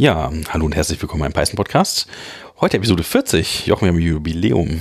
Ja, 0.00 0.30
hallo 0.50 0.64
und 0.64 0.76
herzlich 0.76 1.02
willkommen 1.02 1.22
beim 1.22 1.32
Python 1.32 1.56
Podcast. 1.56 2.06
Heute 2.60 2.76
Episode 2.76 3.02
40. 3.02 3.66
Jochen, 3.66 3.82
wir 3.82 3.88
haben 3.88 3.98
Jubiläum. 3.98 4.80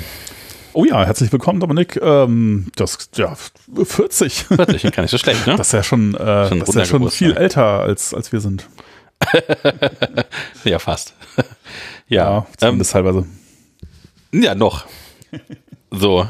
Oh 0.73 0.85
ja, 0.85 1.03
herzlich 1.03 1.31
willkommen, 1.31 1.59
Dominik. 1.59 1.99
Ähm, 1.99 2.67
das, 2.75 3.09
ja, 3.15 3.35
40. 3.83 4.43
40, 4.43 4.91
gar 4.91 5.01
nicht 5.01 5.09
so 5.09 5.17
schlecht, 5.17 5.47
ne? 5.47 5.55
Das 5.57 5.69
ist 5.69 5.73
ja 5.73 5.81
schon, 5.81 6.13
äh, 6.13 6.49
Schon 6.49 6.59
das 6.59 6.69
ist 6.69 6.75
ja 6.75 6.85
schon 6.85 7.09
viel 7.09 7.35
älter, 7.35 7.63
als, 7.65 8.13
als 8.13 8.31
wir 8.31 8.41
sind. 8.41 8.69
ja, 10.63 10.77
fast. 10.77 11.15
ja, 12.07 12.37
ähm, 12.37 12.45
zumindest 12.55 12.91
teilweise. 12.91 13.25
ja, 14.31 14.53
noch. 14.53 14.85
So. 15.89 16.27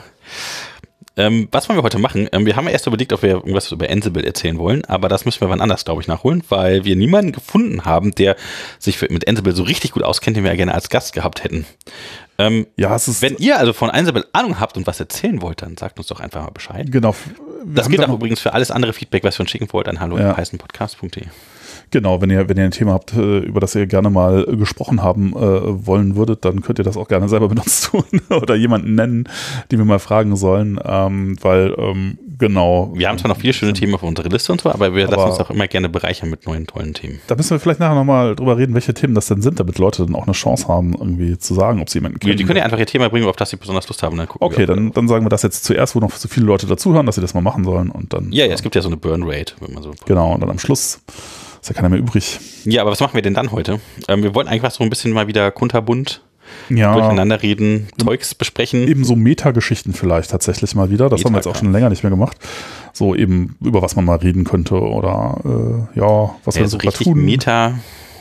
Ähm, 1.17 1.47
was 1.51 1.67
wollen 1.67 1.79
wir 1.79 1.83
heute 1.83 1.97
machen? 1.99 2.29
Ähm, 2.31 2.45
wir 2.45 2.55
haben 2.55 2.67
erst 2.67 2.85
überlegt, 2.87 3.11
ob 3.11 3.23
wir 3.23 3.31
irgendwas 3.31 3.71
über 3.71 3.89
Ansible 3.89 4.23
erzählen 4.23 4.57
wollen, 4.59 4.85
aber 4.85 5.09
das 5.09 5.25
müssen 5.25 5.41
wir 5.41 5.49
wann 5.49 5.61
anders, 5.61 5.83
glaube 5.83 6.01
ich, 6.01 6.07
nachholen, 6.07 6.43
weil 6.49 6.85
wir 6.85 6.95
niemanden 6.95 7.31
gefunden 7.31 7.85
haben, 7.85 8.13
der 8.13 8.35
sich 8.77 8.97
für, 8.97 9.11
mit 9.11 9.27
Ansible 9.27 9.53
so 9.53 9.63
richtig 9.63 9.91
gut 9.91 10.03
auskennt, 10.03 10.37
den 10.37 10.43
wir 10.43 10.51
ja 10.51 10.57
gerne 10.57 10.75
als 10.75 10.89
Gast 10.89 11.13
gehabt 11.13 11.43
hätten. 11.43 11.65
Ähm, 12.37 12.67
Ja, 12.77 12.95
es 12.95 13.07
ist, 13.07 13.23
wenn 13.23 13.35
ihr 13.37 13.57
also 13.57 13.73
von 13.73 13.89
Ansible 13.89 14.25
Ahnung 14.31 14.59
habt 14.59 14.77
und 14.77 14.85
was 14.85 14.99
erzählen 14.99 15.41
wollt, 15.41 15.63
dann 15.63 15.75
sagt 15.75 15.97
uns 15.97 16.07
doch 16.07 16.19
einfach 16.19 16.43
mal 16.43 16.51
Bescheid. 16.51 16.91
genau. 16.91 17.15
wir 17.65 17.75
Das 17.75 17.89
geht 17.89 18.03
auch 18.03 18.13
übrigens 18.13 18.39
für 18.39 18.53
alles 18.53 18.69
andere 18.69 18.93
Feedback, 18.93 19.23
was 19.23 19.39
ihr 19.39 19.41
uns 19.41 19.49
schicken 19.49 19.67
wollt, 19.71 19.87
an 19.87 19.99
hallo 19.99 20.17
Ja. 20.19 20.33
Genau, 21.91 22.21
wenn 22.21 22.29
ihr, 22.29 22.47
wenn 22.49 22.57
ihr 22.57 22.65
ein 22.65 22.71
Thema 22.71 22.93
habt, 22.93 23.13
äh, 23.13 23.39
über 23.39 23.59
das 23.59 23.73
ihr 23.75 23.87
gerne 23.87 24.09
mal 24.09 24.45
äh, 24.47 24.55
gesprochen 24.57 25.01
haben 25.01 25.33
äh, 25.35 25.85
wollen 25.87 26.15
würdet, 26.15 26.43
dann 26.45 26.61
könnt 26.61 26.79
ihr 26.79 26.83
das 26.85 26.97
auch 26.97 27.07
gerne 27.07 27.29
selber 27.29 27.47
benutzt 27.49 27.85
tun 27.85 28.03
oder 28.29 28.55
jemanden 28.55 28.95
nennen, 28.95 29.29
die 29.71 29.77
wir 29.77 29.85
mal 29.85 29.99
fragen 29.99 30.35
sollen, 30.35 30.79
ähm, 30.83 31.37
weil, 31.41 31.73
ähm, 31.77 32.17
genau. 32.37 32.91
Wir 32.95 33.07
haben 33.09 33.17
zwar 33.17 33.29
noch 33.29 33.37
viele 33.37 33.53
schöne 33.53 33.73
Themen 33.73 33.93
auf 33.95 34.03
unserer 34.03 34.29
Liste 34.29 34.51
und 34.51 34.61
so, 34.61 34.69
aber 34.69 34.93
wir 34.95 35.07
Aber- 35.07 35.15
lassen 35.15 35.29
uns 35.31 35.39
auch 35.39 35.49
immer 35.49 35.67
gerne 35.67 35.87
bereichern 35.89 36.29
mit 36.29 36.45
neuen 36.45 36.67
tollen 36.67 36.93
Themen. 36.93 37.19
Da 37.27 37.35
müssen 37.35 37.51
wir 37.51 37.59
vielleicht 37.59 37.79
nachher 37.79 37.95
nochmal 37.95 38.35
drüber 38.35 38.57
reden, 38.57 38.73
welche 38.73 38.93
Themen 38.93 39.15
das 39.15 39.27
denn 39.27 39.41
sind, 39.41 39.59
damit 39.59 39.77
Leute 39.79 40.05
dann 40.05 40.15
auch 40.15 40.25
eine 40.25 40.33
Chance 40.33 40.67
haben, 40.67 40.93
irgendwie 40.93 41.37
zu 41.37 41.53
sagen, 41.53 41.81
ob 41.81 41.89
sie 41.89 41.99
jemanden 41.99 42.19
kennen. 42.19 42.37
die 42.37 42.43
können 42.43 42.57
ja 42.57 42.65
einfach 42.65 42.79
ihr 42.79 42.85
Thema 42.85 43.09
bringen, 43.09 43.27
auf 43.27 43.35
das 43.37 43.49
sie 43.49 43.57
besonders 43.57 43.87
Lust 43.87 44.03
haben. 44.03 44.17
Dann 44.17 44.27
gucken 44.27 44.45
Okay, 44.45 44.59
wir, 44.59 44.67
dann, 44.67 44.91
dann 44.91 45.07
sagen 45.07 45.25
wir 45.25 45.29
das 45.29 45.41
jetzt 45.43 45.63
zuerst, 45.63 45.95
wo 45.95 45.99
noch 45.99 46.11
so 46.11 46.27
viele 46.27 46.45
Leute 46.45 46.67
dazuhören, 46.67 47.05
dass 47.05 47.15
sie 47.15 47.21
das 47.21 47.33
mal 47.33 47.41
machen 47.41 47.63
sollen 47.63 47.89
und 47.89 48.11
dann. 48.13 48.31
Ja, 48.31 48.45
ja, 48.45 48.53
es 48.53 48.61
gibt 48.61 48.75
ja 48.75 48.81
so 48.81 48.89
eine 48.89 48.97
Burn 48.97 49.23
Rate, 49.25 49.53
wenn 49.61 49.73
man 49.73 49.83
so. 49.83 49.93
Genau, 50.05 50.33
und 50.33 50.41
dann 50.41 50.49
am 50.49 50.59
Schluss 50.59 50.99
ist 51.69 51.75
ja 51.75 51.81
keiner 51.81 51.89
mehr 51.89 51.99
übrig. 51.99 52.39
Ja, 52.65 52.81
aber 52.81 52.91
was 52.91 52.99
machen 52.99 53.13
wir 53.15 53.21
denn 53.21 53.33
dann 53.33 53.51
heute? 53.51 53.79
Ähm, 54.07 54.23
wir 54.23 54.33
wollten 54.35 54.49
eigentlich 54.49 54.63
was 54.63 54.75
so 54.75 54.83
ein 54.83 54.89
bisschen 54.89 55.11
mal 55.11 55.27
wieder 55.27 55.51
kunterbunt 55.51 56.21
Ja, 56.69 56.93
durcheinander 56.93 57.41
reden, 57.41 57.87
Zeugs 57.97 58.33
besprechen. 58.35 58.87
eben 58.87 59.03
so 59.03 59.15
Metageschichten 59.15 59.93
vielleicht 59.93 60.31
tatsächlich 60.31 60.75
mal 60.75 60.89
wieder. 60.89 61.09
Das 61.09 61.23
haben 61.23 61.33
wir 61.33 61.37
jetzt 61.39 61.47
auch 61.47 61.55
schon 61.55 61.71
länger 61.71 61.89
nicht 61.89 62.03
mehr 62.03 62.09
gemacht. 62.09 62.37
So 62.93 63.13
eben, 63.15 63.55
über 63.61 63.81
was 63.81 63.95
man 63.95 64.05
mal 64.05 64.15
reden 64.17 64.43
könnte 64.45 64.75
oder 64.81 65.87
äh, 65.95 65.99
ja, 65.99 66.35
was 66.45 66.55
Ja, 66.55 66.61
wir 66.61 66.67
so 66.69 66.77
richtig 66.77 67.05
tun. 67.07 67.23
Meta. 67.25 67.73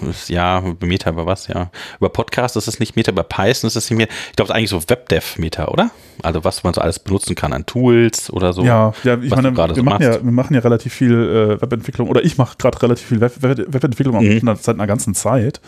Ist- 0.02 0.28
Ja, 0.28 0.62
Meta 0.80 1.10
über 1.10 1.26
was, 1.26 1.48
ja. 1.48 1.70
Über 1.98 2.08
Podcast 2.08 2.56
ist 2.56 2.68
es 2.68 2.80
nicht 2.80 2.96
Meta, 2.96 3.12
über 3.12 3.22
Python 3.22 3.68
ist 3.68 3.76
es 3.76 3.90
nicht 3.90 3.96
mehr. 3.96 4.08
Ich 4.30 4.36
glaube, 4.36 4.46
es 4.46 4.50
ist 4.50 4.56
eigentlich 4.56 4.70
so 4.70 4.82
Webdev-Meta, 4.88 5.68
oder? 5.68 5.90
Also 6.22 6.44
was 6.44 6.64
man 6.64 6.74
so 6.74 6.80
alles 6.80 6.98
benutzen 6.98 7.34
kann 7.34 7.52
an 7.52 7.66
Tools 7.66 8.30
oder 8.30 8.52
so. 8.52 8.64
Ja, 8.64 8.92
ja, 9.04 9.18
ich 9.20 9.30
meine, 9.30 9.56
wir, 9.56 9.74
so 9.74 9.82
machen 9.82 10.02
ja, 10.02 10.22
wir 10.22 10.32
machen 10.32 10.54
ja 10.54 10.60
relativ 10.60 10.92
viel 10.92 11.12
äh, 11.12 11.60
Webentwicklung 11.60 12.08
oder 12.08 12.24
ich 12.24 12.38
mache 12.38 12.56
gerade 12.58 12.80
relativ 12.82 13.06
viel 13.08 13.20
Web, 13.20 13.34
Web, 13.40 13.58
Webentwicklung 13.68 14.24
mhm. 14.24 14.40
seit 14.60 14.76
einer 14.76 14.86
ganzen 14.86 15.14
Zeit. 15.14 15.60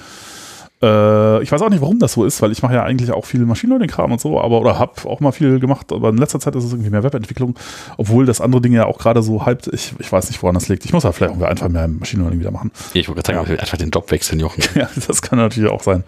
Äh, 0.80 1.42
ich 1.42 1.50
weiß 1.50 1.60
auch 1.62 1.70
nicht, 1.70 1.80
warum 1.80 1.98
das 1.98 2.12
so 2.12 2.24
ist, 2.24 2.40
weil 2.40 2.52
ich 2.52 2.62
mache 2.62 2.74
ja 2.74 2.84
eigentlich 2.84 3.10
auch 3.10 3.24
viel 3.24 3.40
Machine 3.44 3.70
Learning 3.72 3.88
Kram 3.90 4.12
und 4.12 4.20
so, 4.20 4.40
aber 4.40 4.60
oder 4.60 4.78
habe 4.78 4.92
auch 5.06 5.18
mal 5.20 5.32
viel 5.32 5.58
gemacht, 5.58 5.92
aber 5.92 6.10
in 6.10 6.18
letzter 6.18 6.38
Zeit 6.38 6.54
ist 6.54 6.64
es 6.64 6.72
irgendwie 6.72 6.90
mehr 6.90 7.02
Webentwicklung, 7.02 7.56
obwohl 7.96 8.26
das 8.26 8.40
andere 8.40 8.60
Ding 8.62 8.72
ja 8.72 8.86
auch 8.86 8.98
gerade 8.98 9.22
so 9.22 9.44
halb, 9.44 9.66
ich, 9.72 9.94
ich 9.98 10.12
weiß 10.12 10.28
nicht, 10.28 10.40
woran 10.42 10.54
das 10.54 10.68
liegt. 10.68 10.84
Ich 10.84 10.92
muss 10.92 11.04
halt 11.04 11.14
vielleicht 11.16 11.34
auch 11.34 11.42
einfach 11.42 11.68
mehr 11.68 11.88
Machine 11.88 12.22
Learning 12.22 12.38
wieder 12.40 12.52
machen. 12.52 12.70
Ich 12.94 13.08
wollte 13.08 13.22
gerade 13.22 13.38
sagen, 13.38 13.48
will 13.48 13.58
einfach 13.58 13.78
den 13.78 13.90
Job 13.90 14.10
wechseln, 14.10 14.38
Jochen. 14.40 14.62
Ja, 14.74 14.88
das 15.06 15.20
kann 15.22 15.38
natürlich 15.38 15.70
auch 15.70 15.82
sein. 15.82 16.04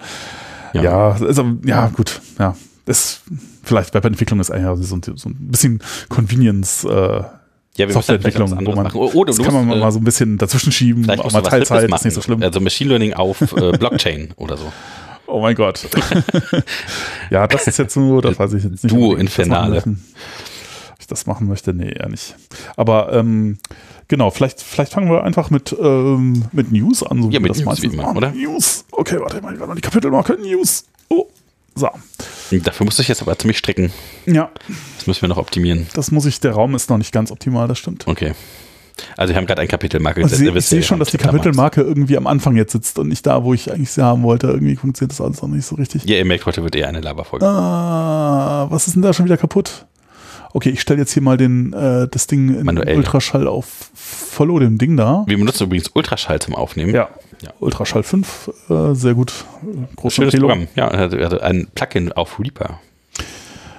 Ja. 0.72 0.82
Ja, 0.82 1.10
also, 1.20 1.44
ja, 1.64 1.88
gut, 1.88 2.20
ja. 2.38 2.54
Das, 2.84 3.22
vielleicht 3.64 3.92
Webentwicklung 3.94 4.38
ist 4.40 4.50
eigentlich 4.50 4.86
so, 4.86 4.96
ein- 4.96 5.02
so 5.16 5.28
ein 5.28 5.36
bisschen 5.50 5.80
Convenience, 6.08 6.84
äh, 6.84 7.22
Ja, 7.80 7.88
wir 7.88 7.94
halt 7.94 8.04
Softwareentwicklung, 8.04 8.50
wo 8.66 8.72
man, 8.74 8.84
machen. 8.84 9.00
Oder 9.00 9.26
das 9.26 9.36
du 9.36 9.42
kann 9.42 9.54
man 9.54 9.66
musst, 9.66 9.76
äh, 9.76 9.80
mal 9.80 9.92
so 9.92 9.98
ein 9.98 10.04
bisschen 10.04 10.38
dazwischen 10.38 10.72
schieben, 10.72 11.08
auch 11.10 11.32
mal 11.32 11.42
du 11.42 11.48
Teilzeit, 11.48 11.90
ist 11.90 12.04
nicht 12.04 12.14
so 12.14 12.20
schlimm. 12.22 12.42
Also 12.42 12.60
Machine 12.60 12.90
Learning 12.90 13.14
auf 13.14 13.40
äh, 13.56 13.72
Blockchain 13.72 14.32
oder 14.36 14.56
so. 14.56 14.70
Oh 15.26 15.40
mein 15.40 15.54
Gott. 15.54 15.88
ja, 17.30 17.46
das 17.46 17.66
ist 17.66 17.78
jetzt 17.78 17.96
nur, 17.96 18.20
das 18.20 18.38
weiß 18.38 18.52
ich 18.54 18.64
jetzt 18.64 18.84
nicht. 18.84 18.92
Ich 18.92 18.92
machen 18.92 19.18
Infernale. 19.18 19.78
Ob 19.78 19.86
ich 20.98 21.06
das 21.06 21.26
machen 21.26 21.48
möchte? 21.48 21.72
Nee, 21.72 21.92
eher 21.92 22.08
nicht. 22.08 22.34
Aber 22.76 23.12
ähm, 23.12 23.58
genau, 24.08 24.30
vielleicht, 24.30 24.60
vielleicht 24.60 24.92
fangen 24.92 25.10
wir 25.10 25.22
einfach 25.24 25.50
mit, 25.50 25.74
ähm, 25.80 26.44
mit 26.52 26.72
News 26.72 27.02
an. 27.02 27.22
So 27.22 27.30
Ja, 27.30 27.38
mit 27.40 27.50
das 27.50 27.60
News 27.60 27.80
wie 27.80 27.86
immer, 27.86 28.02
machen. 28.02 28.16
oder? 28.16 28.30
News. 28.32 28.84
Okay, 28.90 29.18
warte, 29.20 29.36
ich 29.36 29.42
mal 29.42 29.54
gerade 29.54 29.68
noch 29.68 29.76
die 29.76 29.82
Kapitelmarke. 29.82 30.34
News. 30.34 30.84
Oh. 31.08 31.28
So. 31.80 31.88
Dafür 32.58 32.84
musst 32.84 32.98
du 32.98 33.02
dich 33.02 33.08
jetzt 33.08 33.22
aber 33.22 33.38
ziemlich 33.38 33.58
strecken. 33.58 33.92
Ja, 34.26 34.50
Das 34.98 35.06
müssen 35.06 35.22
wir 35.22 35.28
noch 35.28 35.36
optimieren. 35.38 35.86
das 35.94 36.10
muss 36.10 36.26
ich, 36.26 36.40
der 36.40 36.52
Raum 36.52 36.74
ist 36.74 36.90
noch 36.90 36.98
nicht 36.98 37.12
ganz 37.12 37.30
optimal, 37.32 37.68
das 37.68 37.78
stimmt. 37.78 38.06
Okay. 38.06 38.32
Also 39.16 39.32
wir 39.32 39.38
haben 39.38 39.46
gerade 39.46 39.62
ein 39.62 39.68
Kapitelmarke 39.68 40.22
Also 40.22 40.44
ich 40.44 40.54
ich 40.54 40.66
sehe 40.66 40.82
schon, 40.82 40.98
dass 40.98 41.10
die. 41.10 41.16
Kapitelmarke 41.16 41.80
irgendwie 41.80 42.16
am 42.18 42.26
Anfang 42.26 42.56
jetzt 42.56 42.72
sitzt 42.72 42.98
und 42.98 43.08
nicht 43.08 43.24
da, 43.26 43.44
wo 43.44 43.54
ich 43.54 43.72
eigentlich 43.72 43.90
sie 43.90 44.02
haben 44.04 44.22
wollte. 44.22 44.48
Irgendwie 44.48 44.76
funktioniert 44.76 45.12
das 45.12 45.20
alles 45.22 45.40
noch 45.40 45.48
nicht 45.48 45.64
so 45.64 45.76
richtig. 45.76 46.04
Ja, 46.04 46.16
ihr 46.16 46.24
merkt, 46.26 46.44
heute 46.44 46.62
wird 46.62 46.76
eher 46.76 46.88
eine 46.88 47.00
Laberfolge. 47.00 47.46
Ah, 47.46 48.66
was 48.70 48.86
ist 48.88 48.94
denn 48.96 49.02
da 49.02 49.12
schon 49.14 49.24
wieder 49.24 49.38
kaputt? 49.38 49.86
Okay, 50.52 50.70
ich 50.70 50.80
stelle 50.80 50.98
jetzt 51.00 51.12
hier 51.12 51.22
mal 51.22 51.36
den, 51.36 51.72
äh, 51.72 52.08
das 52.10 52.26
Ding 52.26 52.54
in 52.54 52.64
Manuell. 52.66 52.96
Ultraschall 52.98 53.46
auf 53.46 53.90
Follow 53.94 54.58
dem 54.58 54.76
Ding 54.78 54.96
da. 54.96 55.24
Wir 55.26 55.38
benutzen 55.38 55.64
übrigens 55.64 55.88
Ultraschall 55.94 56.40
zum 56.40 56.54
Aufnehmen. 56.54 56.92
Ja. 56.94 57.08
Ja. 57.42 57.52
Ultraschall 57.60 58.02
5, 58.02 58.50
äh, 58.68 58.94
sehr 58.94 59.14
gut. 59.14 59.44
Äh, 59.62 59.96
Große 59.96 60.16
Schönes 60.16 60.34
Empfehlung. 60.34 60.66
Programm. 60.66 60.68
Ja, 60.76 60.88
also 60.88 61.16
also 61.16 61.40
ein 61.40 61.68
Plugin 61.74 62.12
auf 62.12 62.38
Reaper. 62.38 62.80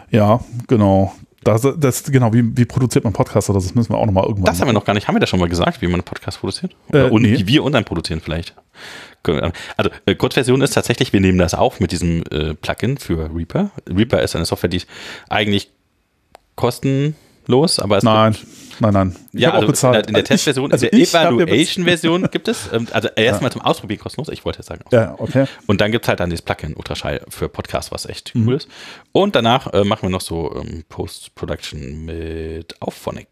Ja, 0.09 0.41
genau. 0.67 1.13
Das, 1.43 1.67
das, 1.77 2.03
genau, 2.03 2.33
wie, 2.33 2.55
wie 2.55 2.65
produziert 2.65 3.03
man 3.03 3.13
Podcasts 3.13 3.49
oder 3.49 3.59
das 3.59 3.73
müssen 3.73 3.91
wir 3.91 3.97
auch 3.97 4.05
nochmal 4.05 4.25
irgendwann 4.25 4.45
Das 4.45 4.61
haben 4.61 4.67
wir 4.67 4.73
noch 4.73 4.85
gar 4.85 4.93
nicht. 4.93 5.07
Haben 5.07 5.15
wir 5.15 5.19
das 5.19 5.29
schon 5.29 5.39
mal 5.39 5.49
gesagt, 5.49 5.81
wie 5.81 5.87
man 5.87 5.95
einen 5.95 6.03
Podcast 6.03 6.39
produziert? 6.39 6.75
Äh, 6.93 7.09
und 7.09 7.23
nee. 7.23 7.39
wie 7.39 7.47
wir 7.47 7.63
unseren 7.63 7.83
produzieren 7.83 8.21
vielleicht. 8.21 8.53
Also 9.23 9.91
äh, 10.05 10.15
Kurzversion 10.15 10.61
ist 10.61 10.73
tatsächlich, 10.73 11.13
wir 11.13 11.19
nehmen 11.19 11.39
das 11.39 11.53
auf 11.53 11.79
mit 11.79 11.91
diesem 11.91 12.23
äh, 12.31 12.53
Plugin 12.53 12.97
für 12.97 13.29
Reaper. 13.35 13.71
Reaper 13.89 14.21
ist 14.21 14.35
eine 14.35 14.45
Software, 14.45 14.69
die 14.69 14.81
eigentlich 15.29 15.71
kostenlos, 16.55 17.79
aber 17.79 17.97
es 17.97 18.03
Nein, 18.03 18.35
nein, 18.81 18.93
nein. 18.93 19.15
Ich 19.31 19.41
ja, 19.41 19.51
also 19.51 19.65
auch 19.65 19.71
bezahlt. 19.71 19.95
in 19.95 20.01
der, 20.01 20.07
in 20.07 20.13
der 20.13 20.19
Also 20.23 20.27
Testversion, 20.33 20.71
also 20.71 20.85
in 20.87 20.91
der 20.91 20.99
ja 21.07 21.29
Evaluation-Version 21.29 22.27
gibt 22.31 22.47
es, 22.47 22.69
ähm, 22.73 22.87
also 22.91 23.07
erstmal 23.15 23.51
zum 23.51 23.61
Ausprobieren 23.61 24.01
kostenlos, 24.01 24.27
ich 24.29 24.43
wollte 24.43 24.59
jetzt 24.59 24.67
sagen. 24.67 24.83
Ja, 24.91 25.15
okay. 25.17 25.45
Und 25.67 25.79
dann 25.81 25.91
gibt 25.91 26.05
es 26.05 26.09
halt 26.09 26.19
dann 26.19 26.29
dieses 26.29 26.41
Plugin 26.41 26.73
Ultraschall 26.75 27.21
für 27.29 27.47
Podcasts, 27.47 27.91
was 27.91 28.05
echt 28.05 28.35
Mhm. 28.35 28.47
cool 28.47 28.55
ist. 28.55 28.67
Und 29.13 29.35
danach 29.35 29.71
äh, 29.73 29.83
machen 29.83 30.03
wir 30.03 30.09
noch 30.09 30.21
so 30.21 30.53
ähm, 30.55 30.83
Post-Production 30.89 32.05
mit 32.05 32.75
Auphonic. 32.81 33.27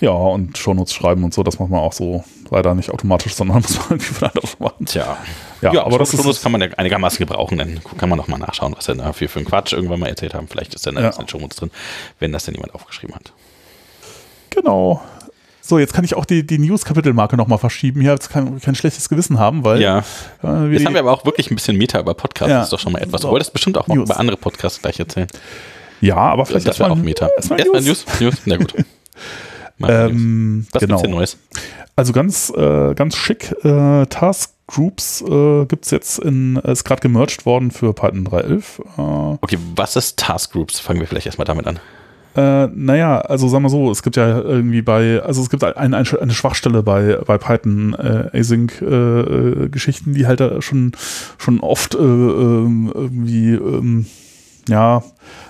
Ja, 0.00 0.10
und 0.10 0.58
Shownotes 0.58 0.92
schreiben 0.92 1.24
und 1.24 1.32
so, 1.32 1.42
das 1.42 1.58
macht 1.58 1.70
man 1.70 1.80
auch 1.80 1.94
so 1.94 2.22
leider 2.50 2.74
nicht 2.74 2.90
automatisch, 2.90 3.34
sondern 3.34 3.56
muss 3.62 3.76
man 3.78 3.84
irgendwie 3.92 4.12
von 4.12 4.28
anders 4.28 4.58
machen. 4.58 4.84
Tja. 4.84 5.16
Ja, 5.62 5.72
Ja, 5.72 5.86
aber 5.86 5.98
das 5.98 6.42
kann 6.42 6.52
man 6.52 6.60
ja 6.60 6.68
einigermaßen 6.76 7.18
gebrauchen. 7.18 7.56
Dann 7.56 7.80
kann 7.96 8.10
man 8.10 8.18
noch 8.18 8.28
mal 8.28 8.36
nachschauen, 8.36 8.74
was 8.76 8.84
denn 8.84 8.98
dafür 8.98 9.28
für 9.30 9.38
einen 9.38 9.48
Quatsch 9.48 9.72
irgendwann 9.72 9.98
mal 10.00 10.08
erzählt 10.08 10.34
haben. 10.34 10.48
Vielleicht 10.48 10.74
ist 10.74 10.86
dann 10.86 10.96
Ja. 10.96 11.00
ja. 11.02 11.16
ein 11.18 11.26
Shownotes 11.28 11.56
drin, 11.56 11.70
wenn 12.18 12.30
das 12.32 12.44
denn 12.44 12.54
jemand 12.54 12.74
aufgeschrieben 12.74 13.14
hat. 13.14 13.32
Genau. 14.56 15.00
So, 15.60 15.78
jetzt 15.80 15.92
kann 15.94 16.04
ich 16.04 16.14
auch 16.14 16.24
die, 16.24 16.46
die 16.46 16.58
News-Kapitelmarke 16.58 17.36
nochmal 17.36 17.58
verschieben. 17.58 18.00
Hier 18.00 18.12
jetzt 18.12 18.30
kein, 18.30 18.60
kein 18.60 18.74
schlechtes 18.76 19.08
Gewissen 19.08 19.38
haben, 19.40 19.64
weil. 19.64 19.80
Ja. 19.80 20.04
Äh, 20.44 20.68
Jetzt 20.72 20.86
haben 20.86 20.94
wir 20.94 21.00
aber 21.00 21.12
auch 21.12 21.24
wirklich 21.24 21.50
ein 21.50 21.56
bisschen 21.56 21.76
Meta 21.76 21.98
über 21.98 22.14
Podcasts. 22.14 22.50
Ja. 22.50 22.58
Das 22.58 22.66
ist 22.68 22.72
doch 22.72 22.78
schon 22.78 22.92
mal 22.92 23.02
etwas. 23.02 23.22
So. 23.22 23.28
Du 23.28 23.32
wolltest 23.32 23.52
bestimmt 23.52 23.76
auch 23.76 23.86
noch 23.88 23.96
News. 23.96 24.08
über 24.08 24.18
andere 24.20 24.36
Podcasts 24.36 24.80
gleich 24.80 25.00
erzählen. 25.00 25.26
ja, 26.00 26.16
aber 26.16 26.46
vielleicht 26.46 26.68
das 26.68 26.78
wäre 26.78 26.90
auch 26.92 26.96
Meta. 26.96 27.28
Erstmal 27.36 27.58
Erstmal 27.58 27.82
News. 27.82 28.04
News. 28.06 28.20
News. 28.20 28.34
Na 28.44 28.56
gut. 28.58 28.74
Mal. 29.78 29.90
Ähm, 30.10 30.66
Was 30.72 30.80
genau. 30.80 30.94
gibt's 30.94 31.02
denn 31.02 31.10
Neues? 31.10 31.36
Also 31.96 32.12
ganz, 32.12 32.50
äh, 32.56 32.94
ganz 32.94 33.16
schick. 33.16 33.52
Äh, 33.64 34.06
Task 34.06 34.52
Groups 34.68 35.22
äh, 35.22 35.64
gibt 35.66 35.84
es 35.84 35.90
jetzt 35.90 36.18
in, 36.20 36.56
ist 36.56 36.84
gerade 36.84 37.00
gemerged 37.00 37.44
worden 37.44 37.70
für 37.70 37.92
Python 37.92 38.26
3.11. 38.26 39.34
Äh, 39.34 39.38
Okay, 39.42 39.58
was 39.74 39.96
ist 39.96 40.18
Task 40.18 40.52
Groups? 40.52 40.78
Fangen 40.80 41.00
wir 41.00 41.06
vielleicht 41.06 41.26
erstmal 41.26 41.44
damit 41.44 41.66
an. 41.66 41.78
Äh, 42.36 42.66
naja, 42.74 43.18
also 43.20 43.48
sagen 43.48 43.64
wir 43.64 43.70
so, 43.70 43.90
es 43.90 44.02
gibt 44.02 44.16
ja 44.16 44.38
irgendwie 44.40 44.82
bei, 44.82 45.22
also 45.22 45.40
es 45.40 45.48
gibt 45.48 45.64
ein, 45.64 45.94
ein, 45.94 45.94
eine 45.94 46.32
Schwachstelle 46.32 46.82
bei, 46.82 47.18
bei 47.26 47.38
Python 47.38 47.94
äh, 47.94 48.38
Async-Geschichten, 48.38 50.12
die 50.12 50.26
halt 50.26 50.40
da 50.40 50.60
schon, 50.60 50.92
schon 51.38 51.60
oft 51.60 51.94
äh, 51.94 51.98
ähm, 51.98 52.92
irgendwie, 52.94 53.54
ähm, 53.54 54.06
ja, 54.68 55.02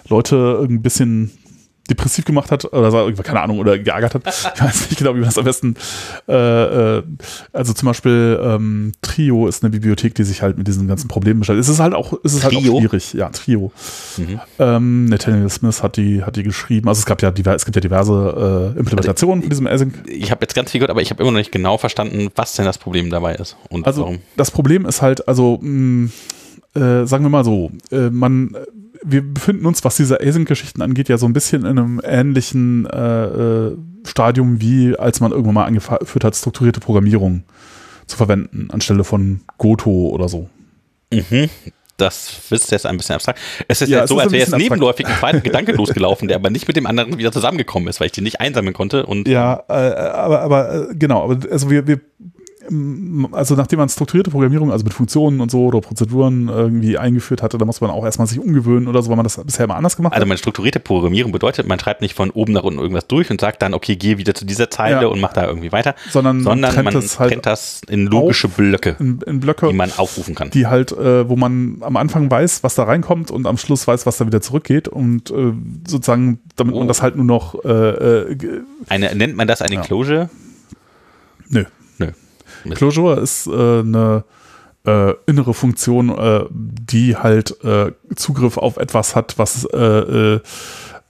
Leute 0.09 0.65
ein 0.69 0.81
bisschen 0.81 1.33
depressiv 1.87 2.25
gemacht 2.25 2.51
hat 2.51 2.65
oder 2.73 3.13
keine 3.23 3.41
Ahnung, 3.41 3.59
oder 3.59 3.79
geärgert 3.79 4.15
hat. 4.15 4.23
Ich 4.57 4.63
weiß 4.63 4.91
nicht 4.91 4.99
genau, 4.99 5.15
wie 5.15 5.21
man 5.21 5.27
das 5.27 5.39
am 5.39 5.45
besten. 5.45 5.75
Äh, 6.29 6.33
äh, 6.99 7.03
also 7.53 7.73
zum 7.73 7.87
Beispiel 7.87 8.39
ähm, 8.43 8.93
Trio 9.03 9.47
ist 9.47 9.63
eine 9.63 9.71
Bibliothek, 9.71 10.15
die 10.15 10.25
sich 10.25 10.43
halt 10.43 10.57
mit 10.57 10.67
diesen 10.67 10.89
ganzen 10.89 11.09
Problemen 11.09 11.41
beschäftigt. 11.41 11.69
Es 11.69 11.69
ist 11.69 11.81
halt 11.81 11.95
auch, 11.95 12.13
es 12.25 12.35
ist 12.35 12.45
halt 12.45 12.57
auch 12.57 12.61
schwierig. 12.61 13.13
Ja, 13.13 13.29
Trio. 13.31 13.73
Mhm. 14.17 14.41
Ähm, 14.59 15.05
Nathaniel 15.07 15.51
Smith 15.51 15.83
hat 15.83 15.97
die, 15.97 16.23
hat 16.23 16.37
die 16.37 16.43
geschrieben. 16.43 16.89
Also 16.89 17.01
es 17.01 17.07
gab 17.07 17.23
ja, 17.23 17.31
es 17.31 17.65
gibt 17.65 17.77
ja 17.77 17.81
diverse 17.81 18.73
äh, 18.75 18.79
Implementationen 18.79 19.43
also, 19.43 19.43
von 19.43 19.51
diesem 19.51 19.67
Async. 19.67 19.95
Ich 20.09 20.31
habe 20.31 20.43
jetzt 20.43 20.55
ganz 20.55 20.71
viel 20.71 20.81
gehört, 20.81 20.91
aber 20.91 21.03
ich 21.03 21.11
habe 21.11 21.23
immer 21.23 21.33
noch 21.33 21.39
nicht 21.39 21.53
genau 21.53 21.79
verstanden, 21.79 22.29
was 22.35 22.55
denn 22.55 22.65
das 22.65 22.79
Problem 22.79 23.11
dabei 23.11 23.35
ist 23.35 23.57
und 23.69 23.87
also 23.87 24.03
warum. 24.03 24.19
Das 24.37 24.51
Problem 24.51 24.87
ist 24.87 25.03
halt, 25.03 25.27
also 25.29 25.59
mh, 25.61 26.07
mm, 26.07 26.11
äh, 26.77 27.07
sagen 27.07 27.25
wir 27.25 27.31
mal 27.31 27.45
so, 27.45 27.71
äh, 27.91 28.11
man 28.11 28.55
wir 29.07 29.23
befinden 29.23 29.67
uns, 29.67 29.85
was 29.85 29.97
diese 29.97 30.21
Async-Geschichten 30.21 30.83
angeht, 30.83 31.09
ja 31.09 31.17
so 31.17 31.27
ein 31.27 31.33
bisschen 31.33 31.63
in 31.63 31.79
einem 31.79 32.01
ähnlichen 32.03 32.87
äh, 32.87 33.25
äh, 33.25 33.77
Stadium, 34.05 34.61
wie 34.61 34.97
als 34.99 35.21
man 35.21 35.31
irgendwann 35.31 35.55
mal 35.55 35.65
angeführt 35.65 36.25
hat, 36.25 36.35
strukturierte 36.35 36.81
Programmierung 36.81 37.45
zu 38.07 38.17
verwenden, 38.17 38.69
anstelle 38.71 39.05
von 39.05 39.41
Goto 39.59 40.09
oder 40.09 40.29
so. 40.29 40.49
Mhm. 41.13 41.49
Das 41.97 42.51
ist 42.51 42.71
jetzt 42.71 42.85
ein 42.85 42.97
bisschen 42.99 43.15
abstrakt. 43.15 43.41
Es 43.69 43.81
ist 43.81 43.89
ja, 43.89 44.01
jetzt 44.01 44.11
so, 44.11 44.19
als 44.19 44.31
wäre 44.31 44.43
jetzt 44.43 44.57
nebenläufig 44.57 45.07
ein 45.07 45.17
zweiter 45.19 45.41
Gedanke 45.43 45.73
losgelaufen, 45.73 46.29
der 46.29 46.37
aber 46.37 46.51
nicht 46.51 46.69
mit 46.69 46.77
dem 46.77 46.87
anderen 46.87 47.17
wieder 47.17 47.33
zusammengekommen 47.33 47.89
ist, 47.89 48.01
weil 48.01 48.07
ich 48.07 48.13
den 48.13 48.25
nicht 48.25 48.41
einsammeln 48.41 48.75
konnte. 48.75 49.07
Und 49.07 49.27
ja, 49.29 49.63
äh, 49.69 49.73
aber, 49.73 50.41
aber 50.43 50.91
äh, 50.91 50.95
genau, 50.95 51.23
aber 51.25 51.51
also 51.51 51.71
wir, 51.71 51.87
wir 51.87 52.01
also 53.33 53.55
nachdem 53.55 53.79
man 53.79 53.89
strukturierte 53.89 54.31
Programmierung, 54.31 54.73
also 54.73 54.85
mit 54.85 54.95
Funktionen 54.95 55.41
und 55.41 55.51
so 55.51 55.67
oder 55.67 55.81
Prozeduren 55.81 56.49
irgendwie 56.49 56.99
eingeführt 56.99 57.43
hatte, 57.43 57.59
da 57.59 57.65
muss 57.65 57.81
man 57.81 57.91
auch 57.91 58.05
erstmal 58.05 58.27
sich 58.27 58.39
umgewöhnen 58.39 58.89
oder 58.89 59.03
so, 59.03 59.11
weil 59.11 59.17
man 59.17 59.25
das 59.25 59.43
bisher 59.45 59.65
immer 59.65 59.77
anders 59.77 59.97
gemacht 59.97 60.13
also 60.13 60.17
hat. 60.17 60.23
Also 60.23 60.29
meine 60.29 60.39
strukturierte 60.39 60.81
Programmierung 60.81 61.33
bedeutet, 61.33 61.67
man 61.67 61.79
schreibt 61.79 62.01
nicht 62.01 62.15
von 62.15 62.31
oben 62.31 62.53
nach 62.53 62.63
unten 62.63 62.81
irgendwas 62.81 63.07
durch 63.07 63.31
und 63.31 63.41
sagt 63.41 63.63
dann, 63.63 63.75
okay, 63.75 63.97
geh 63.97 64.19
wieder 64.19 64.35
zu 64.35 64.45
dieser 64.45 64.71
Zeile 64.71 65.03
ja. 65.03 65.07
und 65.07 65.21
mach 65.21 65.33
da 65.33 65.47
irgendwie 65.47 65.73
weiter, 65.73 65.95
sondern, 66.11 66.43
sondern 66.43 66.61
man 66.61 66.93
trennt, 66.93 67.19
man 67.19 67.31
halt 67.31 67.47
das 67.47 67.81
in 67.89 68.07
logische 68.07 68.49
Blöcke, 68.49 68.97
in, 68.99 69.21
in, 69.27 69.41
Blöcke, 69.41 69.69
die 69.69 69.75
man 69.75 69.93
aufrufen 69.97 70.35
kann. 70.35 70.51
Die 70.51 70.67
halt, 70.67 70.93
äh, 70.93 71.29
wo 71.29 71.37
man 71.37 71.79
am 71.81 71.97
Anfang 71.97 72.31
weiß, 72.31 72.63
was 72.63 72.75
da 72.75 72.85
reinkommt 72.85 73.31
und 73.31 73.47
am 73.47 73.57
Schluss 73.57 73.87
weiß, 73.87 74.07
was 74.07 74.19
da 74.19 74.27
wieder 74.27 74.41
zurückgeht 74.41 74.89
und 74.89 75.31
äh, 75.31 75.53
sozusagen, 75.87 76.41
damit 76.57 76.75
oh. 76.75 76.79
man 76.79 76.89
das 76.89 77.03
halt 77.03 77.17
nur 77.17 77.25
noch 77.25 77.65
äh, 77.65 77.69
äh 77.69 78.37
eine, 78.89 79.15
nennt 79.15 79.37
man 79.37 79.49
das 79.49 79.63
eine 79.63 79.77
ja. 79.77 79.81
Closure? 79.83 80.31
Nö. 81.49 81.65
Clojure 82.75 83.21
ist 83.21 83.47
äh, 83.47 83.81
eine 83.81 84.25
äh, 84.87 85.15
innere 85.27 85.55
Funktion, 85.55 86.11
äh, 86.11 86.45
die 86.51 87.17
halt 87.17 87.63
äh, 87.65 87.93
Zugriff 88.15 88.57
auf 88.57 88.77
etwas 88.77 89.17
hat, 89.17 89.39
was 89.39 89.65
äh, 89.65 89.79
äh, 89.79 90.41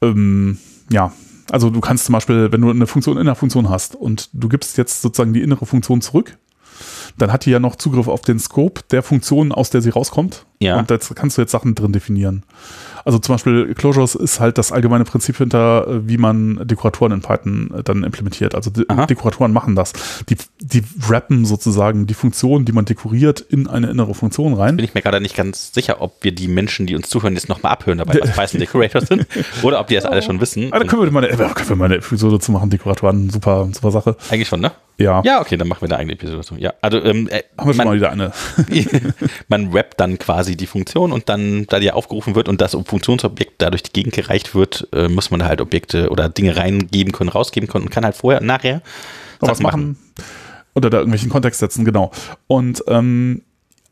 ähm, 0.02 0.58
ja, 0.90 1.12
also 1.50 1.70
du 1.70 1.80
kannst 1.80 2.06
zum 2.06 2.14
Beispiel, 2.14 2.50
wenn 2.52 2.60
du 2.60 2.70
eine 2.70 2.86
Funktion 2.86 3.18
in 3.18 3.26
der 3.26 3.34
Funktion 3.34 3.68
hast 3.68 3.94
und 3.94 4.30
du 4.32 4.48
gibst 4.48 4.78
jetzt 4.78 5.02
sozusagen 5.02 5.32
die 5.32 5.42
innere 5.42 5.66
Funktion 5.66 6.00
zurück, 6.00 6.36
dann 7.18 7.32
hat 7.32 7.46
die 7.46 7.50
ja 7.50 7.60
noch 7.60 7.76
Zugriff 7.76 8.08
auf 8.08 8.22
den 8.22 8.38
Scope 8.38 8.82
der 8.90 9.02
Funktion, 9.02 9.52
aus 9.52 9.70
der 9.70 9.80
sie 9.80 9.90
rauskommt. 9.90 10.44
Ja. 10.58 10.78
Und 10.78 10.90
da 10.90 10.98
kannst 11.14 11.38
du 11.38 11.42
jetzt 11.42 11.52
Sachen 11.52 11.74
drin 11.74 11.92
definieren. 11.92 12.42
Also 13.06 13.20
zum 13.20 13.36
Beispiel 13.36 13.72
Closures 13.74 14.16
ist 14.16 14.40
halt 14.40 14.58
das 14.58 14.72
allgemeine 14.72 15.04
Prinzip 15.04 15.36
hinter, 15.36 15.86
äh, 15.86 16.08
wie 16.08 16.18
man 16.18 16.66
Dekoratoren 16.66 17.12
in 17.12 17.20
Python 17.20 17.70
äh, 17.72 17.84
dann 17.84 18.02
implementiert. 18.02 18.56
Also 18.56 18.72
Aha. 18.88 19.06
Dekoratoren 19.06 19.52
machen 19.52 19.76
das. 19.76 19.92
Die, 20.28 20.36
die 20.58 20.82
wrappen 20.98 21.44
sozusagen 21.44 22.08
die 22.08 22.14
Funktion, 22.14 22.64
die 22.64 22.72
man 22.72 22.84
dekoriert, 22.84 23.40
in 23.40 23.68
eine 23.68 23.90
innere 23.90 24.12
Funktion 24.12 24.54
rein. 24.54 24.76
Bin 24.76 24.84
ich 24.84 24.94
mir 24.94 25.02
gerade 25.02 25.20
nicht 25.20 25.36
ganz 25.36 25.72
sicher, 25.72 26.02
ob 26.02 26.16
wir 26.22 26.32
die 26.32 26.48
Menschen, 26.48 26.86
die 26.86 26.96
uns 26.96 27.08
zuhören, 27.08 27.34
jetzt 27.34 27.48
nochmal 27.48 27.72
abhören 27.72 27.98
dabei, 27.98 28.18
was 28.20 28.32
Python 28.36 28.58
Decorators 28.58 29.06
sind, 29.06 29.24
oder 29.62 29.78
ob 29.78 29.86
die 29.86 29.94
das 29.94 30.04
alle 30.04 30.22
schon 30.22 30.40
wissen. 30.40 30.72
Da 30.72 30.80
können 30.80 31.02
wir 31.02 31.10
mal 31.12 31.24
eine, 31.24 31.32
äh, 31.32 31.36
können 31.36 31.68
wir 31.68 31.76
mal 31.76 31.84
eine 31.84 31.96
Episode 31.98 32.40
zu 32.40 32.50
machen, 32.50 32.70
Dekoratoren, 32.70 33.30
super, 33.30 33.68
super 33.72 33.92
Sache. 33.92 34.16
Eigentlich 34.30 34.48
schon, 34.48 34.60
ne? 34.60 34.72
Ja. 34.98 35.22
Ja, 35.24 35.40
okay, 35.40 35.56
dann 35.56 35.68
machen 35.68 35.82
wir 35.82 35.88
eine 35.88 35.98
eigene 35.98 36.14
Episode 36.14 36.38
dazu. 36.38 36.54
Ja, 36.56 36.72
also 36.80 37.02
ähm, 37.02 37.28
äh, 37.28 37.42
haben 37.58 37.68
wir 37.68 37.74
schon 37.74 37.76
man, 37.76 37.86
mal 37.88 37.96
wieder 37.96 38.10
eine. 38.10 38.32
man 39.48 39.72
rappt 39.72 40.00
dann 40.00 40.18
quasi 40.18 40.56
die 40.56 40.66
Funktion 40.66 41.12
und 41.12 41.28
dann, 41.28 41.66
da 41.66 41.78
die 41.78 41.92
aufgerufen 41.92 42.34
wird 42.34 42.48
und 42.48 42.60
das 42.60 42.74
Funktionsobjekt 42.96 43.54
dadurch 43.58 43.82
die 43.82 43.92
Gegend 43.92 44.14
gereicht 44.14 44.54
wird, 44.54 44.88
äh, 44.92 45.08
muss 45.08 45.30
man 45.30 45.40
da 45.40 45.46
halt 45.46 45.60
Objekte 45.60 46.10
oder 46.10 46.28
Dinge 46.28 46.56
reingeben 46.56 47.12
können, 47.12 47.30
rausgeben 47.30 47.68
können 47.68 47.84
und 47.84 47.90
kann 47.90 48.04
halt 48.04 48.16
vorher 48.16 48.40
und 48.40 48.46
nachher 48.46 48.82
was 49.40 49.60
machen. 49.60 49.98
Oder 50.74 50.90
da 50.90 50.98
irgendwelchen 50.98 51.30
Kontext 51.30 51.60
setzen, 51.60 51.84
genau. 51.84 52.10
Und 52.46 52.84
ähm, 52.88 53.42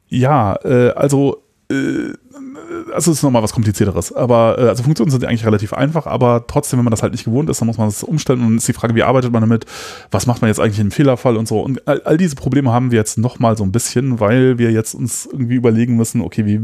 ja, 0.09 0.57
äh, 0.65 0.91
also 0.91 1.44
also 1.69 3.11
es 3.11 3.19
ist 3.19 3.23
nochmal 3.23 3.43
was 3.43 3.53
komplizierteres. 3.53 4.13
Aber 4.13 4.59
äh, 4.59 4.69
also 4.69 4.83
Funktionen 4.83 5.11
sind 5.11 5.25
eigentlich 5.25 5.47
relativ 5.47 5.73
einfach, 5.73 6.07
aber 6.07 6.47
trotzdem, 6.47 6.79
wenn 6.79 6.85
man 6.85 6.91
das 6.91 7.03
halt 7.03 7.13
nicht 7.13 7.25
gewohnt 7.25 7.49
ist, 7.51 7.61
dann 7.61 7.67
muss 7.67 7.79
man 7.79 7.89
das 7.89 8.03
umstellen 8.03 8.41
und 8.41 8.47
dann 8.47 8.57
ist 8.59 8.69
die 8.69 8.73
Frage, 8.73 8.95
wie 8.95 9.03
arbeitet 9.03 9.33
man 9.33 9.41
damit? 9.41 9.65
Was 10.11 10.27
macht 10.27 10.43
man 10.43 10.49
jetzt 10.49 10.61
eigentlich 10.61 10.81
im 10.81 10.91
Fehlerfall 10.91 11.37
und 11.37 11.49
so? 11.49 11.61
Und 11.61 11.87
all, 11.89 12.03
all 12.03 12.17
diese 12.17 12.37
Probleme 12.37 12.73
haben 12.73 12.91
wir 12.91 12.99
jetzt 12.99 13.19
nochmal 13.19 13.57
so 13.57 13.65
ein 13.65 13.73
bisschen, 13.73 14.21
weil 14.21 14.59
wir 14.59 14.71
jetzt 14.73 14.95
uns 14.95 15.27
irgendwie 15.31 15.55
überlegen 15.55 15.97
müssen, 15.97 16.21
okay, 16.21 16.47
wie, 16.47 16.61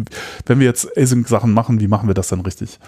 wenn 0.47 0.61
wir 0.61 0.67
jetzt 0.67 0.97
Async-Sachen 0.97 1.53
machen, 1.53 1.81
wie 1.81 1.89
machen 1.89 2.09
wir 2.09 2.15
das 2.15 2.29
denn 2.29 2.41
richtig? 2.41 2.79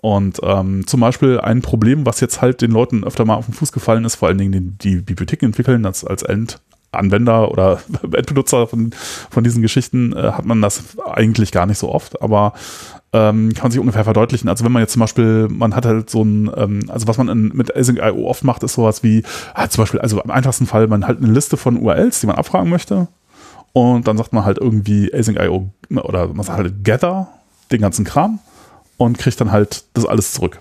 Und 0.00 0.40
ähm, 0.42 0.84
zum 0.86 0.98
Beispiel 0.98 1.38
ein 1.38 1.62
Problem, 1.62 2.04
was 2.04 2.18
jetzt 2.18 2.42
halt 2.42 2.60
den 2.60 2.72
Leuten 2.72 3.04
öfter 3.04 3.24
mal 3.24 3.36
auf 3.36 3.46
den 3.46 3.54
Fuß 3.54 3.70
gefallen 3.70 4.04
ist, 4.04 4.16
vor 4.16 4.28
allen 4.28 4.38
Dingen 4.38 4.52
die, 4.52 4.96
die 4.96 4.96
Bibliotheken 4.96 5.46
entwickeln, 5.46 5.86
als, 5.86 6.04
als 6.04 6.24
End, 6.24 6.60
Anwender 6.92 7.50
oder 7.50 7.80
Endbenutzer 8.02 8.66
von, 8.66 8.90
von 9.30 9.44
diesen 9.44 9.62
Geschichten 9.62 10.12
äh, 10.12 10.32
hat 10.32 10.44
man 10.44 10.62
das 10.62 10.98
eigentlich 11.04 11.50
gar 11.52 11.66
nicht 11.66 11.78
so 11.78 11.90
oft, 11.90 12.22
aber 12.22 12.52
ähm, 13.14 13.52
kann 13.52 13.64
man 13.64 13.72
sich 13.72 13.80
ungefähr 13.80 14.04
verdeutlichen. 14.04 14.48
Also 14.48 14.64
wenn 14.64 14.72
man 14.72 14.80
jetzt 14.80 14.92
zum 14.92 15.00
Beispiel, 15.00 15.48
man 15.48 15.74
hat 15.74 15.84
halt 15.84 16.08
so 16.08 16.22
ein, 16.22 16.50
ähm, 16.56 16.80
also 16.88 17.06
was 17.08 17.18
man 17.18 17.28
in, 17.28 17.48
mit 17.54 17.74
Async.io 17.74 18.26
oft 18.26 18.44
macht, 18.44 18.62
ist 18.62 18.74
sowas 18.74 19.02
wie, 19.02 19.22
ah, 19.54 19.68
zum 19.68 19.82
Beispiel, 19.82 20.00
also 20.00 20.20
im 20.20 20.30
einfachsten 20.30 20.66
Fall, 20.66 20.86
man 20.86 21.06
hat 21.06 21.18
eine 21.18 21.32
Liste 21.32 21.56
von 21.56 21.76
URLs, 21.76 22.20
die 22.20 22.26
man 22.26 22.36
abfragen 22.36 22.70
möchte 22.70 23.08
und 23.72 24.06
dann 24.06 24.16
sagt 24.16 24.32
man 24.32 24.44
halt 24.44 24.58
irgendwie 24.58 25.12
Async.io 25.12 25.70
oder 25.90 26.28
man 26.28 26.44
sagt 26.44 26.58
halt 26.58 26.84
Gather, 26.84 27.28
den 27.70 27.80
ganzen 27.80 28.04
Kram 28.04 28.38
und 28.96 29.18
kriegt 29.18 29.40
dann 29.40 29.52
halt 29.52 29.84
das 29.94 30.06
alles 30.06 30.32
zurück. 30.32 30.58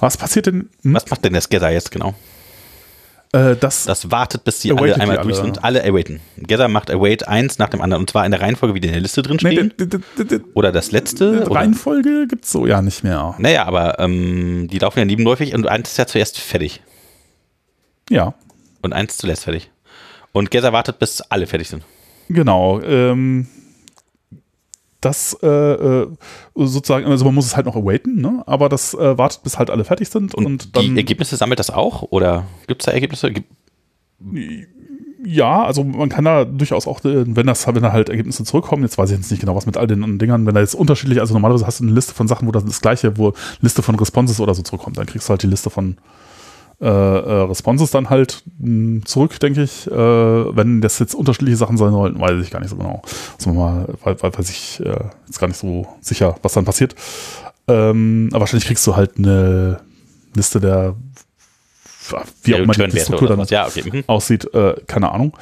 Was 0.00 0.16
passiert 0.16 0.46
denn? 0.46 0.68
Hm? 0.82 0.94
Was 0.94 1.08
macht 1.10 1.24
denn 1.24 1.32
das 1.32 1.48
Gather 1.48 1.70
jetzt 1.70 1.90
genau? 1.90 2.14
Äh, 3.32 3.56
das, 3.56 3.84
das 3.84 4.10
wartet, 4.10 4.44
bis 4.44 4.60
die 4.60 4.72
alle 4.72 4.94
einmal 4.94 5.16
die 5.18 5.22
durch 5.24 5.36
sind. 5.36 5.64
Alle 5.64 5.82
awaiten. 5.84 6.20
Gather 6.36 6.68
macht 6.68 6.90
await 6.90 7.26
eins 7.26 7.58
nach 7.58 7.70
dem 7.70 7.80
anderen. 7.80 8.02
Und 8.02 8.10
zwar 8.10 8.26
in 8.26 8.30
der 8.30 8.42
Reihenfolge, 8.42 8.74
wie 8.74 8.80
die 8.80 8.88
in 8.88 8.92
der 8.92 9.00
Liste 9.00 9.22
drin 9.22 9.38
stehen. 9.38 9.72
Nee, 9.78 10.40
oder 10.52 10.70
das 10.70 10.92
letzte. 10.92 11.50
Reihenfolge 11.50 12.26
gibt 12.28 12.44
es 12.44 12.52
so 12.52 12.66
ja 12.66 12.82
nicht 12.82 13.02
mehr. 13.02 13.34
Naja, 13.38 13.64
aber 13.64 13.98
ähm, 13.98 14.68
die 14.70 14.78
laufen 14.78 14.98
ja 14.98 15.04
nebenläufig 15.06 15.54
und 15.54 15.66
eins 15.66 15.90
ist 15.90 15.96
ja 15.96 16.06
zuerst 16.06 16.38
fertig. 16.38 16.82
Ja. 18.10 18.34
Und 18.82 18.92
eins 18.92 19.16
zuletzt 19.16 19.44
fertig. 19.44 19.70
Und 20.32 20.50
Gather 20.50 20.72
wartet, 20.72 20.98
bis 20.98 21.22
alle 21.22 21.46
fertig 21.46 21.68
sind. 21.68 21.84
Genau. 22.28 22.82
Ähm, 22.82 23.46
das 25.04 25.36
äh, 25.42 25.46
äh, 25.46 26.06
sozusagen, 26.54 27.06
also 27.06 27.24
man 27.24 27.34
muss 27.34 27.46
es 27.46 27.56
halt 27.56 27.66
noch 27.66 27.76
awaiten, 27.76 28.20
ne? 28.20 28.42
aber 28.46 28.68
das 28.68 28.94
äh, 28.94 29.18
wartet, 29.18 29.42
bis 29.42 29.58
halt 29.58 29.70
alle 29.70 29.84
fertig 29.84 30.08
sind. 30.08 30.34
Und, 30.34 30.46
und 30.46 30.76
die 30.76 30.96
Ergebnisse 30.96 31.36
sammelt 31.36 31.58
das 31.58 31.70
auch? 31.70 32.02
Oder 32.10 32.46
gibt 32.66 32.82
es 32.82 32.86
da 32.86 32.92
Ergebnisse? 32.92 33.32
ja, 35.24 35.64
also 35.64 35.84
man 35.84 36.08
kann 36.08 36.24
da 36.24 36.44
durchaus 36.44 36.86
auch, 36.86 37.04
äh, 37.04 37.24
wenn 37.26 37.46
das, 37.46 37.66
wenn 37.66 37.82
da 37.82 37.92
halt 37.92 38.08
Ergebnisse 38.08 38.44
zurückkommen, 38.44 38.82
jetzt 38.82 38.98
weiß 38.98 39.10
ich 39.10 39.16
jetzt 39.16 39.30
nicht 39.30 39.40
genau, 39.40 39.54
was 39.54 39.66
mit 39.66 39.76
all 39.76 39.86
den 39.86 40.18
Dingern, 40.18 40.46
wenn 40.46 40.54
da 40.54 40.60
jetzt 40.60 40.74
unterschiedlich, 40.74 41.20
also 41.20 41.34
normalerweise 41.34 41.66
hast 41.66 41.80
du 41.80 41.84
eine 41.84 41.92
Liste 41.92 42.14
von 42.14 42.28
Sachen, 42.28 42.48
wo 42.48 42.52
das, 42.52 42.64
das 42.64 42.80
gleiche, 42.80 43.18
wo 43.18 43.32
Liste 43.60 43.82
von 43.82 43.94
Responses 43.94 44.40
oder 44.40 44.54
so 44.54 44.62
zurückkommt, 44.62 44.98
dann 44.98 45.06
kriegst 45.06 45.28
du 45.28 45.30
halt 45.30 45.42
die 45.42 45.48
Liste 45.48 45.70
von 45.70 45.96
äh, 46.82 46.86
äh, 46.86 47.42
Responses 47.44 47.92
dann 47.92 48.10
halt 48.10 48.42
mh, 48.58 48.66
hm, 48.66 49.06
zurück, 49.06 49.38
denke 49.38 49.62
ich. 49.62 49.86
Äh, 49.86 49.92
wenn 49.94 50.80
das 50.80 50.98
jetzt 50.98 51.14
unterschiedliche 51.14 51.56
Sachen 51.56 51.76
sein 51.76 51.92
sollten, 51.92 52.20
weiß 52.20 52.42
ich 52.42 52.50
gar 52.50 52.58
nicht 52.58 52.70
so 52.70 52.76
genau. 52.76 53.02
Also 53.36 53.52
mal, 53.52 53.86
weiß 54.02 54.50
ich 54.50 54.80
äh, 54.84 54.98
jetzt 55.26 55.38
gar 55.38 55.46
nicht 55.46 55.58
so 55.58 55.86
sicher, 56.00 56.34
was 56.42 56.54
dann 56.54 56.64
passiert. 56.64 56.96
Ähm, 57.68 58.28
aber 58.32 58.40
wahrscheinlich 58.40 58.66
kriegst 58.66 58.84
du 58.86 58.96
halt 58.96 59.16
eine 59.16 59.80
Liste 60.34 60.58
der 60.58 60.96
wie 62.42 62.56
auch 62.56 62.58
immer 62.58 62.72
die 62.72 62.98
Struktur 62.98 63.28
dann 63.28 63.46
ja, 63.46 63.66
okay. 63.68 63.84
mhm. 63.90 64.04
aussieht, 64.08 64.52
äh, 64.52 64.74
keine 64.88 65.12
Ahnung. 65.12 65.36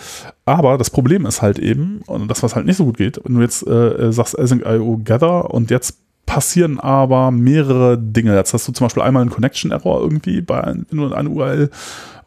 Aber 0.44 0.76
das 0.76 0.90
Problem 0.90 1.25
ist 1.25 1.40
halt 1.40 1.59
eben, 1.59 2.02
und 2.06 2.28
das, 2.28 2.42
was 2.42 2.54
halt 2.54 2.66
nicht 2.66 2.76
so 2.76 2.85
gut 2.85 2.99
geht, 2.99 3.18
wenn 3.25 3.35
du 3.35 3.40
jetzt 3.40 3.66
äh, 3.66 4.12
sagst 4.12 4.38
Async.io 4.38 5.00
Gather 5.02 5.50
und 5.54 5.70
jetzt 5.70 5.97
passieren 6.26 6.78
aber 6.78 7.30
mehrere 7.30 7.98
Dinge. 7.98 8.36
Jetzt 8.36 8.54
hast 8.54 8.68
du 8.68 8.72
zum 8.72 8.84
Beispiel 8.84 9.02
einmal 9.02 9.22
einen 9.22 9.30
Connection-Error 9.30 10.00
irgendwie, 10.00 10.40
bei, 10.40 10.74
wenn 10.88 10.98
du 10.98 11.12
eine 11.12 11.28
URL 11.28 11.70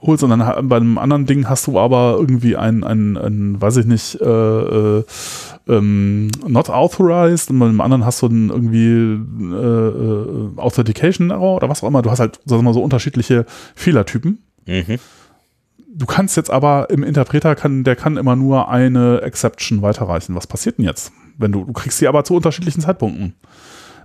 holst 0.06 0.24
und 0.24 0.30
dann 0.32 0.68
bei 0.68 0.78
einem 0.78 0.98
anderen 0.98 1.26
Ding 1.26 1.50
hast 1.50 1.68
du 1.68 1.80
aber 1.80 2.18
irgendwie 2.20 2.56
ein, 2.58 2.84
ein, 2.84 3.18
ein 3.18 3.62
weiß 3.62 3.78
ich 3.78 3.86
nicht, 3.86 4.20
äh, 4.22 4.26
äh, 4.26 5.04
ähm, 5.68 6.30
not 6.46 6.70
authorized 6.70 7.50
und 7.50 7.60
bei 7.60 7.68
einem 7.68 7.82
anderen 7.82 8.06
hast 8.06 8.22
du 8.22 8.28
einen 8.28 8.50
irgendwie 8.50 9.56
äh, 9.56 9.58
äh, 9.58 10.58
Authentication 10.58 11.32
Error 11.32 11.56
oder 11.56 11.70
was 11.70 11.84
auch 11.84 11.88
immer. 11.88 12.02
Du 12.02 12.12
hast 12.12 12.20
halt 12.20 12.40
sagen 12.46 12.60
wir 12.60 12.64
mal, 12.64 12.74
so 12.74 12.84
unterschiedliche 12.84 13.46
Fehlertypen. 13.76 14.44
Mhm. 14.66 15.00
Du 15.96 16.06
kannst 16.06 16.36
jetzt 16.38 16.50
aber 16.50 16.90
im 16.90 17.04
Interpreter 17.04 17.56
kann, 17.56 17.84
der 17.84 17.96
kann 17.96 18.18
immer 18.18 18.36
nur 18.36 18.70
eine 18.70 19.22
Exception 19.22 19.82
weiterreichen. 19.82 20.36
Was 20.36 20.48
passiert 20.48 20.80
denn 20.80 20.86
jetzt? 20.86 21.12
Wenn 21.38 21.52
du, 21.52 21.66
du 21.66 21.74
kriegst 21.74 22.00
sie 22.00 22.08
aber 22.08 22.24
zu 22.24 22.36
unterschiedlichen 22.36 22.82
Zeitpunkten 22.82 23.36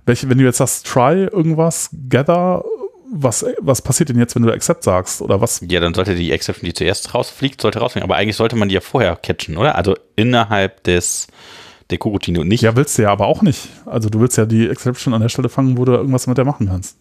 welche, 0.09 0.29
wenn 0.29 0.39
du 0.39 0.43
jetzt 0.43 0.57
sagst, 0.57 0.85
try 0.85 1.25
irgendwas, 1.31 1.89
gather 2.09 2.65
was, 3.11 3.45
was 3.59 3.81
passiert 3.81 4.09
denn 4.09 4.19
jetzt, 4.19 4.35
wenn 4.35 4.43
du 4.43 4.51
accept 4.51 4.83
sagst? 4.83 5.21
Oder 5.21 5.41
was? 5.41 5.61
Ja, 5.67 5.79
dann 5.79 5.93
sollte 5.93 6.15
die 6.15 6.31
Exception, 6.31 6.65
die 6.65 6.73
zuerst 6.73 7.13
rausfliegt, 7.13 7.61
sollte 7.61 7.79
rausfliegen. 7.79 8.07
Aber 8.07 8.17
eigentlich 8.17 8.35
sollte 8.35 8.55
man 8.55 8.69
die 8.69 8.75
ja 8.75 8.81
vorher 8.81 9.15
catchen, 9.15 9.57
oder? 9.57 9.75
Also 9.75 9.95
innerhalb 10.15 10.83
des 10.83 11.27
der 11.89 11.97
Coroutine 11.97 12.41
und 12.41 12.47
nicht. 12.47 12.61
Ja, 12.61 12.75
willst 12.75 12.97
du 12.97 13.01
ja 13.01 13.11
aber 13.11 13.25
auch 13.25 13.41
nicht. 13.41 13.69
Also 13.85 14.09
du 14.09 14.19
willst 14.19 14.37
ja 14.37 14.45
die 14.45 14.69
Exception 14.69 15.13
an 15.13 15.21
der 15.21 15.29
Stelle 15.29 15.49
fangen, 15.49 15.77
wo 15.77 15.85
du 15.85 15.93
irgendwas 15.93 16.27
mit 16.27 16.37
der 16.37 16.45
machen 16.45 16.67
kannst. 16.67 16.97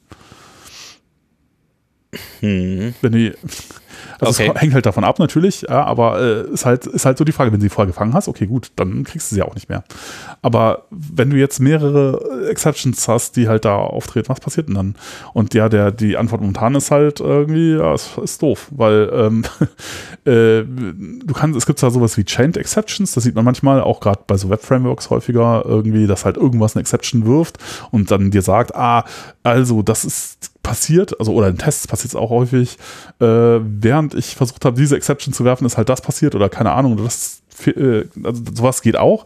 Hm. 2.40 2.94
Wenn 3.02 3.12
die, 3.12 3.32
also 4.20 4.42
Okay. 4.42 4.52
es 4.54 4.60
hängt 4.60 4.74
halt 4.74 4.86
davon 4.86 5.04
ab 5.04 5.18
natürlich, 5.18 5.62
ja, 5.62 5.84
aber 5.84 6.20
äh, 6.20 6.52
ist 6.52 6.64
halt 6.64 6.86
ist 6.86 7.06
halt 7.06 7.18
so 7.18 7.24
die 7.24 7.32
Frage, 7.32 7.52
wenn 7.52 7.60
du 7.60 7.64
sie 7.64 7.68
vorher 7.70 7.86
gefangen 7.86 8.14
hast, 8.14 8.28
okay, 8.28 8.46
gut, 8.46 8.72
dann 8.76 9.04
kriegst 9.04 9.30
du 9.30 9.34
sie 9.34 9.42
auch 9.42 9.54
nicht 9.54 9.68
mehr. 9.68 9.84
Aber 10.42 10.86
wenn 10.90 11.30
du 11.30 11.36
jetzt 11.36 11.60
mehrere 11.60 12.48
Exceptions 12.48 13.06
hast, 13.08 13.36
die 13.36 13.48
halt 13.48 13.64
da 13.64 13.76
auftreten, 13.76 14.28
was 14.28 14.40
passiert 14.40 14.68
denn 14.68 14.74
dann? 14.74 14.94
Und 15.34 15.54
ja, 15.54 15.68
der 15.68 15.90
die 15.90 16.16
Antwort 16.16 16.40
momentan 16.40 16.74
ist 16.74 16.90
halt 16.90 17.20
irgendwie, 17.20 17.76
ja, 17.76 17.94
ist, 17.94 18.18
ist 18.18 18.42
doof, 18.42 18.68
weil 18.70 19.10
ähm, 19.12 19.44
äh, 20.24 20.62
du 20.64 21.34
kannst, 21.34 21.56
es 21.56 21.66
gibt 21.66 21.78
zwar 21.78 21.90
sowas 21.90 22.16
wie 22.16 22.24
Chained 22.24 22.56
Exceptions, 22.56 23.12
das 23.12 23.24
sieht 23.24 23.34
man 23.34 23.44
manchmal 23.44 23.80
auch 23.80 24.00
gerade 24.00 24.20
bei 24.26 24.36
so 24.36 24.50
Web-Frameworks 24.50 25.10
häufiger 25.10 25.64
irgendwie, 25.64 26.06
dass 26.06 26.24
halt 26.24 26.36
irgendwas 26.36 26.74
eine 26.74 26.80
Exception 26.80 27.26
wirft 27.26 27.58
und 27.90 28.10
dann 28.10 28.30
dir 28.30 28.42
sagt, 28.42 28.74
ah, 28.74 29.04
also 29.42 29.82
das 29.82 30.04
ist 30.04 30.50
passiert, 30.68 31.18
also 31.18 31.32
oder 31.32 31.48
in 31.48 31.56
Tests 31.56 31.86
passiert 31.86 32.10
es 32.10 32.14
auch 32.14 32.28
häufig, 32.28 32.76
äh, 33.20 33.24
während 33.24 34.14
ich 34.14 34.36
versucht 34.36 34.66
habe, 34.66 34.78
diese 34.78 34.96
Exception 34.96 35.32
zu 35.32 35.46
werfen, 35.46 35.64
ist 35.64 35.78
halt 35.78 35.88
das 35.88 36.02
passiert 36.02 36.34
oder 36.34 36.50
keine 36.50 36.72
Ahnung, 36.72 36.98
das, 37.02 37.40
äh, 37.64 38.04
also 38.22 38.42
sowas 38.54 38.82
geht 38.82 38.98
auch, 38.98 39.24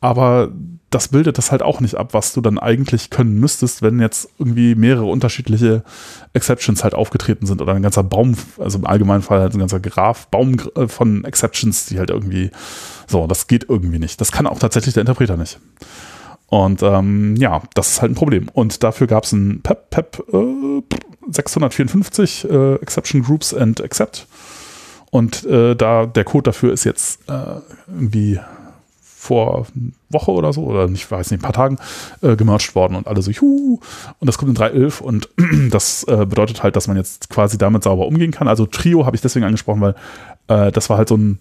aber 0.00 0.52
das 0.90 1.08
bildet 1.08 1.38
das 1.38 1.50
halt 1.50 1.62
auch 1.62 1.80
nicht 1.80 1.96
ab, 1.96 2.14
was 2.14 2.32
du 2.32 2.40
dann 2.40 2.60
eigentlich 2.60 3.10
können 3.10 3.40
müsstest, 3.40 3.82
wenn 3.82 3.98
jetzt 3.98 4.28
irgendwie 4.38 4.76
mehrere 4.76 5.06
unterschiedliche 5.06 5.82
Exceptions 6.34 6.84
halt 6.84 6.94
aufgetreten 6.94 7.46
sind 7.46 7.60
oder 7.60 7.74
ein 7.74 7.82
ganzer 7.82 8.04
Baum, 8.04 8.36
also 8.58 8.78
im 8.78 8.86
allgemeinen 8.86 9.22
Fall 9.22 9.40
halt 9.40 9.54
ein 9.54 9.58
ganzer 9.58 9.80
Graph, 9.80 10.28
Baum 10.28 10.56
äh, 10.76 10.86
von 10.86 11.24
Exceptions, 11.24 11.86
die 11.86 11.98
halt 11.98 12.10
irgendwie, 12.10 12.52
so, 13.08 13.26
das 13.26 13.48
geht 13.48 13.66
irgendwie 13.68 13.98
nicht. 13.98 14.20
Das 14.20 14.30
kann 14.30 14.46
auch 14.46 14.60
tatsächlich 14.60 14.94
der 14.94 15.00
Interpreter 15.00 15.36
nicht. 15.36 15.58
Und 16.48 16.82
ähm, 16.82 17.36
ja, 17.36 17.62
das 17.74 17.92
ist 17.92 18.02
halt 18.02 18.12
ein 18.12 18.16
Problem. 18.16 18.48
Und 18.52 18.82
dafür 18.82 19.06
gab 19.06 19.24
es 19.24 19.32
ein 19.32 19.60
PEP, 19.62 19.90
PEP 19.90 20.24
äh, 20.32 20.82
654 21.30 22.48
äh, 22.48 22.74
Exception 22.76 23.22
Groups 23.22 23.52
and 23.52 23.82
Accept. 23.82 24.26
Und 25.10 25.44
äh, 25.44 25.74
da 25.74 26.06
der 26.06 26.24
Code 26.24 26.44
dafür 26.44 26.72
ist 26.72 26.84
jetzt 26.84 27.28
äh, 27.28 27.60
irgendwie 27.88 28.38
vor 29.26 29.66
Woche 30.08 30.30
oder 30.30 30.52
so, 30.52 30.62
oder 30.62 30.86
nicht, 30.86 31.10
weiß 31.10 31.30
nicht, 31.30 31.40
ein 31.40 31.42
paar 31.42 31.52
Tagen 31.52 31.78
äh, 32.22 32.36
gemerged 32.36 32.76
worden 32.76 32.94
und 32.94 33.08
alle 33.08 33.22
so, 33.22 33.32
juhu, 33.32 33.80
und 34.20 34.26
das 34.26 34.38
kommt 34.38 34.56
in 34.56 34.64
3.11 34.64 35.00
und 35.02 35.28
das 35.70 36.04
äh, 36.04 36.26
bedeutet 36.26 36.62
halt, 36.62 36.76
dass 36.76 36.86
man 36.86 36.96
jetzt 36.96 37.28
quasi 37.28 37.58
damit 37.58 37.82
sauber 37.82 38.06
umgehen 38.06 38.30
kann. 38.30 38.46
Also 38.46 38.66
Trio 38.66 39.04
habe 39.04 39.16
ich 39.16 39.22
deswegen 39.22 39.44
angesprochen, 39.44 39.80
weil 39.80 39.94
äh, 40.46 40.70
das 40.70 40.88
war 40.90 40.98
halt 40.98 41.08
so 41.08 41.16
ein 41.16 41.40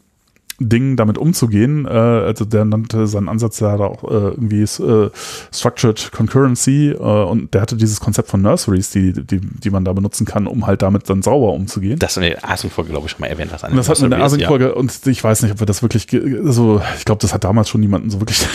Ding, 0.59 0.95
damit 0.95 1.17
umzugehen. 1.17 1.85
Äh, 1.85 1.89
also 1.89 2.45
der 2.45 2.65
nannte 2.65 3.07
seinen 3.07 3.29
Ansatz 3.29 3.59
ja 3.59 3.75
auch 3.75 4.03
äh, 4.03 4.07
irgendwie 4.07 4.61
äh, 4.61 5.09
Structured 5.53 6.11
Concurrency 6.11 6.91
äh, 6.91 6.97
und 6.97 7.53
der 7.53 7.61
hatte 7.61 7.75
dieses 7.75 7.99
Konzept 7.99 8.29
von 8.29 8.41
Nurseries, 8.41 8.89
die, 8.89 9.13
die, 9.13 9.39
die 9.41 9.69
man 9.69 9.83
da 9.83 9.93
benutzen 9.93 10.25
kann, 10.25 10.47
um 10.47 10.65
halt 10.65 10.81
damit 10.81 11.09
dann 11.09 11.21
sauber 11.21 11.53
umzugehen. 11.53 11.99
Das 11.99 12.17
in 12.17 12.23
der 12.23 12.49
Async-Folge, 12.49 12.91
glaube 12.91 13.05
ich, 13.05 13.11
schon 13.11 13.21
mal 13.21 13.27
erwähnt, 13.27 13.51
was 13.51 13.63
Und 13.63 13.75
das 13.75 13.89
hatten 13.89 14.01
wir 14.01 14.05
in 14.05 14.11
der 14.11 14.23
Async-Folge 14.23 14.75
und 14.75 15.07
ich 15.07 15.23
weiß 15.23 15.41
nicht, 15.43 15.51
ob 15.51 15.59
wir 15.59 15.67
das 15.67 15.81
wirklich, 15.81 16.07
also 16.45 16.81
ich 16.97 17.05
glaube, 17.05 17.21
das 17.21 17.33
hat 17.33 17.43
damals 17.43 17.69
schon 17.69 17.81
niemanden 17.81 18.09
so 18.09 18.19
wirklich 18.21 18.45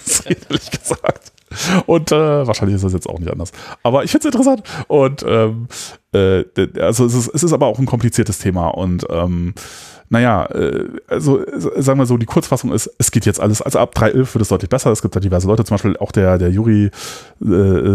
ehrlich 0.24 0.70
gesagt. 0.70 1.32
Und 1.86 2.12
äh, 2.12 2.46
wahrscheinlich 2.46 2.76
ist 2.76 2.84
das 2.84 2.92
jetzt 2.92 3.08
auch 3.08 3.18
nicht 3.18 3.30
anders. 3.30 3.50
Aber 3.82 4.04
ich 4.04 4.10
finde 4.10 4.28
es 4.28 4.34
interessant. 4.34 4.62
Und 4.86 5.24
ähm, 5.26 5.66
äh, 6.12 6.44
also 6.80 7.04
es 7.04 7.14
ist, 7.14 7.28
es 7.34 7.42
ist 7.42 7.52
aber 7.52 7.66
auch 7.66 7.78
ein 7.78 7.86
kompliziertes 7.86 8.38
Thema. 8.38 8.68
Und 8.68 9.06
ähm, 9.10 9.54
naja, 10.10 10.44
äh, 10.46 10.88
also 11.08 11.44
sagen 11.76 11.98
wir 12.00 12.06
so, 12.06 12.16
die 12.18 12.26
Kurzfassung 12.26 12.72
ist, 12.72 12.90
es 12.98 13.10
geht 13.12 13.26
jetzt 13.26 13.40
alles, 13.40 13.62
also 13.62 13.78
ab 13.78 13.94
3.11 13.96 14.34
wird 14.34 14.42
es 14.42 14.48
deutlich 14.48 14.68
besser. 14.68 14.90
Es 14.90 15.02
gibt 15.02 15.16
da 15.16 15.20
diverse 15.20 15.46
Leute, 15.46 15.64
zum 15.64 15.74
Beispiel 15.76 15.96
auch 15.96 16.12
der, 16.12 16.36
der 16.36 16.50
Juri 16.50 16.86
äh, 16.86 16.90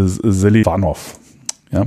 Selivanov, 0.08 1.20
ja, 1.72 1.84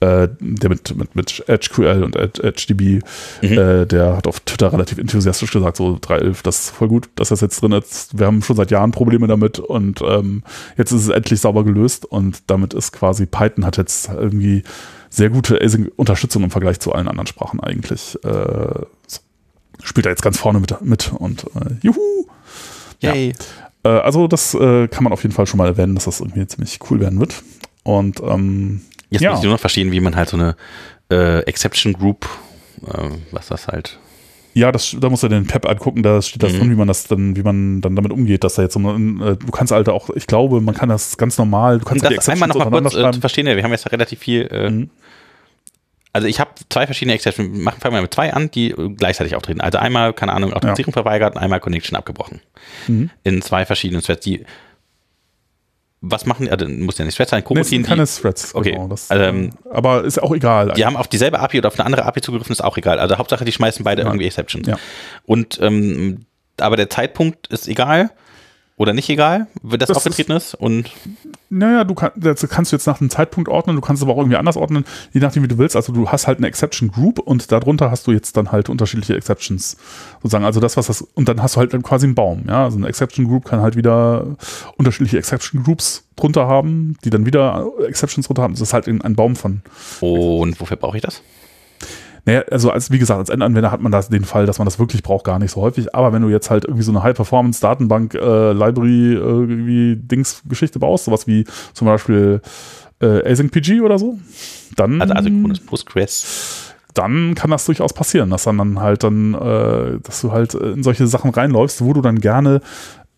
äh, 0.00 0.28
der 0.40 0.68
mit, 0.68 0.94
mit, 0.96 1.16
mit 1.16 1.44
EdgeQL 1.46 2.02
und 2.04 2.16
EdgeDB, 2.16 3.00
Mhm. 3.40 3.58
äh, 3.58 3.86
der 3.86 4.16
hat 4.16 4.26
auf 4.26 4.40
Twitter 4.40 4.72
relativ 4.72 4.98
enthusiastisch 4.98 5.52
gesagt, 5.52 5.78
so 5.78 5.94
3.11, 5.94 6.42
das 6.42 6.60
ist 6.64 6.70
voll 6.70 6.88
gut, 6.88 7.08
dass 7.14 7.30
das 7.30 7.40
jetzt 7.40 7.62
drin 7.62 7.72
ist. 7.72 8.18
Wir 8.18 8.26
haben 8.26 8.42
schon 8.42 8.56
seit 8.56 8.70
Jahren 8.70 8.90
Probleme 8.90 9.26
damit 9.26 9.58
und 9.58 10.02
ähm, 10.02 10.42
jetzt 10.76 10.92
ist 10.92 11.02
es 11.04 11.08
endlich 11.08 11.40
sauber 11.40 11.64
gelöst 11.64 12.04
und 12.04 12.42
damit 12.50 12.74
ist 12.74 12.92
quasi 12.92 13.24
Python 13.24 13.64
hat 13.64 13.78
jetzt 13.78 14.10
irgendwie 14.10 14.64
sehr 15.08 15.30
gute 15.30 15.60
Async-Unterstützung 15.62 16.42
im 16.42 16.50
Vergleich 16.50 16.80
zu 16.80 16.92
allen 16.92 17.08
anderen 17.08 17.26
Sprachen 17.26 17.60
eigentlich. 17.60 18.18
Äh, 18.24 18.84
spielt 19.82 20.06
er 20.06 20.10
jetzt 20.12 20.22
ganz 20.22 20.38
vorne 20.38 20.60
mit, 20.60 20.80
mit 20.82 21.12
und 21.12 21.44
äh, 21.54 21.74
juhu! 21.82 22.26
Ja. 23.00 23.14
Yay. 23.14 23.34
Äh, 23.84 23.88
also 23.88 24.28
das 24.28 24.54
äh, 24.54 24.88
kann 24.88 25.04
man 25.04 25.12
auf 25.12 25.22
jeden 25.22 25.34
Fall 25.34 25.46
schon 25.46 25.58
mal 25.58 25.66
erwähnen, 25.66 25.94
dass 25.94 26.04
das 26.04 26.20
irgendwie 26.20 26.46
ziemlich 26.46 26.78
cool 26.90 27.00
werden 27.00 27.18
wird. 27.20 27.42
Und 27.82 28.20
ähm, 28.22 28.82
Jetzt 29.10 29.20
Ja. 29.22 29.30
muss 29.30 29.40
ich 29.40 29.44
nur 29.44 29.52
noch 29.54 29.60
verstehen, 29.60 29.92
wie 29.92 30.00
man 30.00 30.16
halt 30.16 30.30
so 30.30 30.36
eine 30.38 30.56
äh, 31.10 31.40
Exception 31.40 31.92
Group, 31.92 32.26
äh, 32.86 33.10
was 33.30 33.48
das 33.48 33.68
halt. 33.68 33.98
ja, 34.54 34.70
das, 34.72 34.96
da 34.98 35.10
musst 35.10 35.22
du 35.22 35.28
den 35.28 35.46
Pep 35.46 35.68
angucken, 35.68 36.02
da 36.02 36.22
steht 36.22 36.42
das 36.42 36.52
Mhm. 36.54 36.58
drin, 36.58 36.70
wie 36.70 36.74
man 36.76 36.88
das 36.88 37.04
dann, 37.08 37.36
wie 37.36 37.42
man 37.42 37.80
dann 37.82 37.94
damit 37.96 38.12
umgeht, 38.12 38.44
dass 38.44 38.54
da 38.54 38.62
jetzt 38.62 38.74
so 38.74 38.80
äh, 38.80 39.36
du 39.36 39.50
kannst 39.50 39.72
halt 39.72 39.88
auch, 39.90 40.08
ich 40.10 40.26
glaube, 40.26 40.60
man 40.62 40.74
kann 40.74 40.88
das 40.88 41.16
ganz 41.18 41.36
normal, 41.36 41.78
du 41.78 41.84
kannst 41.84 42.04
halt 42.04 42.12
die 42.12 42.16
das 42.16 42.28
einmal 42.30 42.48
noch 42.48 42.70
mal 42.70 42.80
kurz 42.82 42.94
äh, 42.94 43.12
verstehen, 43.14 43.46
wir 43.46 43.62
haben 43.62 43.70
jetzt 43.72 43.90
relativ 43.92 44.20
viel. 44.20 44.46
Äh, 44.50 44.70
Mhm. 44.70 44.90
Also 46.14 46.28
ich 46.28 46.40
habe 46.40 46.50
zwei 46.68 46.84
verschiedene 46.86 47.14
Exceptions. 47.14 47.58
Machen 47.58 47.80
fangen 47.80 47.94
wir 47.94 48.02
mit 48.02 48.12
zwei 48.12 48.32
an, 48.32 48.50
die 48.50 48.70
äh, 48.70 48.88
gleichzeitig 48.90 49.34
auftreten. 49.34 49.60
Also 49.60 49.78
einmal, 49.78 50.12
keine 50.12 50.32
Ahnung, 50.32 50.52
Authentifizierung 50.52 50.92
verweigert 50.92 51.34
und 51.36 51.40
einmal 51.40 51.60
Connection 51.60 51.96
abgebrochen. 51.96 52.40
Mhm. 52.86 53.10
In 53.24 53.40
zwei 53.42 53.64
verschiedenen 53.64 54.02
Threads. 54.02 54.24
Die, 54.24 54.44
was 56.02 56.26
machen 56.26 56.46
die? 56.46 56.50
Also 56.50 56.68
muss 56.68 56.98
ja 56.98 57.04
nicht 57.04 57.16
Threads 57.16 57.30
sein, 57.30 57.44
Nee, 57.48 57.62
sind 57.62 57.82
die, 57.84 57.88
keine 57.88 58.06
Threads, 58.06 58.54
Okay, 58.54 58.72
genau. 58.72 58.88
Das, 58.88 59.08
ähm, 59.10 59.52
aber 59.70 60.04
ist 60.04 60.16
ja 60.16 60.22
auch 60.24 60.34
egal. 60.34 60.72
die 60.74 60.84
haben 60.84 60.96
auf 60.96 61.08
dieselbe 61.08 61.38
API 61.38 61.58
oder 61.58 61.68
auf 61.68 61.78
eine 61.78 61.86
andere 61.86 62.04
API 62.04 62.20
zugegriffen, 62.20 62.52
ist 62.52 62.62
auch 62.62 62.76
egal. 62.76 62.98
Also 62.98 63.18
Hauptsache, 63.18 63.44
die 63.44 63.52
schmeißen 63.52 63.84
beide 63.84 64.02
Ja. 64.02 64.08
irgendwie 64.08 64.26
Exceptions. 64.26 64.66
Ja. 64.66 64.76
Und 65.26 65.58
ähm, 65.62 66.26
aber 66.58 66.76
der 66.76 66.90
Zeitpunkt 66.90 67.46
ist 67.46 67.68
egal 67.68 68.10
oder 68.76 68.92
nicht 68.92 69.08
egal, 69.08 69.46
wenn 69.62 69.78
das, 69.78 69.88
Das 69.88 69.96
aufgetreten 69.98 70.32
ist. 70.32 70.54
Und 70.54 70.90
Naja, 71.54 71.84
du 71.84 71.94
kann, 71.94 72.12
kannst 72.48 72.72
du 72.72 72.76
jetzt 72.76 72.86
nach 72.86 72.98
einem 72.98 73.10
Zeitpunkt 73.10 73.50
ordnen, 73.50 73.76
du 73.76 73.82
kannst 73.82 74.02
aber 74.02 74.14
auch 74.14 74.16
irgendwie 74.16 74.38
anders 74.38 74.56
ordnen, 74.56 74.86
je 75.12 75.20
nachdem, 75.20 75.42
wie 75.42 75.48
du 75.48 75.58
willst. 75.58 75.76
Also 75.76 75.92
du 75.92 76.08
hast 76.08 76.26
halt 76.26 76.38
eine 76.38 76.46
Exception 76.46 76.90
Group 76.90 77.18
und 77.18 77.52
darunter 77.52 77.90
hast 77.90 78.06
du 78.06 78.12
jetzt 78.12 78.38
dann 78.38 78.52
halt 78.52 78.70
unterschiedliche 78.70 79.14
Exceptions 79.14 79.76
sozusagen. 80.22 80.46
Also 80.46 80.60
das, 80.60 80.78
was 80.78 80.86
das, 80.86 81.02
und 81.02 81.28
dann 81.28 81.42
hast 81.42 81.56
du 81.56 81.60
halt 81.60 81.82
quasi 81.82 82.06
einen 82.06 82.14
Baum. 82.14 82.44
Ja, 82.48 82.64
also 82.64 82.78
eine 82.78 82.88
Exception 82.88 83.28
Group 83.28 83.44
kann 83.44 83.60
halt 83.60 83.76
wieder 83.76 84.34
unterschiedliche 84.78 85.18
Exception 85.18 85.62
Groups 85.62 86.04
drunter 86.16 86.46
haben, 86.46 86.96
die 87.04 87.10
dann 87.10 87.26
wieder 87.26 87.66
Exceptions 87.86 88.28
drunter 88.28 88.44
haben. 88.44 88.54
Das 88.54 88.62
ist 88.62 88.72
halt 88.72 88.88
ein 88.88 89.14
Baum 89.14 89.36
von 89.36 89.60
und 90.00 90.58
wofür 90.58 90.78
brauche 90.78 90.96
ich 90.96 91.02
das? 91.02 91.20
Naja, 92.24 92.42
also 92.50 92.70
als, 92.70 92.90
wie 92.90 92.98
gesagt, 92.98 93.18
als 93.18 93.30
Endanwender 93.30 93.72
hat 93.72 93.80
man 93.80 93.90
das 93.90 94.08
den 94.08 94.24
Fall, 94.24 94.46
dass 94.46 94.58
man 94.58 94.66
das 94.66 94.78
wirklich 94.78 95.02
braucht, 95.02 95.24
gar 95.24 95.38
nicht 95.40 95.50
so 95.50 95.60
häufig. 95.60 95.94
Aber 95.94 96.12
wenn 96.12 96.22
du 96.22 96.28
jetzt 96.28 96.50
halt 96.50 96.64
irgendwie 96.64 96.84
so 96.84 96.92
eine 96.92 97.02
High-Performance-Datenbank, 97.02 98.14
äh, 98.14 98.52
äh, 98.52 98.52
irgendwie 98.52 99.96
Dings-Geschichte 99.96 100.78
baust, 100.78 101.06
sowas 101.06 101.26
wie 101.26 101.44
zum 101.72 101.86
Beispiel 101.86 102.40
äh, 103.00 103.28
AsyncPG 103.28 103.80
oder 103.80 103.98
so, 103.98 104.18
dann, 104.76 105.02
Also 105.02 105.14
asynchrones 105.14 105.60
Postgres. 105.60 106.74
dann 106.94 107.34
kann 107.34 107.50
das 107.50 107.64
durchaus 107.64 107.92
passieren, 107.92 108.30
dass 108.30 108.44
dann, 108.44 108.58
dann 108.58 108.80
halt 108.80 109.02
dann, 109.02 109.34
äh, 109.34 109.98
dass 110.02 110.20
du 110.20 110.30
halt 110.30 110.54
in 110.54 110.84
solche 110.84 111.08
Sachen 111.08 111.30
reinläufst, 111.30 111.82
wo 111.84 111.92
du 111.92 112.02
dann 112.02 112.20
gerne 112.20 112.60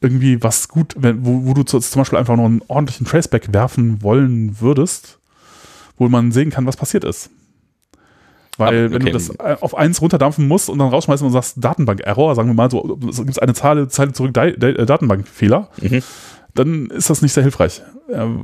irgendwie 0.01 0.43
was 0.43 0.69
gut, 0.69 0.95
wenn, 0.97 1.27
wo, 1.27 1.45
wo 1.45 1.53
du 1.53 1.63
zu, 1.63 1.79
zum 1.79 2.01
Beispiel 2.01 2.19
einfach 2.19 2.37
noch 2.37 2.47
einen 2.47 2.63
ordentlichen 2.69 3.07
Traceback 3.07 3.53
werfen 3.53 4.03
wollen 4.03 4.61
würdest, 4.61 5.19
wo 5.99 6.09
man 6.09 6.33
sehen 6.33 6.51
kann, 6.51 6.67
was 6.67 6.77
passiert 6.77 7.05
ist. 7.05 7.31
Weil 8.59 8.69
Aber, 8.69 8.91
wenn 8.93 9.03
okay. 9.03 9.07
du 9.07 9.13
das 9.13 9.31
äh, 9.31 9.57
auf 9.61 9.77
eins 9.77 10.01
runterdampfen 10.01 10.47
musst 10.47 10.69
und 10.71 10.79
dann 10.79 10.89
rausschmeißt 10.89 11.23
und 11.23 11.33
sagst 11.33 11.57
Datenbank-Error, 11.63 12.35
sagen 12.35 12.49
wir 12.49 12.55
mal 12.55 12.71
so, 12.71 12.99
es 13.11 13.19
gibt 13.19 13.43
eine 13.43 13.55
Zeile, 13.55 13.89
Zeile 13.89 14.13
zurück, 14.13 14.37
äh, 14.37 14.87
Datenbank-Fehler, 14.87 15.69
Mhm. 15.81 16.03
dann 16.55 16.87
ist 16.91 17.11
das 17.11 17.21
nicht 17.21 17.33
sehr 17.33 17.43
hilfreich. 17.43 17.83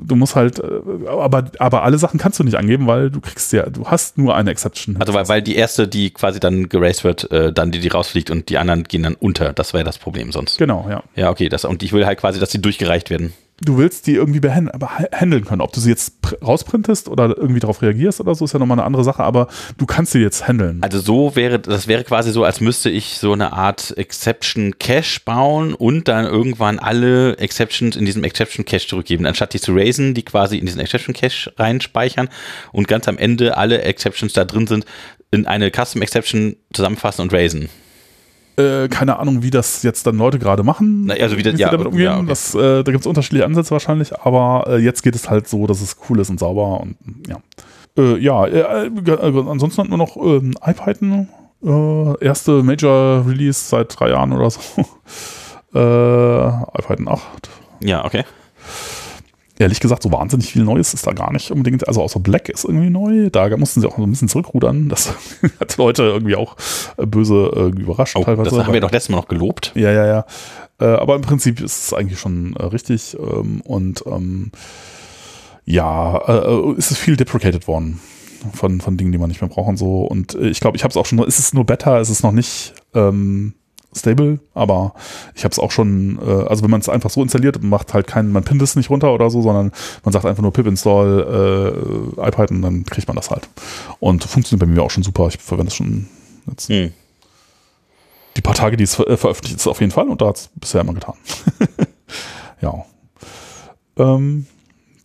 Du 0.05 0.17
musst 0.17 0.35
halt, 0.35 0.59
äh, 0.59 1.09
aber, 1.09 1.45
aber 1.59 1.83
alle 1.85 1.99
Sachen 1.99 2.19
kannst 2.19 2.41
du 2.41 2.45
nicht 2.45 2.57
angeben, 2.57 2.87
weil 2.89 3.11
du 3.11 3.21
kriegst 3.21 3.53
ja, 3.53 3.69
du 3.71 3.87
hast 3.87 4.19
nur 4.19 4.35
eine 4.35 4.51
Exception. 4.51 4.97
Also 4.99 5.15
weil, 5.15 5.29
weil 5.29 5.43
die 5.43 5.55
erste, 5.55 5.87
die 5.87 6.11
quasi 6.11 6.41
dann 6.41 6.69
geraced 6.69 7.05
wird, 7.05 7.29
dann 7.31 7.71
die, 7.71 7.79
die 7.79 7.89
rausfliegt 7.89 8.31
und 8.31 8.49
die 8.49 8.59
anderen 8.59 8.85
gehen 8.85 9.03
dann 9.05 9.15
unter. 9.15 9.53
Das 9.53 9.75
wäre 9.75 9.85
das 9.85 9.99
Problem 9.99 10.33
sonst. 10.33 10.59
Genau, 10.59 10.87
ja. 10.89 11.05
Ja, 11.15 11.31
okay. 11.31 11.49
Das, 11.49 11.65
und 11.65 11.83
ich 11.83 11.93
will 11.93 12.05
halt 12.07 12.19
quasi, 12.19 12.41
dass 12.41 12.51
die 12.51 12.61
durchgereicht 12.61 13.11
werden. 13.11 13.33
Du 13.61 13.79
willst 13.79 14.07
die 14.07 14.15
irgendwie 14.15 14.41
handeln 14.49 15.45
können. 15.45 15.61
Ob 15.61 15.73
du 15.73 15.81
sie 15.81 15.91
jetzt 15.91 16.15
pr- 16.23 16.43
rausprintest 16.43 17.09
oder 17.09 17.37
irgendwie 17.37 17.61
darauf 17.61 17.83
reagierst 17.83 18.21
oder 18.21 18.35
so, 18.35 18.45
ist 18.45 18.53
ja 18.53 18.59
nochmal 18.59 18.79
eine 18.79 18.87
andere 18.87 19.05
Sache, 19.05 19.23
aber 19.23 19.49
du 19.77 19.87
kannst 19.87 20.13
sie 20.13 20.21
jetzt 20.21 20.49
handeln. 20.49 20.79
Also 20.83 20.99
so 21.01 21.37
wäre, 21.37 21.59
das 21.59 21.87
wäre 21.87 22.05
quasi 22.05 22.33
so, 22.33 22.45
als 22.45 22.61
müsste 22.61 22.91
ich 22.91 23.19
so 23.19 23.33
eine 23.33 23.53
Art 23.53 23.97
Exception 23.97 24.79
Cache 24.79 25.21
bauen 25.25 25.75
und 25.75 26.09
dann 26.09 26.25
irgendwann 26.25 26.79
alle 26.79 27.37
Exceptions 27.39 27.97
in 27.97 28.05
diesem 28.07 28.25
Exception 28.25 28.65
Cache 28.65 28.87
zurückgeben. 28.87 29.27
Anstatt 29.27 29.55
die 29.55 29.61
zu 29.61 29.73
raisen, 29.75 30.15
die 30.15 30.25
quasi 30.25 30.59
in 30.59 30.67
diesen 30.67 30.81
Exception 30.81 31.15
Cache 31.15 31.53
reinspeichern 31.57 32.29
und 32.73 32.89
ganz 32.89 33.09
am 33.09 33.19
Ende 33.19 33.57
alle 33.57 33.83
Exceptions 33.83 34.33
da 34.33 34.45
drin 34.45 34.67
sind, 34.67 34.85
in 35.31 35.47
eine 35.47 35.71
Custom 35.71 36.03
Exception 36.03 36.57
zusammenfassen 36.73 37.23
und 37.23 37.33
raisen. 37.33 37.69
Äh, 38.61 38.89
keine 38.89 39.19
Ahnung, 39.19 39.43
wie 39.43 39.51
das 39.51 39.83
jetzt 39.83 40.07
dann 40.07 40.17
Leute 40.17 40.39
gerade 40.39 40.63
machen. 40.63 41.07
Na, 41.07 41.15
also 41.15 41.37
wie 41.37 41.43
das- 41.43 41.55
sie 41.57 41.61
ja, 41.63 41.71
damit 41.71 41.87
umgehen. 41.87 42.03
ja, 42.05 42.17
okay. 42.19 42.27
das, 42.29 42.55
äh, 42.55 42.83
da 42.85 42.93
gibt 42.93 43.01
es 43.01 43.07
unterschiedliche 43.07 43.45
Ansätze 43.45 43.71
wahrscheinlich, 43.73 44.19
aber 44.21 44.65
äh, 44.69 44.77
jetzt 44.79 45.03
geht 45.03 45.15
es 45.15 45.29
halt 45.31 45.49
so, 45.49 45.67
dass 45.67 45.81
es 45.81 45.97
cool 46.09 46.21
ist 46.21 46.31
und 46.31 46.39
sauber 46.39 46.81
und 46.81 46.97
ja. 47.29 47.39
Äh, 47.99 48.19
ja, 48.19 48.47
äh, 48.47 48.87
äh, 48.87 49.49
ansonsten 49.49 49.83
hat 49.83 49.89
nur 49.89 49.99
noch 49.99 50.17
ähm, 50.17 50.55
iPython, 50.65 51.29
erste 52.21 52.63
Major 52.63 53.27
Release 53.27 53.69
seit 53.69 53.99
drei 53.99 54.11
Jahren 54.11 54.33
oder 54.33 54.51
so. 54.51 54.61
iPython 55.73 57.09
8. 57.09 57.51
Ja, 57.83 58.05
okay. 58.05 58.25
Ehrlich 59.61 59.79
gesagt, 59.81 60.03
so 60.03 60.11
wahnsinnig 60.11 60.51
viel 60.51 60.65
Neues 60.65 60.95
ist 60.95 61.07
da 61.07 61.13
gar 61.13 61.31
nicht 61.35 61.51
unbedingt. 61.51 61.87
Also 61.87 62.01
außer 62.01 62.19
Black 62.19 62.49
ist 62.49 62.65
irgendwie 62.65 62.89
neu. 62.89 63.29
Da 63.29 63.55
mussten 63.59 63.83
sie 63.83 63.87
auch 63.87 63.97
so 63.99 64.03
ein 64.05 64.11
bisschen 64.11 64.29
zurückrudern. 64.29 64.89
Das 64.89 65.13
hat 65.61 65.77
Leute 65.77 66.05
irgendwie 66.05 66.35
auch 66.35 66.57
äh, 66.97 67.05
böse 67.05 67.51
irgendwie 67.55 67.83
überrascht 67.83 68.17
Oh, 68.17 68.25
teilweise. 68.25 68.49
das 68.57 68.67
haben 68.67 68.73
wir 68.73 68.81
doch 68.81 68.91
letztes 68.91 69.11
Mal 69.11 69.19
noch 69.19 69.29
gelobt. 69.29 69.73
ja, 69.75 69.93
ja, 69.93 70.07
ja. 70.07 70.25
Äh, 70.81 70.87
aber 70.87 71.15
im 71.17 71.21
Prinzip 71.21 71.61
ist 71.61 71.85
es 71.85 71.93
eigentlich 71.93 72.19
schon 72.19 72.57
äh, 72.57 72.65
richtig. 72.65 73.19
Ähm, 73.21 73.61
und 73.61 74.03
ähm, 74.07 74.51
ja, 75.67 76.17
äh, 76.17 76.39
äh, 76.39 76.75
ist 76.79 76.91
es 76.91 76.97
viel 76.97 77.19
deprecated 77.19 77.69
worden 77.69 78.01
von, 78.55 78.81
von 78.81 78.97
Dingen, 78.97 79.13
die 79.13 79.19
man 79.19 79.29
nicht 79.29 79.43
mehr 79.43 79.51
braucht 79.51 79.69
und 79.69 79.77
so. 79.77 80.05
Und 80.05 80.35
äh, 80.37 80.49
ich 80.49 80.61
glaube, 80.61 80.79
ich 80.79 80.85
habe 80.85 80.91
es 80.91 80.97
auch 80.97 81.05
schon, 81.05 81.19
ist 81.19 81.39
es 81.39 81.53
nur 81.53 81.67
Beta, 81.67 82.01
ist 82.01 82.09
es 82.09 82.23
noch 82.23 82.33
nicht 82.33 82.73
ähm, 82.95 83.53
stable, 83.95 84.39
aber 84.55 84.95
ich 85.35 85.45
habe 85.45 85.53
es 85.53 85.59
auch 85.59 85.71
schon, 85.71 86.19
äh, 86.25 86.45
also 86.49 86.63
wenn 86.63 86.71
man 86.71 86.81
es 86.81 86.89
einfach 86.89 87.11
so 87.11 87.23
installiert, 87.23 87.63
macht 87.63 87.93
halt 87.93 88.07
keinen, 88.07 88.33
man 88.33 88.45
pinnt 88.45 88.63
es 88.63 88.77
nicht 88.77 88.91
runter 88.91 89.13
oder 89.13 89.31
so, 89.31 89.43
sondern 89.43 89.73
man 90.05 90.13
sagt 90.13 90.27
einfach 90.27 90.43
nur 90.43 90.53
pip 90.53 90.67
install 90.67 92.15
äh, 92.17 92.29
iPython, 92.29 92.63
dann 92.63 92.85
kriegt 92.85 93.09
man 93.09 93.17
das 93.17 93.31
halt. 93.31 93.49
Und 93.99 94.25
funktioniert 94.25 94.61
bei 94.61 94.73
mir 94.73 94.83
auch 94.83 94.91
schon 94.91 95.03
super. 95.03 95.29
Ich 95.29 95.39
verwende 95.39 95.69
es 95.69 95.77
schon 95.77 96.07
jetzt 96.47 96.69
Hm. 96.69 96.93
die 98.37 98.41
paar 98.43 98.55
Tage, 98.55 98.77
die 98.77 98.85
es 98.85 98.95
ver 98.95 99.09
äh, 99.09 99.17
veröffentlicht 99.17 99.57
ist, 99.57 99.67
auf 99.67 99.81
jeden 99.81 99.93
Fall. 99.93 100.09
Und 100.09 100.23
da 100.23 100.29
hat 100.29 100.37
es 100.37 100.51
bisher 100.55 100.83
immer 100.83 100.95
getan. 100.95 101.15
ja. 102.61 102.85
Ähm, 103.97 104.47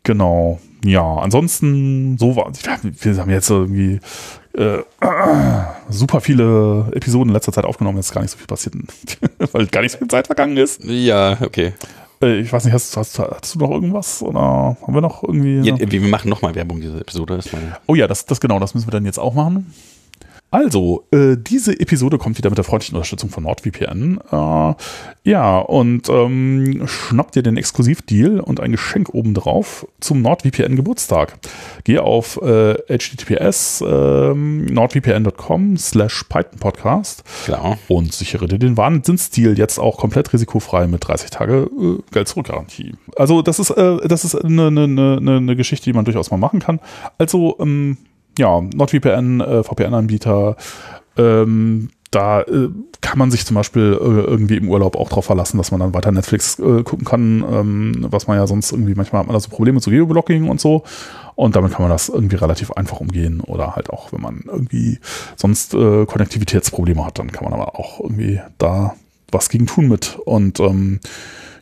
genau. 0.04 0.60
Ja, 0.86 1.18
ansonsten, 1.18 2.18
so 2.18 2.36
war, 2.36 2.52
wir 2.54 3.18
haben 3.18 3.30
jetzt 3.30 3.50
irgendwie 3.50 4.00
äh, 4.54 4.80
super 5.90 6.22
viele 6.22 6.92
Episoden 6.94 7.30
in 7.30 7.34
letzter 7.34 7.52
Zeit 7.52 7.66
aufgenommen, 7.66 7.98
jetzt 7.98 8.08
ist 8.08 8.14
gar 8.14 8.22
nicht 8.22 8.32
so 8.32 8.38
viel 8.38 8.48
passiert, 8.48 8.76
weil 9.52 9.66
gar 9.68 9.82
nicht 9.82 9.94
so 9.94 9.98
viel 9.98 10.08
Zeit 10.08 10.28
vergangen 10.28 10.58
ist. 10.58 10.84
Ja, 10.84 11.38
okay. 11.42 11.74
Äh, 12.22 12.40
ich 12.40 12.54
weiß 12.54 12.66
nicht, 12.66 12.74
hast, 12.74 12.96
hast, 12.98 13.20
hast 13.20 13.56
du 13.56 13.60
noch 13.60 13.72
irgendwas? 13.72 14.22
Oder 14.22 14.40
haben 14.40 14.94
wir 14.94 15.02
noch 15.02 15.24
irgendwie. 15.24 15.60
Ja, 15.62 15.76
wir 15.80 16.02
machen 16.02 16.30
nochmal 16.30 16.56
Werbung, 16.56 16.82
diese 16.82 17.00
Episode. 17.00 17.40
Oh 17.88 17.96
ja, 17.96 18.08
das, 18.08 18.26
das 18.26 18.40
genau, 18.40 18.60
das 18.60 18.74
müssen 18.74 18.88
wir 18.88 18.92
dann 18.92 19.06
jetzt 19.06 19.20
auch 19.20 19.34
machen. 19.34 19.74
Also, 20.52 21.06
äh, 21.12 21.36
diese 21.38 21.78
Episode 21.80 22.18
kommt 22.18 22.38
wieder 22.38 22.50
mit 22.50 22.58
der 22.58 22.64
freundlichen 22.64 22.96
Unterstützung 22.96 23.30
von 23.30 23.44
NordVPN. 23.44 24.20
Äh, 24.32 24.74
ja, 25.30 25.58
und 25.58 26.08
ähm, 26.08 26.84
schnappt 26.86 27.36
dir 27.36 27.44
den 27.44 27.58
Exklusivdeal 27.58 28.40
und 28.40 28.62
ein 28.62 28.72
Geschenk 28.72 29.14
obendrauf 29.14 29.86
zum 30.00 30.22
NordVPN 30.22 30.78
Geburtstag. 30.78 31.38
Geh 31.84 32.00
auf 32.00 32.40
äh, 32.42 32.76
https 32.88 33.84
ähm, 33.86 34.66
nordvpn.com 34.68 35.78
slash 35.78 36.24
Python 36.30 36.60
Podcast 36.60 37.24
Klar. 37.44 37.78
und 37.90 38.14
sichere 38.14 38.48
dir 38.48 38.60
den 38.60 38.78
Wahnsinnsdeal 38.78 39.58
jetzt 39.58 39.78
auch 39.78 39.98
komplett 39.98 40.32
risikofrei 40.32 40.88
mit 40.88 41.06
30 41.06 41.32
Tage 41.32 41.70
äh, 41.78 41.98
Geld 42.12 42.30
zurück 42.30 42.48
Garantie. 42.48 42.94
Also 43.18 43.42
das 43.42 43.60
ist 43.60 43.72
äh, 43.72 44.08
das 44.08 44.24
ist 44.24 44.36
eine, 44.36 44.68
eine, 44.68 44.84
eine, 44.84 45.38
eine 45.38 45.56
Geschichte, 45.58 45.86
die 45.86 45.94
man 45.94 46.06
durchaus 46.06 46.32
mal 46.32 46.38
machen 46.38 46.60
kann. 46.60 46.80
Also 47.18 47.58
ähm, 47.60 47.98
ja, 48.38 48.62
NordVPN, 48.62 49.42
äh, 49.42 49.64
VPN-Anbieter, 49.64 50.56
ähm, 51.18 51.90
da 52.12 52.42
äh, 52.42 52.70
kann 53.02 53.20
man 53.20 53.30
sich 53.30 53.46
zum 53.46 53.56
Beispiel 53.56 53.98
äh, 54.00 54.22
irgendwie 54.22 54.56
im 54.56 54.70
Urlaub 54.70 54.96
auch 54.96 55.10
drauf 55.10 55.26
verlassen, 55.26 55.58
dass 55.58 55.72
man 55.72 55.82
dann 55.82 55.94
weiter 55.94 56.12
Netflix 56.12 56.58
äh, 56.60 56.84
gucken 56.84 57.06
kann, 57.06 57.44
ähm, 57.52 58.08
was 58.10 58.28
man 58.28 58.38
ja 58.38 58.48
sonst 58.48 58.72
irgendwie, 58.72 58.96
manchmal 58.96 59.20
hat 59.20 59.28
man 59.28 59.34
da 59.34 59.40
so 59.40 59.50
Probleme 59.50 59.82
zu 59.82 59.90
Geoblocking 59.90 60.48
und 60.48 60.62
so. 60.62 60.84
Und 61.36 61.56
damit 61.58 61.74
kann 61.74 61.82
man 61.82 61.92
das 61.92 62.08
irgendwie 62.08 62.38
relativ 62.38 62.72
einfach 62.72 63.02
umgehen. 63.02 63.42
Oder 63.42 63.76
halt 63.76 63.90
auch, 63.90 64.14
wenn 64.14 64.22
man 64.22 64.44
irgendwie 64.48 65.00
sonst 65.36 65.74
äh, 65.74 66.06
Konnektivitätsprobleme 66.06 67.06
hat, 67.06 67.20
dann 67.20 67.32
kann 67.32 67.44
man 67.44 67.54
aber 67.54 67.78
auch 67.78 68.00
irgendwie 68.00 68.40
da 68.58 68.96
was 69.32 69.50
gegen 69.50 69.68
tun 69.68 69.90
mit. 69.90 70.18
Und 70.24 70.62
ähm, 70.62 71.02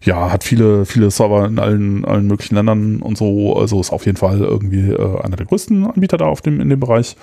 ja, 0.04 0.32
hat 0.32 0.44
viele, 0.44 0.86
viele 0.86 1.10
Server 1.12 1.46
in 1.46 1.60
allen, 1.60 2.06
allen 2.06 2.28
möglichen 2.28 2.56
Ländern 2.56 3.02
und 3.02 3.18
so. 3.18 3.56
Also 3.56 3.80
ist 3.80 3.92
auf 3.92 4.06
jeden 4.06 4.18
Fall 4.18 4.40
irgendwie 4.40 4.90
äh, 4.92 5.22
einer 5.22 5.36
der 5.36 5.46
größten 5.46 5.86
Anbieter 5.86 6.18
da 6.18 6.26
auf 6.26 6.42
dem, 6.42 6.60
in 6.60 6.70
dem 6.70 6.80
Bereich. 6.80 7.16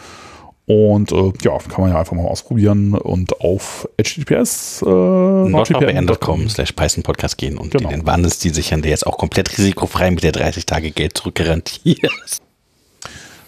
Und 0.66 1.10
äh, 1.10 1.32
ja, 1.42 1.58
kann 1.58 1.80
man 1.82 1.90
ja 1.90 1.98
einfach 1.98 2.12
mal 2.16 2.26
ausprobieren 2.26 2.94
und 2.94 3.40
auf 3.40 3.88
https 4.00 4.82
äh, 4.82 4.88
nordvpn.com 4.88 6.48
slash 6.48 6.72
Python 6.72 7.02
Podcast 7.02 7.38
gehen 7.38 7.58
und 7.58 7.72
Genau. 7.72 7.88
den 7.88 8.06
Wahnsinnsstil 8.06 8.54
sichern, 8.54 8.80
der 8.80 8.92
jetzt 8.92 9.04
auch 9.06 9.18
komplett 9.18 9.56
risikofrei 9.58 10.10
mit 10.12 10.22
der 10.22 10.30
30 10.32 10.66
Tage 10.66 10.92
Geld 10.92 11.16
zurück 11.18 11.34
garantiert. 11.34 12.12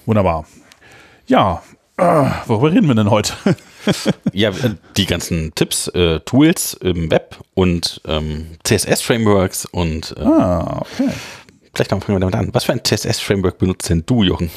Wunderbar. 0.05 0.47
Ja, 1.29 1.63
äh, 1.97 2.25
worüber 2.47 2.73
reden 2.73 2.89
wir 2.89 2.97
denn 2.97 3.11
heute? 3.11 3.35
Ja, 4.33 4.51
die 4.97 5.07
ganzen 5.07 5.55
Tipps, 5.55 5.89
äh, 5.89 6.21
Tools 6.21 6.75
im 6.75 7.11
Web 7.11 7.39
und 7.55 8.01
ähm, 8.07 8.57
CSS-Frameworks 8.65 9.67
und 9.67 10.15
äh, 10.17 10.23
ah, 10.23 10.79
okay. 10.81 11.11
vielleicht 11.75 11.91
fangen 11.91 12.03
wir 12.07 12.19
damit 12.21 12.35
an. 12.35 12.51
Was 12.53 12.65
für 12.65 12.73
ein 12.73 12.83
CSS-Framework 12.85 13.59
benutzt 13.59 13.89
denn 13.89 14.05
du, 14.07 14.23
Jochen? 14.23 14.51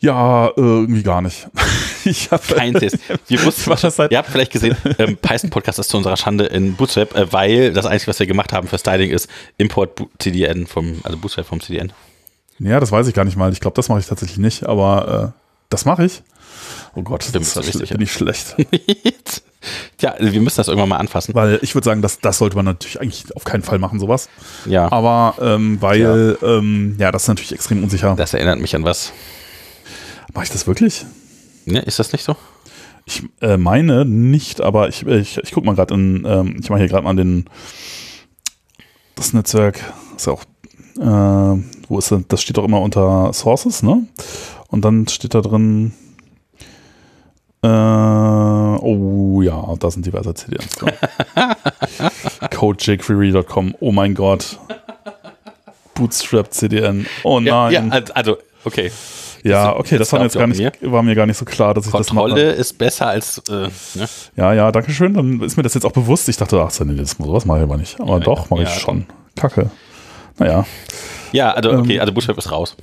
Ja, 0.00 0.50
irgendwie 0.56 1.04
gar 1.04 1.22
nicht. 1.22 1.46
ich 2.04 2.30
habe 2.32 2.42
Kein 2.54 2.74
CSS. 2.74 2.98
Wir 3.28 3.42
wussten, 3.44 3.70
war 3.70 3.76
das 3.76 3.94
seit- 3.96 4.10
ihr 4.10 4.18
habt 4.18 4.28
vielleicht 4.30 4.50
gesehen, 4.50 4.76
ähm, 4.98 5.16
Python 5.16 5.50
Podcast 5.50 5.78
ist 5.78 5.90
zu 5.90 5.96
unserer 5.96 6.16
Schande 6.16 6.46
in 6.46 6.74
Bootstrap, 6.74 7.14
äh, 7.16 7.32
weil 7.32 7.72
das 7.72 7.86
Einzige, 7.86 8.10
was 8.10 8.18
wir 8.18 8.26
gemacht 8.26 8.52
haben 8.52 8.66
für 8.66 8.78
Styling 8.78 9.10
ist 9.10 9.28
Import 9.58 10.02
CDN 10.18 10.66
vom, 10.66 11.00
also 11.04 11.16
Bootstrap 11.16 11.46
vom 11.46 11.60
CDN. 11.60 11.92
Ja, 12.58 12.80
das 12.80 12.90
weiß 12.90 13.06
ich 13.06 13.14
gar 13.14 13.24
nicht 13.24 13.36
mal. 13.36 13.52
Ich 13.52 13.60
glaube, 13.60 13.76
das 13.76 13.88
mache 13.88 14.00
ich 14.00 14.06
tatsächlich 14.06 14.38
nicht, 14.38 14.66
aber 14.66 15.34
äh, 15.34 15.40
das 15.68 15.84
mache 15.84 16.04
ich. 16.04 16.22
Oh 16.94 17.02
Gott, 17.02 17.30
Bin 17.32 17.42
das 17.42 17.56
ist 17.56 17.80
nicht 17.80 17.92
bin 17.92 18.02
ich 18.02 18.12
schlecht. 18.12 18.56
Tja, 19.96 20.14
wir 20.18 20.40
müssen 20.40 20.56
das 20.56 20.68
irgendwann 20.68 20.88
mal 20.88 20.96
anfassen. 20.96 21.34
Weil 21.34 21.58
ich 21.62 21.74
würde 21.74 21.84
sagen, 21.84 22.02
das, 22.02 22.18
das 22.18 22.38
sollte 22.38 22.56
man 22.56 22.64
natürlich 22.64 23.00
eigentlich 23.00 23.34
auf 23.36 23.44
keinen 23.44 23.62
Fall 23.62 23.78
machen, 23.78 24.00
sowas. 24.00 24.28
Ja, 24.66 24.90
Aber 24.90 25.36
ähm, 25.40 25.80
weil, 25.80 26.36
ähm, 26.42 26.96
ja, 26.98 27.12
das 27.12 27.22
ist 27.22 27.28
natürlich 27.28 27.52
extrem 27.52 27.82
unsicher. 27.82 28.14
das 28.16 28.34
erinnert 28.34 28.58
mich 28.58 28.74
an 28.74 28.84
was. 28.84 29.12
Mache 30.34 30.44
ich 30.44 30.50
das 30.50 30.66
wirklich? 30.66 31.06
Ne, 31.64 31.80
ist 31.80 31.98
das 31.98 32.12
nicht 32.12 32.24
so? 32.24 32.36
Ich 33.04 33.22
äh, 33.40 33.56
meine 33.56 34.04
nicht, 34.04 34.60
aber 34.60 34.88
ich, 34.88 35.06
ich, 35.06 35.38
ich 35.38 35.52
gucke 35.52 35.66
mal 35.66 35.74
gerade 35.74 35.94
in, 35.94 36.24
ähm, 36.26 36.56
ich 36.60 36.70
mache 36.70 36.80
hier 36.80 36.88
gerade 36.88 37.04
mal 37.04 37.14
den, 37.16 37.46
das 39.14 39.32
Netzwerk, 39.32 39.80
ist 40.16 40.26
ja 40.26 40.32
auch, 40.32 40.42
äh, 40.98 41.62
wo 41.88 41.98
ist 41.98 42.10
das? 42.10 42.22
Das 42.28 42.42
steht 42.42 42.56
doch 42.56 42.64
immer 42.64 42.80
unter 42.80 43.32
Sources, 43.32 43.82
ne? 43.82 44.06
Und 44.68 44.84
dann 44.84 45.06
steht 45.08 45.34
da 45.34 45.40
drin, 45.40 45.92
äh, 47.62 47.68
oh 47.68 49.40
ja, 49.42 49.74
da 49.78 49.90
sind 49.90 50.04
diverse 50.06 50.34
CDNs 50.34 50.68
drin. 50.76 50.92
CodeJQuery.com, 52.50 53.74
oh 53.80 53.92
mein 53.92 54.14
Gott. 54.14 54.58
Bootstrap 55.94 56.52
CDN, 56.52 57.06
oh 57.22 57.40
nein. 57.40 57.46
Ja, 57.46 57.70
ja, 57.70 58.02
also, 58.14 58.38
okay. 58.64 58.90
Ja, 59.44 59.74
okay, 59.76 59.98
das 59.98 60.12
war 60.12 60.20
mir, 60.20 60.26
jetzt 60.26 60.36
gar 60.36 60.46
nicht, 60.46 60.62
war 60.82 61.02
mir 61.02 61.14
gar 61.16 61.26
nicht 61.26 61.36
so 61.36 61.44
klar, 61.44 61.74
dass 61.74 61.86
ich 61.86 61.92
das 61.92 62.12
mache. 62.12 62.28
Kontrolle 62.28 62.52
ist 62.52 62.78
besser 62.78 63.08
als, 63.08 63.38
äh, 63.48 63.68
ne? 63.94 64.08
Ja, 64.36 64.52
ja, 64.52 64.70
danke 64.70 64.92
schön. 64.92 65.14
Dann 65.14 65.40
ist 65.40 65.56
mir 65.56 65.64
das 65.64 65.74
jetzt 65.74 65.84
auch 65.84 65.92
bewusst. 65.92 66.28
Ich 66.28 66.36
dachte, 66.36 66.60
ach, 66.60 66.70
das, 66.70 67.10
sowas 67.18 67.44
mache 67.44 67.58
ich 67.58 67.64
aber 67.64 67.76
nicht. 67.76 68.00
Aber 68.00 68.18
Ja, 68.18 68.20
doch, 68.20 68.50
mache 68.50 68.62
ja, 68.62 68.68
ich 68.68 68.74
schon. 68.74 69.06
Kacke. 69.34 69.70
Naja, 70.38 70.64
Ja, 71.32 71.50
also, 71.52 71.70
Ähm. 71.70 71.80
okay, 71.80 71.98
also 71.98 72.12
Bootstrap 72.12 72.38
ist 72.38 72.52
raus. 72.52 72.76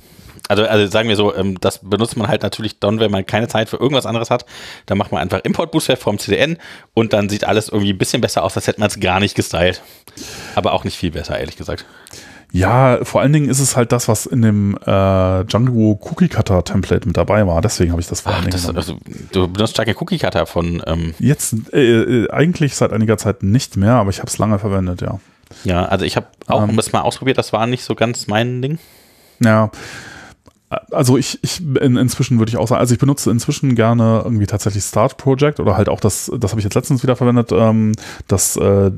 Also, 0.48 0.64
also 0.64 0.90
sagen 0.90 1.08
wir 1.08 1.16
so, 1.16 1.34
ähm, 1.34 1.58
das 1.60 1.78
benutzt 1.78 2.16
man 2.16 2.28
halt 2.28 2.42
natürlich 2.42 2.78
dann, 2.80 3.00
wenn 3.00 3.10
man 3.10 3.26
keine 3.26 3.48
Zeit 3.48 3.68
für 3.68 3.76
irgendwas 3.76 4.06
anderes 4.06 4.30
hat. 4.30 4.46
Dann 4.86 4.98
macht 4.98 5.12
man 5.12 5.20
einfach 5.20 5.40
Import 5.44 5.70
Bootstrap 5.72 5.98
vom 5.98 6.18
CDN 6.18 6.58
und 6.94 7.12
dann 7.12 7.28
sieht 7.28 7.44
alles 7.44 7.68
irgendwie 7.68 7.92
ein 7.92 7.98
bisschen 7.98 8.20
besser 8.20 8.42
aus, 8.42 8.56
als 8.56 8.66
hätte 8.66 8.80
man 8.80 8.88
es 8.88 9.00
gar 9.00 9.20
nicht 9.20 9.34
gestylt. 9.34 9.82
Aber 10.54 10.72
auch 10.72 10.84
nicht 10.84 10.96
viel 10.96 11.10
besser, 11.10 11.38
ehrlich 11.38 11.56
gesagt. 11.56 11.84
ja, 12.52 12.98
vor 13.04 13.20
allen 13.20 13.32
Dingen 13.32 13.48
ist 13.48 13.60
es 13.60 13.76
halt 13.76 13.92
das, 13.92 14.08
was 14.08 14.26
in 14.26 14.42
dem 14.42 14.76
äh, 14.84 15.44
Django 15.44 15.98
Cookie 16.02 16.28
Cutter 16.28 16.64
Template 16.64 17.06
mit 17.06 17.16
dabei 17.16 17.46
war. 17.46 17.60
Deswegen 17.60 17.92
habe 17.92 18.00
ich 18.00 18.08
das 18.08 18.22
vor 18.22 18.32
allen 18.32 18.46
Ach, 18.46 18.50
Dingen 18.50 18.74
das, 18.74 18.74
also, 18.74 18.98
du 19.32 19.46
benutzt 19.48 19.74
stark 19.74 19.86
den 19.86 19.96
Cookie 19.98 20.18
Cutter 20.18 20.46
von, 20.46 20.82
ähm, 20.86 21.14
Jetzt 21.18 21.54
äh, 21.72 22.24
äh, 22.24 22.30
eigentlich 22.30 22.74
seit 22.74 22.92
einiger 22.92 23.18
Zeit 23.18 23.42
nicht 23.42 23.76
mehr, 23.76 23.94
aber 23.94 24.10
ich 24.10 24.18
habe 24.18 24.28
es 24.28 24.38
lange 24.38 24.58
verwendet, 24.58 25.00
ja. 25.00 25.20
Ja, 25.64 25.84
also 25.84 26.04
ich 26.04 26.16
habe 26.16 26.26
auch 26.46 26.68
ähm, 26.68 26.76
das 26.76 26.92
mal 26.92 27.00
ausprobiert, 27.02 27.38
das 27.38 27.52
war 27.52 27.66
nicht 27.66 27.84
so 27.84 27.94
ganz 27.94 28.26
mein 28.26 28.62
Ding. 28.62 28.78
Ja, 29.40 29.70
also 30.92 31.16
ich, 31.16 31.38
ich 31.42 31.60
in, 31.60 31.96
inzwischen 31.96 32.38
würde 32.38 32.50
ich 32.50 32.56
auch 32.56 32.68
sagen, 32.68 32.78
also 32.78 32.94
ich 32.94 33.00
benutze 33.00 33.30
inzwischen 33.30 33.74
gerne 33.74 34.22
irgendwie 34.24 34.46
tatsächlich 34.46 34.84
Start 34.84 35.16
Project 35.16 35.58
oder 35.58 35.76
halt 35.76 35.88
auch 35.88 35.98
das, 35.98 36.30
das 36.38 36.52
habe 36.52 36.60
ich 36.60 36.64
jetzt 36.64 36.74
letztens 36.74 37.02
wieder 37.02 37.16
verwendet, 37.16 37.50
ähm, 37.52 37.92
das 38.28 38.56
äh, 38.56 38.90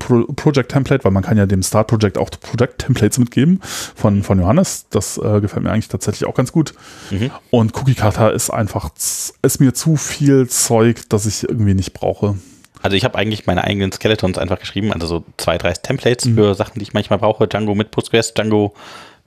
Pro 0.00 0.24
Project 0.34 0.72
Template, 0.72 1.04
weil 1.04 1.12
man 1.12 1.22
kann 1.22 1.38
ja 1.38 1.46
dem 1.46 1.62
Start 1.62 1.86
Project 1.86 2.18
auch 2.18 2.28
Project 2.30 2.78
Templates 2.78 3.18
mitgeben 3.18 3.60
von, 3.62 4.24
von 4.24 4.40
Johannes. 4.40 4.86
Das 4.90 5.16
äh, 5.16 5.40
gefällt 5.40 5.62
mir 5.62 5.70
eigentlich 5.70 5.88
tatsächlich 5.88 6.28
auch 6.28 6.34
ganz 6.34 6.50
gut. 6.50 6.74
Mhm. 7.10 7.30
Und 7.50 7.76
Cookie 7.76 7.94
Cutter 7.94 8.32
ist 8.32 8.50
einfach, 8.50 8.90
ist 8.96 9.60
mir 9.60 9.74
zu 9.74 9.96
viel 9.96 10.48
Zeug, 10.48 11.02
das 11.08 11.26
ich 11.26 11.48
irgendwie 11.48 11.74
nicht 11.74 11.92
brauche. 11.92 12.34
Also 12.82 12.96
ich 12.96 13.04
habe 13.04 13.16
eigentlich 13.16 13.46
meine 13.46 13.62
eigenen 13.62 13.92
Skeletons 13.92 14.38
einfach 14.38 14.58
geschrieben, 14.58 14.92
also 14.92 15.06
so 15.06 15.24
zwei, 15.36 15.56
drei 15.56 15.72
Templates 15.72 16.26
mhm. 16.26 16.34
für 16.34 16.54
Sachen, 16.56 16.80
die 16.80 16.82
ich 16.82 16.94
manchmal 16.94 17.20
brauche. 17.20 17.46
Django 17.46 17.76
mit 17.76 17.92
Postgres, 17.92 18.34
Django 18.34 18.74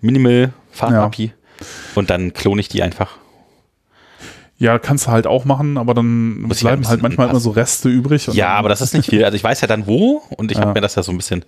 Minimal, 0.02 0.52
Farbmapi. 0.72 1.28
Ja. 1.28 1.45
Und 1.96 2.10
dann 2.10 2.34
klone 2.34 2.62
ich 2.62 2.68
die 2.68 2.84
einfach. 2.84 3.18
Ja, 4.58 4.80
kannst 4.80 5.08
du 5.08 5.12
halt 5.12 5.28
auch 5.28 5.44
machen, 5.44 5.78
aber 5.78 5.94
dann 5.94 6.42
Muss 6.44 6.62
bleiben 6.62 6.88
halt 6.88 7.02
manchmal 7.02 7.30
immer 7.30 7.42
so 7.42 7.50
Reste 7.50 7.90
übrig. 7.90 8.28
ja, 8.28 8.54
aber 8.54 8.70
das 8.70 8.80
ist 8.80 8.94
nicht 8.94 9.10
viel. 9.10 9.26
Also 9.26 9.36
ich 9.36 9.44
weiß 9.44 9.60
ja 9.60 9.68
dann 9.68 9.86
wo 9.86 10.24
und 10.30 10.50
ich 10.50 10.58
ja. 10.58 10.64
habe 10.64 10.74
mir 10.74 10.82
das 10.82 10.96
ja 10.96 11.04
so 11.04 11.12
ein 11.12 11.18
bisschen 11.18 11.44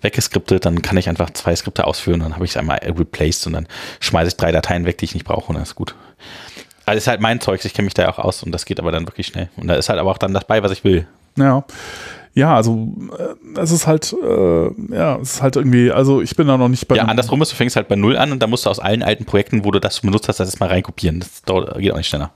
weggeskriptet. 0.00 0.64
Dann 0.64 0.82
kann 0.82 0.96
ich 0.96 1.08
einfach 1.08 1.30
zwei 1.30 1.54
Skripte 1.54 1.86
ausführen, 1.86 2.20
dann 2.20 2.34
habe 2.34 2.44
ich 2.44 2.50
es 2.52 2.56
einmal 2.56 2.78
replaced 2.78 3.46
und 3.46 3.52
dann 3.52 3.68
schmeiße 4.00 4.28
ich 4.28 4.36
drei 4.36 4.50
Dateien 4.50 4.86
weg, 4.86 4.98
die 4.98 5.04
ich 5.04 5.14
nicht 5.14 5.24
brauche 5.24 5.48
und 5.48 5.54
dann 5.54 5.62
ist 5.62 5.76
gut. 5.76 5.94
Also 6.84 6.98
ist 6.98 7.06
halt 7.06 7.20
mein 7.20 7.40
Zeug, 7.40 7.64
ich 7.64 7.74
kenne 7.74 7.84
mich 7.84 7.94
da 7.94 8.02
ja 8.02 8.08
auch 8.08 8.18
aus 8.18 8.42
und 8.42 8.50
das 8.50 8.64
geht 8.64 8.80
aber 8.80 8.90
dann 8.90 9.06
wirklich 9.06 9.28
schnell. 9.28 9.50
Und 9.56 9.68
da 9.68 9.74
ist 9.74 9.88
halt 9.88 10.00
aber 10.00 10.10
auch 10.10 10.18
dann 10.18 10.34
dabei, 10.34 10.62
was 10.62 10.72
ich 10.72 10.82
will. 10.82 11.06
Ja. 11.36 11.64
Ja, 12.38 12.54
also 12.54 12.94
äh, 13.18 13.58
es 13.58 13.72
ist 13.72 13.88
halt, 13.88 14.12
äh, 14.12 14.94
ja, 14.94 15.16
es 15.16 15.34
ist 15.34 15.42
halt 15.42 15.56
irgendwie, 15.56 15.90
also 15.90 16.22
ich 16.22 16.36
bin 16.36 16.46
da 16.46 16.56
noch 16.56 16.68
nicht 16.68 16.86
bei. 16.86 16.94
Ja, 16.94 17.06
andersrum 17.06 17.42
ist, 17.42 17.50
du 17.50 17.56
fängst 17.56 17.74
halt 17.74 17.88
bei 17.88 17.96
Null 17.96 18.16
an 18.16 18.30
und 18.30 18.40
da 18.40 18.46
musst 18.46 18.64
du 18.64 18.70
aus 18.70 18.78
allen 18.78 19.02
alten 19.02 19.24
Projekten, 19.24 19.64
wo 19.64 19.72
du 19.72 19.80
das 19.80 19.98
benutzt 20.02 20.28
hast, 20.28 20.38
das 20.38 20.50
erstmal 20.50 20.68
reinkopieren. 20.68 21.18
Das 21.18 21.42
dauert, 21.42 21.76
geht 21.80 21.90
auch 21.90 21.96
nicht 21.96 22.06
schneller. 22.06 22.30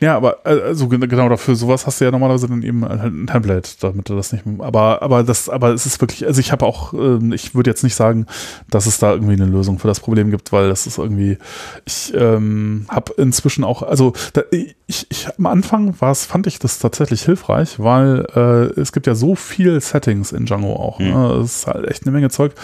Ja, 0.00 0.16
aber 0.16 0.38
also 0.44 0.88
genau 0.88 1.28
dafür 1.28 1.54
sowas 1.54 1.86
hast 1.86 2.00
du 2.00 2.06
ja 2.06 2.10
normalerweise 2.10 2.48
dann 2.48 2.62
eben 2.62 2.88
halt 2.88 3.12
ein 3.12 3.26
Template, 3.26 3.70
damit 3.80 4.08
du 4.08 4.16
das 4.16 4.32
nicht. 4.32 4.44
Aber 4.58 5.02
aber 5.02 5.22
das 5.22 5.50
aber 5.50 5.74
es 5.74 5.84
ist 5.84 6.00
wirklich, 6.00 6.26
also 6.26 6.40
ich 6.40 6.52
habe 6.52 6.64
auch, 6.64 6.94
äh, 6.94 7.34
ich 7.34 7.54
würde 7.54 7.70
jetzt 7.70 7.84
nicht 7.84 7.94
sagen, 7.94 8.26
dass 8.70 8.86
es 8.86 8.98
da 8.98 9.12
irgendwie 9.12 9.34
eine 9.34 9.44
Lösung 9.44 9.78
für 9.78 9.88
das 9.88 10.00
Problem 10.00 10.30
gibt, 10.30 10.52
weil 10.52 10.70
das 10.70 10.86
ist 10.86 10.96
irgendwie, 10.96 11.36
ich 11.84 12.14
ähm, 12.14 12.86
habe 12.88 13.12
inzwischen 13.18 13.62
auch, 13.62 13.82
also 13.82 14.14
da, 14.32 14.42
ich, 14.50 15.06
ich 15.10 15.28
am 15.38 15.46
Anfang 15.46 15.94
war 16.00 16.12
es, 16.12 16.24
fand 16.24 16.46
ich 16.46 16.58
das 16.58 16.78
tatsächlich 16.78 17.22
hilfreich, 17.22 17.78
weil 17.78 18.26
äh, 18.34 18.80
es 18.80 18.92
gibt 18.92 19.06
ja 19.06 19.14
so 19.14 19.34
viel 19.34 19.80
Settings 19.82 20.32
in 20.32 20.46
Django 20.46 20.76
auch. 20.76 20.98
Mhm. 20.98 21.08
Ne? 21.08 21.36
Das 21.40 21.56
ist 21.56 21.66
halt 21.66 21.86
echt 21.86 22.04
eine 22.04 22.12
Menge 22.12 22.30
Zeug 22.30 22.54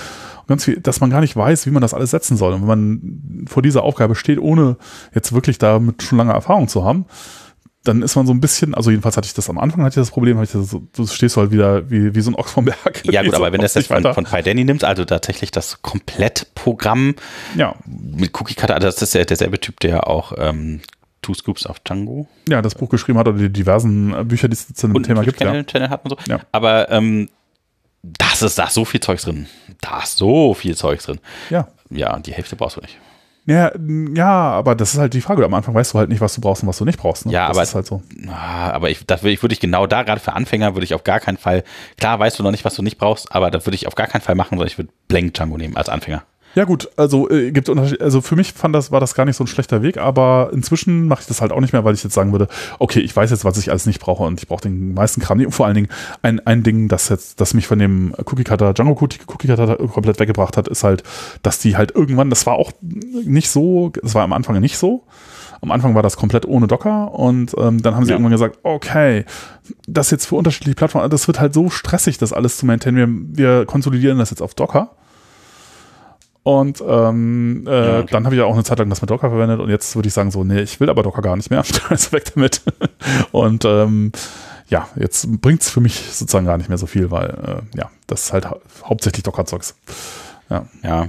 ganz 0.46 0.64
viel, 0.64 0.80
dass 0.80 1.00
man 1.00 1.11
gar 1.11 1.20
nicht 1.20 1.37
weiß, 1.37 1.66
wie 1.66 1.70
man 1.70 1.82
das 1.82 1.94
alles 1.94 2.11
setzen 2.11 2.37
soll. 2.37 2.52
Und 2.52 2.62
wenn 2.62 2.68
man 2.68 3.44
vor 3.48 3.62
dieser 3.62 3.82
Aufgabe 3.82 4.14
steht, 4.14 4.38
ohne 4.38 4.76
jetzt 5.14 5.32
wirklich 5.32 5.59
damit 5.59 6.02
schon 6.02 6.18
lange 6.18 6.32
Erfahrung 6.32 6.68
zu 6.68 6.85
haben, 6.85 7.06
dann 7.87 8.02
ist 8.02 8.16
man 8.16 8.26
so 8.26 8.32
ein 8.32 8.40
bisschen, 8.40 8.74
also 8.74 8.90
jedenfalls 8.90 9.16
hatte 9.16 9.26
ich 9.26 9.35
das 9.35 9.48
am 9.48 9.59
Anfang, 9.59 9.82
hatte 9.82 10.00
ich 10.00 10.06
das 10.06 10.11
Problem, 10.11 10.38
hatte 10.38 10.59
ich 10.59 10.70
das, 10.70 10.80
du 10.92 11.06
stehst 11.06 11.37
halt 11.37 11.50
wieder 11.50 11.88
wie, 11.90 12.14
wie 12.14 12.20
so 12.20 12.30
ein 12.30 12.35
Ochs 12.35 12.52
vom 12.52 12.64
Berg. 12.64 13.02
Ja 13.04 13.22
gut, 13.22 13.35
aber 13.37 13.52
wenn 13.52 13.61
das 13.61 13.74
jetzt 13.74 13.88
von, 13.88 14.02
von 14.02 14.24
PyDanny 14.24 14.64
nimmt, 14.64 14.85
also 14.85 15.04
tatsächlich 15.04 15.50
das 15.50 15.82
Komplettprogramm 15.82 17.14
ja. 17.54 17.74
mit 17.87 18.38
Cookie 18.40 18.54
Cutter, 18.54 18.74
also 18.74 18.87
das 18.87 19.00
ist 19.02 19.14
ja 19.14 19.24
derselbe 19.24 19.61
Typ, 19.61 19.80
der 19.80 20.09
auch 20.09 20.32
ähm, 20.37 20.80
Two 21.22 21.35
Scoops 21.35 21.66
auf 21.66 21.80
Django. 21.80 22.28
Ja, 22.48 22.62
das 22.62 22.74
Buch 22.74 22.88
geschrieben 22.88 23.18
hat 23.18 23.28
oder 23.28 23.38
die 23.38 23.50
diversen 23.50 24.28
Bücher, 24.28 24.48
die 24.48 24.54
es 24.54 24.72
zu 24.72 24.88
dem 24.88 25.02
Thema 25.02 25.24
gibt. 25.24 25.38
Channel, 25.38 25.56
ja. 25.56 25.64
Channel 25.64 25.90
hat 25.90 26.04
und 26.04 26.11
so. 26.11 26.16
Ja. 26.28 26.40
Aber 26.52 26.90
ähm, 26.90 27.28
das 28.19 28.42
ist 28.42 28.59
da 28.59 28.69
so 28.69 28.85
viel 28.85 29.01
Zeugs 29.01 29.23
drin. 29.23 29.47
Da 29.81 30.03
ist 30.03 30.19
so 30.19 30.55
viel 30.55 30.77
Zeugs 30.77 31.07
drin. 31.07 31.21
Ja. 31.51 31.69
Ja, 31.90 32.19
die 32.19 32.33
Hälfte 32.33 32.57
brauchst 32.57 32.77
du 32.77 32.81
nicht. 32.81 32.99
Ja, 33.47 33.71
ja, 34.14 34.27
aber 34.27 34.75
das 34.75 34.95
ist 34.95 34.99
halt 34.99 35.14
die 35.14 35.21
Frage. 35.21 35.45
Am 35.45 35.55
Anfang 35.55 35.73
weißt 35.73 35.95
du 35.95 35.99
halt 35.99 36.09
nicht, 36.09 36.21
was 36.21 36.35
du 36.35 36.40
brauchst 36.40 36.64
und 36.64 36.69
was 36.69 36.79
du 36.79 36.85
nicht 36.85 36.99
brauchst. 36.99 37.27
Ne? 37.27 37.33
Ja, 37.33 37.47
das 37.47 37.57
aber 37.57 37.62
ist 37.62 37.75
halt 37.77 37.87
so. 37.87 38.03
Aber 38.29 38.90
ich, 38.90 39.07
das 39.07 39.23
würde 39.23 39.35
ich, 39.35 39.42
würde 39.42 39.53
ich 39.53 39.61
genau 39.61 39.87
da 39.87 40.03
gerade 40.03 40.21
für 40.21 40.33
Anfänger 40.33 40.75
würde 40.75 40.85
ich 40.85 40.95
auf 40.95 41.05
gar 41.05 41.21
keinen 41.21 41.37
Fall. 41.37 41.62
Klar, 41.97 42.19
weißt 42.19 42.38
du 42.38 42.42
noch 42.42 42.51
nicht, 42.51 42.64
was 42.64 42.75
du 42.75 42.83
nicht 42.83 42.99
brauchst, 42.99 43.33
aber 43.33 43.53
das 43.53 43.64
würde 43.64 43.77
ich 43.77 43.87
auf 43.87 43.95
gar 43.95 44.09
keinen 44.09 44.23
Fall 44.23 44.35
machen, 44.35 44.59
sondern 44.59 44.66
ich 44.66 44.79
würde 44.79 44.90
Blank 45.07 45.35
Django 45.35 45.57
nehmen 45.59 45.77
als 45.77 45.88
Anfänger. 45.88 46.25
Ja 46.57 46.64
gut, 46.64 46.88
also 46.97 47.29
äh, 47.29 47.53
gibt 47.53 47.69
Unterschied, 47.69 48.01
also 48.01 48.23
für 48.23 48.35
mich 48.35 48.55
fand 48.55 48.75
das 48.75 48.90
war 48.90 48.99
das 48.99 49.14
gar 49.14 49.27
nicht 49.27 49.37
so 49.37 49.45
ein 49.45 49.47
schlechter 49.47 49.83
Weg, 49.83 49.99
aber 49.99 50.49
inzwischen 50.55 51.07
mache 51.07 51.21
ich 51.21 51.27
das 51.27 51.42
halt 51.42 51.53
auch 51.53 51.61
nicht 51.61 51.75
mehr, 51.75 51.85
weil 51.85 51.92
ich 51.92 52.03
jetzt 52.03 52.14
sagen 52.14 52.33
würde, 52.33 52.49
okay, 52.79 53.01
ich 53.01 53.14
weiß 53.14 53.31
jetzt, 53.31 53.45
was 53.45 53.59
ich 53.59 53.71
alles 53.71 53.85
nicht 53.85 54.01
brauche 54.01 54.23
und 54.23 54.40
ich 54.40 54.49
brauche 54.49 54.62
den 54.62 54.95
meisten 54.95 55.21
Kram 55.21 55.37
nicht. 55.37 55.49
Und 55.49 55.53
vor 55.53 55.66
allen 55.66 55.75
Dingen 55.75 55.88
ein, 56.23 56.40
ein 56.47 56.62
Ding, 56.62 56.88
das 56.88 57.11
jetzt, 57.11 57.42
das 57.42 57.53
mich 57.53 57.66
von 57.66 57.79
dem 57.79 58.14
Cookie 58.25 58.45
Cutter 58.45 58.73
Django 58.73 58.92
Cookie 58.92 59.49
Cutter 59.49 59.77
komplett 59.77 60.19
weggebracht 60.19 60.57
hat, 60.57 60.66
ist 60.66 60.83
halt, 60.83 61.03
dass 61.42 61.59
die 61.59 61.77
halt 61.77 61.95
irgendwann, 61.95 62.31
das 62.31 62.47
war 62.47 62.55
auch 62.55 62.73
nicht 62.81 63.51
so, 63.51 63.92
das 64.03 64.14
war 64.14 64.25
am 64.25 64.33
Anfang 64.33 64.59
nicht 64.59 64.79
so. 64.79 65.05
Am 65.61 65.71
Anfang 65.71 65.95
war 65.95 66.03
das 66.03 66.16
komplett 66.16 66.47
ohne 66.47 66.69
Docker 66.69 67.12
und 67.12 67.55
ähm, 67.59 67.83
dann 67.83 67.95
haben 67.95 68.05
sie 68.05 68.11
ja. 68.11 68.16
irgendwann 68.16 68.33
gesagt, 68.33 68.61
okay, 68.62 69.27
das 69.87 70.11
jetzt 70.11 70.25
für 70.25 70.37
unterschiedliche 70.37 70.75
Plattformen, 70.75 71.11
das 71.11 71.27
wird 71.27 71.38
halt 71.38 71.53
so 71.53 71.69
stressig, 71.69 72.16
das 72.16 72.33
alles 72.33 72.57
zu 72.57 72.64
maintainen. 72.64 72.97
Wir, 73.37 73.59
wir 73.59 73.66
konsolidieren 73.66 74.19
das 74.19 74.31
jetzt 74.31 74.40
auf 74.40 74.55
Docker 74.55 74.92
und 76.46 76.80
ähm, 76.87 77.64
äh, 77.66 77.70
ja, 77.70 77.98
okay. 77.98 78.09
dann 78.12 78.24
habe 78.24 78.37
ich 78.37 78.38
ja 78.38 78.44
auch 78.44 78.54
eine 78.54 78.62
Zeit 78.62 78.78
lang 78.78 78.88
das 78.88 79.00
mit 79.00 79.11
Docker 79.11 79.30
verwendet 79.30 79.59
und 79.59 79.68
jetzt 79.68 79.96
würde 79.96 80.06
ich 80.06 80.14
sagen 80.14 80.30
so, 80.30 80.44
nee, 80.44 80.61
ich 80.61 80.78
will 80.78 80.88
aber 80.88 81.02
Docker 81.02 81.20
gar 81.20 81.35
nicht 81.35 81.50
mehr, 81.50 81.64
also 81.88 82.12
weg 82.12 82.32
damit. 82.32 82.62
und 83.32 83.64
ähm, 83.64 84.12
ja, 84.68 84.87
jetzt 84.94 85.40
bringt 85.40 85.62
es 85.62 85.70
für 85.70 85.80
mich 85.80 85.94
sozusagen 86.12 86.46
gar 86.46 86.56
nicht 86.56 86.68
mehr 86.68 86.78
so 86.78 86.87
viel, 86.87 87.11
weil 87.11 87.30
äh, 87.74 87.78
ja, 87.78 87.90
das 88.06 88.26
ist 88.26 88.32
halt 88.32 88.48
hau 88.48 88.61
hauptsächlich 88.85 89.24
Docker-Zeugs. 89.24 89.74
Ja. 90.48 90.66
ja, 90.85 91.09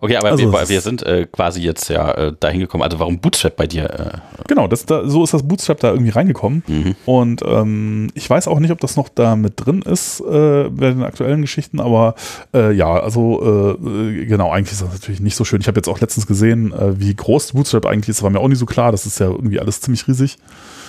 Okay, 0.00 0.16
aber 0.16 0.28
also 0.30 0.52
wir, 0.52 0.68
wir, 0.68 0.80
sind 0.80 1.02
äh, 1.02 1.26
quasi 1.26 1.60
jetzt 1.60 1.88
ja 1.88 2.12
äh, 2.12 2.32
dahin 2.38 2.60
gekommen. 2.60 2.84
Also 2.84 3.00
warum 3.00 3.18
Bootstrap 3.18 3.56
bei 3.56 3.66
dir? 3.66 3.90
Äh, 3.90 4.42
genau, 4.46 4.68
das, 4.68 4.86
da, 4.86 5.08
so 5.08 5.24
ist 5.24 5.34
das 5.34 5.42
Bootstrap 5.42 5.80
da 5.80 5.90
irgendwie 5.90 6.10
reingekommen. 6.10 6.62
Mhm. 6.68 6.94
Und 7.04 7.42
ähm, 7.44 8.08
ich 8.14 8.30
weiß 8.30 8.46
auch 8.46 8.60
nicht, 8.60 8.70
ob 8.70 8.78
das 8.78 8.96
noch 8.96 9.08
da 9.08 9.34
mit 9.34 9.54
drin 9.56 9.82
ist 9.82 10.20
äh, 10.20 10.68
bei 10.70 10.90
den 10.90 11.02
aktuellen 11.02 11.40
Geschichten, 11.40 11.80
aber 11.80 12.14
äh, 12.54 12.72
ja, 12.72 13.00
also 13.00 13.76
äh, 13.76 14.24
genau, 14.26 14.52
eigentlich 14.52 14.72
ist 14.72 14.82
das 14.82 14.92
natürlich 14.92 15.20
nicht 15.20 15.34
so 15.34 15.44
schön. 15.44 15.60
Ich 15.60 15.66
habe 15.66 15.78
jetzt 15.78 15.88
auch 15.88 16.00
letztens 16.00 16.28
gesehen, 16.28 16.72
wie 16.98 17.14
groß 17.14 17.52
Bootstrap 17.52 17.86
eigentlich 17.86 18.10
ist, 18.10 18.22
war 18.22 18.30
mir 18.30 18.38
auch 18.38 18.48
nicht 18.48 18.58
so 18.58 18.66
klar. 18.66 18.92
Das 18.92 19.04
ist 19.04 19.18
ja 19.18 19.26
irgendwie 19.26 19.58
alles 19.58 19.80
ziemlich 19.80 20.06
riesig. 20.06 20.38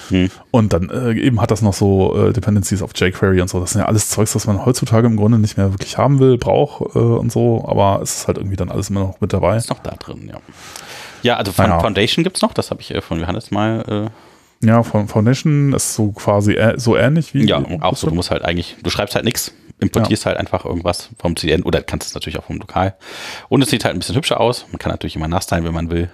Hm. 0.09 0.29
Und 0.51 0.73
dann 0.73 0.89
äh, 0.89 1.13
eben 1.13 1.41
hat 1.41 1.51
das 1.51 1.61
noch 1.61 1.73
so 1.73 2.27
äh, 2.27 2.33
Dependencies 2.33 2.81
auf 2.81 2.91
jQuery 2.95 3.41
und 3.41 3.49
so. 3.49 3.59
Das 3.59 3.71
sind 3.71 3.81
ja 3.81 3.87
alles 3.87 4.09
Zeugs, 4.09 4.33
das 4.33 4.47
man 4.47 4.65
heutzutage 4.65 5.07
im 5.07 5.17
Grunde 5.17 5.39
nicht 5.39 5.57
mehr 5.57 5.71
wirklich 5.71 5.97
haben 5.97 6.19
will, 6.19 6.37
braucht 6.37 6.95
äh, 6.95 6.99
und 6.99 7.31
so. 7.31 7.65
Aber 7.67 8.01
es 8.01 8.17
ist 8.17 8.27
halt 8.27 8.37
irgendwie 8.37 8.55
dann 8.55 8.69
alles 8.69 8.89
immer 8.89 9.01
noch 9.01 9.21
mit 9.21 9.33
dabei. 9.33 9.57
Ist 9.57 9.69
noch 9.69 9.79
da 9.79 9.91
drin, 9.91 10.29
ja. 10.31 10.39
Ja, 11.21 11.37
also 11.37 11.51
naja. 11.57 11.79
Foundation 11.79 12.23
gibt 12.23 12.37
es 12.37 12.41
noch, 12.41 12.53
das 12.53 12.71
habe 12.71 12.81
ich 12.81 12.91
äh, 12.93 13.01
von 13.01 13.19
Johannes 13.19 13.51
mal. 13.51 14.09
Äh 14.61 14.65
ja, 14.65 14.83
Foundation 14.83 15.73
ist 15.73 15.95
so 15.95 16.11
quasi 16.11 16.57
so 16.75 16.97
ähnlich 16.97 17.33
wie. 17.33 17.45
Ja, 17.45 17.63
auch 17.79 17.95
so. 17.95 18.09
Du 18.09 18.15
musst 18.15 18.29
halt 18.29 18.43
eigentlich, 18.43 18.75
du 18.83 18.89
schreibst 18.89 19.15
halt 19.15 19.23
nichts, 19.23 19.53
importierst 19.79 20.25
ja. 20.25 20.31
halt 20.31 20.37
einfach 20.37 20.65
irgendwas 20.65 21.09
vom 21.17 21.35
CDN 21.35 21.63
oder 21.63 21.81
kannst 21.81 22.07
es 22.07 22.13
natürlich 22.13 22.37
auch 22.39 22.43
vom 22.43 22.57
Lokal. 22.57 22.95
Und 23.47 23.61
es 23.61 23.69
sieht 23.69 23.85
halt 23.85 23.95
ein 23.95 23.99
bisschen 23.99 24.15
hübscher 24.15 24.39
aus. 24.39 24.65
Man 24.71 24.79
kann 24.79 24.91
natürlich 24.91 25.15
immer 25.15 25.29
nachstylen, 25.29 25.63
wenn 25.63 25.73
man 25.73 25.89
will. 25.89 26.09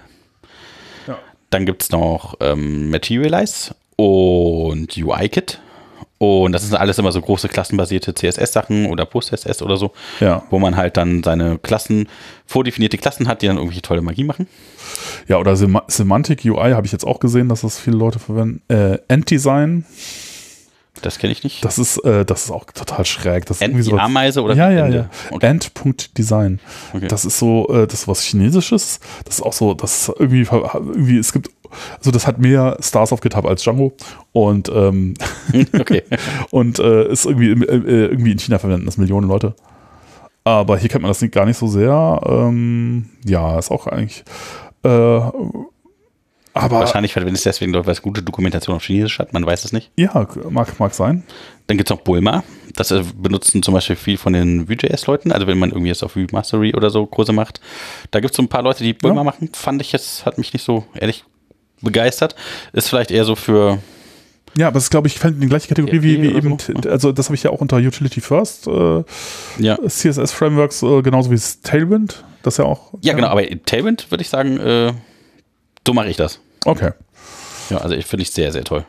Ja. 1.08 1.18
Dann 1.50 1.66
gibt 1.66 1.82
es 1.82 1.90
noch 1.90 2.36
ähm, 2.40 2.90
Materialize 2.90 3.74
und 3.96 4.96
UI-Kit. 4.96 5.60
Und 6.18 6.52
das 6.52 6.62
sind 6.62 6.74
alles 6.74 6.98
immer 6.98 7.12
so 7.12 7.20
große 7.20 7.48
klassenbasierte 7.48 8.14
CSS-Sachen 8.14 8.86
oder 8.86 9.04
PostSS 9.04 9.60
oder 9.60 9.76
so, 9.76 9.92
ja. 10.20 10.42
wo 10.48 10.58
man 10.58 10.76
halt 10.76 10.96
dann 10.96 11.22
seine 11.22 11.58
Klassen, 11.58 12.08
vordefinierte 12.46 12.96
Klassen 12.96 13.28
hat, 13.28 13.42
die 13.42 13.46
dann 13.46 13.58
irgendwie 13.58 13.82
tolle 13.82 14.00
Magie 14.00 14.24
machen. 14.24 14.48
Ja, 15.28 15.36
oder 15.36 15.56
Sem 15.56 15.78
Semantic 15.88 16.42
UI 16.44 16.72
habe 16.72 16.86
ich 16.86 16.92
jetzt 16.92 17.06
auch 17.06 17.20
gesehen, 17.20 17.50
dass 17.50 17.60
das 17.60 17.78
viele 17.78 17.98
Leute 17.98 18.18
verwenden. 18.18 18.62
Äh, 18.68 18.98
Enddesign. 19.08 19.84
Das 21.02 21.18
kenne 21.18 21.32
ich 21.32 21.44
nicht. 21.44 21.64
Das 21.64 21.78
ist, 21.78 21.98
äh, 21.98 22.24
das 22.24 22.44
ist 22.44 22.50
auch 22.50 22.64
total 22.64 23.04
schräg. 23.04 23.44
Das 23.46 23.60
End, 23.60 23.86
die 23.86 23.92
Ameise 23.92 24.42
oder 24.42 24.54
Ja, 24.54 24.70
ja, 24.70 24.86
ja. 24.86 25.10
Okay. 25.30 25.46
End.design. 25.46 26.60
Okay. 26.94 27.08
Das 27.08 27.24
ist 27.24 27.38
so, 27.38 27.68
äh, 27.68 27.86
das 27.86 28.00
ist 28.00 28.08
was 28.08 28.22
Chinesisches. 28.22 29.00
Das 29.24 29.36
ist 29.36 29.42
auch 29.42 29.52
so, 29.52 29.74
das 29.74 30.08
ist 30.08 30.14
irgendwie, 30.18 30.46
irgendwie, 30.50 31.18
es 31.18 31.32
gibt 31.32 31.50
also 31.98 32.10
das 32.10 32.26
hat 32.26 32.38
mehr 32.38 32.76
Stars 32.80 33.12
auf 33.12 33.20
GitHub 33.20 33.46
als 33.46 33.62
Django 33.62 33.92
und 34.32 34.68
ähm, 34.68 35.14
okay. 35.78 36.02
und 36.50 36.78
äh, 36.78 37.08
ist 37.08 37.26
irgendwie 37.26 37.50
äh, 37.50 38.06
irgendwie 38.06 38.32
in 38.32 38.38
China 38.38 38.58
verwenden 38.58 38.86
das 38.86 38.98
Millionen 38.98 39.28
Leute. 39.28 39.54
Aber 40.44 40.78
hier 40.78 40.88
kennt 40.88 41.02
man 41.02 41.10
das 41.10 41.20
nicht, 41.20 41.34
gar 41.34 41.44
nicht 41.44 41.58
so 41.58 41.66
sehr. 41.66 42.20
Ähm, 42.24 43.10
ja, 43.24 43.58
ist 43.58 43.72
auch 43.72 43.88
eigentlich. 43.88 44.24
Äh, 44.84 45.20
aber 46.56 46.80
Wahrscheinlich 46.80 47.14
wenn 47.16 47.34
es 47.34 47.42
deswegen 47.42 47.74
weil 47.74 47.86
es 47.88 48.00
gute 48.00 48.22
Dokumentation 48.22 48.76
auf 48.76 48.82
Chinesisch 48.82 49.18
hat, 49.18 49.34
man 49.34 49.44
weiß 49.44 49.66
es 49.66 49.72
nicht. 49.72 49.90
Ja, 49.96 50.26
mag, 50.48 50.78
mag 50.80 50.94
sein. 50.94 51.22
Dann 51.66 51.76
gibt 51.76 51.90
es 51.90 51.94
noch 51.94 52.02
Bulma. 52.02 52.44
Das 52.76 52.90
äh, 52.92 53.02
benutzen 53.14 53.62
zum 53.62 53.74
Beispiel 53.74 53.96
viel 53.96 54.16
von 54.16 54.32
den 54.32 54.66
Vue.js-Leuten. 54.66 55.32
Also 55.32 55.46
wenn 55.46 55.58
man 55.58 55.70
irgendwie 55.70 55.88
jetzt 55.88 56.02
auf 56.02 56.16
Vue 56.16 56.26
Mastery 56.32 56.74
oder 56.74 56.88
so 56.88 57.04
Kurse 57.04 57.32
macht. 57.32 57.60
Da 58.10 58.20
gibt 58.20 58.30
es 58.30 58.36
so 58.36 58.42
ein 58.42 58.48
paar 58.48 58.62
Leute, 58.62 58.84
die 58.84 58.94
Bulma 58.94 59.20
ja. 59.20 59.24
machen. 59.24 59.50
Fand 59.52 59.82
ich 59.82 59.92
jetzt, 59.92 60.24
hat 60.24 60.38
mich 60.38 60.54
nicht 60.54 60.64
so 60.64 60.86
ehrlich 60.94 61.24
begeistert. 61.82 62.34
Ist 62.72 62.88
vielleicht 62.88 63.10
eher 63.10 63.24
so 63.24 63.34
für 63.36 63.78
Ja, 64.56 64.68
aber 64.68 64.74
das 64.74 64.84
ist, 64.84 64.90
glaube 64.90 65.08
ich, 65.08 65.18
fällt 65.18 65.34
in 65.34 65.40
die 65.42 65.48
gleiche 65.48 65.68
Kategorie 65.68 66.02
wie, 66.02 66.22
wie 66.22 66.28
oder 66.28 66.38
eben, 66.38 66.58
so. 66.58 66.88
also 66.90 67.12
das 67.12 67.26
habe 67.26 67.34
ich 67.34 67.42
ja 67.42 67.50
auch 67.50 67.60
unter 67.60 67.76
Utility 67.76 68.20
First, 68.20 68.66
äh, 68.66 69.02
Ja. 69.58 69.78
CSS-Frameworks, 69.86 70.82
äh, 70.82 71.02
genauso 71.02 71.30
wie 71.30 71.38
Tailwind, 71.62 72.24
das 72.42 72.54
ist 72.54 72.58
ja 72.58 72.64
auch. 72.64 72.92
Ja, 73.02 73.12
genau, 73.14 73.28
aber 73.28 73.42
Tailwind 73.64 74.10
würde 74.10 74.22
ich 74.22 74.28
sagen, 74.28 74.58
äh, 74.58 74.92
so 75.86 75.92
mache 75.94 76.08
ich 76.08 76.16
das. 76.16 76.40
Okay. 76.64 76.92
Ja, 77.70 77.78
also 77.78 77.94
ich 77.94 78.06
finde 78.06 78.22
ich 78.22 78.30
sehr, 78.30 78.50
sehr 78.52 78.64
toll. 78.64 78.84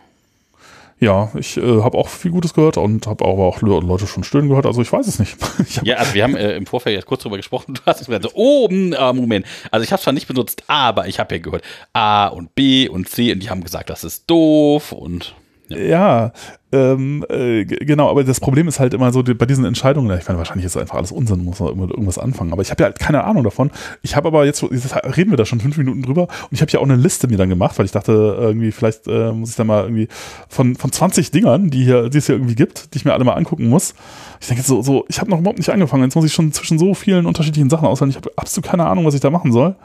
Ja, 0.99 1.31
ich 1.38 1.57
äh, 1.57 1.81
habe 1.83 1.95
auch 1.97 2.07
viel 2.07 2.31
Gutes 2.31 2.55
gehört 2.55 2.77
und 2.77 3.05
habe 3.05 3.23
aber 3.23 3.43
auch 3.45 3.62
Le- 3.62 3.79
Leute 3.81 4.07
schon 4.07 4.23
stöhnen 4.23 4.49
gehört, 4.49 4.65
also 4.65 4.81
ich 4.81 4.91
weiß 4.91 5.05
es 5.05 5.19
nicht. 5.19 5.38
Ja, 5.83 5.97
also 5.97 6.15
wir 6.15 6.23
haben 6.23 6.36
äh, 6.36 6.55
im 6.55 6.65
Vorfeld 6.65 6.95
jetzt 6.95 7.05
kurz 7.05 7.21
drüber 7.21 7.38
gesprochen. 7.38 7.73
Du 7.75 7.81
hast 7.86 7.99
gesagt, 7.99 8.23
so, 8.23 8.31
oh, 8.33 8.67
ah, 8.97 9.13
Moment. 9.13 9.45
Also 9.69 9.83
ich 9.83 9.91
habe 9.91 10.01
zwar 10.01 10.13
nicht 10.13 10.27
benutzt, 10.27 10.63
aber 10.67 11.07
ich 11.07 11.19
habe 11.19 11.36
ja 11.36 11.41
gehört 11.41 11.63
A 11.93 12.27
und 12.27 12.55
B 12.55 12.89
und 12.89 13.07
C 13.10 13.31
und 13.31 13.43
die 13.43 13.49
haben 13.51 13.63
gesagt, 13.63 13.89
das 13.91 14.03
ist 14.03 14.23
doof 14.29 14.91
und 14.91 15.36
Ja, 15.69 16.32
ähm, 16.71 17.25
äh, 17.30 17.65
genau, 17.65 18.10
aber 18.10 18.23
das 18.23 18.39
Problem 18.39 18.67
ist 18.67 18.80
halt 18.80 18.93
immer 18.93 19.12
so, 19.13 19.21
die, 19.21 19.34
bei 19.34 19.45
diesen 19.45 19.65
Entscheidungen, 19.65 20.17
ich 20.17 20.27
meine, 20.27 20.38
wahrscheinlich 20.38 20.65
ist 20.65 20.75
einfach 20.75 20.97
alles 20.97 21.12
Unsinn, 21.12 21.43
muss 21.45 21.60
man 21.60 21.77
irgendwas 21.77 22.17
anfangen, 22.17 22.51
aber 22.51 22.62
ich 22.62 22.71
habe 22.71 22.84
ja 22.84 22.88
halt 22.88 22.99
keine 22.99 23.23
Ahnung 23.23 23.43
davon. 23.43 23.71
Ich 24.01 24.15
habe 24.15 24.27
aber 24.27 24.45
jetzt, 24.45 24.62
jetzt 24.62 24.95
reden 25.17 25.32
wir 25.32 25.38
da 25.38 25.45
schon 25.45 25.62
fünf 25.62 25.77
Minuten 25.77 26.01
drüber 26.01 26.23
und 26.23 26.51
ich 26.51 26.62
habe 26.62 26.71
ja 26.71 26.80
auch 26.80 26.84
eine 26.84 26.95
Liste 26.95 27.27
mir 27.27 27.38
dann 27.38 27.49
gemacht, 27.49 27.77
weil 27.77 27.86
ich 27.86 27.91
dachte, 27.91 28.12
irgendwie, 28.12 28.71
vielleicht 28.71 29.08
äh, 29.08 29.32
muss 29.32 29.51
ich 29.51 29.56
da 29.56 29.63
mal 29.63 29.84
irgendwie 29.84 30.08
von, 30.49 30.75
von 30.75 30.91
20 30.91 31.32
Dingern, 31.32 31.69
die, 31.69 31.84
hier, 31.84 32.10
die 32.10 32.17
es 32.17 32.25
hier 32.25 32.36
irgendwie 32.36 32.56
gibt, 32.56 32.93
die 32.93 32.97
ich 32.97 33.06
mir 33.06 33.13
alle 33.13 33.23
mal 33.23 33.34
angucken 33.34 33.69
muss. 33.69 33.93
Ich 34.41 34.47
denke 34.47 34.63
so, 34.63 34.82
so 34.82 35.06
ich 35.08 35.19
habe 35.19 35.30
noch 35.30 35.39
überhaupt 35.39 35.60
nicht 35.60 35.69
angefangen, 35.69 36.03
jetzt 36.03 36.15
muss 36.15 36.25
ich 36.25 36.34
schon 36.34 36.51
zwischen 36.51 36.80
so 36.80 36.93
vielen 36.93 37.25
unterschiedlichen 37.25 37.69
Sachen 37.69 37.88
auswählen, 37.88 38.10
ich 38.12 38.17
habe 38.17 38.32
absolut 38.36 38.69
keine 38.69 38.86
Ahnung, 38.86 39.06
was 39.06 39.13
ich 39.13 39.21
da 39.21 39.30
machen 39.30 39.51
soll. 39.51 39.75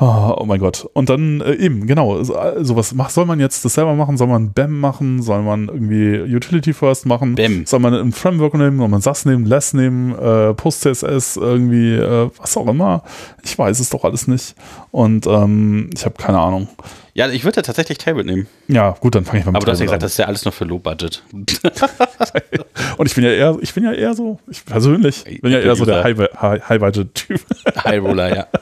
Oh, 0.00 0.34
oh 0.38 0.44
mein 0.46 0.60
Gott. 0.60 0.88
Und 0.92 1.08
dann 1.08 1.40
äh, 1.40 1.54
eben, 1.54 1.86
genau, 1.86 2.22
so, 2.22 2.36
äh, 2.36 2.64
sowas 2.64 2.94
mach, 2.94 3.10
soll 3.10 3.26
man 3.26 3.40
jetzt 3.40 3.64
das 3.64 3.74
selber 3.74 3.94
machen? 3.94 4.16
Soll 4.16 4.26
man 4.26 4.52
BAM 4.52 4.80
machen? 4.80 5.22
Soll 5.22 5.42
man 5.42 5.68
irgendwie 5.68 6.34
Utility 6.34 6.72
First 6.72 7.06
machen? 7.06 7.34
BAM. 7.34 7.66
Soll 7.66 7.80
man 7.80 7.94
ein 7.94 8.12
Framework 8.12 8.54
nehmen? 8.54 8.78
Soll 8.78 8.88
man 8.88 9.00
SAS 9.00 9.24
nehmen, 9.24 9.46
Less 9.46 9.72
nehmen, 9.74 10.16
äh, 10.18 10.54
Post-CSS, 10.54 11.36
irgendwie, 11.36 11.94
äh, 11.94 12.30
was 12.38 12.56
auch 12.56 12.66
immer? 12.66 13.02
Ich 13.42 13.58
weiß 13.58 13.80
es 13.80 13.90
doch 13.90 14.04
alles 14.04 14.26
nicht. 14.28 14.54
Und 14.90 15.26
ähm, 15.26 15.90
ich 15.94 16.04
habe 16.04 16.14
keine 16.16 16.38
Ahnung. 16.38 16.68
ja, 17.14 17.28
ich 17.28 17.44
würde 17.44 17.62
tatsächlich 17.62 17.98
Tailwind 17.98 18.26
nehmen. 18.28 18.46
Ja, 18.68 18.90
gut, 19.00 19.14
dann 19.14 19.24
fange 19.24 19.40
ich 19.40 19.44
mal 19.44 19.52
mit 19.52 19.56
Aber 19.56 19.66
du 19.66 19.72
hast 19.72 19.80
ja 19.80 19.86
gesagt, 19.86 20.02
das 20.02 20.12
ist 20.12 20.18
ja 20.18 20.26
alles 20.26 20.44
nur 20.44 20.52
für 20.52 20.64
Low 20.64 20.78
Budget. 20.78 21.22
an. 21.32 21.44
Und 22.96 23.06
ich 23.06 23.14
bin 23.14 23.24
ja 23.24 23.30
eher, 23.30 23.56
ich 23.60 23.74
bin 23.74 23.84
ja 23.84 23.92
eher 23.92 24.14
so, 24.14 24.38
ich 24.48 24.64
persönlich 24.64 25.24
bin 25.40 25.52
ja 25.52 25.60
eher 25.60 25.76
so 25.76 25.84
der 25.84 26.02
High-Budget-Typ. 26.04 27.40
High 27.84 28.02
Roller, 28.02 28.36
ja. 28.36 28.46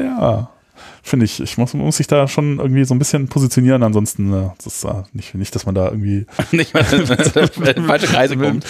Ja, 0.00 0.50
finde 1.02 1.26
ich. 1.26 1.40
Ich 1.40 1.58
muss, 1.58 1.74
muss 1.74 1.96
sich 1.98 2.06
da 2.06 2.26
schon 2.28 2.58
irgendwie 2.58 2.84
so 2.84 2.94
ein 2.94 2.98
bisschen 2.98 3.28
positionieren. 3.28 3.82
Ansonsten, 3.82 4.32
äh, 4.32 4.48
das 4.56 4.66
ist 4.66 4.84
äh, 4.84 5.02
nicht, 5.12 5.34
nicht, 5.34 5.54
dass 5.54 5.66
man 5.66 5.74
da 5.74 5.86
irgendwie 5.86 6.26
Nicht 6.52 6.72
mal 6.74 6.84
falsche 6.84 8.06
Kreise 8.06 8.36
kommt. 8.36 8.64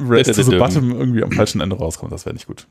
Race 0.00 0.26
to 0.28 0.42
the 0.42 0.56
Bottom 0.56 0.92
irgendwie 0.92 1.22
am 1.22 1.32
falschen 1.32 1.60
Ende 1.60 1.76
rauskommt. 1.76 2.12
Das 2.12 2.24
wäre 2.26 2.34
nicht 2.34 2.46
gut. 2.46 2.66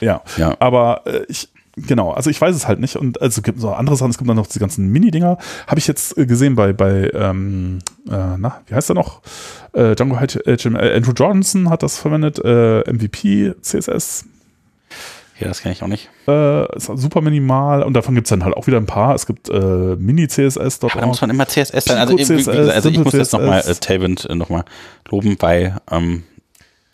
Ja, 0.00 0.22
Ja. 0.36 0.56
aber 0.60 1.02
äh, 1.06 1.24
ich, 1.28 1.48
genau, 1.76 2.12
also 2.12 2.30
ich 2.30 2.40
weiß 2.40 2.54
es 2.54 2.68
halt 2.68 2.78
nicht. 2.80 2.96
Und 2.96 3.20
also 3.20 3.38
es 3.40 3.42
gibt 3.42 3.60
so 3.60 3.72
andere 3.72 3.96
Sachen, 3.96 4.10
es 4.10 4.18
gibt 4.18 4.28
dann 4.28 4.36
noch 4.36 4.46
diese 4.46 4.60
ganzen 4.60 4.88
Mini-Dinger. 4.88 5.38
Habe 5.66 5.78
ich 5.78 5.86
jetzt 5.86 6.16
äh, 6.18 6.26
gesehen 6.26 6.54
bei, 6.54 6.72
bei 6.72 7.10
ähm, 7.14 7.78
äh, 8.08 8.36
na, 8.36 8.60
wie 8.66 8.74
heißt 8.74 8.90
der 8.90 8.94
noch? 8.96 9.22
Äh, 9.72 9.94
Django 9.96 10.16
HTML. 10.16 10.94
Andrew 10.94 11.12
Johnson 11.12 11.68
hat 11.70 11.82
das 11.82 11.98
verwendet. 11.98 12.38
Äh, 12.44 12.80
MVP, 12.92 13.54
CSS. 13.60 14.26
Ja, 15.40 15.48
das 15.48 15.62
kenne 15.62 15.72
ich 15.72 15.82
auch 15.82 15.88
nicht. 15.88 16.08
Äh, 16.26 16.76
ist 16.76 16.86
super 16.86 17.20
minimal 17.20 17.84
und 17.84 17.94
davon 17.94 18.14
gibt 18.14 18.26
es 18.26 18.30
dann 18.30 18.44
halt 18.44 18.56
auch 18.56 18.66
wieder 18.66 18.78
ein 18.78 18.86
paar. 18.86 19.14
Es 19.14 19.26
gibt 19.26 19.48
äh, 19.48 19.52
Mini-CSS 19.52 20.80
dort 20.80 20.94
Aber 20.94 21.02
da 21.02 21.06
muss 21.06 21.20
man 21.20 21.30
immer 21.30 21.46
CSS 21.46 21.84
sein. 21.84 21.98
Also, 21.98 22.16
gesagt, 22.16 22.42
CSS, 22.42 22.48
also 22.70 22.88
ich 22.88 22.98
muss 22.98 23.12
jetzt 23.12 23.32
nochmal 23.32 23.60
äh. 23.60 23.74
Tailwind 23.74 24.28
äh, 24.28 24.34
nochmal 24.34 24.64
loben, 25.08 25.36
weil 25.38 25.76
ähm, 25.90 26.24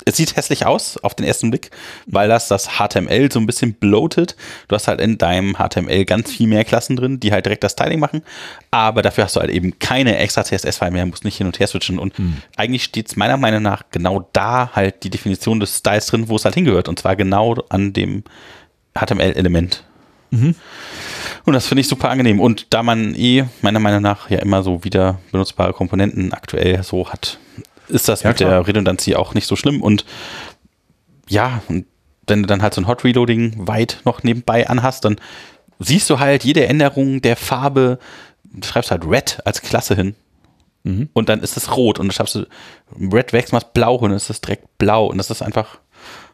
es 0.04 0.16
sieht 0.16 0.36
hässlich 0.36 0.66
aus 0.66 0.96
auf 0.98 1.14
den 1.14 1.26
ersten 1.26 1.50
Blick, 1.50 1.70
weil 2.06 2.28
das 2.28 2.48
das 2.48 2.78
HTML 2.78 3.30
so 3.32 3.38
ein 3.38 3.46
bisschen 3.46 3.74
bloated. 3.74 4.36
Du 4.68 4.74
hast 4.74 4.88
halt 4.88 5.00
in 5.00 5.18
deinem 5.18 5.56
HTML 5.56 6.04
ganz 6.04 6.30
viel 6.32 6.46
mehr 6.46 6.64
Klassen 6.64 6.96
drin, 6.96 7.20
die 7.20 7.32
halt 7.32 7.46
direkt 7.46 7.64
das 7.64 7.72
Styling 7.72 8.00
machen, 8.00 8.22
aber 8.70 9.02
dafür 9.02 9.24
hast 9.24 9.36
du 9.36 9.40
halt 9.40 9.50
eben 9.50 9.78
keine 9.78 10.16
extra 10.18 10.44
CSS-File 10.44 10.90
mehr, 10.90 11.06
musst 11.06 11.24
nicht 11.24 11.36
hin 11.36 11.46
und 11.46 11.58
her 11.58 11.66
switchen 11.66 11.98
und 11.98 12.14
eigentlich 12.56 12.84
steht 12.84 13.08
es 13.08 13.16
meiner 13.16 13.36
Meinung 13.36 13.62
nach 13.62 13.84
genau 13.90 14.28
da 14.32 14.70
halt 14.74 15.04
die 15.04 15.10
Definition 15.10 15.60
des 15.60 15.78
Styles 15.78 16.06
drin, 16.06 16.28
wo 16.28 16.36
es 16.36 16.44
halt 16.44 16.54
hingehört 16.54 16.88
und 16.88 16.98
zwar 16.98 17.16
genau 17.16 17.54
an 17.68 17.92
dem 17.92 18.24
HTML-Element. 18.94 19.84
Und 21.44 21.52
das 21.52 21.66
finde 21.66 21.80
ich 21.80 21.88
super 21.88 22.10
angenehm. 22.10 22.40
Und 22.40 22.72
da 22.72 22.82
man 22.82 23.14
eh 23.14 23.44
meiner 23.62 23.80
Meinung 23.80 24.02
nach 24.02 24.30
ja 24.30 24.38
immer 24.38 24.62
so 24.62 24.82
wieder 24.84 25.20
benutzbare 25.30 25.72
Komponenten 25.72 26.32
aktuell 26.32 26.82
so 26.82 27.08
hat, 27.10 27.38
ist 27.88 28.08
das 28.08 28.22
Ja, 28.22 28.30
mit 28.30 28.38
klar. 28.38 28.50
der 28.50 28.66
Redundancy 28.66 29.14
auch 29.14 29.34
nicht 29.34 29.46
so 29.46 29.56
schlimm. 29.56 29.82
Und 29.82 30.04
ja, 31.28 31.62
und 31.68 31.86
wenn 32.26 32.42
du 32.42 32.46
dann 32.46 32.62
halt 32.62 32.74
so 32.74 32.80
ein 32.80 32.86
Hot 32.88 33.04
Reloading 33.04 33.66
weit 33.66 34.00
noch 34.04 34.22
nebenbei 34.22 34.68
anhast, 34.68 35.04
dann 35.04 35.16
siehst 35.78 36.08
du 36.10 36.18
halt 36.18 36.44
jede 36.44 36.66
Änderung 36.66 37.20
der 37.20 37.36
Farbe, 37.36 37.98
du 38.44 38.66
schreibst 38.66 38.90
halt 38.90 39.04
Red 39.06 39.38
als 39.44 39.60
Klasse 39.62 39.94
hin. 39.94 40.14
Und 41.14 41.30
dann 41.30 41.40
ist 41.40 41.56
es 41.56 41.74
rot 41.74 41.98
und 41.98 42.08
dann 42.08 42.12
schreibst 42.12 42.34
du 42.34 42.46
Red 43.00 43.32
weg, 43.32 43.50
machst 43.52 43.72
blau 43.72 43.94
und 43.94 44.10
dann 44.10 44.16
ist 44.18 44.28
es 44.28 44.42
direkt 44.42 44.76
blau. 44.76 45.06
Und 45.06 45.16
das 45.16 45.30
ist 45.30 45.40
einfach, 45.40 45.78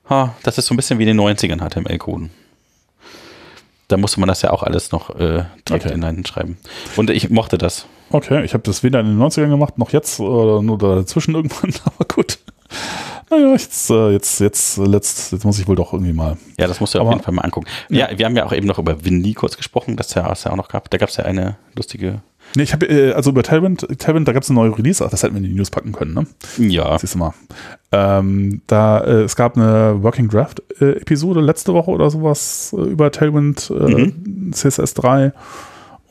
ha, 0.08 0.34
das 0.42 0.58
ist 0.58 0.66
so 0.66 0.74
ein 0.74 0.76
bisschen 0.76 0.98
wie 0.98 1.04
in 1.08 1.16
den 1.16 1.20
90ern 1.20 1.60
HTML-Coden. 1.60 2.30
Da 3.86 3.96
musste 3.96 4.18
man 4.18 4.28
das 4.28 4.42
ja 4.42 4.50
auch 4.50 4.64
alles 4.64 4.90
noch 4.90 5.10
äh, 5.10 5.44
direkt 5.68 5.84
Okay. 5.86 5.90
hineinschreiben. 5.92 6.56
Und 6.96 7.10
ich 7.10 7.30
mochte 7.30 7.58
das. 7.58 7.86
Okay, 8.10 8.44
ich 8.44 8.54
habe 8.54 8.62
das 8.64 8.82
weder 8.82 9.00
in 9.00 9.06
den 9.06 9.18
90ern 9.18 9.48
gemacht, 9.50 9.78
noch 9.78 9.90
jetzt 9.90 10.20
oder 10.20 10.62
nur 10.62 10.78
dazwischen 10.78 11.34
irgendwann, 11.34 11.72
aber 11.84 12.04
gut. 12.06 12.38
Naja, 13.30 13.52
jetzt, 13.52 13.88
äh, 13.90 14.10
jetzt, 14.10 14.40
jetzt, 14.40 14.76
letzt, 14.78 15.30
jetzt 15.32 15.44
muss 15.44 15.58
ich 15.60 15.68
wohl 15.68 15.76
doch 15.76 15.92
irgendwie 15.92 16.12
mal. 16.12 16.36
Ja, 16.58 16.66
das 16.66 16.80
musst 16.80 16.94
du 16.94 16.98
auf 16.98 17.06
Aber- 17.06 17.12
jeden 17.14 17.22
Fall 17.24 17.32
mal 17.34 17.42
angucken. 17.42 17.66
Ja, 17.88 18.08
wir 18.16 18.26
haben 18.26 18.34
ja 18.36 18.44
auch 18.44 18.52
eben 18.52 18.66
noch 18.66 18.78
über 18.80 19.04
Windy 19.04 19.34
kurz 19.34 19.56
gesprochen, 19.56 19.96
das 19.96 20.12
ja, 20.14 20.30
es 20.32 20.42
ja 20.44 20.50
auch 20.50 20.56
noch 20.56 20.68
gab. 20.68 20.90
Da 20.90 20.98
gab 20.98 21.08
es 21.10 21.16
ja 21.16 21.24
eine 21.24 21.56
lustige. 21.76 22.22
Nee, 22.56 22.64
ich 22.64 22.72
habe, 22.72 22.86
äh, 22.86 23.12
also 23.12 23.30
über 23.30 23.44
Tailwind, 23.44 23.86
Tailwind, 24.00 24.26
da 24.26 24.32
gab 24.32 24.42
es 24.42 24.50
eine 24.50 24.58
neue 24.58 24.76
Release, 24.76 25.04
ach, 25.04 25.10
das 25.10 25.22
hätten 25.22 25.34
wir 25.34 25.38
in 25.42 25.44
die 25.48 25.54
News 25.54 25.70
packen 25.70 25.92
können, 25.92 26.14
ne? 26.14 26.26
Ja, 26.58 26.98
Siehst 26.98 27.14
du 27.14 27.18
mal. 27.18 27.32
Ähm, 27.92 28.62
da, 28.66 28.98
äh, 29.02 29.22
es 29.22 29.36
gab 29.36 29.56
eine 29.56 30.02
Working 30.02 30.28
Draft 30.28 30.60
äh, 30.80 30.96
Episode 31.00 31.40
letzte 31.40 31.72
Woche 31.74 31.92
oder 31.92 32.10
sowas 32.10 32.74
äh, 32.76 32.82
über 32.82 33.12
Tailwind 33.12 33.70
äh, 33.70 34.12
CSS 34.50 34.94
3, 34.94 35.32
oh, 35.32 35.40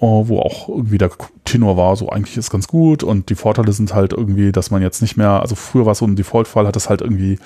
wo 0.01 0.39
auch 0.39 0.69
irgendwie 0.69 0.97
der 0.97 1.11
Tenor 1.45 1.75
war, 1.77 1.95
so 1.95 2.09
eigentlich 2.09 2.37
ist 2.37 2.49
ganz 2.49 2.67
gut 2.67 3.03
und 3.03 3.29
die 3.29 3.35
Vorteile 3.35 3.73
sind 3.73 3.93
halt 3.93 4.13
irgendwie, 4.13 4.51
dass 4.51 4.71
man 4.71 4.81
jetzt 4.81 5.01
nicht 5.01 5.17
mehr, 5.17 5.41
also 5.41 5.55
früher 5.55 5.85
war 5.85 5.91
es 5.91 5.97
so 5.97 6.05
ein 6.05 6.15
Default-Fall, 6.15 6.65
hat 6.67 6.75
es 6.75 6.89
halt 6.89 7.01
irgendwie 7.01 7.37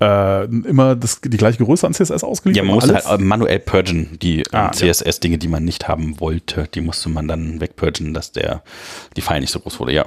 äh, 0.00 0.44
immer 0.44 0.96
das, 0.96 1.20
die 1.20 1.36
gleiche 1.36 1.62
Größe 1.62 1.86
an 1.86 1.92
CSS 1.92 2.24
ausgeliefert. 2.24 2.56
ja 2.56 2.66
man 2.66 2.74
musste 2.76 2.94
alles. 2.94 3.06
halt 3.06 3.20
manuell 3.20 3.58
purgen. 3.58 4.18
Die 4.22 4.44
Ah, 4.52 4.66
ähm, 4.66 4.72
CSS-Dinge, 4.72 5.36
die 5.36 5.48
man 5.48 5.64
nicht 5.64 5.88
haben 5.88 6.18
wollte, 6.20 6.66
die 6.74 6.80
musste 6.80 7.10
man 7.10 7.28
dann 7.28 7.60
wegpurgen, 7.60 8.14
dass 8.14 8.32
der, 8.32 8.62
die 9.16 9.20
File 9.20 9.40
nicht 9.40 9.52
so 9.52 9.60
groß 9.60 9.78
wurde. 9.80 9.92
Ja, 9.92 10.06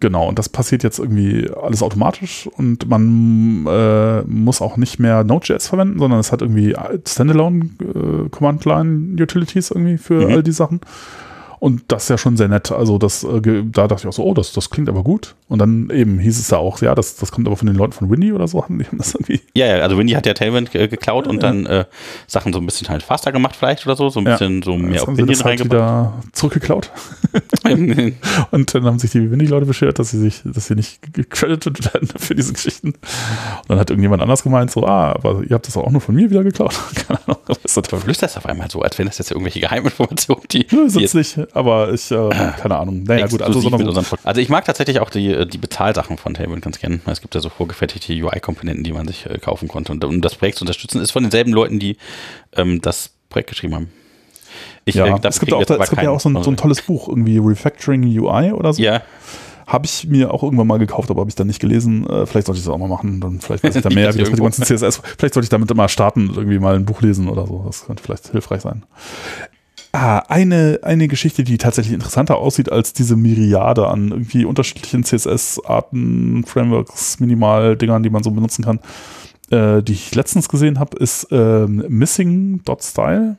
Genau, 0.00 0.28
und 0.28 0.38
das 0.38 0.48
passiert 0.48 0.84
jetzt 0.84 1.00
irgendwie 1.00 1.50
alles 1.60 1.82
automatisch 1.82 2.48
und 2.56 2.88
man 2.88 3.66
äh, 3.66 4.22
muss 4.22 4.62
auch 4.62 4.76
nicht 4.76 5.00
mehr 5.00 5.24
Node.js 5.24 5.66
verwenden, 5.66 5.98
sondern 5.98 6.20
es 6.20 6.30
hat 6.30 6.40
irgendwie 6.40 6.76
Standalone 7.06 7.70
äh, 7.80 8.28
Command-Line-Utilities 8.30 9.70
irgendwie 9.72 9.98
für 9.98 10.26
Mhm. 10.28 10.32
all 10.34 10.42
die 10.44 10.52
Sachen. 10.52 10.80
Und 11.60 11.82
das 11.88 12.04
ist 12.04 12.08
ja 12.10 12.18
schon 12.18 12.36
sehr 12.36 12.48
nett. 12.48 12.70
Also 12.72 12.98
das, 12.98 13.24
äh, 13.24 13.40
da 13.64 13.88
dachte 13.88 14.02
ich 14.02 14.06
auch 14.06 14.12
so, 14.12 14.24
oh, 14.24 14.34
das, 14.34 14.52
das 14.52 14.70
klingt 14.70 14.88
aber 14.88 15.02
gut. 15.02 15.34
Und 15.48 15.58
dann 15.58 15.90
eben 15.90 16.18
hieß 16.18 16.38
es 16.38 16.48
da 16.48 16.56
auch, 16.58 16.80
ja, 16.82 16.94
das, 16.94 17.16
das 17.16 17.32
kommt 17.32 17.46
aber 17.46 17.56
von 17.56 17.66
den 17.66 17.76
Leuten 17.76 17.92
von 17.92 18.10
Windy 18.10 18.32
oder 18.32 18.46
so, 18.48 18.62
haben 18.62 18.78
die 18.78 18.84
haben 18.86 18.98
das 18.98 19.14
irgendwie. 19.14 19.40
ja, 19.54 19.66
ja 19.66 19.82
also 19.82 19.96
Windy 19.98 20.12
hat 20.12 20.26
ja 20.26 20.34
Tailwind 20.34 20.74
äh, 20.74 20.88
geklaut 20.88 21.26
und 21.26 21.42
dann 21.42 21.66
äh, 21.66 21.84
Sachen 22.26 22.52
so 22.52 22.58
ein 22.60 22.66
bisschen 22.66 22.88
halt 22.88 23.02
faster 23.02 23.32
gemacht 23.32 23.56
vielleicht 23.56 23.86
oder 23.86 23.96
so, 23.96 24.08
so 24.08 24.20
ein 24.20 24.26
Ja. 24.26 24.32
bisschen 24.32 24.62
so 24.62 24.76
mehr 24.76 24.92
Jetzt 24.92 25.06
haben 25.06 25.16
sie 25.16 25.24
das 25.24 25.44
halt 25.44 25.64
wieder 25.64 26.14
zurückgeklaut. 26.32 26.90
Und 28.50 28.74
dann 28.74 28.84
haben 28.84 28.98
sich 28.98 29.10
die 29.10 29.30
Windy-Leute 29.30 29.66
beschwert, 29.66 29.98
dass 29.98 30.10
sie 30.10 30.18
sich, 30.18 30.42
dass 30.44 30.66
sie 30.66 30.74
nicht 30.74 31.12
gecredited 31.12 31.92
werden 31.92 32.08
für 32.16 32.34
diese 32.34 32.52
Geschichten. 32.52 32.88
Und 32.88 33.68
dann 33.68 33.78
hat 33.78 33.90
irgendjemand 33.90 34.22
anders 34.22 34.42
gemeint, 34.42 34.70
so, 34.70 34.86
ah, 34.86 35.12
aber 35.12 35.42
ihr 35.42 35.54
habt 35.54 35.66
das 35.66 35.76
auch 35.76 35.90
nur 35.90 36.00
von 36.00 36.14
mir 36.14 36.30
wieder 36.30 36.44
geklaut. 36.44 36.74
Keine 37.06 37.20
Ahnung, 37.26 37.38
Du 37.88 37.96
flüsterst 37.96 38.36
auf 38.36 38.46
einmal 38.46 38.70
so, 38.70 38.82
als 38.82 38.98
wären 38.98 39.06
das 39.08 39.18
jetzt 39.18 39.30
irgendwelche 39.30 39.60
Geheiminformationen, 39.60 40.44
die, 40.50 40.66
Nö, 40.70 40.86
jetzt 40.98 41.14
nicht, 41.14 41.38
aber 41.54 41.92
ich, 41.92 42.10
äh, 42.10 42.28
keine 42.60 42.76
Ahnung. 42.76 43.02
Naja, 43.04 43.26
gut, 43.26 43.42
also, 43.42 43.60
so, 43.60 43.70
also 44.24 44.40
ich 44.40 44.48
mag 44.48 44.64
tatsächlich 44.64 45.00
auch 45.00 45.10
die, 45.10 45.46
die 45.48 45.58
Bezahlsachen 45.58 46.16
von 46.16 46.34
Tailwind 46.34 46.62
ganz 46.62 46.78
gern. 46.78 47.00
Es 47.06 47.20
gibt 47.20 47.34
ja 47.34 47.40
so 47.40 47.48
vorgefertigte 47.48 48.12
UI-Komponenten, 48.12 48.84
die 48.84 48.92
man 48.92 49.06
sich 49.06 49.26
äh, 49.26 49.38
kaufen 49.38 49.68
konnte. 49.68 49.92
Und 49.92 50.04
um 50.04 50.20
das 50.20 50.34
Projekt 50.34 50.58
zu 50.58 50.64
unterstützen, 50.64 51.00
ist 51.00 51.10
von 51.10 51.22
denselben 51.22 51.52
Leuten, 51.52 51.78
die 51.78 51.96
ähm, 52.56 52.80
das 52.80 53.10
Projekt 53.28 53.50
geschrieben 53.50 53.74
haben. 53.74 53.92
Ich, 54.84 54.94
ja, 54.94 55.06
äh, 55.06 55.20
es 55.22 55.40
gibt, 55.40 55.52
auch, 55.52 55.64
da, 55.64 55.76
es 55.76 55.90
gibt 55.90 56.02
ja 56.02 56.10
auch 56.10 56.20
so 56.20 56.28
ein, 56.28 56.32
so 56.32 56.38
ein 56.38 56.42
Sponsor. 56.42 56.56
tolles 56.56 56.82
Buch, 56.82 57.08
irgendwie 57.08 57.38
Refactoring 57.38 58.04
UI 58.04 58.52
oder 58.52 58.72
so. 58.72 58.82
Ja, 58.82 59.02
Habe 59.66 59.86
ich 59.86 60.06
mir 60.06 60.32
auch 60.32 60.42
irgendwann 60.42 60.66
mal 60.66 60.78
gekauft, 60.78 61.10
aber 61.10 61.20
habe 61.20 61.28
ich 61.28 61.34
dann 61.34 61.46
nicht 61.46 61.60
gelesen. 61.60 62.06
Äh, 62.06 62.26
vielleicht 62.26 62.46
sollte 62.46 62.58
ich 62.58 62.64
das 62.64 62.72
auch 62.72 62.78
mal 62.78 62.88
machen. 62.88 63.20
Dann 63.20 63.40
vielleicht 63.40 63.64
weiß 63.64 63.76
ich 63.76 63.82
da 63.82 63.90
mehr, 63.94 64.14
wie 64.14 64.18
das 64.18 64.30
mit 64.30 64.38
dem 64.38 64.44
ganzen 64.44 64.64
CSS. 64.64 65.02
Vielleicht 65.18 65.34
sollte 65.34 65.44
ich 65.44 65.50
damit 65.50 65.74
mal 65.74 65.88
starten 65.88 66.28
und 66.28 66.36
irgendwie 66.36 66.58
mal 66.58 66.74
ein 66.74 66.86
Buch 66.86 67.02
lesen 67.02 67.28
oder 67.28 67.46
so. 67.46 67.64
Das 67.66 67.86
könnte 67.86 68.02
vielleicht 68.02 68.28
hilfreich 68.28 68.62
sein. 68.62 68.84
Ah, 70.00 70.18
eine, 70.28 70.78
eine 70.82 71.08
Geschichte, 71.08 71.42
die 71.42 71.58
tatsächlich 71.58 71.92
interessanter 71.92 72.36
aussieht 72.36 72.70
als 72.70 72.92
diese 72.92 73.16
Myriade 73.16 73.88
an 73.88 74.12
irgendwie 74.12 74.44
unterschiedlichen 74.44 75.02
CSS-Arten, 75.02 76.44
Frameworks, 76.46 77.18
Minimal-Dingern, 77.18 78.04
die 78.04 78.10
man 78.10 78.22
so 78.22 78.30
benutzen 78.30 78.64
kann, 78.64 78.78
äh, 79.50 79.82
die 79.82 79.94
ich 79.94 80.14
letztens 80.14 80.48
gesehen 80.48 80.78
habe, 80.78 80.96
ist 80.98 81.26
ähm, 81.32 81.84
Missing.style. 81.88 83.38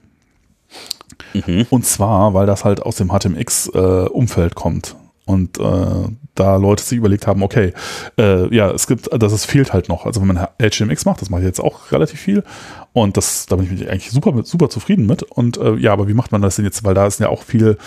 Mhm. 1.33 1.65
Und 1.69 1.85
zwar, 1.85 2.33
weil 2.33 2.45
das 2.45 2.65
halt 2.65 2.81
aus 2.81 2.97
dem 2.97 3.07
HTMX-Umfeld 3.07 4.55
kommt. 4.55 4.97
Und 5.29 5.59
äh, 5.59 6.09
da 6.33 6.55
Leute 6.55 6.83
sich 6.83 6.97
überlegt 6.97 7.27
haben, 7.27 7.43
okay, 7.43 7.71
äh, 8.17 8.51
ja, 8.55 8.71
es 8.71 8.87
gibt, 8.87 9.09
das 9.13 9.31
es 9.31 9.45
fehlt 9.45 9.73
halt 9.73 9.87
noch. 9.87 10.07
Also 10.07 10.21
wenn 10.21 10.27
man 10.27 10.47
HTMX 10.59 11.05
macht, 11.05 11.21
das 11.21 11.29
mache 11.29 11.41
ich 11.41 11.45
jetzt 11.45 11.59
auch 11.59 11.91
relativ 11.91 12.19
viel. 12.19 12.43
Und 12.93 13.15
das, 13.15 13.45
da 13.45 13.57
bin 13.57 13.71
ich 13.71 13.87
eigentlich 13.87 14.09
super, 14.09 14.33
super 14.43 14.69
zufrieden 14.69 15.05
mit. 15.05 15.21
Und 15.21 15.57
äh, 15.57 15.75
ja, 15.75 15.93
aber 15.93 16.07
wie 16.07 16.15
macht 16.15 16.31
man 16.31 16.41
das 16.41 16.55
denn 16.55 16.65
jetzt? 16.65 16.83
Weil 16.83 16.95
da 16.95 17.05
ist 17.05 17.19
ja 17.19 17.29
auch 17.29 17.43
viel 17.43 17.77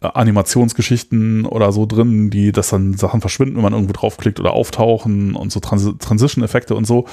äh, 0.00 0.06
Animationsgeschichten 0.06 1.44
oder 1.44 1.72
so 1.72 1.86
drin, 1.86 2.30
die, 2.30 2.52
dass 2.52 2.68
dann 2.68 2.94
Sachen 2.94 3.20
verschwinden, 3.20 3.56
wenn 3.56 3.64
man 3.64 3.72
irgendwo 3.72 3.92
draufklickt 3.92 4.38
oder 4.38 4.52
auftauchen 4.52 5.34
und 5.34 5.50
so 5.50 5.58
Trans 5.58 5.90
Transition-Effekte 5.98 6.76
und 6.76 6.86
so. 6.86 7.06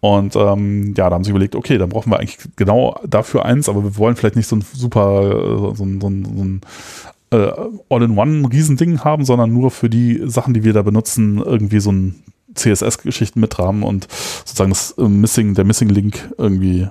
Und 0.00 0.34
ähm, 0.34 0.94
ja, 0.96 1.08
da 1.08 1.14
haben 1.14 1.22
sie 1.22 1.30
überlegt, 1.30 1.54
okay, 1.54 1.78
dann 1.78 1.90
brauchen 1.90 2.10
wir 2.10 2.18
eigentlich 2.18 2.38
genau 2.56 2.98
dafür 3.06 3.44
eins, 3.44 3.68
aber 3.68 3.84
wir 3.84 3.96
wollen 3.98 4.16
vielleicht 4.16 4.34
nicht 4.34 4.48
so 4.48 4.56
ein 4.56 4.64
super, 4.72 5.70
äh, 5.70 5.76
so 5.76 5.84
ein, 5.84 6.00
so 6.00 6.08
ein, 6.08 6.24
so 6.24 6.42
ein 6.42 6.60
äh, 7.32 7.52
All-in-One-Riesending 7.88 9.00
haben, 9.00 9.24
sondern 9.24 9.52
nur 9.52 9.70
für 9.70 9.88
die 9.88 10.20
Sachen, 10.24 10.54
die 10.54 10.64
wir 10.64 10.72
da 10.72 10.82
benutzen, 10.82 11.38
irgendwie 11.38 11.80
so 11.80 11.90
ein 11.90 12.22
CSS-Geschichten 12.54 13.40
mit 13.40 13.58
haben 13.58 13.82
und 13.82 14.06
sozusagen 14.44 14.70
das 14.70 14.92
äh, 14.98 15.08
Missing, 15.08 15.54
der 15.54 15.64
Missing-Link 15.64 16.34
irgendwie 16.36 16.88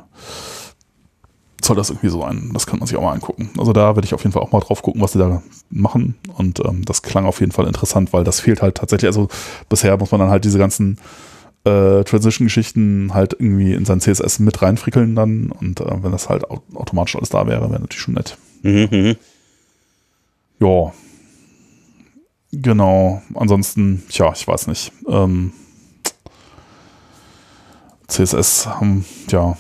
soll 1.64 1.76
das 1.76 1.92
irgendwie 1.92 2.10
so 2.10 2.24
ein. 2.24 2.50
Das 2.54 2.66
kann 2.66 2.80
man 2.80 2.88
sich 2.88 2.98
auch 2.98 3.04
mal 3.04 3.14
angucken. 3.14 3.52
Also 3.60 3.72
da 3.72 3.96
werde 3.96 4.06
ich 4.06 4.16
auf 4.16 4.24
jeden 4.24 4.34
Fall 4.34 4.42
auch 4.42 4.52
mal 4.52 4.62
drauf 4.62 4.82
gucken, 4.82 5.00
was 5.00 5.12
sie 5.12 5.20
da 5.20 5.44
machen. 5.70 6.16
Und 6.36 6.60
ähm, 6.66 6.84
das 6.86 7.04
klang 7.04 7.26
auf 7.26 7.40
jeden 7.40 7.52
Fall 7.52 7.68
interessant, 7.68 8.14
weil 8.14 8.24
das 8.24 8.40
fehlt 8.40 8.64
halt 8.64 8.76
tatsächlich. 8.76 9.08
Also 9.08 9.28
bisher 9.70 9.96
muss 9.98 10.10
man 10.10 10.20
dann 10.20 10.32
halt 10.32 10.44
diese 10.44 10.58
ganzen 10.58 10.98
äh, 11.64 12.04
Transition-Geschichten 12.04 13.14
halt 13.14 13.34
irgendwie 13.34 13.74
in 13.74 13.86
sein 13.86 14.02
CSS 14.02 14.40
mit 14.40 14.60
reinfrickeln 14.64 15.14
dann. 15.16 15.52
Und 15.52 15.82
äh, 15.82 16.04
wenn 16.04 16.12
das 16.12 16.30
halt 16.30 16.50
au 16.50 16.62
automatisch 16.74 17.16
alles 17.16 17.30
da 17.30 17.46
wäre, 17.46 17.70
wäre 17.70 17.80
natürlich 17.80 18.02
schon 18.02 18.16
nett. 18.16 18.38
Mhm, 18.64 18.88
mhm. 18.90 19.16
Ja. 20.62 20.94
Genau. 22.54 23.22
Ansonsten, 23.34 24.04
tja, 24.10 24.32
ich 24.36 24.48
weiß 24.48 24.68
nicht. 24.68 24.92
Ähm, 25.08 25.54
CSS 28.08 28.68
haben, 28.68 29.06
ja. 29.30 29.58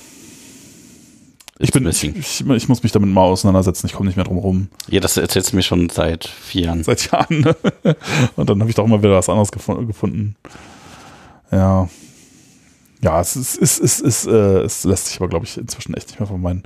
Ich 1.57 1.71
bin, 1.71 1.87
ich, 1.87 2.03
ich, 2.03 2.47
ich, 2.47 2.69
muss 2.69 2.83
mich 2.83 2.91
damit 2.91 3.09
mal 3.11 3.21
auseinandersetzen. 3.21 3.85
Ich 3.85 3.93
komme 3.93 4.07
nicht 4.07 4.15
mehr 4.15 4.25
drum 4.25 4.39
rum. 4.39 4.67
Ja, 4.87 4.99
das 4.99 5.15
erzählst 5.15 5.51
du 5.51 5.55
mir 5.55 5.61
schon 5.61 5.89
seit 5.89 6.25
vier 6.25 6.63
Jahren. 6.63 6.83
Seit 6.83 7.11
Jahren. 7.11 7.41
Ne? 7.41 7.55
Und 8.35 8.49
dann 8.49 8.59
habe 8.59 8.69
ich 8.69 8.75
doch 8.75 8.85
immer 8.85 9.01
wieder 9.01 9.15
was 9.15 9.29
anderes 9.29 9.51
gefunden. 9.51 10.35
Ja. 11.51 11.87
Ja, 13.01 13.21
es, 13.21 13.35
ist, 13.35 13.61
es, 13.61 13.79
ist, 13.79 14.01
es, 14.01 14.25
äh, 14.25 14.61
es 14.63 14.83
lässt 14.83 15.07
sich 15.07 15.17
aber, 15.17 15.27
glaube 15.27 15.45
ich, 15.45 15.57
inzwischen 15.57 15.93
echt 15.93 16.07
nicht 16.07 16.19
mehr 16.19 16.27
von 16.27 16.41
meinen. 16.41 16.63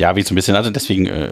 Ja, 0.00 0.16
wie 0.16 0.22
so 0.22 0.32
ein 0.32 0.34
bisschen. 0.34 0.56
Also 0.56 0.70
deswegen 0.70 1.06
äh, 1.06 1.28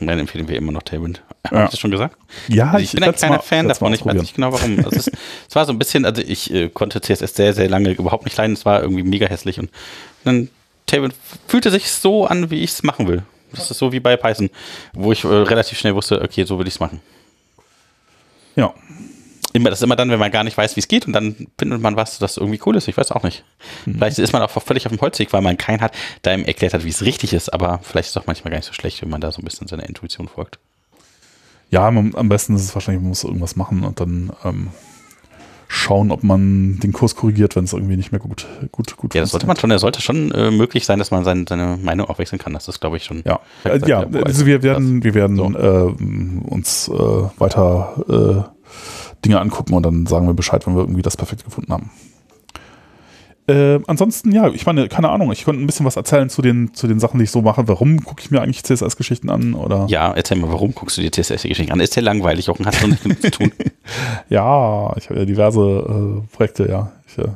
empfehlen 0.00 0.46
wir 0.48 0.56
immer 0.56 0.70
noch 0.72 0.82
Tailwind. 0.82 1.22
Habe 1.44 1.56
Ja. 1.56 1.64
ich 1.64 1.70
das 1.70 1.80
schon 1.80 1.90
gesagt? 1.90 2.16
Ja, 2.48 2.66
Also 2.70 2.78
ich 2.84 2.92
bin 2.92 3.02
ein 3.02 3.12
kleiner 3.14 3.36
mal- 3.36 3.42
Fan 3.42 3.66
davon. 3.68 3.92
Ich 3.92 4.04
weiß 4.06 4.14
nicht 4.14 4.36
genau 4.36 4.52
warum. 4.52 4.78
Also 4.78 4.96
es, 4.96 5.08
es 5.48 5.54
war 5.56 5.66
so 5.66 5.72
ein 5.72 5.78
bisschen, 5.78 6.04
also 6.04 6.22
ich 6.22 6.52
äh, 6.54 6.68
konnte 6.68 7.00
CSS 7.00 7.34
sehr, 7.34 7.52
sehr 7.52 7.68
lange 7.68 7.90
überhaupt 7.90 8.24
nicht 8.24 8.36
leiden. 8.36 8.52
Es 8.52 8.64
war 8.64 8.80
irgendwie 8.80 9.02
mega 9.02 9.26
hässlich. 9.26 9.58
Und 9.58 9.70
dann 10.24 10.48
Tailwind 10.86 11.14
fühlte 11.48 11.70
sich 11.72 11.90
so 11.90 12.26
an, 12.26 12.50
wie 12.50 12.62
ich 12.62 12.70
es 12.70 12.82
machen 12.84 13.08
will. 13.08 13.22
Das 13.52 13.68
ist 13.70 13.78
so 13.78 13.90
wie 13.90 13.98
bei 14.00 14.16
Python, 14.16 14.50
wo 14.92 15.10
ich 15.10 15.24
äh, 15.24 15.28
relativ 15.28 15.76
schnell 15.78 15.96
wusste, 15.96 16.22
okay, 16.22 16.44
so 16.44 16.58
will 16.60 16.68
ich 16.68 16.74
es 16.74 16.80
machen. 16.80 17.00
Ja. 18.54 18.72
Immer, 19.52 19.70
das 19.70 19.80
ist 19.80 19.82
immer 19.82 19.96
dann, 19.96 20.10
wenn 20.10 20.18
man 20.18 20.30
gar 20.30 20.44
nicht 20.44 20.56
weiß, 20.56 20.76
wie 20.76 20.80
es 20.80 20.88
geht 20.88 21.06
und 21.06 21.12
dann 21.12 21.34
findet 21.58 21.80
man 21.80 21.96
was, 21.96 22.18
das 22.18 22.36
irgendwie 22.36 22.60
cool 22.66 22.76
ist. 22.76 22.86
Ich 22.88 22.96
weiß 22.96 23.10
auch 23.12 23.24
nicht. 23.24 23.44
Mhm. 23.86 23.94
Vielleicht 23.94 24.18
ist 24.18 24.32
man 24.32 24.42
auch 24.42 24.50
völlig 24.50 24.86
auf 24.86 24.92
dem 24.92 25.00
Holzweg, 25.00 25.32
weil 25.32 25.42
man 25.42 25.56
keinen 25.56 25.80
hat, 25.80 25.92
der 26.24 26.34
ihm 26.34 26.44
erklärt 26.44 26.74
hat, 26.74 26.84
wie 26.84 26.88
es 26.88 27.02
richtig 27.02 27.32
ist. 27.32 27.52
Aber 27.52 27.80
vielleicht 27.82 28.08
ist 28.08 28.16
es 28.16 28.22
auch 28.22 28.26
manchmal 28.26 28.50
gar 28.50 28.58
nicht 28.58 28.66
so 28.66 28.72
schlecht, 28.72 29.02
wenn 29.02 29.10
man 29.10 29.20
da 29.20 29.32
so 29.32 29.40
ein 29.40 29.44
bisschen 29.44 29.66
seiner 29.66 29.88
Intuition 29.88 30.28
folgt. 30.28 30.58
Ja, 31.70 31.90
man, 31.90 32.14
am 32.14 32.28
besten 32.28 32.54
ist 32.56 32.62
es 32.62 32.74
wahrscheinlich, 32.74 33.02
man 33.02 33.10
muss 33.10 33.24
irgendwas 33.24 33.56
machen 33.56 33.84
und 33.84 34.00
dann 34.00 34.32
ähm, 34.44 34.68
schauen, 35.68 36.10
ob 36.10 36.24
man 36.24 36.80
den 36.80 36.92
Kurs 36.92 37.14
korrigiert, 37.14 37.54
wenn 37.54 37.62
es 37.64 37.72
irgendwie 37.72 37.96
nicht 37.96 38.10
mehr 38.10 38.20
gut, 38.20 38.46
gut, 38.72 38.96
gut 38.96 39.14
Ja, 39.14 39.20
das 39.20 39.30
sollte 39.30 39.46
man 39.46 39.56
schon, 39.56 39.70
das 39.70 39.80
sollte 39.80 40.02
schon 40.02 40.32
äh, 40.32 40.50
möglich 40.50 40.84
sein, 40.84 40.98
dass 40.98 41.12
man 41.12 41.22
sein, 41.22 41.46
seine 41.48 41.78
Meinung 41.80 42.08
auch 42.08 42.18
wechseln 42.18 42.40
kann. 42.40 42.52
Das 42.54 42.66
ist, 42.66 42.80
glaube 42.80 42.96
ich, 42.96 43.04
schon. 43.04 43.22
Ja, 43.24 43.38
äh, 43.62 43.70
gesagt, 43.70 43.88
ja 43.88 44.02
ja, 44.02 44.12
wo 44.12 44.18
also 44.18 44.46
wir 44.46 44.64
werden, 44.64 45.04
wir 45.04 45.14
werden 45.14 45.36
So. 45.36 45.44
äh, 45.44 46.48
uns 46.50 46.88
äh, 46.88 46.92
weiter 47.38 48.50
äh, 48.50 48.60
Dinge 49.24 49.40
angucken 49.40 49.74
und 49.74 49.84
dann 49.84 50.06
sagen 50.06 50.26
wir 50.26 50.34
Bescheid, 50.34 50.66
wenn 50.66 50.74
wir 50.74 50.82
irgendwie 50.82 51.02
das 51.02 51.16
perfekt 51.16 51.44
gefunden 51.44 51.72
haben. 51.72 51.90
Äh, 53.50 53.80
ansonsten, 53.88 54.30
ja, 54.30 54.48
ich 54.48 54.64
meine, 54.64 54.88
keine 54.88 55.08
Ahnung, 55.08 55.32
ich 55.32 55.44
konnte 55.44 55.60
ein 55.60 55.66
bisschen 55.66 55.84
was 55.84 55.96
erzählen 55.96 56.28
zu 56.30 56.40
den, 56.40 56.72
zu 56.72 56.86
den 56.86 57.00
Sachen, 57.00 57.18
die 57.18 57.24
ich 57.24 57.32
so 57.32 57.42
mache. 57.42 57.66
Warum 57.66 58.04
gucke 58.04 58.22
ich 58.22 58.30
mir 58.30 58.40
eigentlich 58.40 58.62
CSS-Geschichten 58.62 59.28
an? 59.28 59.54
Oder 59.54 59.86
Ja, 59.88 60.12
erzähl 60.12 60.38
mal, 60.38 60.52
warum 60.52 60.72
guckst 60.72 60.98
du 60.98 61.02
dir 61.02 61.10
CSS-Geschichten 61.10 61.72
an? 61.72 61.80
Ist 61.80 61.96
ja 61.96 62.02
langweilig 62.02 62.48
auch 62.48 62.58
und 62.58 62.66
hast 62.66 62.82
du 62.82 62.86
nicht 62.88 63.02
genug 63.02 63.20
zu 63.20 63.30
tun. 63.30 63.52
Ja, 64.28 64.94
ich 64.96 65.10
habe 65.10 65.20
ja 65.20 65.24
diverse 65.24 65.60
äh, 65.60 66.36
Projekte, 66.36 66.68
ja. 66.68 66.92
Ich, 67.08 67.18
äh, 67.18 67.26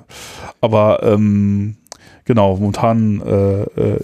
aber 0.61 1.03
ähm, 1.03 1.77
genau, 2.25 2.57
momentan, 2.57 3.21
äh, 3.23 3.63
äh, 3.63 4.01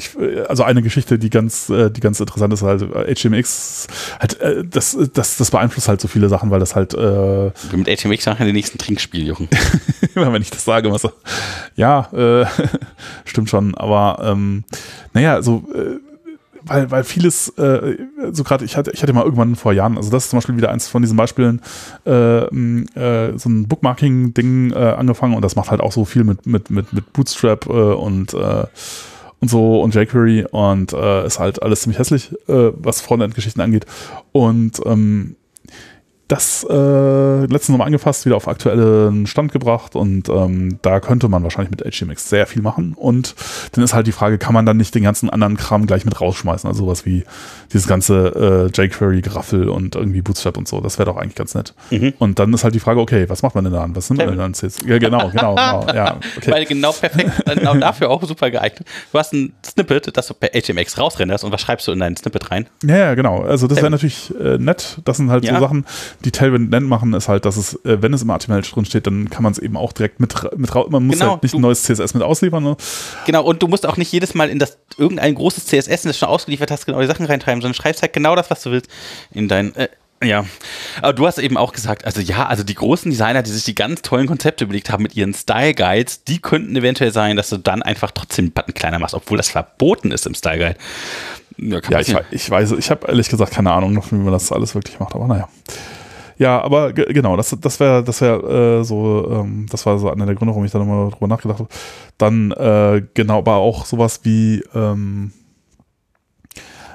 ich, 0.00 0.18
äh, 0.18 0.42
also 0.48 0.64
eine 0.64 0.82
Geschichte, 0.82 1.18
die 1.18 1.30
ganz, 1.30 1.68
äh, 1.68 1.90
die 1.90 2.00
ganz 2.00 2.20
interessant 2.20 2.52
ist, 2.52 2.62
halt 2.62 2.82
äh, 2.82 3.14
HTMX, 3.14 3.86
halt, 4.18 4.40
äh, 4.40 4.64
das, 4.64 4.96
das, 5.12 5.36
das 5.36 5.50
beeinflusst 5.50 5.88
halt 5.88 6.00
so 6.00 6.08
viele 6.08 6.28
Sachen, 6.28 6.50
weil 6.50 6.60
das 6.60 6.74
halt, 6.74 6.94
äh, 6.94 7.50
mit 7.74 7.86
HTMX 7.86 8.26
machen 8.26 8.46
den 8.46 8.54
nächsten 8.54 8.78
Trinkspiel, 8.78 9.26
Jochen. 9.26 9.48
wenn 10.14 10.42
ich 10.42 10.50
das 10.50 10.64
sage, 10.64 10.90
was 10.90 11.06
ja, 11.76 12.08
äh, 12.12 12.46
stimmt 13.24 13.50
schon, 13.50 13.74
aber 13.74 14.18
ähm, 14.22 14.64
naja, 15.12 15.42
so 15.42 15.64
äh, 15.74 15.98
weil, 16.62 16.90
weil 16.90 17.04
vieles, 17.04 17.48
äh, 17.58 17.96
so 18.32 18.44
gerade, 18.44 18.64
ich 18.64 18.76
hatte, 18.76 18.90
ich 18.92 19.02
hatte 19.02 19.12
mal 19.12 19.24
irgendwann 19.24 19.56
vor 19.56 19.72
Jahren, 19.72 19.96
also 19.96 20.10
das 20.10 20.24
ist 20.24 20.30
zum 20.30 20.38
Beispiel 20.38 20.56
wieder 20.56 20.70
eins 20.70 20.88
von 20.88 21.02
diesen 21.02 21.16
Beispielen, 21.16 21.60
äh, 22.06 22.10
äh, 22.42 23.38
so 23.38 23.48
ein 23.48 23.66
Bookmarking-Ding 23.66 24.72
äh, 24.72 24.76
angefangen 24.76 25.34
und 25.34 25.42
das 25.42 25.56
macht 25.56 25.70
halt 25.70 25.80
auch 25.80 25.92
so 25.92 26.04
viel 26.04 26.24
mit, 26.24 26.46
mit, 26.46 26.70
mit, 26.70 26.92
mit 26.92 27.12
Bootstrap 27.12 27.66
äh, 27.66 27.70
und 27.70 28.34
äh, 28.34 28.64
und 29.40 29.48
so 29.48 29.80
und 29.80 29.94
jQuery 29.94 30.46
und 30.50 30.92
äh, 30.92 31.26
ist 31.26 31.38
halt 31.38 31.62
alles 31.62 31.82
ziemlich 31.82 31.98
hässlich, 31.98 32.32
äh, 32.48 32.72
was 32.74 33.00
Frontend-Geschichten 33.00 33.60
angeht. 33.60 33.86
Und 34.32 34.80
ähm, 34.84 35.36
das 36.30 36.64
äh, 36.68 37.40
letztens 37.40 37.70
nochmal 37.70 37.86
angefasst, 37.86 38.24
wieder 38.24 38.36
auf 38.36 38.46
aktuellen 38.46 39.26
Stand 39.26 39.50
gebracht 39.52 39.96
und 39.96 40.28
ähm, 40.28 40.78
da 40.82 41.00
könnte 41.00 41.28
man 41.28 41.42
wahrscheinlich 41.42 41.70
mit 41.70 41.82
HTMX 41.82 42.28
sehr 42.28 42.46
viel 42.46 42.62
machen 42.62 42.94
und 42.96 43.34
dann 43.72 43.82
ist 43.82 43.94
halt 43.94 44.06
die 44.06 44.12
Frage, 44.12 44.38
kann 44.38 44.54
man 44.54 44.64
dann 44.64 44.76
nicht 44.76 44.94
den 44.94 45.02
ganzen 45.02 45.28
anderen 45.28 45.56
Kram 45.56 45.86
gleich 45.86 46.04
mit 46.04 46.20
rausschmeißen, 46.20 46.68
also 46.68 46.84
sowas 46.84 47.04
wie 47.04 47.24
dieses 47.72 47.88
ganze 47.88 48.70
äh, 48.76 48.80
jQuery-Geraffel 48.82 49.68
und 49.68 49.96
irgendwie 49.96 50.22
Bootstrap 50.22 50.56
und 50.56 50.68
so, 50.68 50.80
das 50.80 50.98
wäre 50.98 51.06
doch 51.10 51.16
eigentlich 51.16 51.34
ganz 51.34 51.54
nett. 51.54 51.74
Mhm. 51.90 52.14
Und 52.18 52.38
dann 52.38 52.52
ist 52.54 52.62
halt 52.62 52.74
die 52.74 52.80
Frage, 52.80 53.00
okay, 53.00 53.28
was 53.28 53.42
macht 53.42 53.54
man 53.56 53.64
denn 53.64 53.72
da 53.72 53.82
an? 53.82 53.96
Was 53.96 54.08
nimmt 54.10 54.18
man 54.20 54.28
denn 54.28 54.38
dann? 54.38 54.52
jetzt? 54.52 54.84
Ja, 54.86 54.98
genau, 54.98 55.28
genau, 55.30 55.54
genau, 55.56 55.86
ja, 55.94 56.16
okay. 56.36 56.50
Weil 56.52 56.64
genau 56.64 56.92
perfekt, 56.92 57.30
genau 57.44 57.74
dafür 57.74 58.10
auch 58.10 58.22
super 58.22 58.50
geeignet. 58.50 58.86
Du 59.12 59.18
hast 59.18 59.32
ein 59.32 59.52
Snippet, 59.64 60.16
das 60.16 60.28
du 60.28 60.34
per 60.34 60.50
HTMX 60.50 60.96
rausrenderst 60.98 61.44
und 61.44 61.52
was 61.52 61.60
schreibst 61.60 61.88
du 61.88 61.92
in 61.92 61.98
dein 61.98 62.16
Snippet 62.16 62.50
rein? 62.50 62.66
Ja, 62.84 62.96
ja, 62.96 63.14
genau. 63.14 63.40
Also 63.42 63.66
das 63.66 63.78
wäre 63.78 63.90
natürlich 63.90 64.32
äh, 64.40 64.58
nett. 64.58 64.98
Das 65.04 65.16
sind 65.16 65.30
halt 65.30 65.44
Ja. 65.44 65.54
so 65.54 65.60
Sachen, 65.60 65.84
die 66.24 66.30
Tailwind 66.30 66.70
nett 66.70 66.82
machen, 66.82 67.14
ist 67.14 67.28
halt, 67.28 67.44
dass 67.44 67.56
es, 67.56 67.74
äh, 67.84 68.02
wenn 68.02 68.12
es 68.12 68.22
im 68.22 68.28
HTML 68.28 68.62
drin 68.62 68.84
steht, 68.84 69.06
dann 69.06 69.30
kann 69.30 69.42
man 69.42 69.52
es 69.52 69.58
eben 69.58 69.76
auch 69.76 69.92
direkt 69.92 70.20
mit, 70.20 70.34
mit 70.56 70.74
raus. 70.74 70.88
Man 70.90 71.06
muss 71.06 71.18
Genau, 71.18 71.32
halt 71.32 71.42
nicht 71.42 71.54
ein 71.54 71.60
neues 71.60 71.82
CSS 71.84 72.14
mit 72.14 72.22
ausliefern. 72.22 72.62
Ne? 72.62 72.76
Genau, 73.26 73.44
und 73.44 73.62
du 73.62 73.68
musst 73.68 73.86
auch 73.86 73.96
nicht 73.96 74.12
jedes 74.12 74.34
Mal 74.34 74.50
in 74.50 74.58
das 74.58 74.78
irgendein 74.98 75.34
großes 75.34 75.66
CSS, 75.66 76.02
das 76.02 76.02
du 76.02 76.12
schon 76.14 76.28
ausgeliefert 76.28 76.70
hast, 76.70 76.86
genau 76.86 77.00
die 77.00 77.06
Sachen 77.06 77.26
reintreiben, 77.26 77.62
sondern 77.62 77.74
schreibst 77.74 78.02
halt 78.02 78.12
genau 78.12 78.36
das, 78.36 78.50
was 78.50 78.62
du 78.62 78.70
willst 78.70 78.90
in 79.32 79.48
dein. 79.48 79.74
Äh, 79.76 79.88
ja, 80.22 80.44
aber 81.00 81.14
du 81.14 81.26
hast 81.26 81.38
eben 81.38 81.56
auch 81.56 81.72
gesagt, 81.72 82.04
also 82.04 82.20
ja, 82.20 82.44
also 82.44 82.62
die 82.62 82.74
großen 82.74 83.10
Designer, 83.10 83.42
die 83.42 83.50
sich 83.50 83.64
die 83.64 83.74
ganz 83.74 84.02
tollen 84.02 84.26
Konzepte 84.26 84.64
überlegt 84.64 84.90
haben 84.90 85.02
mit 85.02 85.16
ihren 85.16 85.32
Style 85.32 85.72
Guides, 85.72 86.24
die 86.24 86.40
könnten 86.40 86.76
eventuell 86.76 87.10
sein, 87.10 87.36
dass 87.36 87.48
du 87.48 87.56
dann 87.56 87.82
einfach 87.82 88.10
trotzdem 88.10 88.46
den 88.46 88.52
Button 88.52 88.74
kleiner 88.74 88.98
machst, 88.98 89.14
obwohl 89.14 89.38
das 89.38 89.48
verboten 89.48 90.12
ist 90.12 90.26
im 90.26 90.34
Style 90.34 90.58
Guide. 90.58 90.76
Ja, 91.56 91.80
Ja, 91.90 92.00
ich, 92.00 92.14
ich 92.32 92.50
weiß, 92.50 92.72
ich 92.72 92.90
habe 92.90 93.06
ehrlich 93.08 93.30
gesagt 93.30 93.52
keine 93.52 93.72
Ahnung, 93.72 93.94
noch, 93.94 94.12
wie 94.12 94.16
man 94.16 94.32
das 94.32 94.52
alles 94.52 94.74
wirklich 94.74 95.00
macht, 95.00 95.14
aber 95.14 95.26
naja. 95.26 95.48
Ja, 96.40 96.58
aber 96.62 96.94
ge- 96.94 97.12
genau, 97.12 97.36
das, 97.36 97.54
das 97.60 97.78
wäre 97.80 98.02
das 98.02 98.22
wär, 98.22 98.42
äh, 98.42 98.82
so, 98.82 99.28
ähm, 99.30 99.66
das 99.70 99.84
war 99.84 99.98
so 99.98 100.10
einer 100.10 100.24
der 100.24 100.34
Gründe, 100.34 100.52
warum 100.52 100.64
ich 100.64 100.72
da 100.72 100.78
nochmal 100.78 101.10
drüber 101.10 101.26
nachgedacht 101.26 101.58
habe. 101.58 101.68
Dann, 102.16 102.50
äh, 102.52 103.02
genau, 103.12 103.38
aber 103.38 103.56
auch 103.56 103.84
sowas 103.84 104.20
wie, 104.22 104.64
ähm, 104.74 105.32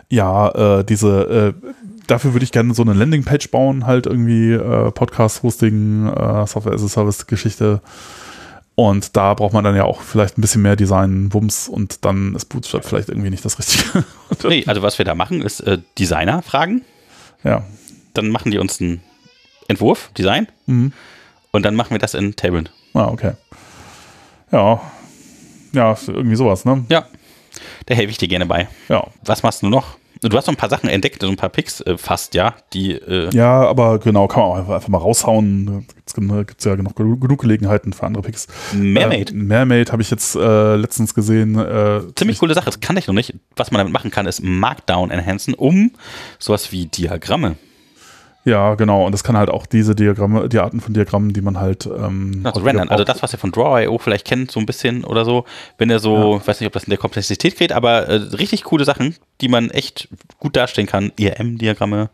ja, 0.09 0.79
äh, 0.79 0.83
diese, 0.83 1.53
äh, 1.63 1.71
dafür 2.07 2.33
würde 2.33 2.43
ich 2.43 2.51
gerne 2.51 2.73
so 2.73 2.81
eine 2.81 2.93
Landingpage 2.93 3.51
bauen, 3.51 3.85
halt 3.85 4.07
irgendwie 4.07 4.53
äh, 4.53 4.89
Podcast-Hosting, 4.91 6.07
äh, 6.07 6.47
Software-as-a-Service-Geschichte. 6.47 7.81
Und 8.73 9.15
da 9.15 9.35
braucht 9.35 9.53
man 9.53 9.63
dann 9.63 9.75
ja 9.75 9.83
auch 9.83 10.01
vielleicht 10.01 10.39
ein 10.39 10.41
bisschen 10.41 10.63
mehr 10.63 10.75
Design-Wumms 10.75 11.69
und 11.69 12.03
dann 12.03 12.33
ist 12.33 12.45
Bootstrap 12.45 12.83
vielleicht 12.83 13.09
irgendwie 13.09 13.29
nicht 13.29 13.45
das 13.45 13.59
Richtige. 13.59 14.03
nee, 14.49 14.63
also 14.65 14.81
was 14.81 14.97
wir 14.97 15.05
da 15.05 15.13
machen, 15.13 15.43
ist 15.43 15.59
äh, 15.59 15.77
Designer 15.99 16.41
fragen. 16.41 16.81
Ja. 17.43 17.63
Dann 18.15 18.29
machen 18.29 18.49
die 18.49 18.57
uns 18.57 18.81
einen 18.81 19.01
Entwurf, 19.67 20.11
Design. 20.17 20.47
Mhm. 20.65 20.93
Und 21.51 21.63
dann 21.63 21.75
machen 21.75 21.91
wir 21.91 21.99
das 21.99 22.13
in 22.13 22.35
Tailwind. 22.35 22.71
Ah, 22.93 23.07
okay. 23.07 23.33
Ja. 24.51 24.81
Ja, 25.73 25.97
irgendwie 26.07 26.35
sowas, 26.35 26.65
ne? 26.65 26.85
Ja. 26.89 27.05
Da 27.85 27.95
helfe 27.95 28.11
ich 28.11 28.17
dir 28.17 28.27
gerne 28.27 28.45
bei. 28.45 28.67
Ja. 28.89 29.07
Was 29.23 29.43
machst 29.43 29.61
du 29.63 29.67
noch? 29.67 29.97
Du 30.21 30.35
hast 30.37 30.47
noch 30.47 30.53
ein 30.53 30.57
paar 30.57 30.69
Sachen 30.69 30.89
entdeckt, 30.89 31.21
so 31.21 31.27
ein 31.27 31.35
paar 31.35 31.49
Picks 31.49 31.81
äh, 31.81 31.97
fast, 31.97 32.33
ja, 32.35 32.55
die. 32.73 32.93
Äh, 32.93 33.29
Ja, 33.33 33.61
aber 33.67 33.99
genau, 33.99 34.27
kann 34.27 34.41
man 34.41 34.51
auch 34.51 34.55
einfach, 34.55 34.73
einfach 34.75 34.87
mal 34.87 34.97
raushauen. 34.97 35.85
Gibt 36.15 36.59
es 36.59 36.65
ja 36.65 36.75
genug, 36.75 36.95
genug 36.95 37.41
Gelegenheiten 37.41 37.91
für 37.93 38.03
andere 38.05 38.23
Picks. 38.23 38.47
Mermaid. 38.73 39.31
Äh, 39.31 39.33
Mermaid 39.35 39.91
habe 39.91 40.01
ich 40.01 40.09
jetzt 40.09 40.35
äh, 40.35 40.75
letztens 40.77 41.13
gesehen. 41.13 41.59
Äh, 41.59 42.01
Ziemlich 42.15 42.39
coole 42.39 42.53
Sache, 42.53 42.65
das 42.65 42.79
kann 42.79 42.95
ich 42.97 43.07
noch 43.07 43.13
nicht. 43.13 43.35
Was 43.55 43.71
man 43.71 43.79
damit 43.79 43.93
machen 43.93 44.09
kann, 44.09 44.25
ist 44.25 44.41
Markdown 44.41 45.11
enhancen, 45.11 45.53
um 45.53 45.91
sowas 46.39 46.71
wie 46.71 46.85
Diagramme 46.85 47.57
Ja, 48.45 48.75
genau. 48.75 49.05
Und 49.05 49.11
das 49.11 49.23
kann 49.23 49.35
halt 49.35 49.49
auch 49.49 49.65
diese 49.65 49.95
Diagramme, 49.95 50.47
die 50.47 50.59
Arten 50.59 50.79
von 50.79 50.93
Diagrammen, 50.93 51.33
die 51.33 51.41
man 51.41 51.59
halt 51.59 51.87
ähm, 51.87 52.41
also 52.43 52.61
rendern. 52.61 52.89
Also 52.89 53.03
das, 53.03 53.23
was 53.23 53.33
ihr 53.33 53.39
von 53.39 53.51
Draw.io 53.51 53.97
vielleicht 53.97 54.25
kennt, 54.27 54.51
so 54.51 54.59
ein 54.59 54.67
bisschen 54.67 55.03
oder 55.03 55.25
so, 55.25 55.45
wenn 55.79 55.89
er 55.89 55.97
so, 55.97 56.37
ich 56.37 56.47
weiß 56.47 56.59
nicht, 56.59 56.67
ob 56.67 56.73
das 56.73 56.83
in 56.83 56.91
der 56.91 56.99
Komplexität 56.99 57.57
geht, 57.57 57.71
aber 57.71 58.07
äh, 58.07 58.13
richtig 58.13 58.63
coole 58.63 58.85
Sachen, 58.85 59.15
die 59.41 59.47
man 59.47 59.71
echt 59.71 60.09
gut 60.39 60.55
darstellen 60.55 60.85
kann. 60.87 61.11
IRM-Diagramme, 61.17 62.11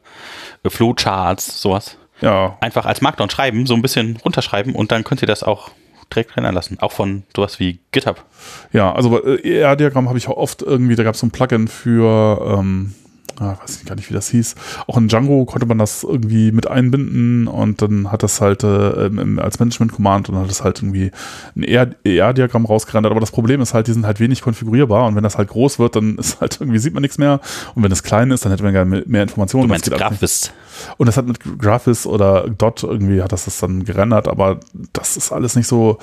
äh, 0.63 0.69
Flowcharts, 0.69 1.61
sowas. 1.61 1.97
Ja, 2.21 2.57
Einfach 2.61 2.85
als 2.85 3.01
Markdown 3.01 3.29
schreiben, 3.29 3.65
so 3.65 3.73
ein 3.73 3.81
bisschen 3.81 4.17
runterschreiben 4.23 4.73
und 4.73 4.91
dann 4.93 5.03
könnt 5.03 5.21
ihr 5.21 5.27
das 5.27 5.43
auch 5.43 5.71
direkt 6.13 6.37
rendern 6.37 6.55
lassen. 6.55 6.77
Auch 6.79 6.93
von 6.93 7.23
sowas 7.35 7.59
wie 7.59 7.79
GitHub. 7.91 8.23
ja, 8.71 8.93
also 8.93 9.21
äh, 9.21 9.59
ER-Diagramm 9.59 10.07
habe 10.07 10.17
ich 10.17 10.29
auch 10.29 10.37
oft 10.37 10.61
irgendwie, 10.61 10.95
da 10.95 11.03
gab 11.03 11.15
es 11.15 11.19
so 11.19 11.27
ein 11.27 11.31
Plugin 11.31 11.67
für, 11.67 12.57
ähm, 12.59 12.93
ah, 13.39 13.57
weiß 13.61 13.77
ich 13.77 13.85
gar 13.85 13.95
nicht, 13.95 14.09
wie 14.09 14.13
das 14.13 14.29
hieß. 14.29 14.55
Auch 14.87 14.97
in 14.97 15.07
Django 15.07 15.45
konnte 15.45 15.65
man 15.65 15.77
das 15.77 16.03
irgendwie 16.03 16.51
mit 16.51 16.67
einbinden 16.67 17.47
und 17.47 17.81
dann 17.81 18.11
hat 18.11 18.23
das 18.23 18.41
halt 18.41 18.63
äh, 18.63 19.09
als 19.37 19.59
Management-Command 19.59 20.29
und 20.29 20.35
dann 20.35 20.43
hat 20.43 20.51
es 20.51 20.63
halt 20.63 20.79
irgendwie 20.81 21.11
ein 21.55 21.63
ER-Diagramm 21.63 22.65
rausgerendert. 22.65 23.11
Aber 23.11 23.19
das 23.19 23.31
Problem 23.31 23.61
ist 23.61 23.73
halt, 23.73 23.87
die 23.87 23.93
sind 23.93 24.05
halt 24.05 24.19
wenig 24.19 24.41
konfigurierbar 24.41 25.07
und 25.07 25.15
wenn 25.15 25.23
das 25.23 25.37
halt 25.37 25.49
groß 25.49 25.79
wird, 25.79 25.95
dann 25.95 26.17
ist 26.17 26.39
halt 26.41 26.59
irgendwie 26.59 26.79
sieht 26.79 26.93
man 26.93 27.01
nichts 27.01 27.17
mehr. 27.17 27.39
Und 27.75 27.83
wenn 27.83 27.91
es 27.91 28.03
klein 28.03 28.31
ist, 28.31 28.45
dann 28.45 28.51
hätte 28.51 28.63
man 28.63 28.73
gerne 28.73 29.03
mehr 29.05 29.23
Informationen. 29.23 29.67
Du 29.67 29.73
Das 29.73 29.81
meinst 29.81 29.91
nicht. 29.91 29.99
Graphist. 29.99 30.53
Und 30.97 31.07
das 31.07 31.17
hat 31.17 31.27
mit 31.27 31.39
Graphis 31.59 32.05
oder 32.05 32.49
Dot 32.49 32.83
irgendwie 32.83 33.21
hat 33.21 33.31
das 33.31 33.45
das 33.45 33.59
dann 33.59 33.83
gerendert, 33.83 34.27
aber 34.27 34.59
das 34.93 35.17
ist 35.17 35.31
alles 35.31 35.55
nicht 35.55 35.67
so. 35.67 35.97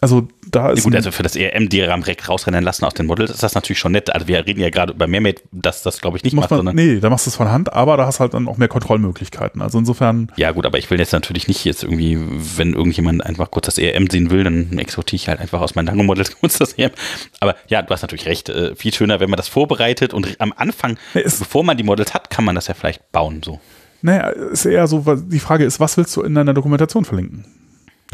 Also 0.00 0.28
da 0.54 0.66
Ja, 0.68 0.72
ist. 0.72 0.84
gut, 0.84 0.92
ein- 0.92 0.96
also 0.96 1.10
für 1.10 1.22
das 1.22 1.32
direkt 1.32 2.28
rausrennen 2.28 2.62
lassen 2.64 2.84
aus 2.84 2.94
den 2.94 3.06
Models 3.06 3.30
ist 3.30 3.42
das 3.42 3.54
natürlich 3.54 3.78
schon 3.78 3.92
nett. 3.92 4.12
Also 4.14 4.28
wir 4.28 4.46
reden 4.46 4.60
ja 4.60 4.70
gerade 4.70 4.92
über 4.92 5.06
Mermaid, 5.06 5.42
dass 5.52 5.82
das 5.82 6.00
glaube 6.00 6.16
ich 6.16 6.24
nicht 6.24 6.34
macht 6.34 6.50
man, 6.50 6.74
nee, 6.74 7.00
da 7.00 7.10
machst 7.10 7.26
du 7.26 7.30
es 7.30 7.36
von 7.36 7.50
Hand, 7.50 7.72
aber 7.72 7.96
da 7.96 8.06
hast 8.06 8.20
halt 8.20 8.34
dann 8.34 8.48
auch 8.48 8.56
mehr 8.56 8.68
Kontrollmöglichkeiten. 8.68 9.62
Also 9.62 9.78
insofern, 9.78 10.30
Ja, 10.36 10.50
gut, 10.52 10.66
aber 10.66 10.78
ich 10.78 10.90
will 10.90 10.98
jetzt 10.98 11.12
natürlich 11.12 11.48
nicht 11.48 11.64
jetzt 11.64 11.82
irgendwie, 11.82 12.18
wenn 12.56 12.72
irgendjemand 12.74 13.24
einfach 13.24 13.50
kurz 13.50 13.66
das 13.66 13.78
ERM 13.78 14.08
sehen 14.10 14.30
will, 14.30 14.44
dann 14.44 14.78
exportiere 14.78 15.16
ich 15.16 15.28
halt 15.28 15.40
einfach 15.40 15.60
aus 15.60 15.74
meinen 15.74 15.86
Dango-Models 15.86 16.36
kurz 16.40 16.58
das 16.58 16.74
ERM. 16.74 16.92
Aber 17.40 17.56
ja, 17.68 17.82
du 17.82 17.90
hast 17.90 18.02
natürlich 18.02 18.26
recht. 18.26 18.48
Äh, 18.48 18.74
viel 18.76 18.92
schöner, 18.94 19.20
wenn 19.20 19.30
man 19.30 19.36
das 19.36 19.48
vorbereitet 19.48 20.14
und 20.14 20.36
am 20.40 20.52
Anfang, 20.56 20.96
Ja, 21.14 21.20
ist- 21.22 21.38
bevor 21.38 21.64
man 21.64 21.76
die 21.76 21.82
Models 21.84 22.14
hat, 22.14 22.30
kann 22.30 22.44
man 22.44 22.54
das 22.54 22.66
ja 22.68 22.74
vielleicht 22.74 23.10
bauen. 23.12 23.42
So. 23.44 23.60
naja, 24.02 24.28
ist 24.28 24.64
eher 24.66 24.86
so, 24.86 25.02
die 25.16 25.38
Frage 25.38 25.64
ist, 25.64 25.80
was 25.80 25.96
willst 25.96 26.14
du 26.16 26.22
in 26.22 26.34
deiner 26.34 26.54
Dokumentation 26.54 27.04
verlinken? 27.04 27.44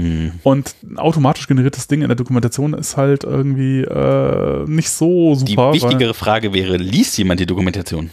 Mhm. 0.00 0.32
Und 0.42 0.74
ein 0.82 0.98
automatisch 0.98 1.46
generiertes 1.46 1.86
Ding 1.88 2.02
in 2.02 2.08
der 2.08 2.16
Dokumentation 2.16 2.74
ist 2.74 2.96
halt 2.96 3.24
irgendwie 3.24 3.82
äh, 3.82 4.64
nicht 4.66 4.90
so 4.90 5.34
Die 5.34 5.52
super. 5.52 5.68
weil- 5.68 5.74
wichtigere 5.74 6.14
Frage 6.14 6.52
wäre, 6.54 6.76
liest 6.76 7.16
jemand 7.18 7.40
die 7.40 7.46
Dokumentation? 7.46 8.10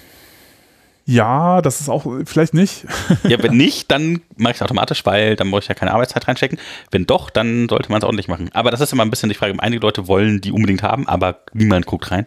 ja, 1.10 1.62
das 1.62 1.80
ist 1.80 1.88
auch 1.88 2.06
vielleicht 2.26 2.54
nicht. 2.54 2.86
Ja, 3.24 3.42
wenn 3.42 3.56
nicht, 3.58 3.90
dann 3.92 4.20
mache 4.36 4.52
ich 4.52 4.58
es 4.58 4.62
automatisch, 4.62 5.06
weil 5.06 5.38
dann 5.38 5.48
muss 5.48 5.64
ich 5.64 5.70
ja 5.70 5.74
keine 5.76 5.94
Arbeitszeit 5.94 6.28
reinstecken. 6.28 6.60
Wenn 6.92 7.06
doch, 7.06 7.30
dann 7.30 7.70
sollte 7.70 7.90
man 7.90 8.00
es 8.02 8.04
ordentlich 8.04 8.28
machen. 8.28 8.50
Aber 8.52 8.72
das 8.72 8.82
ist 8.82 8.92
immer 8.92 9.04
ein 9.06 9.10
bisschen 9.10 9.30
die 9.30 9.36
Frage. 9.36 9.54
Einige 9.58 9.82
Leute 9.82 10.10
wollen 10.10 10.42
die 10.42 10.52
unbedingt 10.52 10.84
haben, 10.84 11.08
aber 11.08 11.40
niemand 11.54 11.86
guckt 11.86 12.12
rein. 12.12 12.26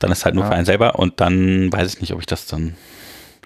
Dann 0.00 0.10
ist 0.10 0.18
es 0.18 0.24
halt 0.24 0.34
nur 0.34 0.42
Ja. 0.42 0.50
für 0.50 0.56
einen 0.56 0.64
selber 0.66 0.98
und 0.98 1.20
dann 1.20 1.72
weiß 1.72 1.94
ich 1.94 2.00
nicht, 2.00 2.12
ob 2.12 2.18
ich 2.18 2.26
das 2.26 2.46
dann. 2.46 2.74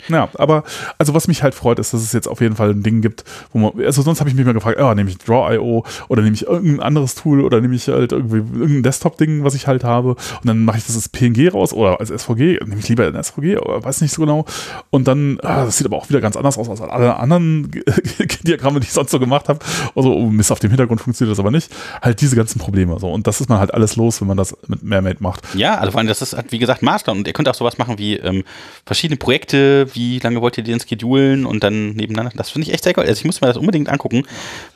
Ja, 0.09 0.29
aber 0.35 0.65
also 0.99 1.15
was 1.15 1.29
mich 1.29 1.43
halt 1.43 1.55
freut, 1.55 1.79
ist, 1.79 1.93
dass 1.93 2.03
es 2.03 2.13
jetzt 2.13 2.29
auf 2.29 2.41
jeden 2.41 2.57
Fall 2.57 2.71
ein 2.71 2.83
Ding 2.83 3.01
gibt, 3.01 3.25
wo 3.53 3.59
man, 3.59 3.85
also 3.85 4.03
sonst 4.03 4.21
habe 4.21 4.31
ich 4.31 4.37
mich 4.37 4.45
mal 4.45 4.55
gefragt, 4.55 4.79
oh, 4.81 4.95
nehme 4.95 5.11
ich 5.11 5.19
Draw.io 5.19 5.85
oder 6.09 6.23
nehme 6.23 6.35
ich 6.35 6.47
irgendein 6.47 6.81
anderes 6.81 7.15
Tool 7.15 7.41
oder 7.41 7.61
nehme 7.61 7.75
ich 7.75 7.89
halt 7.89 8.13
irgendwie 8.13 8.39
irgendein 8.39 8.83
Desktop-Ding, 8.83 9.45
was 9.45 9.55
ich 9.55 9.67
halt 9.67 9.85
habe 9.85 10.11
und 10.11 10.45
dann 10.45 10.65
mache 10.65 10.79
ich 10.79 10.87
das 10.87 10.97
als 10.97 11.09
PNG 11.09 11.53
raus 11.53 11.73
oder 11.73 12.01
als 12.01 12.11
SVG, 12.11 12.61
nehme 12.65 12.79
ich 12.79 12.89
lieber 12.89 13.07
ein 13.07 13.23
SVG 13.23 13.59
oder 13.59 13.83
weiß 13.85 14.01
nicht 14.01 14.13
so 14.13 14.23
genau 14.23 14.45
und 14.91 15.09
dann, 15.09 15.39
ah, 15.43 15.65
das 15.65 15.79
sieht 15.79 15.87
aber 15.87 15.97
auch 15.97 16.09
wieder 16.09 16.21
ganz 16.21 16.37
anders 16.37 16.59
aus 16.59 16.69
als 16.69 16.81
alle 16.81 17.17
anderen 17.17 17.71
Diagramme, 18.43 18.81
die 18.81 18.87
ich 18.87 18.93
sonst 18.93 19.11
so 19.11 19.19
gemacht 19.19 19.49
habe. 19.49 19.61
Also, 19.95 20.15
oh 20.15 20.27
Mist, 20.27 20.53
auf 20.53 20.61
dem 20.61 20.71
Hintergrund 20.71 21.01
funktioniert 21.01 21.33
das 21.33 21.41
aber 21.41 21.51
nicht. 21.51 21.71
Halt 22.03 22.21
diese 22.21 22.37
ganzen 22.37 22.59
Probleme 22.59 22.99
so 22.99 23.11
und 23.11 23.27
das 23.27 23.41
ist 23.41 23.49
man 23.49 23.59
halt 23.59 23.73
alles 23.73 23.97
los, 23.97 24.21
wenn 24.21 24.29
man 24.29 24.37
das 24.37 24.57
mit 24.67 24.83
Mermaid 24.83 25.21
macht. 25.21 25.43
Ja, 25.55 25.77
also 25.77 25.93
vor 25.93 25.99
allem, 25.99 26.09
das 26.09 26.23
ist 26.23 26.35
halt, 26.35 26.53
wie 26.53 26.59
gesagt, 26.59 26.83
Master 26.83 27.13
und 27.13 27.27
ihr 27.27 27.33
könnt 27.33 27.49
auch 27.49 27.55
sowas 27.55 27.79
machen 27.79 27.99
wie 27.99 28.17
ähm, 28.17 28.45
verschiedene 28.85 29.17
Projekte, 29.17 29.87
wie 29.95 30.19
lange 30.19 30.41
wollt 30.41 30.59
ihr 30.59 30.65
die 30.65 30.71
denn 30.71 30.81
schedulen 30.81 31.47
und 31.47 31.65
dann 31.65 31.91
nebeneinander. 31.93 32.33
Das 32.37 32.51
finde 32.51 32.69
ich 32.69 32.75
echt 32.75 32.85
sehr 32.85 32.93
geil. 32.93 33.07
Also 33.07 33.19
ich 33.21 33.25
muss 33.25 33.41
mir 33.41 33.47
das 33.49 33.57
unbedingt 33.57 33.89
angucken, 33.89 34.25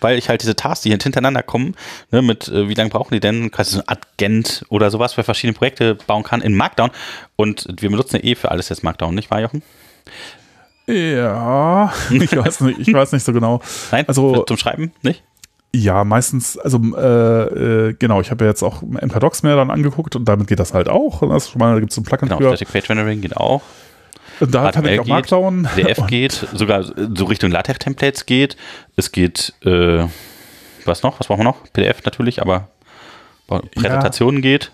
weil 0.00 0.16
ich 0.18 0.28
halt 0.28 0.42
diese 0.42 0.56
Tasks, 0.56 0.82
die 0.82 0.90
hintereinander 0.90 1.42
kommen, 1.42 1.74
ne, 2.10 2.22
mit 2.22 2.48
äh, 2.48 2.68
wie 2.68 2.74
lange 2.74 2.90
brauchen 2.90 3.12
die 3.14 3.20
denn, 3.20 3.50
quasi 3.50 3.72
so 3.76 3.82
ein 3.86 3.98
Agent 4.16 4.64
oder 4.70 4.90
sowas 4.90 5.12
für 5.14 5.22
verschiedene 5.24 5.56
Projekte 5.56 5.94
bauen 6.06 6.22
kann 6.22 6.40
in 6.40 6.54
Markdown. 6.54 6.90
Und 7.36 7.66
wir 7.78 7.90
benutzen 7.90 8.16
ja 8.16 8.24
eh 8.24 8.34
für 8.34 8.50
alles 8.50 8.68
jetzt 8.68 8.82
Markdown, 8.82 9.14
nicht 9.14 9.30
wahr, 9.30 9.40
Jochen? 9.40 9.62
Ja, 10.86 11.92
ich 12.10 12.34
weiß 12.34 12.60
nicht, 12.62 12.80
ich 12.88 12.92
weiß 12.94 13.12
nicht 13.12 13.24
so 13.24 13.32
genau. 13.32 13.60
Nein, 13.92 14.04
Also- 14.08 14.44
zum 14.44 14.56
Schreiben, 14.56 14.92
nicht? 15.02 15.22
Ja, 15.74 16.02
meistens, 16.02 16.56
also 16.56 16.80
äh, 16.96 17.88
äh, 17.90 17.92
genau, 17.98 18.22
ich 18.22 18.30
habe 18.30 18.44
ja 18.46 18.50
jetzt 18.50 18.62
auch 18.62 18.80
MKDocs 18.80 19.42
mehr 19.42 19.54
dann 19.54 19.70
angeguckt 19.70 20.16
und 20.16 20.24
damit 20.26 20.46
geht 20.46 20.58
das 20.60 20.72
halt 20.72 20.88
auch. 20.88 21.20
Das 21.28 21.44
ist 21.44 21.50
schon 21.50 21.58
mal, 21.58 21.74
da 21.74 21.80
gibt 21.80 21.92
es 21.92 21.94
so 21.96 22.00
ein 22.00 22.04
Plugin 22.04 22.28
Genau, 22.28 22.38
für. 22.40 22.56
Static 22.56 22.72
Page 22.72 22.88
Rendering 22.88 23.20
geht 23.20 23.36
auch. 23.36 23.60
Und 24.40 24.54
da 24.54 24.70
kann 24.70 24.84
ich 24.86 25.00
auch 25.00 25.04
geht, 25.04 25.12
Markdown. 25.12 25.68
PDF 25.74 26.06
geht, 26.06 26.32
sogar 26.32 26.82
so 26.82 27.24
Richtung 27.24 27.50
LaTeX-Templates 27.50 28.26
geht. 28.26 28.56
Es 28.96 29.12
geht, 29.12 29.54
äh, 29.64 30.04
was 30.84 31.02
noch? 31.02 31.18
Was 31.20 31.26
brauchen 31.26 31.40
wir 31.40 31.44
noch? 31.44 31.64
PDF 31.72 32.04
natürlich, 32.04 32.40
aber 32.40 32.68
Präsentationen 33.46 34.42
geht. 34.42 34.70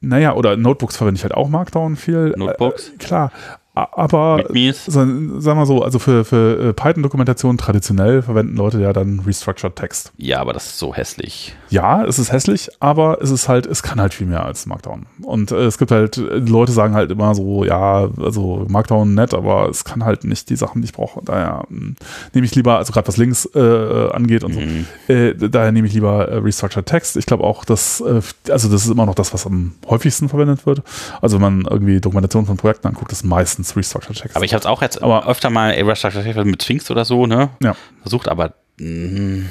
Naja, 0.00 0.34
oder 0.34 0.56
Notebooks 0.56 0.96
verwende 0.96 1.18
ich 1.18 1.22
halt 1.22 1.34
auch 1.34 1.48
Markdown 1.48 1.96
viel. 1.96 2.34
Notebooks. 2.36 2.88
Äh, 2.88 2.96
klar. 2.98 3.32
Aber 3.74 4.44
sagen 4.86 5.40
wir 5.58 5.66
so, 5.66 5.82
also 5.82 5.98
für, 5.98 6.24
für 6.26 6.68
äh, 6.68 6.72
Python-Dokumentation 6.74 7.56
traditionell 7.56 8.20
verwenden 8.20 8.54
Leute 8.56 8.80
ja 8.80 8.92
dann 8.92 9.20
Restructured 9.20 9.74
Text. 9.76 10.12
Ja, 10.18 10.40
aber 10.40 10.52
das 10.52 10.66
ist 10.66 10.78
so 10.78 10.94
hässlich. 10.94 11.56
Ja, 11.70 12.04
es 12.04 12.18
ist 12.18 12.32
hässlich, 12.32 12.68
aber 12.80 13.22
es 13.22 13.30
ist 13.30 13.48
halt, 13.48 13.64
es 13.64 13.82
kann 13.82 13.98
halt 13.98 14.12
viel 14.12 14.26
mehr 14.26 14.44
als 14.44 14.66
Markdown. 14.66 15.06
Und 15.22 15.52
äh, 15.52 15.64
es 15.64 15.78
gibt 15.78 15.90
halt, 15.90 16.18
äh, 16.18 16.20
Leute 16.36 16.72
sagen 16.72 16.92
halt 16.94 17.10
immer 17.10 17.34
so, 17.34 17.64
ja, 17.64 18.08
also 18.20 18.66
Markdown 18.68 19.14
nett, 19.14 19.32
aber 19.32 19.70
es 19.70 19.84
kann 19.84 20.04
halt 20.04 20.24
nicht 20.24 20.50
die 20.50 20.56
Sachen, 20.56 20.82
die 20.82 20.86
ich 20.86 20.92
brauche. 20.92 21.22
Daher 21.24 21.64
mh, 21.70 21.94
nehme 22.34 22.44
ich 22.46 22.54
lieber, 22.54 22.76
also 22.76 22.92
gerade 22.92 23.08
was 23.08 23.16
Links 23.16 23.46
äh, 23.54 24.10
angeht 24.12 24.44
und 24.44 24.52
Mhm. 24.52 24.86
so, 25.08 25.12
äh, 25.14 25.34
daher 25.48 25.72
nehme 25.72 25.86
ich 25.86 25.94
lieber 25.94 26.44
Restructured 26.44 26.84
Text. 26.84 27.16
Ich 27.16 27.24
glaube 27.24 27.44
auch, 27.44 27.64
dass, 27.64 28.02
also 28.02 28.68
das 28.68 28.84
ist 28.84 28.90
immer 28.90 29.06
noch 29.06 29.14
das, 29.14 29.32
was 29.32 29.46
am 29.46 29.72
häufigsten 29.88 30.28
verwendet 30.28 30.66
wird. 30.66 30.82
Also 31.22 31.36
wenn 31.36 31.42
man 31.42 31.60
irgendwie 31.70 32.00
Dokumentation 32.02 32.44
von 32.44 32.58
Projekten 32.58 32.88
anguckt, 32.88 33.12
ist 33.12 33.24
meistens 33.24 33.61
Restructured 33.76 34.18
Text. 34.18 34.36
Aber 34.36 34.44
ich 34.44 34.52
habe 34.54 34.60
es 34.60 34.66
auch 34.66 34.82
jetzt 34.82 35.02
Aber- 35.02 35.26
öfter 35.28 35.50
mal 35.50 35.72
Illustrator 35.74 36.44
mit 36.44 36.62
Sphinx 36.62 36.90
oder 36.90 37.04
so, 37.04 37.26
ne? 37.26 37.50
ja. 37.62 37.74
Versucht, 38.02 38.28
aber 38.28 38.54
mh, 38.78 39.46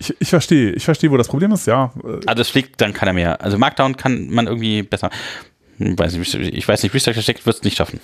Ich, 0.00 0.14
ich 0.20 0.28
verstehe, 0.30 0.70
ich 0.72 0.84
verstehe, 0.84 1.10
wo 1.10 1.16
das 1.16 1.28
Problem 1.28 1.50
ist, 1.52 1.66
ja. 1.66 1.92
Also 2.26 2.42
es 2.42 2.48
fliegt 2.50 2.80
dann 2.80 2.92
keiner 2.92 3.12
mehr. 3.12 3.40
Also 3.42 3.58
Markdown 3.58 3.96
kann 3.96 4.28
man 4.30 4.46
irgendwie 4.46 4.82
besser. 4.82 5.10
Hm, 5.78 5.98
Weiß 5.98 6.14
nicht, 6.14 6.34
ich 6.34 6.68
weiß 6.68 6.82
nicht, 6.82 6.94
Restructure 6.94 7.22
Stack 7.22 7.44
wird 7.46 7.56
es 7.56 7.62
nicht 7.62 7.76
schaffen. 7.76 7.98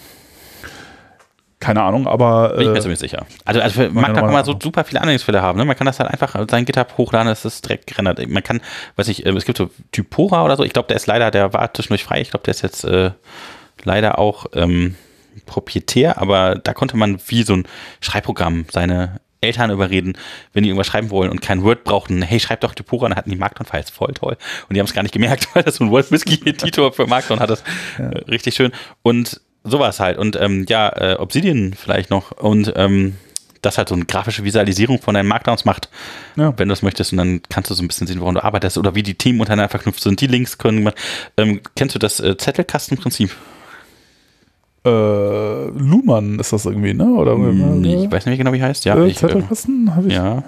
Keine 1.61 1.83
Ahnung, 1.83 2.07
aber 2.07 2.51
Bin 2.51 2.63
ich 2.63 2.69
mir 2.69 2.77
äh, 2.77 2.81
ziemlich 2.81 2.99
sicher. 2.99 3.25
Also, 3.47 3.61
also 3.61 3.81
für 3.83 3.89
Markdown 3.91 4.25
kann 4.25 4.33
man 4.33 4.45
so 4.45 4.55
super 4.61 4.85
viele 4.85 5.01
Anwendungsfälle 5.01 5.41
haben. 5.41 5.59
Ne? 5.59 5.65
Man 5.65 5.77
kann 5.77 5.87
das 5.87 5.99
halt 5.99 6.11
einfach 6.11 6.37
sein 6.51 6.67
GitHub 6.67 6.99
hochladen, 6.99 7.33
es 7.33 7.45
ist 7.47 7.65
direkt 7.65 7.87
gerendert. 7.87 8.27
Man 8.29 8.43
kann, 8.43 8.61
weiß 8.97 9.09
ich, 9.09 9.25
es 9.25 9.45
gibt 9.47 9.57
so 9.57 9.71
Typora 9.91 10.45
oder 10.45 10.57
so. 10.57 10.65
Ich 10.65 10.75
glaube, 10.75 10.89
der 10.89 10.97
ist 10.97 11.07
leider, 11.07 11.31
der 11.31 11.53
war 11.55 11.73
zwischendurch 11.73 12.05
frei. 12.05 12.21
Ich 12.21 12.31
glaube, 12.31 12.45
der 12.45 12.51
ist 12.53 12.63
jetzt 12.63 12.85
äh, 12.85 13.13
leider 13.85 14.19
auch 14.19 14.47
ähm, 14.55 14.95
proprietär, 15.47 16.19
aber 16.19 16.57
da 16.57 16.73
konnte 16.75 16.97
man 16.97 17.19
wie 17.27 17.43
so 17.43 17.55
ein 17.55 17.65
Schreibprogramm 18.01 18.67
seine 18.73 19.21
Eltern 19.41 19.71
überreden, 19.71 20.15
wenn 20.55 20.63
die 20.63 20.71
irgendwas 20.71 20.87
schreiben 20.87 21.11
wollen 21.11 21.31
und 21.31 21.43
kein 21.43 21.63
Word 21.63 21.85
brauchten, 21.85 22.23
hey, 22.23 22.41
schreib 22.41 22.61
doch 22.63 22.75
Typora, 22.75 23.09
dann 23.09 23.17
hatten 23.19 23.31
die 23.31 23.37
Markdown-Files 23.37 23.91
voll 23.91 24.15
toll. 24.15 24.37
Und 24.69 24.75
die 24.75 24.81
haben 24.81 24.87
es 24.87 24.95
gar 24.95 25.03
nicht 25.03 25.13
gemerkt, 25.13 25.49
weil 25.55 25.63
das 25.63 25.77
so 25.77 25.85
ein 25.85 25.91
Wolf 25.91 26.11
Whisky-Editor 26.11 26.93
für 26.93 27.07
Markdown 27.07 27.41
hat. 27.41 27.51
Das 27.51 27.63
äh, 27.99 28.03
richtig 28.29 28.55
schön. 28.55 28.73
Und 29.03 29.41
sowas 29.63 30.01
halt. 30.01 30.17
Und 30.17 30.37
ähm, 30.37 30.65
ja, 30.69 30.89
äh, 30.89 31.17
Obsidian 31.19 31.75
vielleicht 31.75 32.09
noch. 32.11 32.33
Und 32.33 32.73
ähm, 32.77 33.17
das 33.61 33.77
halt 33.79 33.89
so 33.89 33.95
eine 33.95 34.05
grafische 34.07 34.45
Visualisierung 34.45 35.01
von 35.01 35.15
deinen 35.15 35.27
Markdowns 35.29 35.65
macht, 35.65 35.89
Ja. 36.37 36.53
wenn 36.59 36.69
du 36.69 36.73
das 36.73 36.83
möchtest. 36.83 37.13
Und 37.13 37.19
dann 37.19 37.41
kannst 37.51 37.71
du 37.71 37.75
so 37.75 37.83
ein 37.83 37.89
bisschen 37.89 38.07
sehen, 38.07 38.21
woran 38.21 38.35
du 38.37 38.45
arbeitest 38.45 38.79
oder 38.79 38.95
wie 38.95 39.03
die 39.03 39.15
Team 39.15 39.41
untereinander 39.41 39.69
verknüpft 39.71 40.03
sind. 40.03 40.21
Die 40.23 40.27
Links 40.27 40.57
können. 40.59 40.91
Ähm, 41.37 41.61
kennst 41.77 41.95
du 41.95 41.99
das 41.99 42.21
äh, 42.21 42.37
Zettelkastenprinzip? 42.37 43.35
Äh, 44.87 44.89
Luhmann 45.79 46.39
ist 46.39 46.53
das 46.53 46.67
irgendwie, 46.67 46.93
ne? 46.95 47.07
Oder 47.07 47.37
Nee, 47.39 48.05
ich 48.05 48.11
weiß 48.13 48.27
nicht 48.27 48.27
mehr 48.27 48.37
genau, 48.37 48.53
wie 48.53 48.63
heißt. 48.63 48.85
Ja, 48.85 48.97
äh, 48.97 49.07
ich, 49.09 49.17
Zettelkasten 49.19 49.95
habe 49.95 50.09
ich 50.09 50.15
ja. 50.15 50.43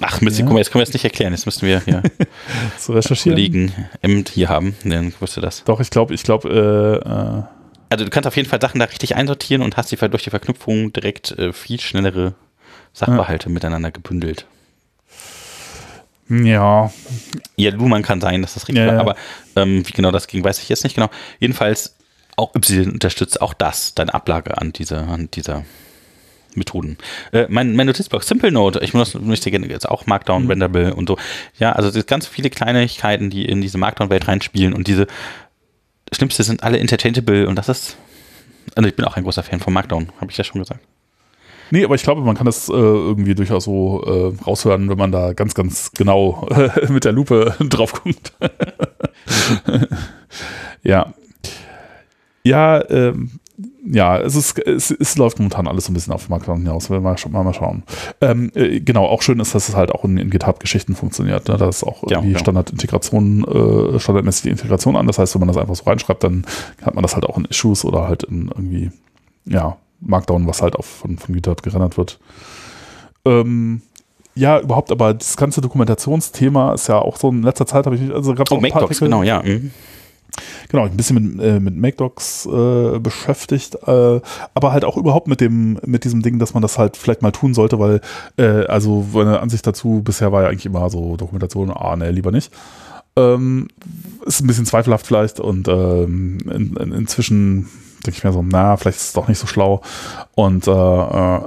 Ach, 0.00 0.20
Mist, 0.20 0.38
Ja. 0.40 0.44
jetzt 0.56 0.70
können 0.72 0.80
wir 0.80 0.84
das 0.84 0.92
nicht 0.92 1.04
erklären. 1.04 1.32
Jetzt 1.32 1.46
müssten 1.46 1.64
wir 1.66 1.80
hier 1.84 2.02
zu 2.78 2.92
recherchieren. 2.92 3.36
Kollegen 3.36 3.72
M 4.00 4.24
hier 4.28 4.48
haben. 4.48 4.74
Dann 4.84 5.12
wusste 5.20 5.40
das. 5.40 5.62
Doch, 5.64 5.78
ich 5.78 5.90
glaube, 5.90 6.12
ich 6.12 6.24
glaube, 6.24 6.48
äh, 6.48 7.08
äh, 7.08 7.42
Also 7.88 8.04
du 8.04 8.10
kannst 8.10 8.26
auf 8.26 8.36
jeden 8.36 8.48
Fall 8.48 8.60
Sachen 8.60 8.80
da 8.80 8.86
richtig 8.86 9.14
einsortieren 9.14 9.62
und 9.62 9.76
hast 9.76 9.92
die 9.92 9.96
durch 9.96 10.24
die 10.24 10.30
Verknüpfung 10.30 10.92
direkt 10.92 11.30
äh, 11.38 11.52
viel 11.52 11.78
schnellere 11.78 12.34
Sachverhalte 12.92 13.48
miteinander 13.48 13.92
gebündelt. 13.92 14.46
ja, 16.28 16.90
Ja, 17.56 17.70
Luhmann 17.70 18.02
kann 18.02 18.20
sein, 18.20 18.42
dass 18.42 18.54
das 18.54 18.64
richtig 18.66 18.84
Ja, 18.84 18.88
war, 18.88 18.94
ja. 18.94 19.00
aber 19.00 19.16
ähm, 19.54 19.86
wie 19.86 19.92
genau 19.92 20.10
das 20.10 20.26
ging, 20.26 20.42
weiß 20.42 20.58
ich 20.60 20.68
jetzt 20.68 20.82
nicht 20.82 20.94
genau. 20.94 21.10
Jedenfalls 21.38 21.94
auch 22.36 22.54
Y 22.54 22.90
unterstützt 22.90 23.40
auch 23.40 23.54
das, 23.54 23.94
deine 23.94 24.14
Ablage 24.14 24.58
an 24.58 24.72
dieser, 24.72 25.08
an 25.08 25.28
dieser 25.32 25.64
Methoden. 26.54 26.98
Äh, 27.32 27.46
mein, 27.48 27.74
mein 27.76 27.86
Notizblock, 27.86 28.22
Simple 28.22 28.52
Note, 28.52 28.80
ich 28.80 28.94
muss, 28.94 29.14
möchte 29.14 29.50
gerne 29.50 29.66
jetzt 29.68 29.88
auch 29.88 30.02
Mhm. 30.02 30.10
Markdown, 30.10 30.46
Renderable 30.46 30.94
und 30.94 31.08
so. 31.08 31.16
Ja, 31.58 31.72
also 31.72 31.88
es 31.88 31.94
sind 31.94 32.06
ganz 32.06 32.26
viele 32.26 32.50
Kleinigkeiten, 32.50 33.30
die 33.30 33.44
in 33.44 33.60
diese 33.60 33.78
Markdown-Welt 33.78 34.28
reinspielen 34.28 34.74
und 34.74 34.86
diese 34.86 35.06
Schlimmste 36.12 36.42
sind 36.42 36.62
alle 36.62 36.78
interchangeable 36.78 37.48
und 37.48 37.56
das 37.56 37.68
ist, 37.68 37.96
also 38.74 38.88
ich 38.88 38.96
bin 38.96 39.04
auch 39.06 39.16
ein 39.16 39.24
großer 39.24 39.42
Fan 39.42 39.60
von 39.60 39.72
Markdown, 39.72 40.12
habe 40.20 40.30
ich 40.30 40.36
ja 40.36 40.44
schon 40.44 40.60
gesagt. 40.60 40.80
Nee, 41.70 41.86
aber 41.86 41.94
ich 41.94 42.02
glaube, 42.02 42.20
man 42.20 42.36
kann 42.36 42.44
das 42.44 42.68
äh, 42.68 42.72
irgendwie 42.72 43.34
durchaus 43.34 43.64
so 43.64 44.04
äh, 44.04 44.44
raushören, 44.44 44.90
wenn 44.90 44.98
man 44.98 45.10
da 45.10 45.32
ganz, 45.32 45.54
ganz 45.54 45.90
genau 45.92 46.46
mit 46.88 47.06
der 47.06 47.12
Lupe 47.12 47.56
drauf 47.60 48.02
guckt. 48.02 48.34
ja. 50.82 51.14
Ja, 52.44 52.88
ähm, 52.90 53.30
ja, 53.84 54.18
es, 54.18 54.34
ist, 54.34 54.58
es, 54.58 54.90
es 54.90 55.16
läuft 55.16 55.38
momentan 55.38 55.68
alles 55.68 55.84
so 55.84 55.92
ein 55.92 55.94
bisschen 55.94 56.12
auf 56.12 56.28
Markdown 56.28 56.58
hinaus. 56.58 56.88
Mal, 56.88 57.00
mal, 57.00 57.16
mal 57.30 57.54
schauen. 57.54 57.82
Ähm, 58.20 58.50
äh, 58.54 58.80
genau, 58.80 59.06
auch 59.06 59.22
schön 59.22 59.38
ist, 59.40 59.54
dass 59.54 59.68
es 59.68 59.76
halt 59.76 59.92
auch 59.92 60.04
in, 60.04 60.16
in 60.16 60.30
GitHub-Geschichten 60.30 60.94
funktioniert. 60.94 61.48
Ne? 61.48 61.56
Da 61.56 61.68
ist 61.68 61.84
auch 61.84 62.02
Ja, 62.10 62.18
irgendwie 62.18 62.32
ja. 62.32 62.38
Standardintegration, 62.38 63.44
äh, 63.94 63.98
standardmäßig 64.00 64.42
die 64.42 64.50
Integration 64.50 64.96
an. 64.96 65.06
Das 65.06 65.18
heißt, 65.18 65.34
wenn 65.34 65.40
man 65.40 65.48
das 65.48 65.56
einfach 65.56 65.74
so 65.74 65.84
reinschreibt, 65.84 66.24
dann 66.24 66.44
hat 66.82 66.94
man 66.94 67.02
das 67.02 67.14
halt 67.14 67.26
auch 67.26 67.36
in 67.38 67.44
Issues 67.44 67.84
oder 67.84 68.08
halt 68.08 68.24
in 68.24 68.48
irgendwie, 68.48 68.90
ja, 69.44 69.76
Markdown, 70.00 70.46
was 70.48 70.62
halt 70.62 70.74
auf, 70.76 70.86
von, 70.86 71.18
von 71.18 71.34
GitHub 71.34 71.62
gerendert 71.62 71.96
wird. 71.96 72.18
Ähm, 73.24 73.82
ja, 74.34 74.58
überhaupt, 74.60 74.90
aber 74.90 75.14
das 75.14 75.36
ganze 75.36 75.60
Dokumentationsthema 75.60 76.72
ist 76.74 76.88
ja 76.88 76.98
auch 76.98 77.16
so 77.16 77.28
in 77.28 77.42
letzter 77.42 77.66
Zeit 77.66 77.86
habe 77.86 77.96
ich, 77.96 78.12
also 78.12 78.34
gab 78.34 78.46
es 78.48 78.52
Oh, 78.52 78.56
auch 78.56 78.62
ein 78.62 78.70
paar 78.70 78.82
Artikel, 78.82 79.06
genau, 79.06 79.22
ja. 79.22 79.42
mhm. 79.42 79.70
Genau, 80.68 80.84
ein 80.84 80.96
bisschen 80.96 81.36
mit, 81.36 81.44
äh, 81.44 81.60
mit 81.60 81.76
MakeDocs 81.76 82.46
äh, 82.46 82.98
beschäftigt, 82.98 83.76
äh, 83.86 84.20
aber 84.54 84.72
halt 84.72 84.84
auch 84.84 84.96
überhaupt 84.96 85.28
mit 85.28 85.40
dem, 85.40 85.78
mit 85.84 86.04
diesem 86.04 86.22
Ding, 86.22 86.38
dass 86.38 86.54
man 86.54 86.62
das 86.62 86.78
halt 86.78 86.96
vielleicht 86.96 87.22
mal 87.22 87.32
tun 87.32 87.54
sollte, 87.54 87.78
weil, 87.78 88.00
äh, 88.36 88.66
also 88.66 89.06
meine 89.12 89.40
Ansicht 89.40 89.66
dazu 89.66 90.02
bisher 90.02 90.32
war 90.32 90.42
ja 90.42 90.48
eigentlich 90.48 90.66
immer 90.66 90.88
so 90.90 91.16
Dokumentation, 91.16 91.70
ah, 91.70 91.96
ne, 91.96 92.10
lieber 92.10 92.30
nicht. 92.30 92.52
Ähm, 93.14 93.68
ist 94.24 94.40
ein 94.40 94.46
bisschen 94.46 94.64
zweifelhaft 94.64 95.06
vielleicht 95.06 95.38
und 95.38 95.68
ähm, 95.68 96.38
in, 96.50 96.76
in, 96.76 96.92
inzwischen 96.92 97.68
denke 98.04 98.18
ich 98.18 98.24
mir 98.24 98.32
so, 98.32 98.42
na, 98.42 98.76
vielleicht 98.76 98.98
ist 98.98 99.06
es 99.08 99.12
doch 99.12 99.28
nicht 99.28 99.38
so 99.38 99.46
schlau. 99.46 99.82
Und 100.34 100.66
äh, 100.66 100.70
äh, 100.70 101.40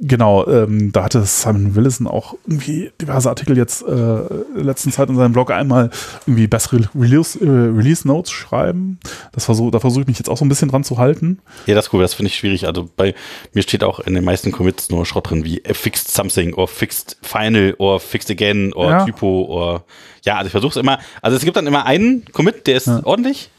genau, 0.00 0.46
ähm, 0.46 0.92
da 0.92 1.04
hatte 1.04 1.22
Simon 1.24 1.74
Willison 1.74 2.06
auch 2.06 2.34
irgendwie 2.46 2.90
diverse 3.00 3.28
Artikel 3.28 3.56
jetzt 3.56 3.82
äh, 3.82 3.86
in 3.90 4.54
der 4.56 4.64
letzten 4.64 4.92
Zeit 4.92 5.08
in 5.08 5.16
seinem 5.16 5.32
Blog 5.32 5.50
einmal 5.50 5.90
irgendwie 6.26 6.46
bessere 6.46 6.88
Release, 6.94 7.38
äh, 7.38 7.48
Release 7.48 8.06
Notes 8.06 8.30
schreiben. 8.30 8.98
Das 9.32 9.44
versuch, 9.44 9.70
da 9.70 9.80
versuche 9.80 10.02
ich 10.02 10.06
mich 10.08 10.18
jetzt 10.18 10.28
auch 10.28 10.36
so 10.36 10.44
ein 10.44 10.48
bisschen 10.48 10.68
dran 10.70 10.84
zu 10.84 10.98
halten. 10.98 11.38
Ja, 11.66 11.74
das 11.74 11.86
ist 11.86 11.92
cool, 11.92 12.02
das 12.02 12.14
finde 12.14 12.28
ich 12.28 12.36
schwierig. 12.36 12.66
Also 12.66 12.88
bei 12.96 13.14
mir 13.52 13.62
steht 13.62 13.84
auch 13.84 14.00
in 14.00 14.14
den 14.14 14.24
meisten 14.24 14.52
Commits 14.52 14.90
nur 14.90 15.04
Schrott 15.06 15.30
drin, 15.30 15.44
wie 15.44 15.62
fixed 15.72 16.10
something 16.12 16.54
or 16.54 16.68
fixed 16.68 17.16
final 17.22 17.74
or 17.78 18.00
fixed 18.00 18.30
again 18.30 18.72
or 18.74 18.90
Ja. 18.90 19.04
typo 19.04 19.42
or 19.48 19.84
ja, 20.24 20.36
also 20.36 20.46
ich 20.46 20.52
versuche 20.52 20.70
es 20.70 20.76
immer. 20.76 20.98
Also 21.22 21.36
es 21.36 21.44
gibt 21.44 21.56
dann 21.56 21.66
immer 21.66 21.86
einen 21.86 22.24
Commit, 22.32 22.66
der 22.66 22.76
ist 22.76 22.86
Ja. 22.86 23.00
ordentlich 23.04 23.50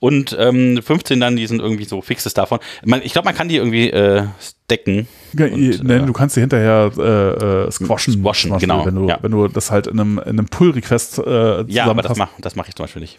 und 0.00 0.36
ähm, 0.38 0.80
15 0.82 1.18
dann, 1.18 1.36
die 1.36 1.46
sind 1.46 1.60
irgendwie 1.60 1.84
so 1.84 2.00
Fixes 2.00 2.34
davon. 2.34 2.60
Man, 2.84 3.02
ich 3.02 3.12
glaube, 3.12 3.26
man 3.26 3.34
kann 3.34 3.48
die 3.48 3.56
irgendwie 3.56 3.90
äh, 3.90 4.24
stacken. 4.38 5.08
Ja, 5.36 5.46
Und, 5.46 5.82
ne, 5.82 5.96
äh, 5.96 6.06
du 6.06 6.12
kannst 6.12 6.36
dir 6.36 6.40
hinterher 6.40 6.90
äh, 6.96 7.66
äh, 7.66 7.70
squashen, 7.70 8.14
Squashen, 8.14 8.50
Beispiel, 8.50 8.68
genau, 8.68 8.86
wenn 8.86 8.94
du, 8.94 9.08
ja. 9.08 9.18
wenn 9.20 9.32
du 9.32 9.48
das 9.48 9.70
halt 9.70 9.86
in 9.88 9.98
einem, 9.98 10.18
in 10.18 10.38
einem 10.38 10.46
Pull-Request 10.46 11.18
äh, 11.18 11.64
Ja, 11.66 11.86
aber 11.86 12.02
das 12.02 12.16
mache 12.16 12.30
das 12.38 12.54
mach 12.54 12.68
ich 12.68 12.74
zum 12.74 12.84
Beispiel 12.84 13.02
nicht. 13.02 13.18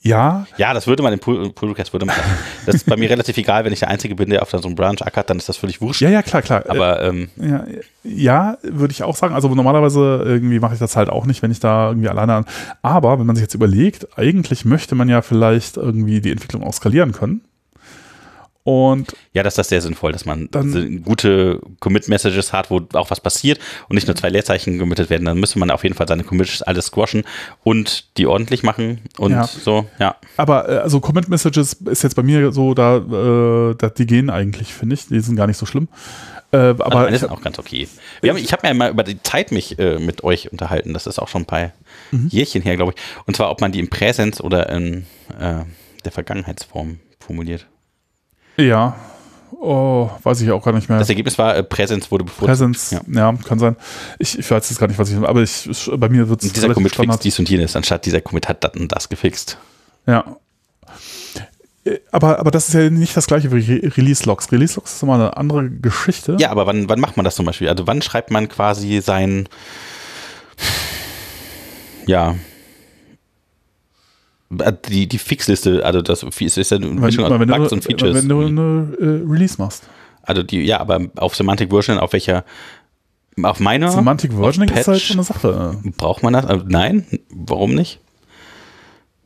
Ja, 0.00 0.46
Ja, 0.56 0.74
das 0.74 0.86
würde 0.86 1.02
man 1.02 1.12
im 1.12 1.20
Request 1.20 1.92
würde 1.92 2.06
man. 2.06 2.14
Das 2.66 2.76
ist 2.76 2.86
bei 2.86 2.96
mir 2.96 3.10
relativ 3.10 3.36
egal, 3.36 3.64
wenn 3.64 3.72
ich 3.72 3.80
der 3.80 3.88
Einzige 3.88 4.14
bin, 4.14 4.30
der 4.30 4.42
auf 4.42 4.50
so 4.50 4.58
einem 4.58 4.74
Branch 4.74 4.96
ackert, 5.00 5.28
dann 5.28 5.38
ist 5.38 5.48
das 5.48 5.56
völlig 5.56 5.80
wurscht. 5.80 6.00
ja, 6.00 6.08
ja, 6.08 6.22
klar, 6.22 6.42
klar. 6.42 6.64
Äh, 6.66 6.70
Aber 6.70 7.02
ähm, 7.02 7.28
Ja, 7.36 7.64
ja 8.04 8.58
würde 8.62 8.92
ich 8.92 9.02
auch 9.02 9.16
sagen. 9.16 9.34
Also 9.34 9.48
normalerweise 9.48 10.22
irgendwie 10.24 10.60
mache 10.60 10.74
ich 10.74 10.80
das 10.80 10.94
halt 10.94 11.08
auch 11.08 11.26
nicht, 11.26 11.42
wenn 11.42 11.50
ich 11.50 11.60
da 11.60 11.88
irgendwie 11.88 12.08
alleine 12.08 12.34
an. 12.34 12.44
Aber 12.80 13.18
wenn 13.18 13.26
man 13.26 13.34
sich 13.36 13.42
jetzt 13.42 13.54
überlegt, 13.54 14.18
eigentlich 14.18 14.64
möchte 14.64 14.94
man 14.94 15.08
ja 15.08 15.20
vielleicht 15.20 15.76
irgendwie 15.76 16.20
die 16.20 16.30
Entwicklung 16.30 16.62
auch 16.62 16.74
skalieren 16.74 17.12
können. 17.12 17.40
Und 18.68 19.14
Ja, 19.32 19.42
das 19.42 19.54
ist 19.54 19.58
das 19.58 19.68
sehr 19.70 19.80
sinnvoll, 19.80 20.12
dass 20.12 20.26
man 20.26 20.48
Dann- 20.50 21.02
gute 21.02 21.58
Commit-Messages 21.80 22.52
hat, 22.52 22.70
wo 22.70 22.82
auch 22.92 23.10
was 23.10 23.18
passiert 23.20 23.58
und 23.88 23.94
nicht 23.94 24.06
nur 24.06 24.14
zwei 24.14 24.28
Leerzeichen 24.28 24.78
committed 24.78 25.08
werden. 25.08 25.24
Dann 25.24 25.40
müsste 25.40 25.58
man 25.58 25.70
auf 25.70 25.84
jeden 25.84 25.94
Fall 25.94 26.06
seine 26.06 26.22
Commits 26.22 26.60
alles 26.60 26.86
squashen 26.86 27.24
und 27.64 28.18
die 28.18 28.26
ordentlich 28.26 28.62
machen 28.62 29.00
und 29.16 29.32
Ja. 29.32 29.44
so, 29.46 29.86
ja. 29.98 30.16
aber 30.36 30.68
äh, 30.68 30.76
also 30.78 31.00
Comment 31.00 31.30
Messages 31.30 31.72
ist 31.74 32.02
jetzt 32.02 32.14
bei 32.14 32.22
mir 32.22 32.52
so, 32.52 32.74
da, 32.74 32.96
äh, 32.98 33.74
da 33.74 33.88
die 33.88 34.04
gehen 34.06 34.28
eigentlich, 34.28 34.74
finde 34.74 34.94
ich. 34.96 35.06
Die 35.06 35.20
sind 35.20 35.36
gar 35.36 35.46
nicht 35.46 35.56
so 35.56 35.64
schlimm. 35.64 35.88
Äh, 36.52 36.56
Aber 36.58 36.84
aber 36.86 37.10
ich, 37.12 37.20
sind 37.20 37.30
auch 37.30 37.40
ganz 37.40 37.58
okay. 37.58 37.88
Haben, 38.26 38.36
ich 38.36 38.52
habe 38.52 38.66
mir 38.68 38.74
mal 38.74 38.90
über 38.90 39.02
die 39.04 39.22
Zeit 39.22 39.50
mich 39.50 39.78
äh, 39.78 39.98
mit 39.98 40.24
euch 40.24 40.52
unterhalten. 40.52 40.92
Das 40.92 41.06
ist 41.06 41.18
auch 41.18 41.28
schon 41.28 41.42
ein 41.42 41.46
paar 41.46 41.72
Mhm. 42.10 42.28
Jährchen 42.30 42.60
her, 42.62 42.76
glaube 42.76 42.92
ich. 42.94 43.02
Und 43.26 43.34
zwar, 43.36 43.50
ob 43.50 43.60
man 43.62 43.72
die 43.72 43.78
im 43.80 43.88
Präsens 43.88 44.40
oder 44.42 44.68
in 44.70 45.06
äh, 45.40 45.64
der 46.04 46.12
Vergangenheitsform 46.12 47.00
formuliert. 47.18 47.66
Ja, 48.58 48.96
oh, 49.60 50.10
weiß 50.22 50.40
ich 50.42 50.50
auch 50.50 50.62
gar 50.64 50.72
nicht 50.72 50.88
mehr. 50.88 50.98
Das 50.98 51.08
Ergebnis 51.08 51.38
war, 51.38 51.56
äh, 51.56 51.62
Präsens 51.62 52.10
wurde 52.10 52.24
bevorzugt. 52.24 52.48
Präsenz, 52.48 52.90
Ja. 52.90 53.00
ja. 53.08 53.34
kann 53.46 53.58
sein. 53.58 53.76
Ich, 54.18 54.38
ich 54.38 54.50
weiß 54.50 54.68
jetzt 54.70 54.78
gar 54.78 54.86
nicht, 54.88 54.98
was 54.98 55.10
ich, 55.10 55.16
aber 55.16 55.42
ich, 55.42 55.68
bei 55.96 56.08
mir 56.08 56.28
wird 56.28 56.42
es 56.42 56.52
dieser 56.52 56.72
Commit 56.74 56.94
fixt 56.94 57.24
dies 57.24 57.38
und 57.38 57.48
jenes, 57.48 57.74
anstatt 57.76 58.04
dieser 58.06 58.20
Commit 58.20 58.48
hat 58.48 58.62
das 58.64 58.74
und 58.74 58.92
das 58.92 59.08
gefixt. 59.08 59.58
Ja. 60.06 60.36
Äh, 61.84 61.98
Aber, 62.12 62.38
aber 62.38 62.50
das 62.50 62.68
ist 62.68 62.74
ja 62.74 62.90
nicht 62.90 63.16
das 63.16 63.26
gleiche 63.26 63.50
wie 63.52 63.60
Re 63.60 63.96
Release-Logs. 63.96 64.50
Release-Logs 64.52 64.94
ist 64.94 65.02
immer 65.02 65.14
eine 65.14 65.36
andere 65.36 65.68
Geschichte. 65.70 66.36
Ja, 66.38 66.50
aber 66.50 66.66
wann, 66.66 66.88
wann 66.88 67.00
macht 67.00 67.16
man 67.16 67.24
das 67.24 67.34
zum 67.36 67.46
Beispiel? 67.46 67.68
Also 67.68 67.86
wann 67.86 68.02
schreibt 68.02 68.30
man 68.30 68.48
quasi 68.48 69.00
sein, 69.00 69.48
ja, 72.06 72.34
die, 74.50 75.06
die 75.06 75.18
Fixliste, 75.18 75.84
also 75.84 76.00
das 76.00 76.22
ist, 76.22 76.70
ja 76.70 76.76
eine 76.78 76.86
Mischung 76.86 77.24
aus 77.24 77.38
wenn, 77.38 77.48
Bugs 77.48 77.68
du, 77.68 77.74
und 77.76 77.84
Features. 77.84 78.14
wenn 78.14 78.28
du 78.28 78.40
eine 78.46 78.96
äh, 78.98 79.30
Release 79.30 79.56
machst. 79.58 79.84
Also 80.22 80.42
die, 80.42 80.62
ja, 80.62 80.80
aber 80.80 81.00
auf 81.16 81.34
Semantic 81.36 81.70
Version, 81.70 81.98
auf 81.98 82.12
welcher, 82.12 82.44
auf 83.42 83.60
meiner, 83.60 83.90
Semantic 83.90 84.32
Versioning 84.32 84.70
Patch? 84.70 84.80
ist 84.80 84.88
halt 84.88 85.00
so 85.00 85.12
eine 85.14 85.22
Sache. 85.22 85.76
braucht 85.96 86.22
man 86.22 86.32
das? 86.32 86.46
Also 86.46 86.64
nein, 86.66 87.04
warum 87.30 87.74
nicht? 87.74 88.00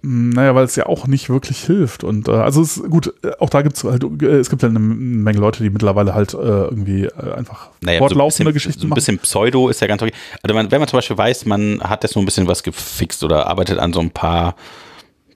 Hm, 0.03 0.31
Naja, 0.31 0.55
weil 0.57 0.65
es 0.65 0.75
ja 0.77 0.87
auch 0.87 1.07
nicht 1.07 1.29
wirklich 1.31 1.65
hilft. 1.65 2.03
Und 2.03 2.27
äh, 2.29 2.33
also 2.33 2.61
es 2.61 2.83
gut, 2.91 3.15
äh, 3.23 3.31
auch 3.39 3.49
da 3.49 3.63
gibt 3.63 3.77
es 3.77 3.85
halt, 3.85 4.05
äh, 4.23 4.27
es 4.39 4.51
gibt 4.51 4.63
ja 4.63 4.69
eine 4.69 4.81
Menge 4.81 5.39
Leute, 5.39 5.63
die 5.63 5.71
mittlerweile 5.71 6.15
halt 6.15 6.35
äh, 6.35 6.37
irgendwie 6.37 7.05
äh, 7.05 7.33
einfach 7.37 7.71
Naja, 7.81 7.99
fortlaufende 7.99 8.45
so 8.45 8.51
ein 8.51 8.55
bisschen, 8.55 8.55
Geschichten 8.55 8.81
so 8.81 8.87
ein 8.87 8.91
machen. 8.91 8.97
bisschen 8.97 9.19
Pseudo 9.19 9.69
ist 9.69 9.81
ja 9.81 9.87
ganz 9.87 10.03
okay. 10.03 10.13
Also 10.43 10.55
man, 10.55 10.71
wenn 10.71 10.81
man 10.81 10.89
zum 10.89 10.99
Beispiel 10.99 11.17
weiß, 11.17 11.47
man 11.47 11.81
hat 11.81 12.03
jetzt 12.03 12.15
so 12.15 12.21
ein 12.21 12.25
bisschen 12.25 12.49
was 12.49 12.65
gefixt 12.65 13.23
oder 13.23 13.47
arbeitet 13.47 13.79
an 13.79 13.93
so 13.93 14.01
ein 14.01 14.11
paar 14.11 14.57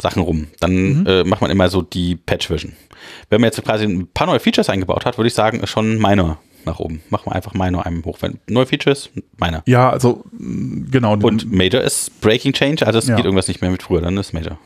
Sachen 0.00 0.22
rum, 0.22 0.46
dann 0.60 1.00
Mhm. 1.00 1.06
äh, 1.06 1.24
macht 1.24 1.40
man 1.40 1.50
immer 1.50 1.68
so 1.68 1.82
die 1.82 2.16
Patch-Vision. 2.16 2.72
Wenn 3.30 3.40
man 3.40 3.48
jetzt 3.48 3.62
quasi 3.64 3.84
ein 3.84 4.06
paar 4.12 4.26
neue 4.26 4.40
Features 4.40 4.68
eingebaut 4.68 5.04
hat, 5.06 5.16
würde 5.18 5.28
ich 5.28 5.34
sagen, 5.34 5.60
ist 5.60 5.70
schon 5.70 5.98
Minor 5.98 6.38
nach 6.64 6.78
oben. 6.80 7.00
Machen 7.10 7.26
wir 7.30 7.34
einfach 7.36 7.54
Minor 7.54 7.86
einem 7.86 8.04
hoch. 8.04 8.18
Wenn 8.20 8.38
neue 8.48 8.66
Features, 8.66 9.10
Minor. 9.38 9.62
Ja, 9.66 9.90
also 9.90 10.24
mh, 10.38 10.86
genau. 10.90 11.12
Und 11.14 11.50
Major 11.52 11.80
ist 11.80 12.20
Breaking 12.20 12.52
Change, 12.52 12.86
also 12.86 12.98
es 12.98 13.06
Ja. 13.06 13.16
geht 13.16 13.24
irgendwas 13.24 13.48
nicht 13.48 13.60
mehr 13.60 13.70
mit 13.70 13.82
früher, 13.82 14.00
dann 14.00 14.16
ist 14.16 14.32
Major. 14.32 14.58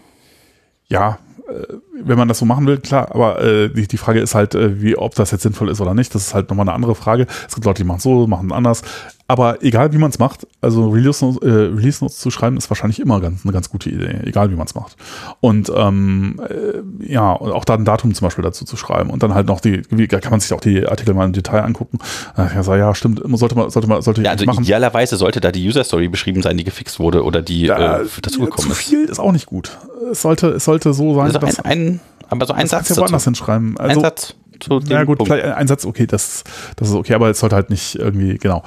ja, 0.89 1.19
äh, 1.49 1.75
wenn 2.03 2.17
man 2.19 2.29
das 2.29 2.39
so 2.39 2.45
machen 2.47 2.67
will, 2.67 2.79
klar, 2.79 3.15
aber 3.15 3.43
äh, 3.43 3.69
die, 3.69 3.87
die 3.87 3.97
Frage 3.99 4.21
ist 4.21 4.35
halt, 4.35 4.55
äh, 4.55 4.81
wie, 4.83 4.97
ob 4.97 5.15
das 5.17 5.31
jetzt 5.33 5.43
sinnvoll 5.43 5.69
ist 5.69 5.81
oder 5.81 5.95
nicht. 5.95 6.15
Das 6.15 6.29
ist 6.29 6.35
halt 6.35 6.49
nochmal 6.49 6.65
eine 6.65 6.75
andere 6.75 6.95
Frage. 6.95 7.27
Es 7.49 7.55
gibt 7.55 7.65
Leute, 7.67 7.83
die 7.83 7.87
machen 7.87 8.01
so, 8.01 8.27
machen 8.27 8.51
anders. 8.53 8.83
Aber 9.31 9.63
egal 9.63 9.93
wie 9.93 9.99
man 9.99 10.11
es 10.11 10.19
macht, 10.19 10.45
also 10.61 10.91
Release 10.91 11.25
Notes, 11.25 11.41
äh, 11.41 11.49
Release 11.49 12.03
Notes 12.03 12.19
zu 12.19 12.33
schreiben, 12.33 12.57
ist 12.57 12.69
wahrscheinlich 12.69 12.99
immer 12.99 13.21
ganz, 13.21 13.45
eine 13.45 13.53
ganz 13.53 13.71
gute 13.71 13.89
Idee, 13.89 14.23
egal 14.25 14.51
wie 14.51 14.57
man 14.57 14.67
es 14.67 14.75
macht. 14.75 14.97
Und 15.39 15.71
ähm, 15.73 16.41
äh, 16.49 17.13
ja, 17.13 17.31
und 17.35 17.53
auch 17.53 17.65
da 17.65 17.75
ein 17.75 17.85
Datum 17.85 18.13
zum 18.13 18.27
Beispiel 18.27 18.43
dazu 18.43 18.65
zu 18.65 18.77
schreiben 18.77 19.09
und 19.09 19.23
dann 19.23 19.33
halt 19.33 19.47
noch 19.47 19.61
die, 19.61 19.83
da 20.09 20.19
kann 20.19 20.33
man 20.33 20.41
sich 20.41 20.53
auch 20.53 20.61
die 20.61 20.85
Artikel 20.85 21.15
mal 21.15 21.27
im 21.27 21.33
Detail 21.33 21.61
angucken. 21.61 22.01
Ja, 22.37 22.61
so, 22.65 22.75
ja 22.75 22.93
stimmt, 22.93 23.23
sollte 23.39 23.55
man, 23.55 23.71
sollte 23.71 23.87
man, 23.87 24.03
sollte 24.03 24.21
ja, 24.21 24.33
also 24.33 24.45
machen. 24.47 24.65
Idealerweise 24.65 25.17
sollte 25.17 25.41
da 25.41 25.53
die 25.53 25.65
User 25.65 25.85
Story 25.85 26.09
beschrieben 26.09 26.43
sein, 26.43 26.57
die 26.57 26.65
gefixt 26.65 26.99
wurde 26.99 27.23
oder 27.23 27.41
die 27.41 27.67
ja, 27.67 28.01
äh, 28.01 28.07
dazugekommen 28.21 28.73
ist. 28.73 28.79
Zu 28.79 28.83
viel 28.83 29.05
ist 29.05 29.21
auch 29.21 29.31
nicht 29.31 29.47
gut. 29.47 29.79
Es 30.11 30.23
sollte, 30.23 30.49
es 30.49 30.65
sollte 30.65 30.93
so 30.93 31.15
sein, 31.15 31.27
also 31.27 31.39
dass 31.39 31.61
ein, 31.61 31.71
ein, 31.71 32.01
aber 32.29 32.47
so 32.47 32.53
ein 32.53 32.67
Satz. 32.67 32.89
Ja 32.89 32.97
woanders 32.97 33.23
hinschreiben. 33.23 33.79
Also, 33.79 34.01
ein 34.01 34.05
Satz 34.05 34.35
zu 34.61 34.81
Ja 34.87 35.05
gut, 35.05 35.19
Punkt. 35.19 35.33
vielleicht 35.33 35.47
ein 35.57 35.67
Satz, 35.67 35.85
okay, 35.85 36.07
das, 36.07 36.45
das 36.77 36.89
ist 36.89 36.95
okay, 36.95 37.15
aber 37.15 37.31
es 37.31 37.41
sollte 37.41 37.57
halt 37.57 37.71
nicht 37.71 37.97
irgendwie, 37.97 38.39
genau. 38.39 38.63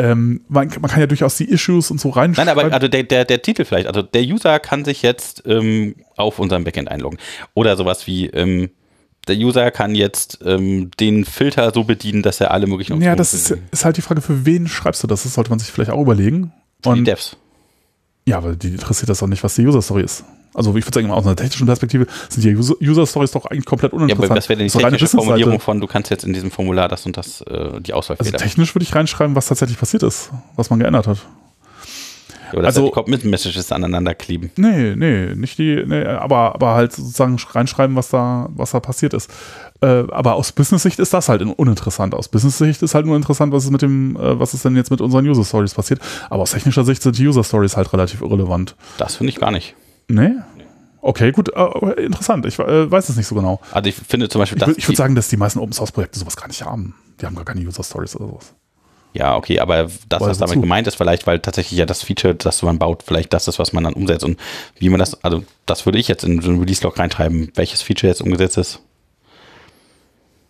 Ähm, 0.00 0.40
man, 0.48 0.68
man, 0.80 0.90
kann 0.90 1.00
ja 1.00 1.06
durchaus 1.06 1.36
die 1.36 1.44
Issues 1.44 1.90
und 1.90 2.00
so 2.00 2.08
reinschreiben. 2.08 2.46
Nein, 2.46 2.58
aber 2.64 2.72
also 2.72 2.88
der, 2.88 3.02
der, 3.02 3.26
der 3.26 3.42
Titel 3.42 3.66
vielleicht, 3.66 3.86
also 3.86 4.00
der 4.00 4.22
User 4.22 4.58
kann 4.58 4.84
sich 4.84 5.02
jetzt 5.02 5.42
ähm, 5.46 5.94
auf 6.16 6.38
unserem 6.38 6.64
Backend 6.64 6.90
einloggen. 6.90 7.18
Oder 7.52 7.76
sowas 7.76 8.06
wie, 8.06 8.26
ähm, 8.26 8.70
der 9.28 9.36
User 9.36 9.70
kann 9.70 9.94
jetzt 9.94 10.38
ähm, 10.44 10.90
den 10.98 11.26
Filter 11.26 11.70
so 11.74 11.84
bedienen, 11.84 12.22
dass 12.22 12.40
er 12.40 12.50
alle 12.50 12.66
möglichen 12.66 13.00
Ja, 13.02 13.14
das 13.14 13.34
ist, 13.34 13.58
ist, 13.70 13.84
halt 13.84 13.98
die 13.98 14.02
Frage, 14.02 14.22
für 14.22 14.46
wen 14.46 14.66
schreibst 14.66 15.02
du 15.02 15.06
das? 15.06 15.24
Das 15.24 15.34
sollte 15.34 15.50
man 15.50 15.58
sich 15.58 15.70
vielleicht 15.70 15.90
auch 15.90 16.00
überlegen. 16.00 16.52
Für 16.82 16.90
und, 16.90 16.98
die 16.98 17.04
Devs. 17.04 17.36
Ja, 18.26 18.38
aber 18.38 18.56
die 18.56 18.68
interessiert 18.68 19.10
das 19.10 19.22
auch 19.22 19.26
nicht, 19.26 19.44
was 19.44 19.54
die 19.54 19.66
User-Story 19.66 20.02
ist. 20.02 20.24
Also 20.54 20.74
ich 20.76 20.84
würde 20.84 20.94
sagen, 20.94 21.10
aus 21.10 21.24
einer 21.24 21.36
technischen 21.36 21.66
Perspektive 21.66 22.06
sind 22.28 22.44
die 22.44 22.56
User-Stories 22.56 23.30
doch 23.30 23.46
eigentlich 23.46 23.66
komplett 23.66 23.92
uninteressant. 23.92 24.24
Ja, 24.24 24.30
aber 24.30 24.34
das 24.34 24.48
wäre 24.48 24.62
die 24.62 24.68
technische 24.68 25.08
Formulierung 25.08 25.60
von, 25.60 25.80
du 25.80 25.86
kannst 25.86 26.10
jetzt 26.10 26.24
in 26.24 26.32
diesem 26.32 26.50
Formular 26.50 26.88
das 26.88 27.06
und 27.06 27.16
das, 27.16 27.40
äh, 27.42 27.80
die 27.80 27.92
Auswahl 27.92 28.16
Also 28.18 28.32
technisch 28.32 28.74
würde 28.74 28.84
ich 28.84 28.94
reinschreiben, 28.94 29.36
was 29.36 29.46
tatsächlich 29.46 29.78
passiert 29.78 30.02
ist, 30.02 30.30
was 30.56 30.70
man 30.70 30.80
geändert 30.80 31.06
hat. 31.06 31.18
Oder 32.52 32.66
also, 32.66 32.86
die 32.86 32.90
Commit-Messages 32.90 33.72
aneinander 33.72 34.14
kleben. 34.14 34.50
Nee, 34.56 34.96
nee, 34.96 35.34
nicht 35.34 35.58
die, 35.58 35.84
nee, 35.86 36.04
aber, 36.04 36.54
aber 36.54 36.74
halt 36.74 36.92
sozusagen 36.92 37.36
reinschreiben, 37.36 37.96
was 37.96 38.08
da, 38.08 38.48
was 38.50 38.72
da 38.72 38.80
passiert 38.80 39.14
ist. 39.14 39.30
Äh, 39.80 40.04
aber 40.10 40.34
aus 40.34 40.52
Business-Sicht 40.52 40.98
ist 40.98 41.14
das 41.14 41.28
halt 41.28 41.42
uninteressant. 41.42 42.14
Aus 42.14 42.28
Business-Sicht 42.28 42.82
ist 42.82 42.94
halt 42.94 43.06
nur 43.06 43.16
interessant, 43.16 43.52
was 43.52 43.64
ist 43.64 43.70
mit 43.70 43.82
dem, 43.82 44.16
äh, 44.16 44.38
was 44.38 44.54
ist 44.54 44.64
denn 44.64 44.76
jetzt 44.76 44.90
mit 44.90 45.00
unseren 45.00 45.26
User-Stories 45.26 45.74
passiert. 45.74 46.00
Aber 46.28 46.42
aus 46.42 46.50
technischer 46.52 46.84
Sicht 46.84 47.02
sind 47.02 47.16
die 47.18 47.26
User-Stories 47.26 47.76
halt 47.76 47.92
relativ 47.92 48.20
irrelevant. 48.20 48.74
Das 48.98 49.16
finde 49.16 49.30
ich 49.30 49.38
gar 49.38 49.50
nicht. 49.50 49.74
Nee? 50.10 50.32
Okay, 51.02 51.32
gut, 51.32 51.50
äh, 51.54 52.02
interessant. 52.02 52.44
Ich 52.44 52.58
äh, 52.58 52.90
weiß 52.90 53.08
es 53.08 53.16
nicht 53.16 53.26
so 53.26 53.34
genau. 53.34 53.60
Also 53.72 53.88
ich 53.88 53.94
finde 53.94 54.28
zum 54.28 54.40
Beispiel, 54.40 54.62
ich, 54.62 54.78
ich 54.78 54.88
würde 54.88 54.96
sagen, 54.96 55.14
dass 55.14 55.28
die 55.28 55.36
meisten 55.36 55.58
Open 55.58 55.72
Source 55.72 55.92
Projekte 55.92 56.18
sowas 56.18 56.36
gar 56.36 56.48
nicht 56.48 56.62
haben. 56.62 56.94
Die 57.20 57.26
haben 57.26 57.34
gar 57.34 57.44
keine 57.44 57.60
User 57.60 57.82
Stories 57.82 58.16
oder 58.16 58.26
sowas. 58.26 58.54
Ja, 59.12 59.34
okay, 59.34 59.58
aber 59.58 59.88
das, 60.08 60.20
was 60.20 60.38
damit 60.38 60.54
zu. 60.54 60.60
gemeint 60.60 60.86
ist, 60.86 60.94
vielleicht, 60.94 61.26
weil 61.26 61.40
tatsächlich 61.40 61.78
ja 61.78 61.86
das 61.86 62.02
Feature, 62.02 62.34
das 62.34 62.62
man 62.62 62.78
baut, 62.78 63.02
vielleicht 63.02 63.32
das 63.32 63.48
ist, 63.48 63.58
was 63.58 63.72
man 63.72 63.82
dann 63.82 63.94
umsetzt 63.94 64.24
und 64.24 64.38
wie 64.78 64.88
man 64.88 65.00
das, 65.00 65.24
also 65.24 65.42
das 65.66 65.84
würde 65.84 65.98
ich 65.98 66.06
jetzt 66.06 66.22
in 66.22 66.40
so 66.40 66.50
einen 66.50 66.60
Release-Log 66.60 66.96
reintreiben, 66.98 67.50
welches 67.54 67.82
Feature 67.82 68.08
jetzt 68.08 68.22
umgesetzt 68.22 68.56
ist. 68.56 68.80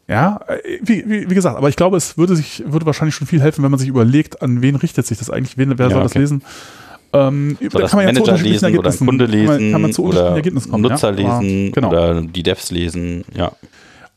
Ja, 0.08 0.40
äh, 0.48 0.78
wie, 0.82 1.08
wie, 1.08 1.30
wie, 1.30 1.34
gesagt, 1.34 1.56
aber 1.56 1.68
ich 1.68 1.76
glaube, 1.76 1.96
es 1.96 2.18
würde 2.18 2.36
sich, 2.36 2.62
würde 2.66 2.84
wahrscheinlich 2.84 3.14
schon 3.14 3.26
viel 3.26 3.40
helfen, 3.40 3.62
wenn 3.62 3.70
man 3.70 3.80
sich 3.80 3.88
überlegt, 3.88 4.42
an 4.42 4.60
wen 4.60 4.74
richtet 4.74 5.06
sich 5.06 5.18
das 5.18 5.30
eigentlich, 5.30 5.56
wen, 5.56 5.78
wer 5.78 5.86
ja, 5.86 5.92
soll 5.92 6.02
okay. 6.02 6.08
das 6.08 6.20
lesen. 6.20 6.42
Ähm, 7.12 7.58
so 7.60 7.78
da 7.78 7.88
kann 7.88 7.96
man 7.98 8.06
Manager 8.06 8.36
ja 8.36 8.42
lesen 8.42 8.78
oder 8.78 8.92
Kunde 8.92 9.24
lesen 9.26 9.46
kann 9.46 9.62
man, 9.62 9.72
kann 9.72 9.82
man 9.82 9.92
zu 9.92 10.04
oder 10.04 10.40
kommen, 10.40 10.82
Nutzer 10.82 11.12
ja? 11.18 11.38
lesen 11.40 11.72
genau. 11.72 11.88
oder 11.88 12.22
die 12.22 12.42
Devs 12.42 12.70
lesen, 12.70 13.24
ja. 13.34 13.52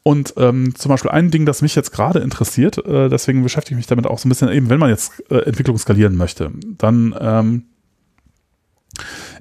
Und 0.04 0.34
ähm, 0.36 0.76
zum 0.76 0.90
Beispiel 0.90 1.12
ein 1.12 1.32
Ding, 1.32 1.46
das 1.46 1.62
mich 1.62 1.76
jetzt 1.76 1.92
gerade 1.92 2.20
interessiert, 2.20 2.78
äh, 2.86 3.08
deswegen 3.08 3.42
beschäftige 3.42 3.76
ich 3.76 3.78
mich 3.78 3.88
damit 3.88 4.06
auch 4.06 4.20
so 4.20 4.28
ein 4.28 4.30
bisschen, 4.30 4.52
eben 4.52 4.70
wenn 4.70 4.80
man 4.80 4.90
jetzt 4.90 5.24
äh, 5.32 5.38
Entwicklung 5.40 5.78
skalieren 5.78 6.18
möchte, 6.18 6.52
dann 6.78 7.16
ähm, 7.20 7.64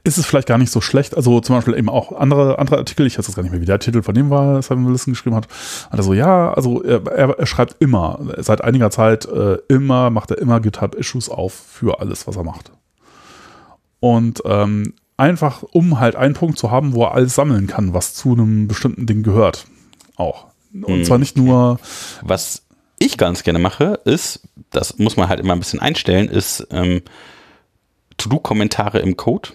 ist 0.05 0.19
es 0.19 0.27
vielleicht 0.27 0.49
gar 0.49 0.59
nicht 0.59 0.71
so 0.71 0.81
schlecht. 0.81 1.17
Also 1.17 1.41
zum 1.41 1.57
Beispiel 1.57 1.75
eben 1.75 1.89
auch 1.89 2.13
andere, 2.13 2.59
andere 2.59 2.79
Artikel, 2.79 3.07
ich 3.07 3.19
weiß 3.19 3.27
jetzt 3.27 3.37
gar 3.37 3.43
nicht 3.43 3.53
mehr, 3.53 3.61
wie 3.61 3.67
der 3.67 3.81
Titel 3.81 4.03
von 4.03 4.15
dem 4.15 4.31
war, 4.31 4.63
Simon 4.63 4.87
Wilson 4.87 5.13
geschrieben 5.13 5.37
hat. 5.37 5.49
Also 5.91 6.15
ja, 6.15 6.53
also 6.53 6.83
er, 6.83 7.07
er, 7.09 7.47
schreibt 7.47 7.77
immer, 7.81 8.21
seit 8.39 8.63
einiger 8.63 8.91
Zeit 8.91 9.27
äh, 9.27 9.59
immer, 9.69 10.11
macht 10.11 10.31
er 10.31 10.39
immer 10.39 10.61
GitHub-Issues 10.61 11.29
auf 11.29 11.53
für 11.53 12.01
alles, 12.01 12.27
was 12.27 12.37
er 12.37 12.45
macht. 12.45 12.73
Und 14.03 14.43
ähm, 14.47 14.95
einfach, 15.17 15.63
um 15.63 16.01
halt 16.01 16.17
einen 16.17 16.35
Punkt 16.35 16.59
zu 16.59 16.73
haben, 16.73 16.93
wo 16.93 17.05
er 17.05 17.15
alles 17.15 17.37
sammeln 17.37 17.69
kann, 17.69 17.95
was 17.95 18.15
zu 18.15 18.33
einem 18.33 18.67
bestimmten 18.67 19.07
Ding 19.07 19.23
gehört. 19.23 19.67
Auch. 20.17 20.47
Und 20.75 20.99
mhm. 20.99 21.05
zwar 21.05 21.19
nicht 21.19 21.37
nur. 21.37 21.79
Was 22.21 22.65
ich 22.99 23.17
ganz 23.17 23.45
gerne 23.45 23.61
mache, 23.61 24.01
ist, 24.05 24.41
das 24.71 24.99
muss 24.99 25.17
man 25.17 25.29
halt 25.29 25.39
immer 25.39 25.53
ein 25.53 25.61
bisschen 25.61 25.79
einstellen, 25.79 26.29
ist 26.29 26.67
ähm, 26.73 27.03
To-Do-Kommentare 28.17 28.99
im 28.99 29.17
Code. 29.17 29.51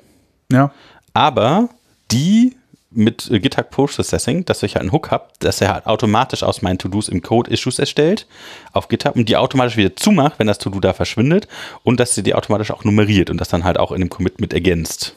Ja. 0.49 0.71
Aber 1.13 1.67
die 2.09 2.55
mit 2.97 3.29
GitHub 3.29 3.69
Processing, 3.69 4.43
dass 4.45 4.63
ich 4.63 4.75
halt 4.75 4.81
einen 4.81 4.91
Hook 4.91 5.11
habe, 5.11 5.27
dass 5.39 5.61
er 5.61 5.73
halt 5.73 5.85
automatisch 5.85 6.43
aus 6.43 6.61
meinen 6.61 6.79
To-Dos 6.79 7.09
im 7.09 7.21
Code 7.21 7.51
Issues 7.51 7.79
erstellt 7.79 8.27
auf 8.73 8.87
GitHub 8.87 9.15
und 9.15 9.29
die 9.29 9.37
automatisch 9.37 9.77
wieder 9.77 9.95
zumacht, 9.95 10.39
wenn 10.39 10.47
das 10.47 10.57
To-Do 10.57 10.79
da 10.79 10.93
verschwindet 10.93 11.47
und 11.83 11.99
dass 11.99 12.15
sie 12.15 12.23
die 12.23 12.33
automatisch 12.33 12.71
auch 12.71 12.83
nummeriert 12.83 13.29
und 13.29 13.39
das 13.39 13.49
dann 13.49 13.63
halt 13.63 13.77
auch 13.77 13.91
in 13.91 14.01
dem 14.01 14.09
Commit 14.09 14.41
mit 14.41 14.51
ergänzt. 14.51 15.13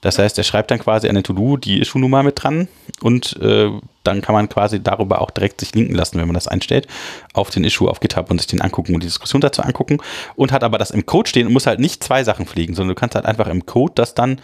Das 0.00 0.18
heißt, 0.18 0.36
er 0.38 0.44
schreibt 0.44 0.70
dann 0.70 0.78
quasi 0.78 1.08
an 1.08 1.14
den 1.14 1.24
To-Do 1.24 1.56
die 1.56 1.80
Issue-Nummer 1.80 2.22
mit 2.22 2.42
dran 2.42 2.68
und 3.00 3.40
äh, 3.40 3.70
dann 4.02 4.20
kann 4.20 4.34
man 4.34 4.48
quasi 4.48 4.82
darüber 4.82 5.20
auch 5.20 5.30
direkt 5.30 5.60
sich 5.60 5.74
linken 5.74 5.94
lassen, 5.94 6.18
wenn 6.18 6.26
man 6.26 6.34
das 6.34 6.48
einstellt, 6.48 6.86
auf 7.32 7.50
den 7.50 7.64
Issue 7.64 7.88
auf 7.88 8.00
GitHub 8.00 8.30
und 8.30 8.38
sich 8.38 8.46
den 8.46 8.60
angucken 8.60 8.94
und 8.94 9.02
die 9.02 9.08
Diskussion 9.08 9.40
dazu 9.40 9.62
angucken 9.62 9.98
und 10.34 10.52
hat 10.52 10.64
aber 10.64 10.78
das 10.78 10.90
im 10.90 11.06
Code 11.06 11.28
stehen 11.28 11.46
und 11.46 11.52
muss 11.52 11.66
halt 11.66 11.80
nicht 11.80 12.04
zwei 12.04 12.24
Sachen 12.24 12.46
pflegen, 12.46 12.74
sondern 12.74 12.94
du 12.94 13.00
kannst 13.00 13.14
halt 13.14 13.24
einfach 13.24 13.46
im 13.46 13.66
Code 13.66 13.92
das 13.94 14.14
dann 14.14 14.40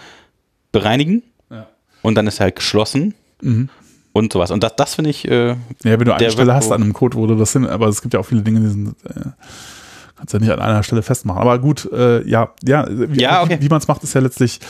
bereinigen 0.72 1.22
und 2.02 2.14
dann 2.14 2.26
ist 2.26 2.40
er 2.40 2.44
halt 2.44 2.56
geschlossen. 2.56 3.14
Mhm. 3.40 3.68
Und 4.14 4.30
sowas. 4.30 4.50
Und 4.50 4.62
das, 4.62 4.76
das 4.76 4.94
finde 4.94 5.08
ich. 5.08 5.26
Äh, 5.26 5.48
ja, 5.48 5.56
wenn 5.84 6.04
du 6.04 6.14
eine 6.14 6.30
Stelle 6.30 6.54
hast 6.54 6.70
an 6.70 6.82
einem 6.82 6.92
Code, 6.92 7.16
wo 7.16 7.26
du 7.26 7.34
das 7.34 7.52
hin, 7.54 7.66
aber 7.66 7.88
es 7.88 8.02
gibt 8.02 8.12
ja 8.12 8.20
auch 8.20 8.26
viele 8.26 8.42
Dinge, 8.42 8.60
die 8.60 8.68
sind. 8.68 8.88
Äh, 9.04 9.30
kannst 10.16 10.34
ja 10.34 10.38
nicht 10.38 10.50
an 10.50 10.60
einer 10.60 10.82
Stelle 10.82 11.02
festmachen. 11.02 11.40
Aber 11.40 11.58
gut, 11.58 11.90
äh, 11.92 12.22
ja, 12.28 12.50
ja, 12.62 12.86
wie, 12.88 13.20
ja, 13.20 13.42
okay. 13.42 13.56
wie, 13.58 13.64
wie 13.64 13.68
man 13.68 13.78
es 13.78 13.88
macht, 13.88 14.04
ist 14.04 14.14
ja 14.14 14.20
letztlich 14.20 14.60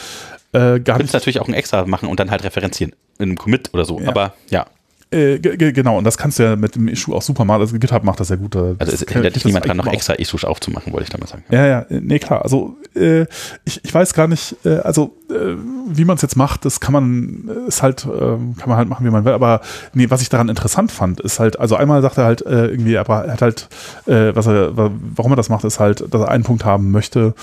äh, 0.53 0.81
gar 0.81 0.99
nicht. 0.99 1.13
Du 1.13 1.17
natürlich 1.17 1.41
auch 1.41 1.49
ein 1.49 1.55
extra 1.55 1.85
machen 1.87 2.09
und 2.09 2.21
dann 2.21 2.31
halt 2.31 2.45
referenzieren 2.45 2.93
in 3.19 3.25
einem 3.25 3.37
Commit 3.37 3.71
oder 3.75 3.85
so. 3.85 4.01
Ja. 4.01 4.09
Aber 4.09 4.35
ja. 4.49 4.67
Äh, 5.13 5.39
genau, 5.39 5.99
und 5.99 6.05
das 6.05 6.17
kannst 6.17 6.39
du 6.39 6.43
ja 6.45 6.57
mit 6.57 6.75
dem 6.75 6.89
Issue 6.89 7.15
auch 7.15 7.23
super 7.23 7.45
machen. 7.45 7.61
Also 7.61 7.79
GitHub 7.79 8.03
macht 8.03 8.21
das 8.21 8.31
ja 8.31 8.37
gut. 8.37 8.57
Also 8.57 8.77
es 8.81 9.05
hindert 9.09 9.37
dich 9.37 9.45
niemand 9.45 9.67
dran, 9.67 9.77
noch 9.77 9.87
extra 9.87 10.15
Issues 10.15 10.45
aufzumachen, 10.45 10.93
wollte 10.93 11.05
ich 11.05 11.11
damit 11.11 11.29
sagen. 11.29 11.45
Ja, 11.51 11.67
ja, 11.67 11.87
nee, 11.91 12.19
klar. 12.19 12.43
Also 12.43 12.77
äh, 12.95 13.27
ich, 13.65 13.85
ich 13.85 13.93
weiß 13.95 14.15
gar 14.15 14.27
nicht, 14.27 14.57
äh, 14.65 14.79
also 14.79 15.15
äh, 15.31 15.57
wie 15.89 16.05
man 16.05 16.17
es 16.17 16.23
jetzt 16.23 16.37
macht, 16.37 16.65
das 16.65 16.81
kann 16.81 16.93
man, 16.93 17.51
ist 17.69 17.83
halt, 17.83 18.07
ähm, 18.07 18.57
kann 18.57 18.69
man 18.69 18.79
halt 18.79 18.89
machen, 18.89 19.05
wie 19.05 19.11
man 19.11 19.25
will. 19.25 19.33
Aber 19.33 19.61
nee, 19.93 20.09
was 20.09 20.23
ich 20.23 20.29
daran 20.29 20.49
interessant 20.49 20.91
fand, 20.91 21.21
ist 21.21 21.39
halt, 21.39 21.61
also 21.61 21.77
einmal 21.77 22.01
sagt 22.03 22.19
er 22.19 22.25
halt 22.25 22.45
äh, 22.47 22.69
irgendwie, 22.69 22.97
aber 22.97 23.25
er 23.25 23.33
hat 23.35 23.43
halt, 23.43 23.69
äh, 24.07 24.35
was 24.35 24.47
er, 24.47 24.77
warum 24.77 25.33
er 25.33 25.37
das 25.37 25.49
macht, 25.49 25.65
ist 25.65 25.79
halt, 25.79 26.13
dass 26.13 26.23
er 26.23 26.29
einen 26.29 26.45
Punkt 26.45 26.65
haben 26.65 26.91
möchte, 26.91 27.35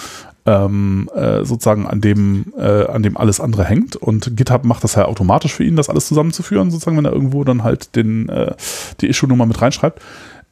ähm, 0.50 1.10
äh, 1.14 1.45
sozusagen 1.45 1.86
an 1.86 2.02
dem, 2.02 2.54
äh, 2.58 2.86
an 2.88 3.04
dem 3.04 3.18
alles 3.18 3.39
andere 3.39 3.66
hängt. 3.66 3.95
Und 3.95 4.36
GitHub 4.36 4.66
macht 4.66 4.84
das 4.84 4.95
ja 4.95 5.06
automatisch 5.06 5.54
für 5.54 5.64
ihn, 5.64 5.76
das 5.76 5.89
alles 5.89 6.08
zusammenzuführen, 6.08 6.72
sozusagen, 6.72 6.97
wenn 6.97 7.06
er 7.06 7.14
irgendwo 7.14 7.43
dann 7.43 7.64
halt 7.64 7.95
den, 7.95 8.30
äh, 8.30 8.56
die 9.00 9.08
Issue-Nummer 9.08 9.45
mit 9.45 9.62
reinschreibt. 9.62 10.02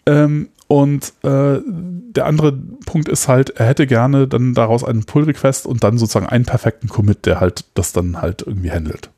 Ähm, 0.06 0.50
und 0.68 1.14
äh, 1.24 1.60
der 1.66 2.26
andere 2.26 2.54
Punkt 2.86 3.10
ist 3.10 3.28
halt, 3.28 3.52
er 3.52 3.66
hätte 3.66 3.88
gerne 3.88 4.28
dann 4.28 4.54
daraus 4.54 4.84
einen 4.84 5.06
Pull-Request 5.06 5.66
und 5.66 5.84
dann 5.84 5.98
sozusagen 5.98 6.28
einen 6.28 6.46
perfekten 6.46 6.90
Commit, 6.90 7.26
der 7.26 7.40
halt 7.40 7.66
das 7.74 7.94
dann 7.94 8.22
halt 8.22 8.44
irgendwie 8.46 8.72
handelt 8.72 9.10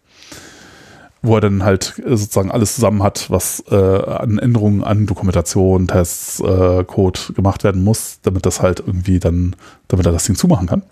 wo 1.22 1.36
er 1.36 1.42
dann 1.42 1.64
halt 1.64 2.02
äh, 2.06 2.16
sozusagen 2.16 2.52
alles 2.52 2.76
zusammen 2.76 3.04
hat, 3.04 3.30
was 3.30 3.64
äh, 3.70 3.76
an 3.76 4.40
Änderungen 4.40 4.84
an 4.84 5.06
Dokumentation, 5.06 5.88
Tests, 5.88 6.40
äh, 6.40 6.84
Code 6.84 7.20
gemacht 7.36 7.64
werden 7.64 7.84
muss, 7.84 8.20
damit 8.22 8.46
das 8.46 8.62
halt 8.62 8.80
irgendwie 8.86 9.20
dann, 9.20 9.56
damit 9.88 10.06
er 10.06 10.12
das 10.12 10.26
Ding 10.26 10.36
zumachen 10.36 10.68
kann. 10.68 10.84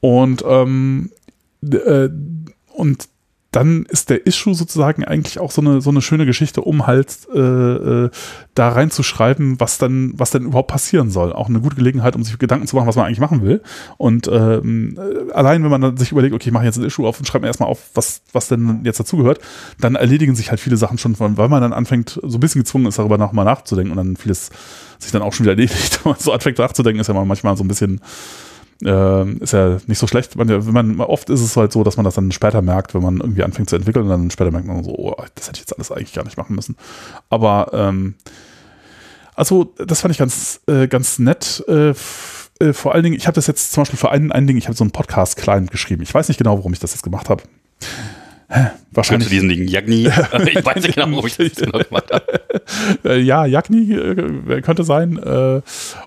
Und 0.00 0.44
ähm, 0.46 1.10
äh, 1.62 2.08
und 2.72 3.08
dann 3.50 3.84
ist 3.88 4.10
der 4.10 4.26
Issue 4.26 4.54
sozusagen 4.54 5.04
eigentlich 5.04 5.40
auch 5.40 5.50
so 5.50 5.60
eine, 5.60 5.80
so 5.80 5.90
eine 5.90 6.02
schöne 6.02 6.24
Geschichte, 6.24 6.60
um 6.60 6.86
halt 6.86 7.16
äh, 7.34 7.38
äh, 7.38 8.10
da 8.54 8.68
reinzuschreiben, 8.68 9.58
was 9.58 9.78
dann, 9.78 10.12
was 10.16 10.30
denn 10.30 10.44
überhaupt 10.44 10.68
passieren 10.70 11.10
soll. 11.10 11.32
Auch 11.32 11.48
eine 11.48 11.60
gute 11.60 11.74
Gelegenheit, 11.74 12.14
um 12.14 12.22
sich 12.22 12.38
Gedanken 12.38 12.68
zu 12.68 12.76
machen, 12.76 12.86
was 12.86 12.94
man 12.94 13.06
eigentlich 13.06 13.18
machen 13.18 13.42
will. 13.42 13.60
Und 13.96 14.28
ähm, 14.28 14.96
äh, 14.98 15.32
allein, 15.32 15.64
wenn 15.64 15.70
man 15.70 15.80
dann 15.80 15.96
sich 15.96 16.12
überlegt, 16.12 16.32
okay, 16.32 16.50
ich 16.50 16.52
mache 16.52 16.64
jetzt 16.64 16.78
ein 16.78 16.84
Issue 16.84 17.06
auf 17.06 17.18
und 17.18 17.26
schreibe 17.26 17.42
mir 17.42 17.48
erstmal 17.48 17.68
auf, 17.68 17.90
was, 17.94 18.22
was 18.32 18.46
denn 18.46 18.82
jetzt 18.84 19.00
dazugehört, 19.00 19.40
dann 19.80 19.96
erledigen 19.96 20.36
sich 20.36 20.50
halt 20.50 20.60
viele 20.60 20.76
Sachen 20.76 20.98
schon, 20.98 21.18
weil 21.18 21.48
man 21.48 21.60
dann 21.60 21.72
anfängt, 21.72 22.20
so 22.22 22.38
ein 22.38 22.40
bisschen 22.40 22.62
gezwungen 22.62 22.86
ist, 22.86 22.98
darüber 23.00 23.18
nochmal 23.18 23.44
nachzudenken 23.44 23.90
und 23.90 23.96
dann 23.96 24.16
vieles 24.16 24.50
sich 25.00 25.10
dann 25.10 25.22
auch 25.22 25.32
schon 25.32 25.44
wieder 25.44 25.52
erledigt. 25.52 26.00
Wenn 26.04 26.14
so 26.18 26.32
anfängt 26.32 26.58
nachzudenken, 26.58 27.00
ist 27.00 27.08
ja 27.08 27.14
manchmal 27.14 27.56
so 27.56 27.64
ein 27.64 27.68
bisschen 27.68 28.00
äh, 28.84 29.32
ist 29.34 29.52
ja 29.52 29.78
nicht 29.86 29.98
so 29.98 30.06
schlecht. 30.06 30.36
Man, 30.36 30.48
wenn 30.48 30.72
man, 30.72 31.00
oft 31.00 31.30
ist 31.30 31.40
es 31.40 31.56
halt 31.56 31.72
so, 31.72 31.84
dass 31.84 31.96
man 31.96 32.04
das 32.04 32.14
dann 32.14 32.32
später 32.32 32.62
merkt, 32.62 32.94
wenn 32.94 33.02
man 33.02 33.18
irgendwie 33.18 33.42
anfängt 33.42 33.70
zu 33.70 33.76
entwickeln 33.76 34.04
und 34.04 34.10
dann 34.10 34.30
später 34.30 34.50
merkt 34.50 34.66
man 34.66 34.82
so, 34.84 34.92
oh, 34.92 35.14
das 35.34 35.48
hätte 35.48 35.56
ich 35.56 35.60
jetzt 35.60 35.76
alles 35.76 35.90
eigentlich 35.92 36.12
gar 36.12 36.24
nicht 36.24 36.36
machen 36.36 36.54
müssen. 36.56 36.76
Aber 37.28 37.70
ähm, 37.72 38.14
Also, 39.34 39.74
das 39.78 40.00
fand 40.00 40.12
ich 40.12 40.18
ganz, 40.18 40.60
äh, 40.66 40.86
ganz 40.86 41.18
nett. 41.18 41.64
Äh, 41.68 41.94
äh, 42.60 42.72
vor 42.72 42.94
allen 42.94 43.04
Dingen, 43.04 43.16
ich 43.16 43.26
habe 43.26 43.34
das 43.34 43.46
jetzt 43.46 43.72
zum 43.72 43.82
Beispiel 43.82 43.98
für 43.98 44.10
einen, 44.10 44.32
ein 44.32 44.46
Ding, 44.46 44.56
ich 44.56 44.66
habe 44.66 44.76
so 44.76 44.84
einen 44.84 44.90
Podcast-Client 44.90 45.70
geschrieben. 45.70 46.02
Ich 46.02 46.12
weiß 46.12 46.28
nicht 46.28 46.38
genau, 46.38 46.58
warum 46.58 46.72
ich 46.72 46.78
das 46.78 46.92
jetzt 46.92 47.02
gemacht 47.02 47.28
habe. 47.28 47.42
Wahrscheinlich. 48.90 49.28
zu 49.28 49.34
diesen 49.34 49.48
Dingen. 49.48 49.68
Jagni. 49.68 50.06
ich 50.46 50.64
weiß 50.64 50.82
nicht 50.82 50.94
genau, 50.94 51.10
warum 51.12 51.26
ich 51.26 51.36
das 51.36 51.54
genau 51.54 51.78
gemacht 51.78 52.10
habe. 52.12 52.40
Äh, 53.04 53.20
ja, 53.20 53.46
Jagni 53.46 53.92
äh, 53.94 54.60
könnte 54.62 54.84
sein. 54.84 55.16
Äh, 55.16 55.62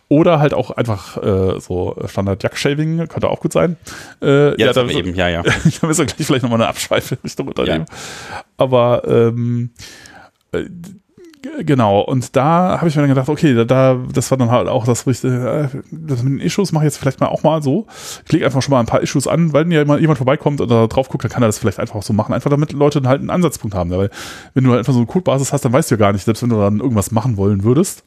oder 0.09 0.39
halt 0.39 0.53
auch 0.53 0.71
einfach 0.71 1.17
äh, 1.17 1.59
so 1.59 1.95
Standard 2.05 2.43
Jack-Shaving 2.43 3.07
könnte 3.07 3.29
auch 3.29 3.39
gut 3.39 3.53
sein. 3.53 3.77
Äh, 4.21 4.59
Ja, 4.61 4.73
da, 4.73 4.87
wir 4.87 4.95
eben. 4.95 5.15
Ja, 5.15 5.29
ja. 5.29 5.41
da 5.81 5.87
müssen 5.87 5.99
wir 5.99 6.05
gleich 6.05 6.27
vielleicht 6.27 6.43
nochmal 6.43 6.61
eine 6.61 6.67
Abschweife 6.67 7.17
Richtung 7.23 7.47
Unternehmen. 7.47 7.85
Aber 8.57 9.03
ähm, 9.07 9.71
äh, 10.51 10.65
genau, 11.65 12.01
und 12.01 12.35
da 12.35 12.77
habe 12.77 12.87
ich 12.87 12.95
mir 12.95 13.01
dann 13.01 13.09
gedacht, 13.09 13.29
okay, 13.29 13.53
da, 13.53 13.65
da, 13.65 13.99
das 14.13 14.31
war 14.31 14.37
dann 14.37 14.51
halt 14.51 14.67
auch 14.67 14.85
das, 14.85 15.05
ich, 15.07 15.23
äh, 15.23 15.67
das 15.91 16.23
mit 16.23 16.33
den 16.33 16.39
Issues 16.39 16.71
mache 16.71 16.85
ich 16.85 16.87
jetzt 16.87 16.97
vielleicht 16.97 17.19
mal 17.19 17.27
auch 17.27 17.43
mal 17.43 17.61
so. 17.61 17.87
Ich 18.25 18.31
lege 18.31 18.45
einfach 18.45 18.61
schon 18.61 18.71
mal 18.71 18.79
ein 18.79 18.85
paar 18.85 19.01
Issues 19.01 19.27
an, 19.27 19.53
weil 19.53 19.65
mir 19.65 19.85
mal 19.85 19.99
jemand 19.99 20.17
vorbeikommt 20.17 20.61
und 20.61 20.69
da 20.69 20.87
drauf 20.87 21.09
guckt, 21.09 21.23
dann 21.23 21.31
kann 21.31 21.43
er 21.43 21.47
das 21.47 21.59
vielleicht 21.59 21.79
einfach 21.79 21.95
auch 21.95 22.03
so 22.03 22.13
machen. 22.13 22.33
Einfach 22.33 22.49
damit 22.49 22.73
Leute 22.73 23.01
dann 23.01 23.09
halt 23.09 23.21
einen 23.21 23.29
Ansatzpunkt 23.29 23.75
haben. 23.75 23.91
Weil 23.91 24.09
wenn 24.53 24.63
du 24.63 24.71
halt 24.71 24.79
einfach 24.79 24.93
so 24.93 24.99
eine 24.99 25.07
Codebasis 25.07 25.53
hast, 25.53 25.65
dann 25.65 25.73
weißt 25.73 25.91
du 25.91 25.95
ja 25.95 25.99
gar 25.99 26.13
nicht, 26.13 26.23
selbst 26.23 26.41
wenn 26.43 26.49
du 26.49 26.59
dann 26.59 26.79
irgendwas 26.79 27.11
machen 27.11 27.37
wollen 27.37 27.63
würdest, 27.63 28.03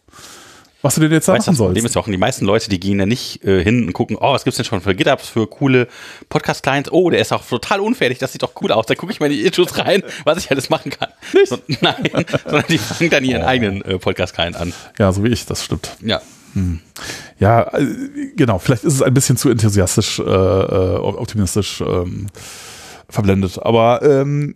was 0.87 0.95
du 0.95 1.01
denn 1.01 1.13
jetzt 1.13 1.29
da 1.29 1.33
Weißt 1.33 1.47
machen 1.47 1.55
das 1.55 1.59
Problem 1.59 1.75
sollst. 1.75 1.87
ist 1.87 1.95
ja 1.95 2.01
auch, 2.01 2.07
die 2.07 2.17
meisten 2.17 2.45
Leute, 2.45 2.71
die 2.71 2.81
gehen 2.81 2.99
ja 2.99 3.07
nicht 3.07 3.45
äh, 3.45 3.63
hin 3.63 3.87
und 3.87 3.93
gucken, 3.93 4.17
oh, 4.19 4.33
was 4.33 4.45
gibt's 4.45 4.57
denn 4.57 4.65
schon 4.65 4.81
für 4.81 4.95
GitHubs, 4.95 5.29
für 5.29 5.47
coole 5.47 5.89
Podcast-Clients? 6.29 6.91
Oh, 6.93 7.11
der 7.11 7.21
ist 7.21 7.33
auch 7.33 7.45
total 7.45 7.81
unfertig, 7.81 8.19
das 8.19 8.33
sieht 8.33 8.43
doch 8.43 8.53
cool 8.63 8.73
aus. 8.73 8.87
Da 8.87 8.95
gucke 8.95 9.13
ich 9.13 9.21
mal 9.21 9.27
in 9.27 9.33
die 9.33 9.43
Issues 9.43 9.77
rein, 9.79 10.03
was 10.25 10.39
ich 10.39 10.51
alles 10.51 10.71
machen 10.71 10.91
kann. 10.91 11.09
So, 11.45 11.59
nein, 11.81 12.05
sondern 12.45 12.65
die 12.69 12.79
fangen 12.79 13.11
dann 13.11 13.25
ihren 13.25 13.43
eigenen 13.43 13.83
äh, 13.83 13.99
Podcast-Client 13.99 14.57
an. 14.57 14.73
Ja, 14.99 15.13
so 15.13 15.25
wie 15.25 15.29
ich, 15.29 15.45
das 15.47 15.65
stimmt. 15.65 15.97
Ja. 16.03 16.23
Ja, 17.39 17.75
äh, 17.75 17.87
genau. 18.35 18.59
Vielleicht 18.59 18.85
ist 18.85 18.95
es 18.95 19.03
ein 19.03 19.13
bisschen 19.13 19.37
zu 19.37 19.51
enthusiastisch, 19.51 20.19
äh, 20.19 20.23
äh, 20.23 20.97
optimistisch 20.97 21.83
ähm, 21.83 22.29
verblendet. 23.09 23.59
Aber 23.61 24.01
ähm, 24.03 24.55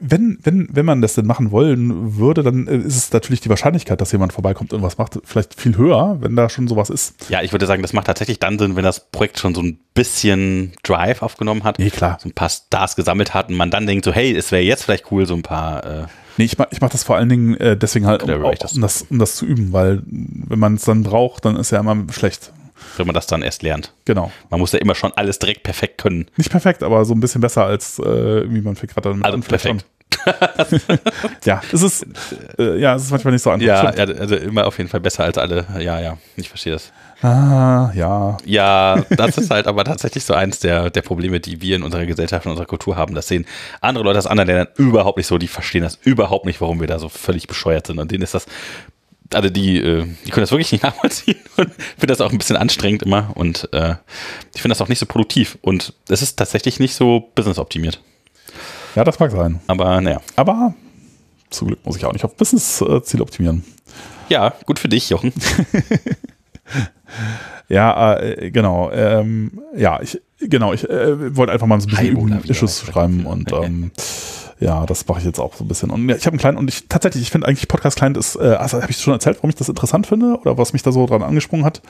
wenn, 0.00 0.38
wenn, 0.42 0.68
wenn 0.72 0.84
man 0.84 1.02
das 1.02 1.14
denn 1.14 1.26
machen 1.26 1.50
wollen 1.50 2.16
würde, 2.16 2.42
dann 2.42 2.66
äh, 2.66 2.76
ist 2.76 2.96
es 2.96 3.12
natürlich 3.12 3.40
die 3.40 3.48
Wahrscheinlichkeit, 3.48 4.00
dass 4.00 4.12
jemand 4.12 4.32
vorbeikommt 4.32 4.72
und 4.72 4.82
was 4.82 4.98
macht, 4.98 5.18
vielleicht 5.24 5.58
viel 5.58 5.76
höher, 5.76 6.18
wenn 6.20 6.36
da 6.36 6.48
schon 6.48 6.68
sowas 6.68 6.90
ist. 6.90 7.14
Ja, 7.28 7.42
ich 7.42 7.52
würde 7.52 7.66
sagen, 7.66 7.82
das 7.82 7.92
macht 7.92 8.06
tatsächlich 8.06 8.38
dann 8.38 8.58
Sinn, 8.58 8.76
wenn 8.76 8.84
das 8.84 9.10
Projekt 9.10 9.38
schon 9.38 9.54
so 9.54 9.62
ein 9.62 9.78
bisschen 9.94 10.72
Drive 10.82 11.22
aufgenommen 11.22 11.64
hat. 11.64 11.78
Nee, 11.78 11.90
klar. 11.90 12.18
So 12.20 12.28
ein 12.28 12.32
paar 12.32 12.48
Stars 12.48 12.96
gesammelt 12.96 13.34
hat 13.34 13.48
und 13.48 13.56
man 13.56 13.70
dann 13.70 13.86
denkt 13.86 14.04
so, 14.04 14.12
hey, 14.12 14.34
es 14.34 14.52
wäre 14.52 14.62
jetzt 14.62 14.84
vielleicht 14.84 15.10
cool, 15.10 15.26
so 15.26 15.34
ein 15.34 15.42
paar, 15.42 15.84
äh, 15.84 16.06
Nee, 16.38 16.44
ich 16.44 16.56
mach, 16.56 16.66
ich 16.70 16.80
mach 16.80 16.88
das 16.88 17.02
vor 17.02 17.16
allen 17.16 17.28
Dingen 17.28 17.56
äh, 17.56 17.76
deswegen 17.76 18.06
halt, 18.06 18.22
um, 18.22 18.30
um, 18.30 18.54
das, 18.80 19.02
um 19.02 19.18
das 19.18 19.34
zu 19.34 19.44
üben, 19.44 19.72
weil 19.72 20.02
wenn 20.06 20.58
man 20.60 20.76
es 20.76 20.84
dann 20.84 21.02
braucht, 21.02 21.44
dann 21.44 21.56
ist 21.56 21.72
ja 21.72 21.80
immer 21.80 21.96
schlecht. 22.12 22.52
Wenn 22.96 23.06
man 23.06 23.14
das 23.14 23.26
dann 23.26 23.42
erst 23.42 23.62
lernt. 23.62 23.92
Genau. 24.04 24.30
Man 24.50 24.60
muss 24.60 24.72
ja 24.72 24.78
immer 24.78 24.94
schon 24.94 25.12
alles 25.14 25.38
direkt 25.38 25.62
perfekt 25.62 25.98
können. 25.98 26.26
Nicht 26.36 26.50
perfekt, 26.50 26.82
aber 26.82 27.04
so 27.04 27.14
ein 27.14 27.20
bisschen 27.20 27.40
besser 27.40 27.64
als 27.64 27.98
äh, 27.98 28.02
irgendwie 28.02 28.60
man 28.60 28.74
gerade 28.74 29.10
dann 29.10 29.22
Also 29.22 29.38
perfekt. 29.40 29.84
Ja, 31.44 31.60
es 31.72 31.82
ist, 31.82 32.06
äh, 32.58 32.78
ja, 32.78 32.94
es 32.94 33.04
ist 33.04 33.10
manchmal 33.10 33.32
nicht 33.32 33.42
so 33.42 33.50
einfach. 33.50 33.66
Ja, 33.66 33.80
also 33.90 34.36
immer 34.36 34.66
auf 34.66 34.78
jeden 34.78 34.90
Fall 34.90 35.00
besser 35.00 35.24
als 35.24 35.38
alle. 35.38 35.66
Ja, 35.78 36.00
ja, 36.00 36.18
ich 36.36 36.48
verstehe 36.48 36.72
das. 36.72 36.92
Ah, 37.22 37.90
ja. 37.94 38.36
Ja, 38.44 39.02
das 39.10 39.38
ist 39.38 39.50
halt 39.50 39.66
aber 39.66 39.84
tatsächlich 39.84 40.24
so 40.24 40.34
eins 40.34 40.60
der, 40.60 40.90
der 40.90 41.02
Probleme, 41.02 41.40
die 41.40 41.60
wir 41.60 41.76
in 41.76 41.82
unserer 41.82 42.06
Gesellschaft, 42.06 42.44
in 42.46 42.52
unserer 42.52 42.66
Kultur 42.66 42.96
haben. 42.96 43.14
Das 43.14 43.26
sehen 43.26 43.44
andere 43.80 44.04
Leute 44.04 44.18
aus 44.18 44.26
anderen 44.26 44.46
Ländern 44.46 44.68
überhaupt 44.76 45.16
nicht 45.18 45.26
so. 45.26 45.36
Die 45.36 45.48
verstehen 45.48 45.82
das 45.82 45.98
überhaupt 46.02 46.46
nicht, 46.46 46.60
warum 46.60 46.80
wir 46.80 46.86
da 46.86 46.98
so 46.98 47.08
völlig 47.08 47.48
bescheuert 47.48 47.88
sind. 47.88 47.98
Und 47.98 48.10
denen 48.12 48.22
ist 48.22 48.34
das, 48.34 48.46
also 49.32 49.50
die, 49.50 49.78
äh, 49.78 50.06
die 50.24 50.30
können 50.30 50.42
das 50.42 50.50
wirklich 50.50 50.72
nicht 50.72 50.82
nachvollziehen 50.84 51.38
und 51.56 51.70
finde 51.74 52.06
das 52.06 52.20
auch 52.20 52.32
ein 52.32 52.38
bisschen 52.38 52.56
anstrengend 52.56 53.02
immer. 53.02 53.30
Und 53.34 53.68
äh, 53.72 53.96
ich 54.54 54.62
finde 54.62 54.74
das 54.74 54.80
auch 54.80 54.88
nicht 54.88 54.98
so 54.98 55.06
produktiv. 55.06 55.58
Und 55.60 55.94
es 56.08 56.22
ist 56.22 56.36
tatsächlich 56.36 56.80
nicht 56.80 56.94
so 56.94 57.30
businessoptimiert. 57.34 58.02
Ja, 58.94 59.04
das 59.04 59.18
mag 59.18 59.30
sein. 59.30 59.60
Aber 59.66 60.00
naja. 60.00 60.20
Aber 60.36 60.74
zum 61.50 61.68
Glück 61.68 61.84
muss 61.84 61.96
ich 61.96 62.04
auch 62.04 62.12
nicht 62.12 62.24
auf 62.24 62.36
Business-Ziel 62.36 63.22
optimieren. 63.22 63.64
Ja, 64.28 64.54
gut 64.66 64.78
für 64.78 64.88
dich, 64.88 65.08
Jochen. 65.10 65.32
Ja, 67.68 68.16
äh, 68.18 68.50
genau. 68.50 68.90
Ähm, 68.92 69.60
ja, 69.76 70.00
ich, 70.00 70.20
genau, 70.40 70.72
ich 70.72 70.88
äh, 70.88 71.36
wollte 71.36 71.52
einfach 71.52 71.66
mal 71.66 71.80
so 71.80 71.86
ein 71.86 71.90
bisschen 71.90 72.08
Heibola 72.08 72.36
üben, 72.36 72.44
wieder 72.44 72.50
Issues 72.50 72.80
schreiben 72.80 73.26
und 73.26 73.52
ähm, 73.62 73.90
ja, 74.60 74.86
das 74.86 75.06
mache 75.06 75.20
ich 75.20 75.24
jetzt 75.24 75.38
auch 75.38 75.54
so 75.54 75.64
ein 75.64 75.68
bisschen. 75.68 75.90
Und 75.90 76.08
ich 76.08 76.26
habe 76.26 76.30
einen 76.30 76.38
kleinen, 76.38 76.58
und 76.58 76.68
ich 76.68 76.88
tatsächlich, 76.88 77.22
ich 77.22 77.30
finde 77.30 77.46
eigentlich 77.46 77.68
Podcast-Client 77.68 78.16
ist, 78.16 78.36
äh, 78.36 78.56
also 78.58 78.80
habe 78.80 78.90
ich 78.90 78.98
schon 78.98 79.12
erzählt, 79.12 79.36
warum 79.38 79.50
ich 79.50 79.56
das 79.56 79.68
interessant 79.68 80.06
finde 80.06 80.38
oder 80.40 80.58
was 80.58 80.72
mich 80.72 80.82
da 80.82 80.92
so 80.92 81.06
dran 81.06 81.22
angesprungen 81.22 81.64
hat. 81.64 81.82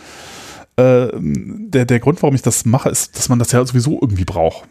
Äh, 0.77 1.09
der, 1.15 1.87
der 1.87 2.01
Grund, 2.01 2.23
warum 2.23 2.35
ich 2.35 2.43
das 2.43 2.65
mache, 2.65 2.91
ist, 2.91 3.17
dass 3.17 3.29
man 3.29 3.39
das 3.39 3.53
ja 3.53 3.65
sowieso 3.65 3.99
irgendwie 4.01 4.25
braucht. 4.25 4.65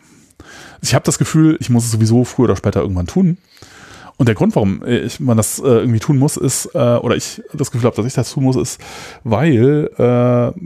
Ich 0.82 0.94
habe 0.94 1.04
das 1.06 1.18
Gefühl, 1.18 1.58
ich 1.60 1.70
muss 1.70 1.86
es 1.86 1.92
sowieso 1.92 2.24
früher 2.24 2.46
oder 2.46 2.56
später 2.56 2.82
irgendwann 2.82 3.08
tun. 3.08 3.38
Und 4.18 4.28
der 4.28 4.34
Grund, 4.34 4.56
warum 4.56 4.84
ich, 4.84 5.20
man 5.20 5.38
das 5.38 5.60
äh, 5.60 5.68
irgendwie 5.68 6.00
tun 6.00 6.18
muss, 6.18 6.38
ist, 6.38 6.74
äh, 6.74 6.80
oder 6.80 7.16
ich 7.16 7.44
das 7.54 7.70
Gefühl 7.70 7.86
habe, 7.86 7.96
dass 7.96 8.06
ich 8.06 8.14
das 8.14 8.32
tun 8.32 8.46
muss, 8.46 8.56
ist, 8.56 8.82
weil 9.24 9.92
äh, 9.96 10.60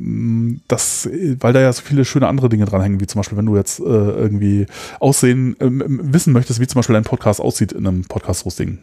das, 0.70 1.10
weil 1.40 1.52
da 1.52 1.60
ja 1.60 1.74
so 1.74 1.82
viele 1.82 2.06
schöne 2.06 2.28
andere 2.28 2.48
Dinge 2.48 2.64
dranhängen, 2.64 3.02
wie 3.02 3.08
zum 3.08 3.20
Beispiel, 3.20 3.38
wenn 3.38 3.46
du 3.46 3.58
jetzt 3.58 3.82
äh, 3.82 3.84
irgendwie 3.84 4.68
aussehen, 5.02 5.58
ähm, 5.60 6.00
wissen 6.02 6.32
möchtest, 6.32 6.62
wie 6.62 6.68
zum 6.68 6.80
Beispiel 6.80 6.94
dein 6.94 7.04
Podcast 7.04 7.42
aussieht 7.42 7.74
in 7.74 7.86
einem 7.86 8.06
Podcast-Hosting. 8.06 8.78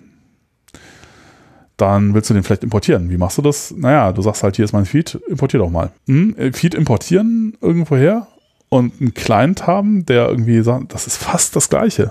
Dann 1.78 2.12
willst 2.12 2.28
du 2.28 2.34
den 2.34 2.42
vielleicht 2.42 2.64
importieren. 2.64 3.08
Wie 3.08 3.16
machst 3.16 3.38
du 3.38 3.42
das? 3.42 3.72
Naja, 3.74 4.12
du 4.12 4.20
sagst 4.20 4.42
halt, 4.42 4.56
hier 4.56 4.66
ist 4.66 4.72
mein 4.72 4.84
Feed, 4.84 5.18
importier 5.28 5.60
doch 5.60 5.70
mal. 5.70 5.92
Hm, 6.08 6.36
äh, 6.36 6.52
Feed 6.52 6.74
importieren 6.74 7.56
irgendwoher 7.62 8.26
und 8.68 9.00
einen 9.00 9.14
Client 9.14 9.66
haben, 9.66 10.04
der 10.04 10.28
irgendwie 10.28 10.60
sagt, 10.62 10.92
das 10.92 11.06
ist 11.06 11.16
fast 11.16 11.56
das 11.56 11.70
Gleiche. 11.70 12.10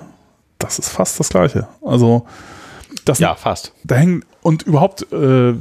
Das 0.60 0.80
ist 0.80 0.90
fast 0.90 1.20
das 1.20 1.30
Gleiche. 1.30 1.68
Also, 1.84 2.26
das 3.06 3.20
Ja, 3.20 3.36
fast. 3.36 3.74
da 3.84 3.96
hängen 3.96 4.24
und 4.42 4.64
überhaupt, 4.64 5.06
äh, 5.12 5.54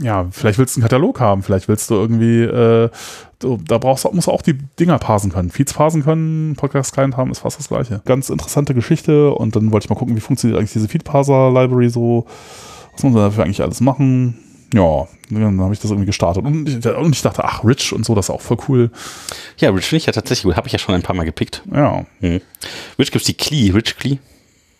ja, 0.00 0.26
vielleicht 0.30 0.58
willst 0.58 0.76
du 0.76 0.80
einen 0.80 0.88
Katalog 0.88 1.20
haben, 1.20 1.42
vielleicht 1.42 1.68
willst 1.68 1.88
du 1.90 1.94
irgendwie, 1.94 2.42
äh, 2.42 2.90
du, 3.38 3.58
da 3.66 3.78
brauchst 3.78 4.04
du, 4.04 4.10
musst 4.10 4.26
du 4.26 4.32
auch 4.32 4.42
die 4.42 4.54
Dinger 4.80 4.98
parsen 4.98 5.30
können. 5.30 5.50
Feeds 5.50 5.74
parsen 5.74 6.02
können, 6.02 6.56
Podcast 6.56 6.92
Client 6.92 7.16
haben, 7.16 7.30
ist 7.30 7.40
fast 7.40 7.58
das 7.58 7.68
gleiche. 7.68 8.02
Ganz 8.04 8.28
interessante 8.28 8.74
Geschichte 8.74 9.32
und 9.32 9.54
dann 9.54 9.70
wollte 9.72 9.84
ich 9.84 9.90
mal 9.90 9.96
gucken, 9.96 10.16
wie 10.16 10.20
funktioniert 10.20 10.58
eigentlich 10.58 10.72
diese 10.72 10.88
Feed-Parser-Library 10.88 11.88
so, 11.88 12.26
was 12.92 13.02
muss 13.04 13.12
man 13.12 13.22
dafür 13.22 13.44
eigentlich 13.44 13.62
alles 13.62 13.80
machen. 13.80 14.38
Ja, 14.74 15.06
dann 15.30 15.60
habe 15.60 15.72
ich 15.74 15.80
das 15.80 15.90
irgendwie 15.90 16.06
gestartet. 16.06 16.44
Und 16.44 16.68
ich, 16.68 16.86
und 16.86 17.12
ich 17.14 17.22
dachte, 17.22 17.44
ach, 17.44 17.64
Rich 17.64 17.92
und 17.92 18.04
so, 18.04 18.14
das 18.14 18.26
ist 18.26 18.30
auch 18.30 18.40
voll 18.40 18.58
cool. 18.68 18.90
Ja, 19.58 19.70
Rich 19.70 19.86
finde 19.86 19.98
ich 19.98 20.06
ja 20.06 20.12
tatsächlich 20.12 20.44
gut. 20.44 20.56
Habe 20.56 20.66
ich 20.66 20.72
ja 20.72 20.78
schon 20.78 20.94
ein 20.94 21.02
paar 21.02 21.14
Mal 21.16 21.24
gepickt. 21.24 21.62
Ja, 21.72 22.04
Mhm. 22.20 22.40
Rich 22.98 23.10
gibt 23.12 23.22
es 23.22 23.26
die 23.26 23.34
Klee, 23.34 23.70
Rich 23.70 23.96
Klee. 23.96 24.18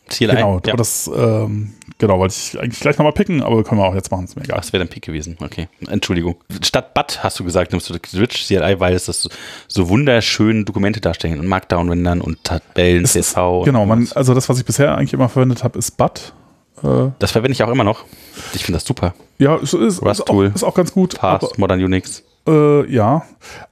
CLI. 0.08 0.28
genau. 0.36 0.60
ja. 0.64 0.72
Aber 0.72 0.76
das, 0.76 1.10
ähm, 1.16 1.72
genau, 1.98 2.20
wollte 2.20 2.34
ich 2.36 2.60
eigentlich 2.60 2.78
gleich 2.78 2.96
nochmal 2.96 3.12
picken, 3.12 3.42
aber 3.42 3.64
können 3.64 3.80
wir 3.80 3.86
auch 3.88 3.94
jetzt 3.96 4.08
machen, 4.12 4.24
ist 4.24 4.36
mir 4.36 4.44
egal. 4.44 4.58
Das 4.58 4.72
wäre 4.72 4.84
dein 4.84 4.88
Pick 4.88 5.02
gewesen. 5.04 5.36
Okay. 5.40 5.66
Entschuldigung. 5.88 6.36
Statt 6.62 6.94
BAT 6.94 7.24
hast 7.24 7.40
du 7.40 7.44
gesagt, 7.44 7.72
nimmst 7.72 7.90
du 7.90 7.94
Rich 7.94 8.46
CLI, 8.46 8.78
weil 8.78 8.94
es 8.94 9.06
das 9.06 9.28
so, 9.66 9.88
wunderschön 9.88 10.64
Dokumente 10.64 11.00
darstellen 11.00 11.40
und 11.40 11.48
Markdown-Rendern 11.48 12.20
und 12.20 12.44
Tabellen, 12.44 13.02
ist- 13.02 13.14
CSV. 13.14 13.36
und 13.60 13.64
Genau, 13.64 13.84
man, 13.84 14.08
also 14.14 14.32
das, 14.32 14.48
was 14.48 14.58
ich 14.60 14.64
bisher 14.64 14.96
eigentlich 14.96 15.12
immer 15.12 15.28
verwendet 15.28 15.64
habe, 15.64 15.76
ist 15.76 15.96
BUT. 15.96 16.32
Äh, 16.82 17.10
Das 17.18 17.32
verwende 17.32 17.52
ich 17.52 17.62
auch 17.62 17.70
immer 17.70 17.84
noch. 17.84 18.04
Ich 18.54 18.64
finde 18.64 18.76
das 18.76 18.84
super. 18.86 19.14
ja, 19.38 19.56
ist, 19.56 19.72
ist, 19.74 20.02
ist, 20.02 20.30
auch, 20.30 20.42
ist 20.42 20.64
auch 20.64 20.74
ganz 20.74 20.92
gut. 20.92 21.14
Fast, 21.14 21.58
Modern 21.58 21.82
Unix, 21.82 22.22
Aber, 22.44 22.84
äh, 22.86 22.92
ja, 22.94 23.22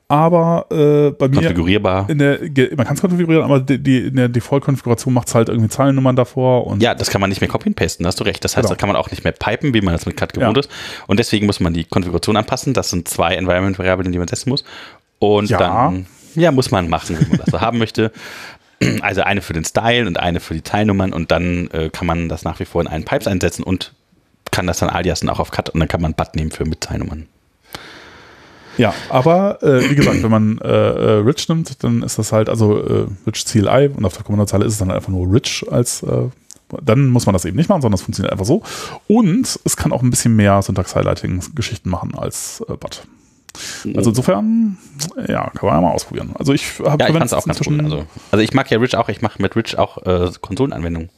aber 0.09 0.67
äh, 0.71 1.11
bei 1.11 1.29
mir 1.29 1.37
konfigurierbar. 1.41 2.07
der, 2.11 2.39
man 2.77 2.87
kann 2.87 2.95
es 2.95 3.01
konfigurieren, 3.01 3.43
aber 3.45 3.61
die, 3.61 3.79
die, 3.79 3.99
in 4.07 4.17
der 4.17 4.29
Default-Konfiguration 4.29 5.13
macht 5.15 5.29
es 5.29 5.35
halt 5.35 5.49
irgendwie 5.49 5.69
Zahlennummern 5.69 6.15
davor 6.17 6.67
und 6.67 6.83
Ja, 6.83 6.95
das 6.95 7.11
kann 7.11 7.21
man 7.21 7.31
nicht 7.31 7.41
mehr 7.41 7.49
copy 7.49 7.69
and 7.69 7.77
pasten, 7.77 8.07
hast 8.07 8.21
du 8.21 8.25
recht. 8.25 8.45
Das 8.45 8.57
heißt, 8.57 8.65
Genau. 8.67 8.75
da 8.75 8.79
kann 8.79 8.89
man 8.89 8.97
auch 8.97 9.11
nicht 9.11 9.25
mehr 9.25 9.33
pipen, 9.33 9.75
wie 9.75 9.81
man 9.81 9.93
das 9.95 10.07
mit 10.07 10.17
CAD 10.17 10.33
gewohnt 10.35 10.57
Ja. 10.57 10.61
ist. 10.61 10.71
Und 11.07 11.19
deswegen 11.19 11.47
muss 11.47 11.61
man 11.61 11.73
die 11.75 11.85
Konfiguration 11.85 12.37
anpassen. 12.37 12.75
Das 12.75 12.91
sind 12.91 13.09
zwei 13.09 13.35
Environment-Variablen, 13.35 14.13
die 14.13 14.19
man 14.19 14.29
setzen 14.29 14.51
muss. 14.51 14.65
Und 15.19 15.49
Ja. 15.51 15.59
dann 15.59 16.07
ja, 16.37 16.51
muss 16.53 16.71
man 16.73 16.89
machen, 16.89 17.17
wie 17.19 17.29
man 17.31 17.39
das 17.39 17.51
so 17.51 17.61
haben 17.61 17.79
möchte. 17.79 18.11
Also 19.03 19.23
eine 19.23 19.43
für 19.43 19.53
den 19.53 19.65
Style 19.65 20.07
und 20.07 20.19
eine 20.19 20.41
für 20.41 20.55
die 20.55 20.63
Teilnummern 20.63 21.13
und 21.13 21.31
dann 21.31 21.69
äh, 21.73 21.91
kann 21.91 22.07
man 22.07 22.29
das 22.29 22.45
nach 22.45 22.61
wie 22.61 22.65
vor 22.65 22.81
in 22.81 22.89
einen 22.89 23.05
Pipes 23.05 23.27
einsetzen 23.27 23.63
und 23.63 23.93
kann 24.51 24.67
das 24.67 24.79
dann 24.79 24.89
aliasen 24.89 25.29
auch 25.29 25.41
auf 25.41 25.51
Cut 25.51 25.71
und 25.71 25.81
dann 25.81 25.89
kann 25.89 26.01
man 26.01 26.15
BAT 26.15 26.37
nehmen 26.37 26.51
für 26.51 26.65
mit 26.65 26.81
Teilnummern. 26.81 27.27
Ja, 28.77 28.93
aber 29.09 29.63
äh, 29.63 29.89
wie 29.89 29.95
gesagt, 29.95 30.23
wenn 30.23 30.31
man 30.31 30.59
äh, 30.59 30.69
äh, 30.69 31.11
Rich 31.21 31.49
nimmt, 31.49 31.83
dann 31.85 32.03
ist 32.03 32.19
das 32.19 32.33
halt, 32.33 32.49
also 32.49 32.79
äh, 32.81 33.07
Rich 33.27 33.45
CLI 33.47 33.91
und 33.97 34.05
auf 34.05 34.15
der 34.15 34.25
Kommandozeile 34.25 34.65
ist 34.65 34.73
es 34.73 34.79
dann 34.79 34.91
einfach 34.91 35.11
nur 35.11 35.33
Rich 35.33 35.65
als, 35.71 36.03
äh, 36.03 36.29
dann 36.83 37.09
muss 37.09 37.27
man 37.27 37.35
das 37.35 37.45
eben 37.45 37.57
nicht 37.57 37.69
machen, 37.69 37.83
sondern 37.83 37.95
es 37.95 38.03
funktioniert 38.03 38.33
einfach 38.33 38.47
so. 38.47 38.63
Und 39.07 39.61
es 39.65 39.77
kann 39.77 39.93
auch 39.93 40.03
ein 40.03 40.11
bisschen 40.11 40.35
mehr 40.35 40.61
Syntax-Highlighting-Geschichten 40.61 41.89
machen 41.89 42.15
als 42.17 42.65
äh, 42.69 42.77
BUT. 42.77 43.07
Also 43.95 44.11
insofern, 44.11 44.77
ja, 45.29 45.51
kann 45.51 45.67
man 45.69 45.75
ja 45.77 45.81
mal 45.81 45.93
ausprobieren. 45.93 46.33
Also 46.39 46.53
ich 46.53 46.79
habe 46.81 47.03
Ja, 47.05 47.11
ich 47.11 47.23
es 47.23 47.33
auch 47.33 47.45
ganz 47.45 47.61
gut. 47.61 47.81
Also, 47.83 48.05
also 48.31 48.43
ich 48.43 48.53
mag 48.53 48.71
ja 48.71 48.79
Rich 48.79 48.97
auch, 48.97 49.09
ich 49.09 49.23
mache 49.23 49.41
mit 49.41 49.55
Rich 49.57 49.79
auch 49.79 49.99
äh, 50.05 50.31
Konsolenanwendungen. 50.41 51.11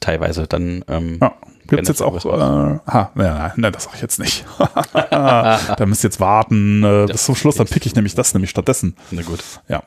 teilweise 0.00 0.46
dann. 0.46 0.84
Ähm, 0.88 1.18
Ja. 1.20 1.34
Gibt 1.68 1.82
es 1.82 1.88
jetzt 1.88 2.02
auch, 2.02 2.16
äh, 2.24 2.78
ha, 2.86 3.10
nein, 3.14 3.52
nein, 3.56 3.72
das 3.72 3.84
sag 3.84 3.94
ich 3.94 4.00
jetzt 4.00 4.18
nicht. 4.18 4.46
da 5.10 5.84
müsst 5.84 6.02
ihr 6.02 6.08
jetzt 6.08 6.18
warten 6.18 6.82
äh, 6.82 7.06
bis 7.12 7.24
zum 7.24 7.34
Schluss, 7.34 7.56
dann 7.56 7.66
pick 7.66 7.84
ich 7.84 7.94
nämlich 7.94 8.14
das 8.14 8.32
nämlich 8.32 8.48
stattdessen. 8.50 8.96
Na 9.10 9.20
gut. 9.20 9.40
Ja. 9.68 9.82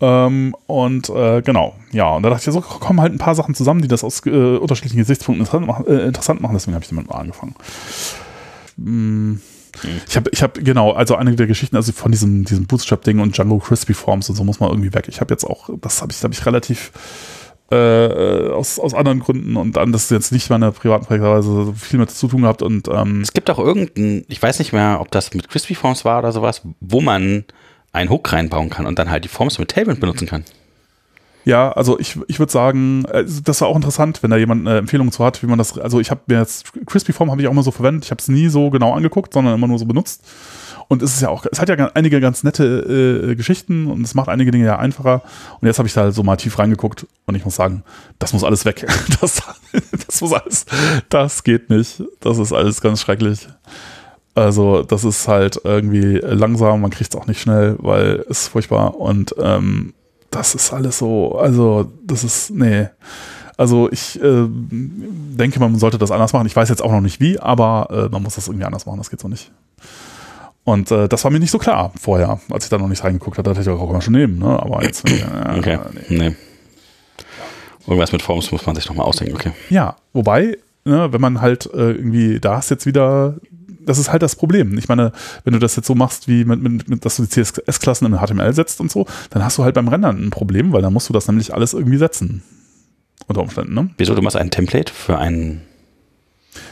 Ähm, 0.00 0.54
und 0.66 1.10
äh, 1.10 1.42
genau, 1.42 1.74
ja, 1.92 2.08
und 2.08 2.22
da 2.22 2.30
dachte 2.30 2.48
ich, 2.48 2.54
so 2.54 2.60
kommen 2.62 3.00
halt 3.02 3.12
ein 3.12 3.18
paar 3.18 3.34
Sachen 3.34 3.54
zusammen, 3.54 3.82
die 3.82 3.88
das 3.88 4.02
aus 4.04 4.24
äh, 4.26 4.56
unterschiedlichen 4.56 4.98
Gesichtspunkten 4.98 5.46
äh, 5.86 6.06
interessant 6.06 6.40
machen, 6.40 6.54
deswegen 6.54 6.74
habe 6.74 6.82
ich 6.84 6.90
damit 6.90 7.08
mal 7.08 7.16
angefangen. 7.16 7.54
Hm. 8.76 9.40
Ich 10.08 10.16
habe, 10.16 10.30
ich 10.32 10.42
habe, 10.42 10.62
genau, 10.62 10.92
also 10.92 11.16
einige 11.16 11.36
der 11.36 11.46
Geschichten, 11.46 11.76
also 11.76 11.92
von 11.92 12.12
diesem, 12.12 12.44
diesem 12.44 12.66
Bootstrap-Ding 12.66 13.18
und 13.20 13.36
Django 13.36 13.58
Crispy 13.58 13.94
Forms 13.94 14.28
und 14.28 14.36
so 14.36 14.44
muss 14.44 14.60
man 14.60 14.70
irgendwie 14.70 14.94
weg. 14.94 15.06
Ich 15.08 15.20
habe 15.20 15.32
jetzt 15.32 15.44
auch, 15.44 15.70
das 15.80 16.02
habe 16.02 16.12
ich, 16.12 16.22
habe 16.22 16.34
ich 16.34 16.44
relativ 16.46 16.92
äh, 17.70 18.50
aus, 18.50 18.78
aus 18.78 18.94
anderen 18.94 19.20
Gründen 19.20 19.56
und 19.56 19.76
dann, 19.76 19.92
das 19.92 20.04
ist 20.04 20.10
jetzt 20.10 20.32
nicht 20.32 20.50
meine 20.50 20.70
privaten 20.72 21.06
Projekte, 21.06 21.28
also 21.28 21.74
viel 21.76 21.98
mit 21.98 22.10
zu 22.10 22.28
tun 22.28 22.42
gehabt 22.42 22.62
und 22.62 22.88
ähm, 22.88 23.22
Es 23.22 23.32
gibt 23.32 23.50
auch 23.50 23.58
irgendein, 23.58 24.24
ich 24.28 24.40
weiß 24.40 24.58
nicht 24.60 24.72
mehr, 24.72 24.98
ob 25.00 25.10
das 25.10 25.34
mit 25.34 25.48
Crispy 25.48 25.74
Forms 25.74 26.04
war 26.04 26.20
oder 26.20 26.32
sowas, 26.32 26.62
wo 26.80 27.00
man 27.00 27.44
einen 27.92 28.10
Hook 28.10 28.32
reinbauen 28.32 28.70
kann 28.70 28.86
und 28.86 28.98
dann 28.98 29.10
halt 29.10 29.24
die 29.24 29.28
Forms 29.28 29.58
mit 29.58 29.70
Tailwind 29.70 30.00
benutzen 30.00 30.26
kann. 30.26 30.44
Ja, 31.46 31.70
also 31.70 31.96
ich, 32.00 32.18
ich 32.26 32.40
würde 32.40 32.50
sagen, 32.50 33.04
äh, 33.04 33.24
das 33.44 33.60
war 33.60 33.68
auch 33.68 33.76
interessant, 33.76 34.20
wenn 34.24 34.30
da 34.30 34.36
jemand 34.36 34.66
eine 34.66 34.78
Empfehlung 34.78 35.12
zu 35.12 35.24
hat, 35.24 35.44
wie 35.44 35.46
man 35.46 35.58
das, 35.58 35.78
also 35.78 36.00
ich 36.00 36.10
habe 36.10 36.22
mir 36.26 36.40
jetzt, 36.40 36.72
Crispy 36.86 37.12
Form 37.12 37.30
habe 37.30 37.40
ich 37.40 37.46
auch 37.46 37.52
mal 37.52 37.62
so 37.62 37.70
verwendet, 37.70 38.04
ich 38.04 38.10
habe 38.10 38.18
es 38.18 38.26
nie 38.26 38.48
so 38.48 38.68
genau 38.70 38.94
angeguckt, 38.94 39.32
sondern 39.32 39.54
immer 39.54 39.68
nur 39.68 39.78
so 39.78 39.86
benutzt. 39.86 40.24
Und 40.88 41.02
es 41.02 41.14
ist 41.14 41.22
ja 41.22 41.28
auch, 41.28 41.46
es 41.50 41.60
hat 41.60 41.68
ja 41.68 41.76
einige 41.94 42.20
ganz 42.20 42.42
nette 42.42 43.30
äh, 43.30 43.36
Geschichten 43.36 43.86
und 43.86 44.02
es 44.02 44.16
macht 44.16 44.28
einige 44.28 44.50
Dinge 44.50 44.66
ja 44.66 44.80
einfacher. 44.80 45.22
Und 45.60 45.68
jetzt 45.68 45.78
habe 45.78 45.86
ich 45.86 45.94
da 45.94 46.10
so 46.10 46.24
mal 46.24 46.34
tief 46.34 46.58
reingeguckt 46.58 47.06
und 47.26 47.36
ich 47.36 47.44
muss 47.44 47.54
sagen, 47.54 47.84
das 48.18 48.32
muss 48.32 48.42
alles 48.42 48.64
weg. 48.64 48.84
Das, 49.20 49.40
das 50.04 50.20
muss 50.20 50.32
alles, 50.32 50.66
das 51.10 51.44
geht 51.44 51.70
nicht. 51.70 52.02
Das 52.20 52.38
ist 52.38 52.52
alles 52.52 52.80
ganz 52.80 53.00
schrecklich. 53.00 53.46
Also, 54.34 54.82
das 54.82 55.04
ist 55.04 55.28
halt 55.28 55.60
irgendwie 55.62 56.18
langsam, 56.18 56.80
man 56.80 56.90
kriegt 56.90 57.14
es 57.14 57.20
auch 57.20 57.26
nicht 57.26 57.40
schnell, 57.40 57.76
weil 57.78 58.24
es 58.28 58.42
ist 58.42 58.48
furchtbar. 58.48 58.96
Und 58.96 59.34
ähm, 59.40 59.94
das 60.30 60.54
ist 60.54 60.72
alles 60.72 60.98
so, 60.98 61.38
also, 61.38 61.90
das 62.04 62.24
ist, 62.24 62.50
nee. 62.50 62.88
Also, 63.56 63.90
ich 63.90 64.20
äh, 64.20 64.46
denke, 64.48 65.60
man 65.60 65.78
sollte 65.78 65.96
das 65.96 66.10
anders 66.10 66.32
machen. 66.34 66.46
Ich 66.46 66.54
weiß 66.54 66.68
jetzt 66.68 66.82
auch 66.82 66.92
noch 66.92 67.00
nicht 67.00 67.20
wie, 67.20 67.38
aber 67.38 67.88
äh, 67.90 68.08
man 68.12 68.22
muss 68.22 68.34
das 68.34 68.48
irgendwie 68.48 68.66
anders 68.66 68.84
machen, 68.84 68.98
das 68.98 69.08
geht 69.08 69.20
so 69.20 69.28
nicht. 69.28 69.50
Und 70.64 70.90
äh, 70.90 71.08
das 71.08 71.22
war 71.24 71.30
mir 71.30 71.38
nicht 71.38 71.52
so 71.52 71.58
klar 71.58 71.92
vorher, 71.98 72.40
als 72.50 72.64
ich 72.64 72.70
da 72.70 72.76
noch 72.76 72.88
nicht 72.88 73.04
reingeguckt 73.04 73.38
hatte, 73.38 73.50
dachte 73.50 73.62
ich, 73.62 73.68
auch 73.68 73.78
kann 73.78 73.92
man 73.92 74.02
schon 74.02 74.14
nehmen, 74.14 74.38
ne? 74.38 74.60
Aber 74.60 74.82
jetzt, 74.82 75.08
äh, 75.08 75.24
Okay. 75.58 75.78
nee. 76.08 76.18
Nee. 76.18 76.36
Irgendwas 77.86 78.10
mit 78.10 78.20
Forms 78.20 78.50
muss 78.50 78.66
man 78.66 78.74
sich 78.74 78.88
nochmal 78.88 79.06
ausdenken, 79.06 79.36
okay. 79.36 79.52
Ja, 79.70 79.96
wobei, 80.12 80.58
ne, 80.84 81.12
wenn 81.12 81.20
man 81.20 81.40
halt 81.40 81.66
äh, 81.66 81.92
irgendwie, 81.92 82.40
da 82.40 82.56
hast 82.56 82.70
jetzt 82.70 82.84
wieder, 82.84 83.36
das 83.86 83.98
ist 83.98 84.12
halt 84.12 84.22
das 84.22 84.36
Problem. 84.36 84.76
Ich 84.78 84.88
meine, 84.88 85.12
wenn 85.44 85.52
du 85.52 85.58
das 85.58 85.76
jetzt 85.76 85.86
so 85.86 85.94
machst, 85.94 86.28
wie 86.28 86.44
mit, 86.44 86.60
mit, 86.60 86.88
mit 86.88 87.04
dass 87.04 87.16
du 87.16 87.22
die 87.22 87.28
CSS-Klassen 87.28 88.06
in 88.06 88.18
HTML 88.18 88.52
setzt 88.52 88.80
und 88.80 88.90
so, 88.90 89.06
dann 89.30 89.44
hast 89.44 89.58
du 89.58 89.64
halt 89.64 89.74
beim 89.74 89.88
Rendern 89.88 90.22
ein 90.22 90.30
Problem, 90.30 90.72
weil 90.72 90.82
dann 90.82 90.92
musst 90.92 91.08
du 91.08 91.12
das 91.12 91.26
nämlich 91.28 91.54
alles 91.54 91.72
irgendwie 91.72 91.98
setzen. 91.98 92.42
Unter 93.28 93.42
Umständen, 93.42 93.74
ne? 93.74 93.90
Wieso, 93.96 94.14
du 94.14 94.22
machst 94.22 94.36
ein 94.36 94.50
Template 94.50 94.92
für 94.92 95.18
einen. 95.18 95.62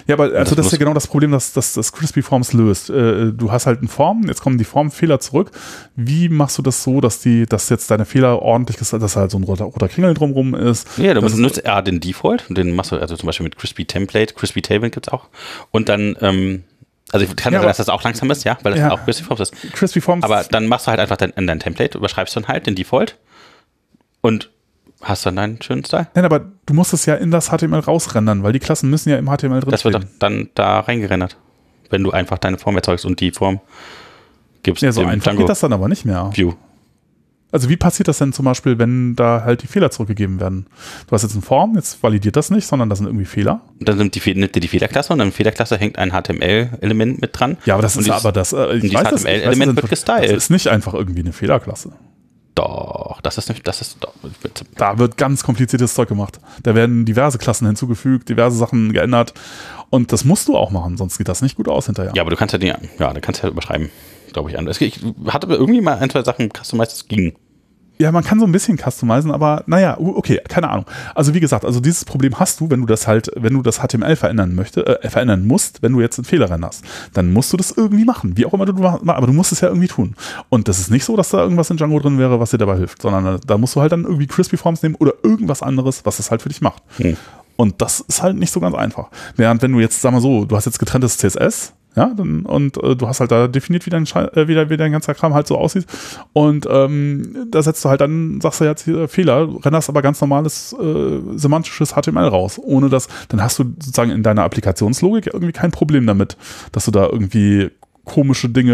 Ja, 0.06 0.14
aber 0.14 0.32
also 0.34 0.54
das 0.54 0.66
ist 0.66 0.72
ja 0.72 0.78
genau 0.78 0.94
das 0.94 1.06
Problem, 1.06 1.30
dass 1.32 1.52
das, 1.52 1.74
das 1.74 1.92
Crispy 1.92 2.22
Forms 2.22 2.52
löst. 2.52 2.90
Äh, 2.90 3.32
du 3.32 3.52
hast 3.52 3.66
halt 3.66 3.80
eine 3.80 3.88
Form, 3.88 4.24
jetzt 4.26 4.40
kommen 4.40 4.56
die 4.56 4.64
Formfehler 4.64 5.20
zurück. 5.20 5.50
Wie 5.96 6.28
machst 6.28 6.56
du 6.58 6.62
das 6.62 6.82
so, 6.82 7.00
dass 7.00 7.20
die, 7.20 7.44
dass 7.46 7.68
jetzt 7.68 7.90
deine 7.90 8.04
Fehler 8.04 8.40
ordentlich, 8.40 8.76
dass 8.76 8.92
halt 8.92 9.30
so 9.30 9.38
ein 9.38 9.44
roter, 9.44 9.64
roter 9.64 9.88
Kringel 9.88 10.14
drumrum 10.14 10.54
ist? 10.54 10.88
Ja, 10.96 11.14
du 11.14 11.20
Das 11.20 11.34
benutzt 11.34 11.62
ja 11.64 11.82
den 11.82 12.00
Default, 12.00 12.48
und 12.48 12.56
den 12.56 12.74
machst 12.74 12.92
du 12.92 12.96
also 12.96 13.16
zum 13.16 13.26
Beispiel 13.26 13.44
mit 13.44 13.56
Crispy 13.56 13.84
Template, 13.84 14.34
Crispy 14.34 14.62
Tailwind 14.62 14.94
gibt's 14.94 15.08
auch. 15.08 15.28
Und 15.70 15.88
dann, 15.88 16.16
ähm, 16.20 16.64
also 17.14 17.24
ich 17.26 17.36
kann 17.36 17.52
Ja, 17.52 17.58
sagen, 17.58 17.64
aber- 17.64 17.68
dass 17.68 17.76
das 17.78 17.88
auch 17.88 18.02
langsam 18.02 18.30
ist, 18.30 18.44
ja, 18.44 18.58
weil 18.62 18.72
das 18.72 18.80
Ja. 18.80 18.90
auch 18.92 19.04
Crispy 19.04 19.24
Forms 19.24 19.40
ist. 19.40 19.54
Crispy 19.72 20.00
Forms. 20.00 20.24
Aber 20.24 20.44
dann 20.50 20.66
machst 20.66 20.86
du 20.86 20.90
halt 20.90 21.00
einfach 21.00 21.16
dein, 21.16 21.30
in 21.30 21.46
dein 21.46 21.60
Template, 21.60 21.96
überschreibst 21.96 22.36
dann 22.36 22.48
halt 22.48 22.66
den 22.66 22.74
Default 22.74 23.16
und 24.20 24.50
hast 25.02 25.24
dann 25.26 25.36
deinen 25.36 25.60
schönen 25.62 25.84
Style. 25.84 26.08
Nein, 26.14 26.24
aber 26.24 26.40
du 26.66 26.74
musst 26.74 26.92
es 26.92 27.06
ja 27.06 27.14
in 27.14 27.30
das 27.30 27.48
HTML 27.50 27.80
rausrendern, 27.80 28.42
weil 28.42 28.52
die 28.52 28.58
Klassen 28.58 28.90
müssen 28.90 29.10
ja 29.10 29.16
im 29.16 29.26
HTML 29.26 29.60
drin 29.60 29.70
Das 29.70 29.84
wird 29.84 29.94
doch 29.94 30.04
dann 30.18 30.48
da 30.54 30.80
reingerendert, 30.80 31.36
wenn 31.90 32.02
du 32.02 32.10
einfach 32.10 32.38
deine 32.38 32.58
Form 32.58 32.76
erzeugst 32.76 33.04
und 33.04 33.20
die 33.20 33.30
Form 33.30 33.60
gibst 34.62 34.82
Ja, 34.82 34.92
so 34.92 35.02
einfach 35.02 35.24
Django 35.24 35.40
geht 35.42 35.48
das 35.50 35.60
dann 35.60 35.72
aber 35.72 35.88
nicht 35.88 36.04
mehr. 36.04 36.30
View. 36.34 36.54
Also 37.54 37.68
wie 37.68 37.76
passiert 37.76 38.08
das 38.08 38.18
denn 38.18 38.32
zum 38.32 38.44
Beispiel, 38.44 38.78
wenn 38.78 39.14
da 39.14 39.42
halt 39.44 39.62
die 39.62 39.66
Fehler 39.68 39.90
zurückgegeben 39.90 40.40
werden? 40.40 40.66
Du 41.06 41.12
hast 41.12 41.22
jetzt 41.22 41.32
eine 41.34 41.42
Form, 41.42 41.76
jetzt 41.76 42.02
validiert 42.02 42.34
das 42.36 42.50
nicht, 42.50 42.66
sondern 42.66 42.90
da 42.90 42.96
sind 42.96 43.06
irgendwie 43.06 43.24
Fehler. 43.26 43.60
Und 43.78 43.88
dann 43.88 43.96
nimmt 43.98 44.14
die, 44.14 44.34
nimmt 44.34 44.54
die 44.54 44.66
Fehlerklasse 44.68 45.12
und 45.12 45.20
in 45.20 45.26
der 45.28 45.32
Fehlerklasse 45.32 45.76
hängt 45.78 45.96
ein 45.98 46.10
HTML-Element 46.10 47.20
mit 47.20 47.30
dran. 47.38 47.56
Ja, 47.64 47.74
aber 47.74 47.82
das 47.82 47.96
ist 47.96 48.06
dieses- 48.06 48.20
aber 48.20 48.32
das. 48.32 48.52
Äh, 48.52 48.76
ich 48.78 48.92
weiß 48.92 49.08
das, 49.08 49.22
HTML-Element 49.22 49.68
das- 49.70 49.76
wird 49.84 49.88
gestylt. 49.90 50.24
Das 50.24 50.30
ist 50.32 50.50
nicht 50.50 50.66
einfach 50.68 50.94
irgendwie 50.94 51.20
eine 51.20 51.32
Fehlerklasse. 51.32 51.92
Doch, 52.56 53.20
das 53.22 53.36
ist 53.38 53.48
nicht, 53.48 53.66
das 53.66 53.80
ist 53.80 53.96
doch. 54.00 54.14
Da 54.76 54.98
wird 54.98 55.16
ganz 55.16 55.42
kompliziertes 55.42 55.94
Zeug 55.94 56.08
gemacht. 56.08 56.38
Da 56.62 56.76
werden 56.76 57.04
diverse 57.04 57.38
Klassen 57.38 57.66
hinzugefügt, 57.66 58.28
diverse 58.28 58.56
Sachen 58.56 58.92
geändert. 58.92 59.34
Und 59.90 60.12
das 60.12 60.24
musst 60.24 60.46
du 60.48 60.56
auch 60.56 60.70
machen, 60.70 60.96
sonst 60.96 61.18
geht 61.18 61.28
das 61.28 61.42
nicht 61.42 61.56
gut 61.56 61.68
aus 61.68 61.86
hinterher. 61.86 62.12
Ja, 62.14 62.22
aber 62.22 62.30
du 62.30 62.36
kannst 62.36 62.52
ja 62.52 62.58
den, 62.58 62.74
ja, 62.98 63.12
du 63.12 63.20
kannst 63.20 63.42
ja 63.42 63.48
überschreiben, 63.48 63.90
glaube 64.32 64.50
ich. 64.50 64.58
an. 64.58 64.68
Ich 64.68 65.00
hatte 65.28 65.48
irgendwie 65.48 65.80
mal 65.80 65.98
ein, 65.98 66.10
zwei 66.10 66.22
Sachen 66.22 66.48
customized, 66.56 66.92
das 66.92 67.08
ging. 67.08 67.34
Ja, 67.96 68.10
man 68.10 68.24
kann 68.24 68.40
so 68.40 68.46
ein 68.46 68.50
bisschen 68.50 68.76
customizen, 68.76 69.30
aber 69.30 69.62
naja, 69.66 69.96
okay, 69.98 70.40
keine 70.48 70.68
Ahnung. 70.68 70.86
Also 71.14 71.32
wie 71.32 71.40
gesagt, 71.40 71.64
also 71.64 71.78
dieses 71.78 72.04
Problem 72.04 72.40
hast 72.40 72.60
du, 72.60 72.68
wenn 72.68 72.80
du 72.80 72.86
das 72.86 73.06
halt, 73.06 73.30
wenn 73.36 73.54
du 73.54 73.62
das 73.62 73.78
HTML 73.78 74.16
verändern 74.16 74.54
möchte, 74.56 74.84
äh, 75.02 75.08
verändern 75.08 75.46
musst, 75.46 75.80
wenn 75.82 75.92
du 75.92 76.00
jetzt 76.00 76.18
einen 76.18 76.24
Fehler 76.24 76.50
renderst, 76.50 76.84
dann 77.12 77.32
musst 77.32 77.52
du 77.52 77.56
das 77.56 77.70
irgendwie 77.70 78.04
machen, 78.04 78.36
wie 78.36 78.46
auch 78.46 78.52
immer 78.52 78.66
du 78.66 78.72
machst, 78.72 79.08
aber 79.08 79.26
du 79.26 79.32
musst 79.32 79.52
es 79.52 79.60
ja 79.60 79.68
irgendwie 79.68 79.86
tun. 79.86 80.16
Und 80.48 80.66
das 80.66 80.80
ist 80.80 80.90
nicht 80.90 81.04
so, 81.04 81.16
dass 81.16 81.28
da 81.28 81.38
irgendwas 81.38 81.70
in 81.70 81.76
Django 81.76 82.00
drin 82.00 82.18
wäre, 82.18 82.40
was 82.40 82.50
dir 82.50 82.58
dabei 82.58 82.76
hilft, 82.76 83.00
sondern 83.00 83.38
da 83.46 83.58
musst 83.58 83.76
du 83.76 83.80
halt 83.80 83.92
dann 83.92 84.02
irgendwie 84.02 84.26
Crispy 84.26 84.56
Forms 84.56 84.82
nehmen 84.82 84.96
oder 84.96 85.12
irgendwas 85.22 85.62
anderes, 85.62 86.04
was 86.04 86.16
das 86.16 86.32
halt 86.32 86.42
für 86.42 86.48
dich 86.48 86.60
macht. 86.60 86.82
Hm. 86.96 87.16
Und 87.56 87.80
das 87.80 88.00
ist 88.00 88.22
halt 88.22 88.36
nicht 88.36 88.50
so 88.50 88.58
ganz 88.58 88.74
einfach. 88.74 89.08
Während 89.36 89.62
wenn 89.62 89.72
du 89.72 89.78
jetzt, 89.78 90.00
sag 90.00 90.12
mal 90.12 90.20
so, 90.20 90.44
du 90.44 90.56
hast 90.56 90.64
jetzt 90.64 90.80
getrenntes 90.80 91.18
CSS, 91.18 91.72
ja, 91.96 92.12
dann, 92.16 92.44
und 92.44 92.82
äh, 92.82 92.96
du 92.96 93.06
hast 93.06 93.20
halt 93.20 93.30
da 93.30 93.46
definiert, 93.46 93.86
wie 93.86 93.90
dein, 93.90 94.04
äh, 94.04 94.48
wie, 94.48 94.70
wie 94.70 94.76
dein 94.76 94.92
ganzer 94.92 95.14
Kram 95.14 95.32
halt 95.32 95.46
so 95.46 95.56
aussieht. 95.56 95.86
Und 96.32 96.66
ähm, 96.68 97.46
da 97.50 97.62
setzt 97.62 97.84
du 97.84 97.88
halt 97.88 98.00
dann, 98.00 98.40
sagst 98.40 98.60
du 98.60 98.64
jetzt 98.64 98.84
hier 98.84 99.08
Fehler, 99.08 99.48
renderst 99.64 99.88
aber 99.88 100.02
ganz 100.02 100.20
normales 100.20 100.74
äh, 100.80 101.20
semantisches 101.36 101.94
HTML 101.94 102.28
raus. 102.28 102.60
Ohne 102.62 102.88
das, 102.88 103.08
dann 103.28 103.42
hast 103.42 103.58
du 103.58 103.64
sozusagen 103.64 104.10
in 104.10 104.22
deiner 104.22 104.42
Applikationslogik 104.42 105.28
irgendwie 105.32 105.52
kein 105.52 105.70
Problem 105.70 106.06
damit, 106.06 106.36
dass 106.72 106.84
du 106.84 106.90
da 106.90 107.06
irgendwie 107.06 107.70
komische 108.04 108.48
Dinge, 108.48 108.72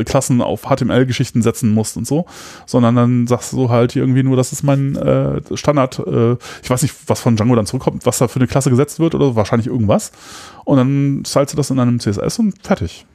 äh, 0.00 0.04
Klassen 0.04 0.40
auf 0.40 0.62
HTML-Geschichten 0.62 1.42
setzen 1.42 1.72
musst 1.72 1.96
und 1.96 2.06
so, 2.06 2.26
sondern 2.66 2.96
dann 2.96 3.26
sagst 3.26 3.52
du 3.52 3.70
halt 3.70 3.96
irgendwie 3.96 4.22
nur, 4.22 4.36
das 4.36 4.52
ist 4.52 4.62
mein 4.62 4.96
äh, 4.96 5.40
Standard, 5.54 5.98
äh, 6.00 6.32
ich 6.62 6.70
weiß 6.70 6.82
nicht, 6.82 6.94
was 7.06 7.20
von 7.20 7.36
Django 7.36 7.54
dann 7.54 7.66
zurückkommt, 7.66 8.06
was 8.06 8.18
da 8.18 8.28
für 8.28 8.40
eine 8.40 8.46
Klasse 8.46 8.70
gesetzt 8.70 8.98
wird 8.98 9.14
oder 9.14 9.36
wahrscheinlich 9.36 9.66
irgendwas 9.66 10.12
und 10.64 10.76
dann 10.76 11.22
stylst 11.26 11.52
du 11.52 11.56
das 11.56 11.70
in 11.70 11.78
einem 11.78 12.00
CSS 12.00 12.38
und 12.38 12.54
fertig. 12.62 13.06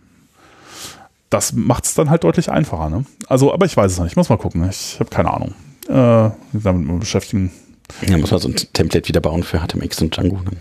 Das 1.29 1.51
macht 1.53 1.85
es 1.85 1.93
dann 1.93 2.09
halt 2.09 2.23
deutlich 2.23 2.49
einfacher, 2.49 2.89
ne? 2.89 3.03
Also, 3.27 3.53
aber 3.53 3.65
ich 3.65 3.75
weiß 3.75 3.91
es 3.91 3.99
nicht, 3.99 4.11
ich 4.11 4.15
muss 4.15 4.29
mal 4.29 4.37
gucken, 4.37 4.67
ich 4.69 4.97
habe 4.99 5.09
keine 5.09 5.33
Ahnung. 5.33 5.53
Äh, 5.89 6.31
damit 6.53 6.87
mal 6.87 6.99
beschäftigen. 6.99 7.51
Ja, 8.07 8.17
muss 8.17 8.31
man 8.31 8.39
so 8.39 8.49
ein 8.49 8.55
Template 8.55 9.07
wieder 9.07 9.21
bauen 9.21 9.43
für 9.43 9.59
HTMX 9.59 10.01
und 10.01 10.15
Django. 10.15 10.39
Dann. 10.43 10.57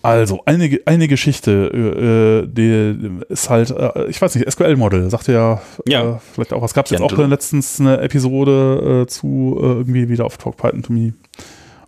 Also, 0.00 0.40
eine, 0.44 0.78
eine 0.86 1.08
Geschichte, 1.08 2.44
äh, 2.44 2.46
die 2.46 3.10
ist 3.28 3.50
halt, 3.50 3.70
äh, 3.70 4.06
ich 4.08 4.22
weiß 4.22 4.36
nicht, 4.36 4.50
SQL-Model, 4.50 5.10
sagt 5.10 5.26
ja, 5.28 5.60
Ja. 5.86 6.10
Äh, 6.12 6.16
vielleicht 6.34 6.52
auch, 6.52 6.62
es 6.62 6.72
gab 6.72 6.88
jetzt 6.88 7.00
Ja, 7.00 7.04
auch 7.04 7.16
letztens 7.18 7.80
eine 7.80 8.00
Episode 8.00 9.02
äh, 9.02 9.06
zu 9.08 9.58
äh, 9.60 9.64
irgendwie 9.64 10.08
wieder 10.08 10.24
auf 10.24 10.38
Talk 10.38 10.56
Python 10.56 10.82
to 10.82 10.92
Me. 10.92 11.14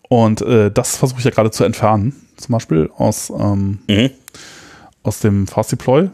Und 0.09 0.43
äh, 0.43 0.73
das 0.73 0.97
versuche 0.97 1.21
ich 1.21 1.25
ja 1.25 1.31
gerade 1.31 1.53
zu 1.53 1.63
entfernen, 1.63 2.15
zum 2.37 2.53
Beispiel 2.53 2.91
aus, 2.97 3.31
ähm, 3.31 3.79
Mhm. 3.89 4.11
aus 5.05 5.21
dem 5.21 5.47
Fast 5.47 5.71
Deploy. 5.71 6.11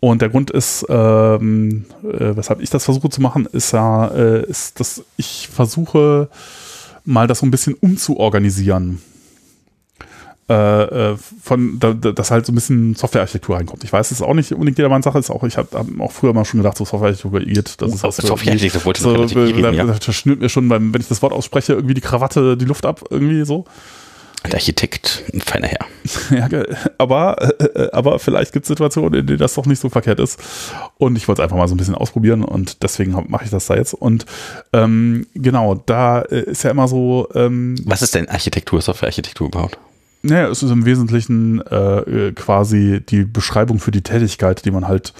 Und 0.00 0.22
der 0.22 0.30
Grund 0.30 0.50
ist, 0.50 0.84
ähm, 0.88 1.84
äh, 2.02 2.34
weshalb 2.34 2.60
ich 2.62 2.70
das 2.70 2.84
versuche 2.86 3.10
zu 3.10 3.20
machen, 3.20 3.46
ist 3.52 3.72
ja, 3.72 4.06
ist, 4.06 4.80
dass 4.80 5.04
ich 5.16 5.48
versuche, 5.52 6.28
mal 7.04 7.26
das 7.28 7.40
so 7.40 7.46
ein 7.46 7.50
bisschen 7.52 7.74
umzuorganisieren. 7.74 9.00
Äh, 10.52 11.12
äh, 11.12 11.16
von, 11.42 11.78
da, 11.80 11.94
da, 11.94 12.12
dass 12.12 12.30
halt 12.30 12.44
so 12.44 12.52
ein 12.52 12.54
bisschen 12.54 12.94
Softwarearchitektur 12.94 13.56
reinkommt. 13.56 13.84
Ich 13.84 13.92
weiß, 13.92 14.10
das 14.10 14.20
ist 14.20 14.26
auch 14.26 14.34
nicht 14.34 14.52
unbedingt 14.52 14.76
jedermanns 14.76 15.04
Sache, 15.06 15.18
ist 15.18 15.30
auch, 15.30 15.44
ich 15.44 15.56
habe 15.56 15.68
hab 15.72 15.86
auch 15.98 16.12
früher 16.12 16.34
mal 16.34 16.44
schon 16.44 16.60
gedacht, 16.60 16.76
so 16.76 16.84
Softwarearchitektur 16.84 17.40
irrt. 17.40 17.80
Das 17.80 17.94
ist 17.94 18.02
was 18.02 18.16
Softwarearchitektur 18.16 18.84
wollte 18.84 19.00
so, 19.00 19.14
da, 19.14 19.22
irritieren, 19.22 19.74
ja. 19.74 19.86
da 19.86 20.12
schnürt 20.12 20.40
mir 20.40 20.50
schon 20.50 20.68
beim, 20.68 20.92
wenn 20.92 21.00
ich 21.00 21.08
das 21.08 21.22
Wort 21.22 21.32
ausspreche, 21.32 21.72
irgendwie 21.72 21.94
die 21.94 22.02
Krawatte 22.02 22.58
die 22.58 22.66
Luft 22.66 22.84
ab, 22.84 23.02
irgendwie 23.08 23.46
so. 23.46 23.64
Der 24.44 24.54
Architekt, 24.54 25.22
ein 25.32 25.40
feiner 25.40 25.68
Herr. 25.68 25.86
ja, 26.50 26.64
aber, 26.98 27.60
äh, 27.60 27.88
aber 27.92 28.18
vielleicht 28.18 28.52
gibt 28.52 28.64
es 28.64 28.68
Situationen, 28.68 29.20
in 29.20 29.26
denen 29.26 29.38
das 29.38 29.54
doch 29.54 29.64
nicht 29.64 29.80
so 29.80 29.88
verkehrt 29.88 30.20
ist. 30.20 30.38
Und 30.98 31.16
ich 31.16 31.28
wollte 31.28 31.40
es 31.40 31.44
einfach 31.44 31.56
mal 31.56 31.68
so 31.68 31.74
ein 31.74 31.78
bisschen 31.78 31.94
ausprobieren 31.94 32.44
und 32.44 32.82
deswegen 32.82 33.12
mache 33.28 33.44
ich 33.44 33.50
das 33.50 33.66
da 33.66 33.76
jetzt. 33.76 33.94
Und 33.94 34.26
ähm, 34.74 35.26
genau, 35.34 35.76
da 35.86 36.22
äh, 36.22 36.42
ist 36.42 36.64
ja 36.64 36.70
immer 36.70 36.88
so. 36.88 37.28
Ähm, 37.34 37.76
Was 37.86 38.02
ist 38.02 38.14
denn 38.16 38.28
Architektur, 38.28 38.82
Software-Architektur 38.82 39.46
überhaupt? 39.46 39.78
Naja, 40.22 40.48
es 40.48 40.62
ist 40.62 40.70
im 40.70 40.84
Wesentlichen 40.84 41.60
äh, 41.62 42.32
quasi 42.34 43.02
die 43.06 43.24
Beschreibung 43.24 43.80
für 43.80 43.90
die 43.90 44.02
Tätigkeit, 44.02 44.64
die 44.64 44.70
man 44.70 44.86
halt 44.86 45.12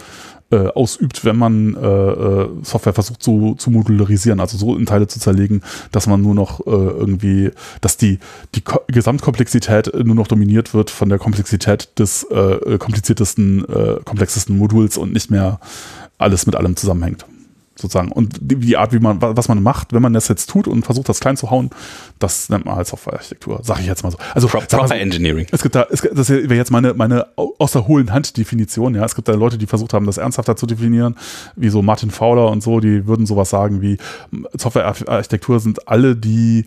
äh, 0.52 0.68
ausübt, 0.68 1.24
wenn 1.24 1.36
man 1.36 1.74
äh, 1.74 1.86
äh, 1.86 2.48
Software 2.62 2.92
versucht 2.92 3.22
zu, 3.22 3.54
zu 3.56 3.70
modularisieren, 3.70 4.38
also 4.38 4.56
so 4.56 4.76
in 4.76 4.86
Teile 4.86 5.08
zu 5.08 5.18
zerlegen, 5.18 5.62
dass 5.90 6.06
man 6.06 6.22
nur 6.22 6.34
noch 6.34 6.60
äh, 6.60 6.70
irgendwie, 6.70 7.50
dass 7.80 7.96
die, 7.96 8.18
die 8.54 8.62
Gesamtkomplexität 8.88 9.92
nur 10.04 10.14
noch 10.14 10.28
dominiert 10.28 10.74
wird 10.74 10.90
von 10.90 11.08
der 11.08 11.18
Komplexität 11.18 11.98
des 11.98 12.24
äh, 12.24 12.78
kompliziertesten, 12.78 13.64
äh, 13.64 13.96
komplexesten 14.04 14.56
Moduls 14.56 14.98
und 14.98 15.12
nicht 15.12 15.30
mehr 15.30 15.58
alles 16.18 16.46
mit 16.46 16.54
allem 16.54 16.76
zusammenhängt 16.76 17.24
sozusagen. 17.82 18.10
Und 18.10 18.38
die, 18.40 18.56
die, 18.56 18.76
Art, 18.76 18.92
wie 18.92 18.98
man, 18.98 19.20
was 19.20 19.48
man 19.48 19.62
macht, 19.62 19.92
wenn 19.92 20.00
man 20.00 20.12
das 20.12 20.28
jetzt 20.28 20.48
tut 20.48 20.66
und 20.66 20.84
versucht, 20.84 21.08
das 21.08 21.20
klein 21.20 21.36
zu 21.36 21.50
hauen, 21.50 21.70
das 22.18 22.48
nennt 22.48 22.64
man 22.64 22.76
halt 22.76 22.86
Softwarearchitektur, 22.86 23.60
sag 23.62 23.80
ich 23.80 23.86
jetzt 23.86 24.02
mal 24.02 24.10
so. 24.10 24.18
Also 24.34 24.48
Pro 24.48 24.60
Proper 24.60 24.88
so, 24.88 24.94
Engineering. 24.94 25.46
Es 25.52 25.62
gibt 25.62 25.74
da, 25.74 25.86
es, 25.90 26.00
das 26.00 26.30
wäre 26.30 26.54
jetzt 26.54 26.70
meine, 26.70 26.94
meine 26.94 27.26
aus 27.36 27.72
der 27.72 27.86
hohlen 27.86 28.12
Hand 28.12 28.36
Definition, 28.36 28.94
ja. 28.94 29.04
Es 29.04 29.14
gibt 29.14 29.28
da 29.28 29.34
Leute, 29.34 29.58
die 29.58 29.66
versucht 29.66 29.92
haben, 29.92 30.06
das 30.06 30.16
ernsthafter 30.16 30.56
zu 30.56 30.66
definieren, 30.66 31.16
wie 31.56 31.68
so 31.68 31.82
Martin 31.82 32.10
Fowler 32.10 32.50
und 32.50 32.62
so, 32.62 32.80
die 32.80 33.06
würden 33.06 33.26
sowas 33.26 33.50
sagen 33.50 33.82
wie 33.82 33.98
Softwarearchitektur 34.54 35.60
sind 35.60 35.88
alle 35.88 36.16
die 36.16 36.64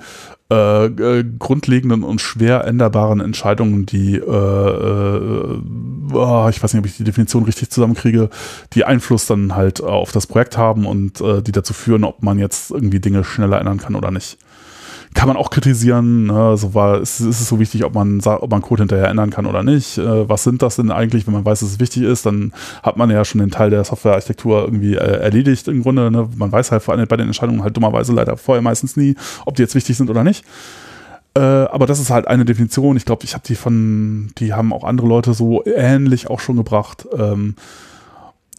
äh, 0.52 0.86
äh, 0.86 1.24
grundlegenden 1.40 2.04
und 2.04 2.22
schwer 2.22 2.66
änderbaren 2.66 3.20
Entscheidungen, 3.20 3.86
die, 3.86 4.16
äh, 4.16 4.20
äh, 4.20 5.62
oh, 6.14 6.48
ich 6.50 6.62
weiß 6.62 6.74
nicht, 6.74 6.80
ob 6.80 6.86
ich 6.86 6.98
die 6.98 7.04
Definition 7.04 7.46
richtig 7.46 7.72
zusammenkriege, 7.72 8.30
die 8.74 8.86
Einfluss 8.86 9.26
dann 9.26 9.56
halt 9.56 9.82
auf 9.82 10.12
das 10.12 10.28
Projekt 10.28 10.58
haben 10.58 10.86
und 10.86 11.20
äh, 11.20 11.42
die 11.42 11.52
dazu 11.52 11.74
führen, 11.74 12.04
ob 12.04 12.22
man 12.22 12.38
jetzt 12.38 12.70
irgendwie 12.70 13.00
Dinge 13.00 13.24
schneller 13.24 13.60
ändern 13.60 13.80
kann 13.80 13.96
oder 13.96 14.12
nicht 14.12 14.38
kann 15.16 15.28
man 15.28 15.38
auch 15.38 15.50
kritisieren. 15.50 16.28
Ne? 16.28 16.34
Also 16.34 16.74
war, 16.76 17.02
ist, 17.02 17.22
ist 17.22 17.42
es 17.42 17.48
so 17.48 17.60
wichtig, 17.60 17.84
ob 17.86 17.96
man 17.96 18.22
ob 18.26 18.52
man 18.52 18.62
Code 18.62 18.84
hinterher 18.84 19.08
ändern 19.08 19.32
kann 19.32 19.48
oder 19.48 19.64
nicht. 19.64 19.98
Äh, 19.98 20.30
was 20.30 20.44
sind 20.44 20.62
das 20.62 20.76
denn 20.76 20.92
eigentlich, 20.92 21.26
wenn 21.26 21.34
man 21.34 21.46
weiß, 21.46 21.62
dass 21.62 21.70
es 21.70 21.80
wichtig 21.80 22.04
ist, 22.04 22.26
dann 22.26 22.54
hat 22.84 22.98
man 22.98 23.10
ja 23.10 23.26
schon 23.26 23.40
den 23.40 23.50
Teil 23.50 23.70
der 23.70 23.84
Softwarearchitektur 23.84 24.64
irgendwie 24.64 24.96
äh, 24.96 25.22
erledigt 25.22 25.68
im 25.68 25.82
Grunde. 25.82 26.12
Ne? 26.12 26.30
Man 26.36 26.52
weiß 26.52 26.72
halt 26.72 26.84
vor 26.84 26.94
allem 26.94 27.08
bei 27.08 27.18
den 27.18 27.28
Entscheidungen 27.28 27.64
halt 27.64 27.76
dummerweise 27.76 28.14
leider 28.14 28.38
vorher 28.38 28.62
meistens 28.62 28.98
nie, 28.98 29.16
ob 29.46 29.56
die 29.56 29.64
jetzt 29.64 29.74
wichtig 29.74 29.98
sind 29.98 30.10
oder 30.10 30.24
nicht. 30.24 30.46
Äh, 31.34 31.40
aber 31.40 31.86
das 31.86 32.00
ist 32.00 32.10
halt 32.12 32.28
eine 32.28 32.46
Definition. 32.46 32.98
Ich 32.98 33.06
glaube, 33.06 33.24
ich 33.24 33.34
habe 33.34 33.44
die 33.48 33.56
von, 33.56 34.32
die 34.38 34.54
haben 34.54 34.74
auch 34.74 34.84
andere 34.84 35.08
Leute 35.08 35.34
so 35.34 35.64
ähnlich 35.66 36.30
auch 36.30 36.42
schon 36.42 36.58
gebracht. 36.58 37.08
Ähm, 37.18 37.56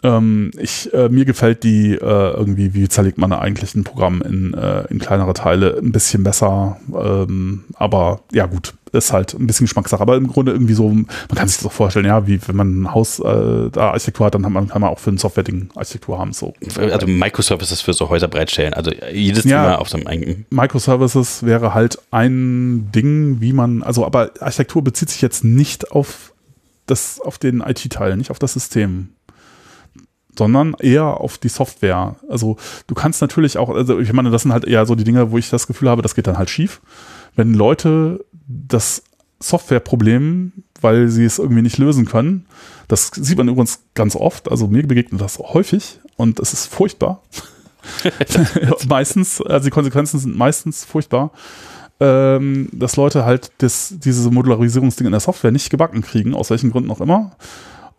ähm, 0.02 0.50
ich, 0.58 0.92
äh, 0.92 1.08
mir 1.08 1.24
gefällt 1.24 1.62
die 1.62 1.94
äh, 1.94 1.98
irgendwie, 2.00 2.74
wie 2.74 2.88
zerlegt 2.88 3.18
man 3.18 3.32
eigentlich 3.32 3.74
ein 3.74 3.84
Programm 3.84 4.22
in, 4.22 4.54
äh, 4.54 4.84
in 4.90 4.98
kleinere 4.98 5.32
Teile, 5.32 5.78
ein 5.78 5.92
bisschen 5.92 6.22
besser. 6.22 6.78
Ähm, 6.94 7.64
aber 7.74 8.20
ja, 8.32 8.46
gut, 8.46 8.74
ist 8.92 9.12
halt 9.12 9.34
ein 9.34 9.46
bisschen 9.46 9.64
Geschmackssache. 9.64 10.00
Aber 10.00 10.16
im 10.16 10.26
Grunde 10.26 10.52
irgendwie 10.52 10.74
so, 10.74 10.88
man 10.88 11.06
kann 11.34 11.48
sich 11.48 11.58
das 11.58 11.66
auch 11.66 11.72
vorstellen, 11.72 12.06
ja, 12.06 12.26
wie 12.26 12.40
wenn 12.46 12.56
man 12.56 12.82
ein 12.82 12.94
Haus 12.94 13.18
äh, 13.20 13.70
da 13.70 13.90
Architektur 13.90 14.26
hat, 14.26 14.34
dann 14.34 14.44
hat 14.44 14.52
man, 14.52 14.68
kann 14.68 14.80
man 14.80 14.90
auch 14.90 14.98
für 14.98 15.10
ein 15.10 15.18
Software-Ding 15.18 15.70
Architektur 15.74 16.18
haben. 16.18 16.32
So. 16.32 16.54
Also 16.76 17.06
Microservices 17.06 17.80
für 17.80 17.92
so 17.92 18.08
Häuser 18.08 18.28
bereitstellen. 18.28 18.74
Also 18.74 18.92
jedes 19.12 19.44
ja, 19.44 19.62
Thema 19.62 19.80
auf 19.80 19.88
seinem 19.88 20.06
eigenen. 20.06 20.46
Microservices 20.50 21.42
wäre 21.42 21.74
halt 21.74 21.98
ein 22.10 22.90
Ding, 22.92 23.40
wie 23.40 23.52
man, 23.52 23.82
also 23.82 24.04
aber 24.04 24.30
Architektur 24.40 24.84
bezieht 24.84 25.10
sich 25.10 25.22
jetzt 25.22 25.44
nicht 25.44 25.90
auf 25.90 26.32
das, 26.86 27.20
auf 27.20 27.38
den 27.38 27.60
IT-Teil, 27.60 28.16
nicht 28.16 28.30
auf 28.30 28.38
das 28.38 28.52
System 28.52 29.08
sondern 30.38 30.74
eher 30.78 31.20
auf 31.20 31.38
die 31.38 31.48
Software. 31.48 32.16
Also 32.28 32.56
du 32.86 32.94
kannst 32.94 33.20
natürlich 33.20 33.58
auch, 33.58 33.70
also 33.70 33.98
ich 33.98 34.12
meine, 34.12 34.30
das 34.30 34.42
sind 34.42 34.52
halt 34.52 34.64
eher 34.64 34.86
so 34.86 34.94
die 34.94 35.04
Dinge, 35.04 35.30
wo 35.30 35.38
ich 35.38 35.50
das 35.50 35.66
Gefühl 35.66 35.90
habe, 35.90 36.02
das 36.02 36.14
geht 36.14 36.26
dann 36.26 36.38
halt 36.38 36.50
schief. 36.50 36.80
Wenn 37.34 37.54
Leute 37.54 38.24
das 38.46 39.02
Softwareproblem, 39.40 40.52
weil 40.80 41.08
sie 41.08 41.24
es 41.24 41.38
irgendwie 41.38 41.62
nicht 41.62 41.78
lösen 41.78 42.06
können, 42.06 42.46
das 42.88 43.10
sieht 43.14 43.38
man 43.38 43.48
übrigens 43.48 43.80
ganz 43.94 44.16
oft, 44.16 44.50
also 44.50 44.68
mir 44.68 44.86
begegnet 44.86 45.20
das 45.20 45.38
häufig 45.38 46.00
und 46.16 46.40
es 46.40 46.52
ist 46.52 46.66
furchtbar. 46.66 47.22
meistens, 48.88 49.40
also 49.42 49.64
die 49.64 49.70
Konsequenzen 49.70 50.18
sind 50.18 50.36
meistens 50.36 50.84
furchtbar, 50.84 51.30
ähm, 52.00 52.68
dass 52.72 52.96
Leute 52.96 53.24
halt 53.24 53.52
das, 53.58 53.94
diese 53.98 54.30
Modularisierungsdinge 54.30 55.08
in 55.08 55.12
der 55.12 55.20
Software 55.20 55.52
nicht 55.52 55.70
gebacken 55.70 56.02
kriegen, 56.02 56.34
aus 56.34 56.50
welchen 56.50 56.70
Gründen 56.70 56.90
auch 56.90 57.00
immer 57.00 57.36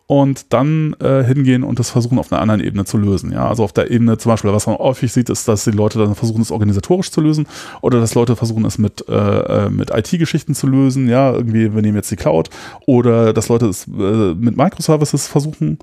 und 0.08 0.54
dann 0.54 0.96
äh, 1.00 1.22
hingehen 1.22 1.62
und 1.62 1.78
das 1.78 1.90
versuchen 1.90 2.18
auf 2.18 2.32
einer 2.32 2.40
anderen 2.40 2.62
Ebene 2.62 2.86
zu 2.86 2.96
lösen. 2.96 3.30
Ja, 3.30 3.46
also 3.46 3.62
auf 3.62 3.74
der 3.74 3.90
Ebene 3.90 4.16
zum 4.16 4.30
Beispiel, 4.32 4.50
was 4.54 4.66
man 4.66 4.78
häufig 4.78 5.12
sieht, 5.12 5.28
ist, 5.28 5.46
dass 5.46 5.64
die 5.64 5.70
Leute 5.70 5.98
dann 5.98 6.14
versuchen, 6.14 6.40
es 6.40 6.50
organisatorisch 6.50 7.10
zu 7.10 7.20
lösen 7.20 7.46
oder 7.82 8.00
dass 8.00 8.14
Leute 8.14 8.34
versuchen, 8.34 8.64
es 8.64 8.78
mit, 8.78 9.06
äh, 9.06 9.12
äh 9.12 9.68
mit 9.68 9.90
IT-Geschichten 9.90 10.54
zu 10.54 10.66
lösen. 10.66 11.10
Ja, 11.10 11.32
irgendwie, 11.34 11.74
wir 11.74 11.82
nehmen 11.82 11.96
jetzt 11.96 12.10
die 12.10 12.16
Cloud 12.16 12.48
oder 12.86 13.34
dass 13.34 13.48
Leute 13.48 13.66
es 13.66 13.86
äh, 13.86 14.34
mit 14.34 14.56
Microservices 14.56 15.28
versuchen. 15.28 15.78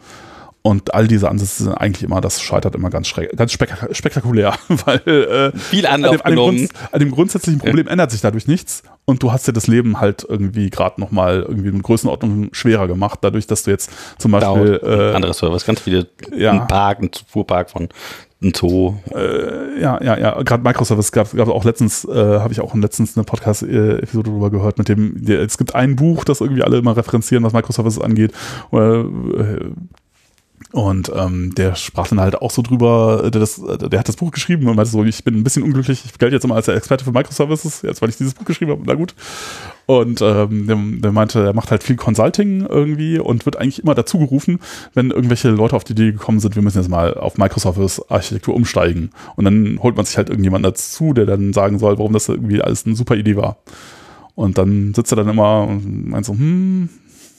Und 0.66 0.96
all 0.96 1.08
diese 1.08 1.30
Ansätze 1.30 1.66
sind 1.66 1.74
eigentlich 1.74 2.02
immer, 2.02 2.22
das 2.22 2.42
scheitert 2.42 2.74
immer 2.74 2.90
ganz, 2.90 3.14
ganz 3.14 3.52
spek 3.52 3.70
spektakulär, 3.92 4.56
weil 4.68 5.52
äh, 5.54 5.60
Viel 5.60 5.86
an, 5.86 6.02
dem, 6.02 6.20
an, 6.24 6.36
dem 6.36 6.70
an 6.92 7.00
dem 7.00 7.12
grundsätzlichen 7.12 7.60
Problem 7.60 7.86
ändert 7.86 8.10
sich 8.10 8.22
dadurch 8.22 8.48
nichts 8.48 8.82
und 9.06 9.22
du 9.22 9.32
hast 9.32 9.48
dir 9.48 9.54
das 9.54 9.68
Leben 9.68 10.00
halt 10.00 10.26
irgendwie 10.28 10.72
gerade 10.72 11.00
nochmal 11.00 11.46
irgendwie 11.48 11.70
in 11.70 11.84
Größenordnung 11.84 12.50
schwerer 12.52 12.88
gemacht, 12.88 13.20
dadurch, 13.22 13.46
dass 13.46 13.62
du 13.62 13.70
jetzt 13.70 13.92
zum 14.18 14.32
Beispiel 14.32 14.82
äh, 14.84 15.14
andere 15.14 15.36
Servers, 15.36 15.68
ganz 15.68 15.82
viele 15.82 16.08
ja, 16.36 16.54
ein 16.54 16.66
Park, 16.66 17.00
ein 17.00 17.12
Fuhrpark 17.28 17.70
von 17.70 17.90
ein 18.42 18.52
Zoo. 18.56 18.96
Äh, 19.14 19.80
ja, 19.80 20.02
ja, 20.04 20.18
ja. 20.18 20.42
Gerade 20.42 20.64
Microservice 20.64 21.12
gab 21.12 21.32
es 21.32 21.40
auch 21.40 21.64
letztens, 21.64 22.06
äh, 22.06 22.40
habe 22.40 22.54
ich 22.54 22.60
auch 22.60 22.74
letztens 22.74 23.16
eine 23.16 23.24
Podcast-Episode 23.24 24.32
darüber 24.32 24.50
gehört, 24.50 24.80
mit 24.80 24.90
dem, 24.90 25.24
der, 25.24 25.42
es 25.42 25.60
gibt 25.60 25.76
ein 25.76 25.96
Buch, 25.96 26.24
das 26.24 26.42
irgendwie 26.42 26.64
alle 26.64 26.80
immer 26.80 26.98
referenzieren, 26.98 27.44
was 27.44 27.54
Microservices 27.54 28.02
angeht. 28.02 28.34
Äh, 28.72 29.04
und 30.76 31.10
ähm, 31.16 31.56
der 31.56 31.74
sprach 31.76 32.10
dann 32.10 32.20
halt 32.20 32.36
auch 32.36 32.52
so 32.52 32.62
drüber, 32.62 33.30
der, 33.32 33.40
das, 33.40 33.62
der 33.64 33.98
hat 33.98 34.10
das 34.10 34.18
Buch 34.18 34.32
geschrieben 34.32 34.68
und 34.68 34.76
meinte 34.76 34.92
so, 34.92 35.06
ich 35.06 35.24
bin 35.24 35.34
ein 35.34 35.44
bisschen 35.46 35.64
unglücklich, 35.64 36.04
ich 36.04 36.18
gelte 36.18 36.36
jetzt 36.36 36.44
immer 36.44 36.56
als 36.56 36.66
der 36.66 36.76
Experte 36.76 37.06
für 37.06 37.14
Microservices, 37.14 37.82
jetzt 37.84 38.02
weil 38.02 38.10
ich 38.10 38.18
dieses 38.18 38.34
Buch 38.34 38.44
geschrieben 38.44 38.72
habe, 38.72 38.82
na 38.86 38.94
gut. 38.96 39.16
Und 39.86 40.22
ähm, 40.22 40.68
der, 40.68 40.76
der 40.76 41.12
meinte, 41.14 41.46
er 41.46 41.54
macht 41.54 41.72
halt 41.72 41.82
viel 41.82 41.96
Consulting 41.96 42.66
irgendwie 42.66 43.20
und 43.20 43.46
wird 43.46 43.56
eigentlich 43.56 43.84
immer 43.84 43.96
dazu 43.96 44.20
gerufen, 44.20 44.60
wenn 44.94 45.12
irgendwelche 45.12 45.50
Leute 45.50 45.78
auf 45.78 45.86
die 45.86 45.94
Idee 45.94 46.12
gekommen 46.12 46.42
sind, 46.42 46.58
wir 46.58 46.62
müssen 46.62 46.80
jetzt 46.80 46.90
mal 46.90 47.14
auf 47.14 47.38
Microservice-Architektur 47.38 48.54
umsteigen. 48.54 49.12
Und 49.38 49.46
dann 49.46 49.80
holt 49.82 49.96
man 49.96 50.04
sich 50.04 50.18
halt 50.18 50.28
irgendjemanden 50.28 50.70
dazu, 50.70 51.14
der 51.14 51.26
dann 51.26 51.54
sagen 51.54 51.80
soll, 51.80 51.98
warum 52.00 52.12
das 52.12 52.28
irgendwie 52.28 52.62
alles 52.62 52.86
eine 52.86 52.98
super 52.98 53.16
Idee 53.16 53.38
war. 53.38 53.60
Und 54.36 54.58
dann 54.58 54.94
sitzt 54.94 55.14
er 55.14 55.16
dann 55.16 55.30
immer 55.30 55.66
und 55.70 56.10
meint 56.10 56.26
so, 56.26 56.34
hm, 56.34 56.90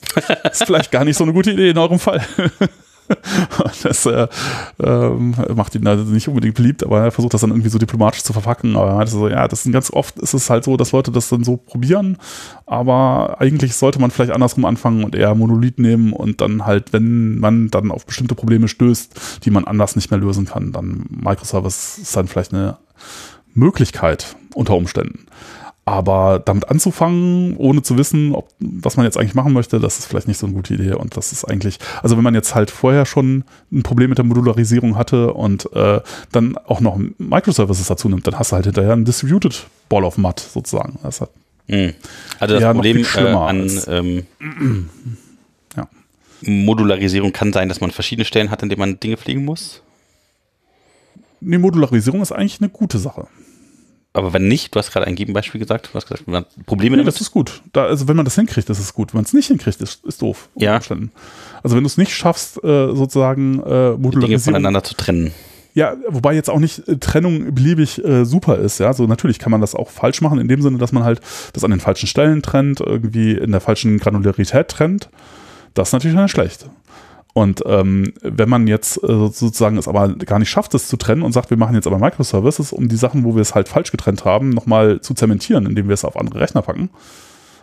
ist 0.51 0.65
vielleicht 0.65 0.91
gar 0.91 1.05
nicht 1.05 1.17
so 1.17 1.23
eine 1.23 1.33
gute 1.33 1.51
Idee 1.51 1.69
in 1.69 1.77
eurem 1.77 1.99
Fall. 1.99 2.25
das 3.83 4.05
äh, 4.05 4.27
ähm, 4.83 5.35
macht 5.55 5.75
ihn 5.75 5.87
also 5.87 6.03
nicht 6.03 6.27
unbedingt 6.27 6.55
beliebt, 6.55 6.83
aber 6.83 7.01
er 7.01 7.11
versucht 7.11 7.33
das 7.33 7.41
dann 7.41 7.51
irgendwie 7.51 7.69
so 7.69 7.79
diplomatisch 7.79 8.23
zu 8.23 8.33
verpacken. 8.33 8.75
Aber 8.75 8.89
er 8.89 8.95
meinte 8.95 9.11
so, 9.11 9.27
ja, 9.27 9.47
das 9.47 9.63
sind 9.63 9.71
ganz 9.71 9.91
oft 9.91 10.19
ist 10.19 10.33
es 10.33 10.49
halt 10.49 10.63
so, 10.63 10.77
dass 10.77 10.91
Leute 10.91 11.11
das 11.11 11.29
dann 11.29 11.43
so 11.43 11.57
probieren, 11.57 12.17
aber 12.65 13.37
eigentlich 13.39 13.75
sollte 13.75 13.99
man 13.99 14.11
vielleicht 14.11 14.31
andersrum 14.31 14.65
anfangen 14.65 15.03
und 15.03 15.15
eher 15.15 15.35
Monolith 15.35 15.79
nehmen 15.79 16.13
und 16.13 16.41
dann 16.41 16.65
halt, 16.65 16.93
wenn 16.93 17.39
man 17.39 17.69
dann 17.69 17.91
auf 17.91 18.05
bestimmte 18.05 18.35
Probleme 18.35 18.67
stößt, 18.67 19.45
die 19.45 19.51
man 19.51 19.65
anders 19.65 19.95
nicht 19.95 20.11
mehr 20.11 20.19
lösen 20.19 20.45
kann, 20.45 20.71
dann 20.71 21.05
Microservice 21.09 21.99
ist 21.99 22.15
dann 22.15 22.27
vielleicht 22.27 22.53
eine 22.53 22.77
Möglichkeit 23.53 24.35
unter 24.53 24.75
Umständen. 24.75 25.25
Aber 25.87 26.39
damit 26.43 26.69
anzufangen, 26.69 27.55
ohne 27.55 27.81
zu 27.81 27.97
wissen, 27.97 28.35
ob, 28.35 28.49
was 28.59 28.97
man 28.97 29.05
jetzt 29.05 29.17
eigentlich 29.17 29.35
machen 29.35 29.53
möchte, 29.53 29.79
das 29.79 29.99
ist 29.99 30.05
vielleicht 30.07 30.27
nicht 30.27 30.37
so 30.37 30.45
eine 30.45 30.53
gute 30.53 30.73
Idee. 30.73 30.91
Und 30.95 31.15
das 31.15 31.31
ist 31.31 31.45
eigentlich, 31.45 31.79
also 32.03 32.17
wenn 32.17 32.25
man 32.25 32.35
jetzt 32.35 32.55
halt 32.55 32.71
vorher 32.71 33.05
schon 33.05 33.45
ein 33.71 33.83
Problem 33.83 34.09
mit 34.09 34.17
der 34.17 34.25
Modularisierung 34.25 34.97
hatte 34.97 35.31
und 35.31 35.71
äh, 35.71 36.01
dann 36.33 36.57
auch 36.57 36.81
noch 36.81 36.99
Microservices 37.19 37.87
dazu 37.87 38.09
nimmt, 38.09 38.27
dann 38.27 38.37
hast 38.37 38.51
du 38.51 38.57
halt 38.57 38.65
hinterher 38.65 38.91
ein 38.91 39.05
Distributed 39.05 39.65
Ball 39.87 40.03
of 40.03 40.17
Mud 40.17 40.41
sozusagen. 40.41 40.99
Das 41.03 41.21
hat 41.21 41.29
mhm. 41.67 41.93
Also 42.37 42.59
das 42.59 42.73
Problem 42.73 43.05
äh, 43.15 43.19
an 43.19 43.71
ähm, 43.87 44.25
ja. 45.77 45.87
Modularisierung 46.41 47.31
kann 47.31 47.53
sein, 47.53 47.69
dass 47.69 47.79
man 47.79 47.91
verschiedene 47.91 48.25
Stellen 48.25 48.51
hat, 48.51 48.61
in 48.61 48.67
denen 48.67 48.79
man 48.79 48.99
Dinge 48.99 49.15
pflegen 49.15 49.45
muss. 49.45 49.81
Nee, 51.39 51.59
Modularisierung 51.59 52.21
ist 52.21 52.33
eigentlich 52.33 52.59
eine 52.59 52.67
gute 52.67 52.97
Sache. 52.97 53.27
Aber 54.17 54.33
wenn 54.33 54.47
nicht, 54.47 54.73
du 54.73 54.79
hast 54.79 54.91
gerade 54.91 55.05
ein 55.05 55.15
Gegenbeispiel 55.15 55.59
gesagt, 55.59 55.89
du 55.91 55.93
hast 55.93 56.07
gesagt, 56.07 56.27
man 56.27 56.37
hat 56.37 56.65
Probleme 56.65 56.97
nee, 56.97 57.03
damit. 57.03 57.13
das 57.13 57.21
ist 57.21 57.29
gut. 57.29 57.61
Da, 57.71 57.85
also 57.85 58.07
wenn 58.07 58.15
man 58.15 58.25
das 58.25 58.33
hinkriegt, 58.33 58.67
das 58.67 58.79
ist 58.79 58.95
gut. 58.95 59.13
Wenn 59.13 59.19
man 59.19 59.25
es 59.25 59.33
nicht 59.33 59.47
hinkriegt, 59.47 59.79
ist, 59.79 60.03
ist 60.05 60.21
doof. 60.23 60.49
Ja. 60.55 60.73
Also 60.73 60.89
wenn 60.89 61.83
du 61.83 61.85
es 61.85 61.97
nicht 61.97 62.11
schaffst, 62.11 62.63
äh, 62.63 62.95
sozusagen 62.95 63.59
äh. 63.61 63.95
Dinge 64.19 64.39
voneinander 64.39 64.83
zu 64.83 64.95
trennen. 64.95 65.33
Ja, 65.75 65.95
wobei 66.07 66.33
jetzt 66.33 66.49
auch 66.49 66.57
nicht 66.57 66.87
äh, 66.87 66.97
Trennung 66.97 67.53
beliebig 67.53 68.03
äh, 68.03 68.25
super 68.25 68.57
ist, 68.57 68.79
ja. 68.79 68.91
So 68.93 69.05
natürlich 69.05 69.37
kann 69.37 69.51
man 69.51 69.61
das 69.61 69.75
auch 69.75 69.91
falsch 69.91 70.21
machen, 70.21 70.39
in 70.39 70.47
dem 70.47 70.63
Sinne, 70.63 70.79
dass 70.79 70.91
man 70.91 71.03
halt 71.03 71.21
das 71.53 71.63
an 71.63 71.69
den 71.69 71.79
falschen 71.79 72.07
Stellen 72.07 72.41
trennt, 72.41 72.79
irgendwie 72.79 73.33
in 73.33 73.51
der 73.51 73.61
falschen 73.61 73.99
Granularität 73.99 74.69
trennt. 74.69 75.09
Das 75.75 75.89
ist 75.89 75.93
natürlich 75.93 76.17
dann 76.17 76.27
schlecht. 76.27 76.67
Und 77.37 77.61
ähm, 77.67 78.13
wenn 78.23 78.49
man 78.49 78.65
jetzt 78.65 78.97
äh, 79.03 79.07
sozusagen 79.07 79.77
es 79.77 79.87
aber 79.87 80.07
gar 80.15 80.39
nicht 80.39 80.49
schafft, 80.49 80.73
es 80.73 80.87
zu 80.87 80.97
trennen 80.97 81.21
und 81.21 81.33
sagt, 81.33 81.51
wir 81.51 81.57
machen 81.57 81.75
jetzt 81.75 81.85
aber 81.85 81.99
Microservices, 81.99 82.73
um 82.73 82.87
die 82.87 82.95
Sachen, 82.95 83.23
wo 83.23 83.35
wir 83.35 83.43
es 83.43 83.53
halt 83.53 83.69
falsch 83.69 83.91
getrennt 83.91 84.25
haben, 84.25 84.49
nochmal 84.49 85.01
zu 85.01 85.13
zementieren, 85.13 85.67
indem 85.67 85.87
wir 85.87 85.93
es 85.93 86.03
auf 86.03 86.17
andere 86.17 86.39
Rechner 86.39 86.63
packen 86.63 86.89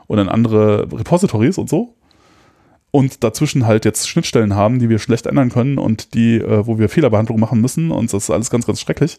oder 0.06 0.22
in 0.22 0.28
andere 0.28 0.82
Repositories 0.92 1.58
und 1.58 1.68
so, 1.68 1.96
und 2.92 3.24
dazwischen 3.24 3.66
halt 3.66 3.84
jetzt 3.84 4.08
Schnittstellen 4.08 4.54
haben, 4.54 4.78
die 4.78 4.88
wir 4.90 5.00
schlecht 5.00 5.26
ändern 5.26 5.50
können 5.50 5.78
und 5.78 6.14
die, 6.14 6.36
äh, 6.36 6.64
wo 6.64 6.78
wir 6.78 6.88
Fehlerbehandlung 6.88 7.40
machen 7.40 7.60
müssen 7.60 7.90
und 7.90 8.12
das 8.12 8.22
ist 8.22 8.30
alles 8.30 8.50
ganz, 8.50 8.66
ganz 8.66 8.80
schrecklich, 8.80 9.18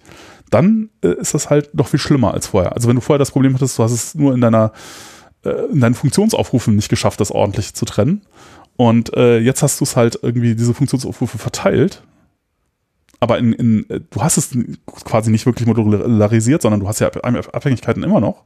dann 0.51 0.89
äh, 1.01 1.19
ist 1.19 1.33
das 1.33 1.49
halt 1.49 1.75
noch 1.75 1.89
viel 1.89 1.99
schlimmer 1.99 2.33
als 2.33 2.47
vorher. 2.47 2.71
Also 2.71 2.87
wenn 2.87 2.95
du 2.95 3.01
vorher 3.01 3.19
das 3.19 3.31
Problem 3.31 3.53
hattest, 3.55 3.77
du 3.77 3.83
hast 3.83 3.91
es 3.91 4.15
nur 4.15 4.33
in 4.33 4.39
deiner 4.39 4.71
äh, 5.43 5.65
in 5.73 5.81
deinen 5.81 5.95
Funktionsaufrufen 5.95 6.77
nicht 6.77 6.87
geschafft, 6.87 7.19
das 7.19 7.31
ordentlich 7.31 7.73
zu 7.73 7.83
trennen. 7.83 8.21
Und 8.78 9.13
äh, 9.15 9.39
jetzt 9.39 9.63
hast 9.63 9.80
du 9.80 9.84
es 9.86 9.95
halt 9.95 10.19
irgendwie 10.21 10.55
diese 10.55 10.73
Funktionsaufrufe 10.73 11.38
verteilt. 11.38 12.03
Aber 13.19 13.38
in, 13.38 13.53
in, 13.53 13.89
äh, 13.89 14.01
du 14.09 14.21
hast 14.21 14.38
es 14.38 14.57
quasi 15.05 15.32
nicht 15.32 15.45
wirklich 15.45 15.67
modularisiert, 15.67 16.61
sondern 16.61 16.82
du 16.82 16.88
hast 16.88 16.99
ja 16.99 17.09
Abhängigkeiten 17.09 18.03
immer 18.03 18.19
noch. 18.19 18.43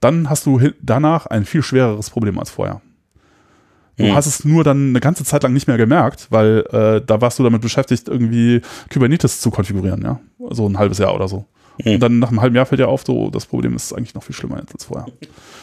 Dann 0.00 0.30
hast 0.30 0.46
du 0.46 0.60
danach 0.82 1.26
ein 1.26 1.44
viel 1.44 1.62
schwereres 1.62 2.10
Problem 2.10 2.38
als 2.38 2.50
vorher. 2.50 2.80
Du 3.96 4.04
mhm. 4.04 4.14
hast 4.14 4.26
es 4.26 4.44
nur 4.44 4.64
dann 4.64 4.90
eine 4.90 5.00
ganze 5.00 5.24
Zeit 5.24 5.42
lang 5.42 5.52
nicht 5.52 5.68
mehr 5.68 5.76
gemerkt, 5.76 6.28
weil 6.30 6.64
äh, 6.72 7.04
da 7.04 7.20
warst 7.20 7.38
du 7.38 7.42
damit 7.42 7.60
beschäftigt, 7.60 8.08
irgendwie 8.08 8.62
Kubernetes 8.92 9.40
zu 9.40 9.50
konfigurieren, 9.50 10.02
ja. 10.02 10.20
So 10.50 10.66
ein 10.66 10.78
halbes 10.78 10.98
Jahr 10.98 11.14
oder 11.14 11.28
so. 11.28 11.44
Mhm. 11.78 11.94
Und 11.94 12.00
dann 12.00 12.18
nach 12.18 12.28
einem 12.28 12.40
halben 12.40 12.56
Jahr 12.56 12.66
fällt 12.66 12.80
dir 12.80 12.88
auf, 12.88 13.04
so, 13.04 13.30
das 13.30 13.46
Problem 13.46 13.74
ist 13.74 13.92
eigentlich 13.92 14.14
noch 14.14 14.22
viel 14.22 14.34
schlimmer 14.34 14.58
jetzt 14.58 14.72
als 14.74 14.84
vorher. 14.84 15.06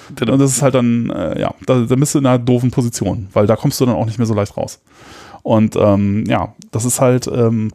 Und 0.10 0.40
das 0.40 0.52
ist 0.52 0.62
halt 0.62 0.76
dann, 0.76 1.10
äh, 1.10 1.40
ja, 1.40 1.54
da, 1.66 1.82
da 1.82 1.96
bist 1.96 2.16
du 2.16 2.20
in 2.20 2.26
einer 2.26 2.40
doofen 2.40 2.72
Position, 2.72 3.28
weil 3.34 3.48
da 3.48 3.56
kommst 3.56 3.80
du 3.80 3.86
dann 3.86 3.96
auch 3.96 4.06
nicht 4.06 4.18
mehr 4.18 4.28
so 4.28 4.34
leicht 4.34 4.56
raus. 4.58 4.80
Und 5.44 5.76
ähm, 5.76 6.26
ja, 6.28 6.56
das 6.72 6.86
ist 6.86 7.02
halt, 7.02 7.28
ähm, 7.28 7.72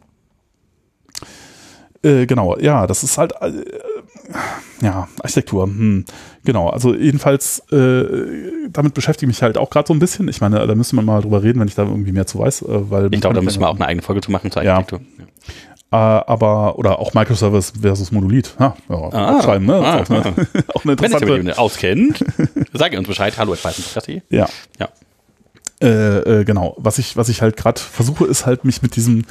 äh, 2.03 2.25
genau, 2.25 2.57
ja, 2.59 2.85
das 2.85 3.03
ist 3.03 3.17
halt, 3.17 3.33
äh, 3.41 3.63
ja, 4.81 5.07
Architektur. 5.21 5.65
Hm. 5.65 6.05
Genau, 6.43 6.69
also 6.69 6.93
jedenfalls, 6.93 7.59
äh, 7.71 8.03
damit 8.69 8.93
beschäftige 8.93 9.29
ich 9.29 9.35
mich 9.35 9.41
halt 9.41 9.57
auch 9.57 9.69
gerade 9.69 9.87
so 9.87 9.93
ein 9.93 9.99
bisschen. 9.99 10.27
Ich 10.27 10.41
meine, 10.41 10.65
da 10.67 10.75
müsste 10.75 10.95
man 10.95 11.05
mal 11.05 11.21
drüber 11.21 11.41
reden, 11.43 11.59
wenn 11.59 11.67
ich 11.67 11.75
da 11.75 11.83
irgendwie 11.83 12.11
mehr 12.11 12.27
zu 12.27 12.39
weiß. 12.39 12.63
Äh, 12.63 12.89
weil 12.91 13.13
ich 13.13 13.21
glaube, 13.21 13.35
da 13.35 13.41
müssen 13.41 13.61
wir 13.61 13.69
auch 13.69 13.75
eine 13.75 13.85
eigene 13.85 14.01
Folge 14.01 14.21
zu 14.21 14.31
machen 14.31 14.51
zur 14.51 14.61
Architektur. 14.61 14.99
Ja. 15.17 15.25
Äh, 15.93 15.95
aber, 15.95 16.79
oder 16.79 16.97
auch 16.97 17.13
Microservice 17.13 17.73
versus 17.79 18.11
Monolith. 18.11 18.55
Ja, 18.59 18.75
ja 18.89 19.09
ah, 19.11 19.43
schreiben, 19.43 19.67
ne? 19.67 19.75
Ah, 19.75 20.01
auch, 20.01 20.09
eine, 20.09 20.25
ah. 20.25 20.33
auch 20.73 20.83
eine 20.83 20.93
interessante. 20.93 21.27
Wenn 21.27 21.45
ihr 21.45 21.59
auskennt, 21.59 22.25
sag 22.73 22.97
uns 22.97 23.07
Bescheid. 23.07 23.37
Hallo, 23.37 23.53
at 23.53 24.07
Ja. 24.29 24.49
Ja. 24.79 24.89
Äh, 25.79 26.39
äh, 26.39 26.43
genau. 26.45 26.73
Was 26.77 26.97
ich, 26.97 27.15
was 27.15 27.29
ich 27.29 27.43
halt 27.43 27.57
gerade 27.57 27.79
versuche, 27.79 28.25
ist 28.25 28.47
halt 28.47 28.65
mich 28.65 28.81
mit 28.81 28.95
diesem 28.95 29.25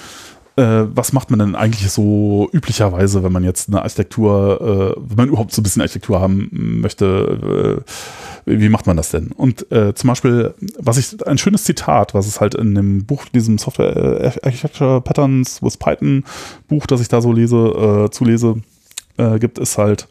äh, 0.54 0.84
was 0.94 1.12
macht 1.12 1.30
man 1.30 1.40
denn 1.40 1.56
eigentlich 1.56 1.90
so 1.90 2.48
üblicherweise, 2.52 3.24
wenn 3.24 3.32
man 3.32 3.42
jetzt 3.42 3.68
eine 3.68 3.82
Architektur, 3.82 4.94
äh, 4.96 5.00
wenn 5.00 5.16
man 5.16 5.28
überhaupt 5.28 5.52
so 5.52 5.60
ein 5.60 5.64
bisschen 5.64 5.82
Architektur 5.82 6.20
haben 6.20 6.48
möchte, 6.80 7.82
äh, 7.84 7.90
wie 8.44 8.68
macht 8.68 8.86
man 8.86 8.96
das 8.96 9.10
denn? 9.10 9.32
Und 9.32 9.70
äh, 9.70 9.94
zum 9.94 10.08
Beispiel, 10.08 10.54
was 10.78 10.98
ich, 10.98 11.26
ein 11.26 11.38
schönes 11.38 11.64
Zitat, 11.64 12.14
was 12.14 12.26
es 12.26 12.40
halt 12.40 12.54
in 12.54 12.74
dem 12.74 13.04
Buch, 13.04 13.26
diesem 13.26 13.58
Software 13.58 14.32
Architecture 14.42 15.00
Patterns 15.00 15.62
with 15.62 15.76
Python 15.76 16.24
Buch, 16.68 16.86
das 16.86 17.00
ich 17.00 17.08
da 17.08 17.20
so 17.20 17.32
lese, 17.32 17.56
äh, 18.06 18.10
zulese, 18.10 18.56
äh, 19.16 19.38
gibt, 19.38 19.58
ist 19.58 19.78
halt, 19.78 20.08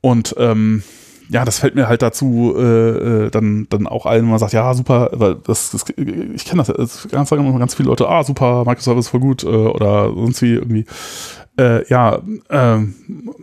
und 0.00 0.34
ähm, 0.38 0.82
ja, 1.30 1.44
das 1.44 1.58
fällt 1.58 1.74
mir 1.74 1.88
halt 1.88 2.00
dazu 2.00 2.54
äh, 2.56 3.26
äh, 3.26 3.30
dann, 3.30 3.66
dann 3.68 3.86
auch 3.86 4.06
ein, 4.06 4.22
wenn 4.22 4.30
man 4.30 4.38
sagt, 4.38 4.54
ja, 4.54 4.72
super, 4.72 5.10
weil 5.12 5.34
das, 5.34 5.70
das 5.70 5.84
ich 5.90 6.44
kenne 6.44 6.62
das, 6.64 6.68
das 6.68 7.08
ganz, 7.10 7.28
ganz 7.30 7.74
viele 7.74 7.88
Leute, 7.90 8.08
ah, 8.08 8.24
super, 8.24 8.64
Microservice 8.64 9.08
voll 9.08 9.20
gut 9.20 9.44
äh, 9.44 9.48
oder 9.48 10.12
sonst 10.14 10.40
wie 10.40 10.54
irgendwie. 10.54 10.86
Äh, 11.58 11.88
ja, 11.88 12.22
äh, 12.48 12.78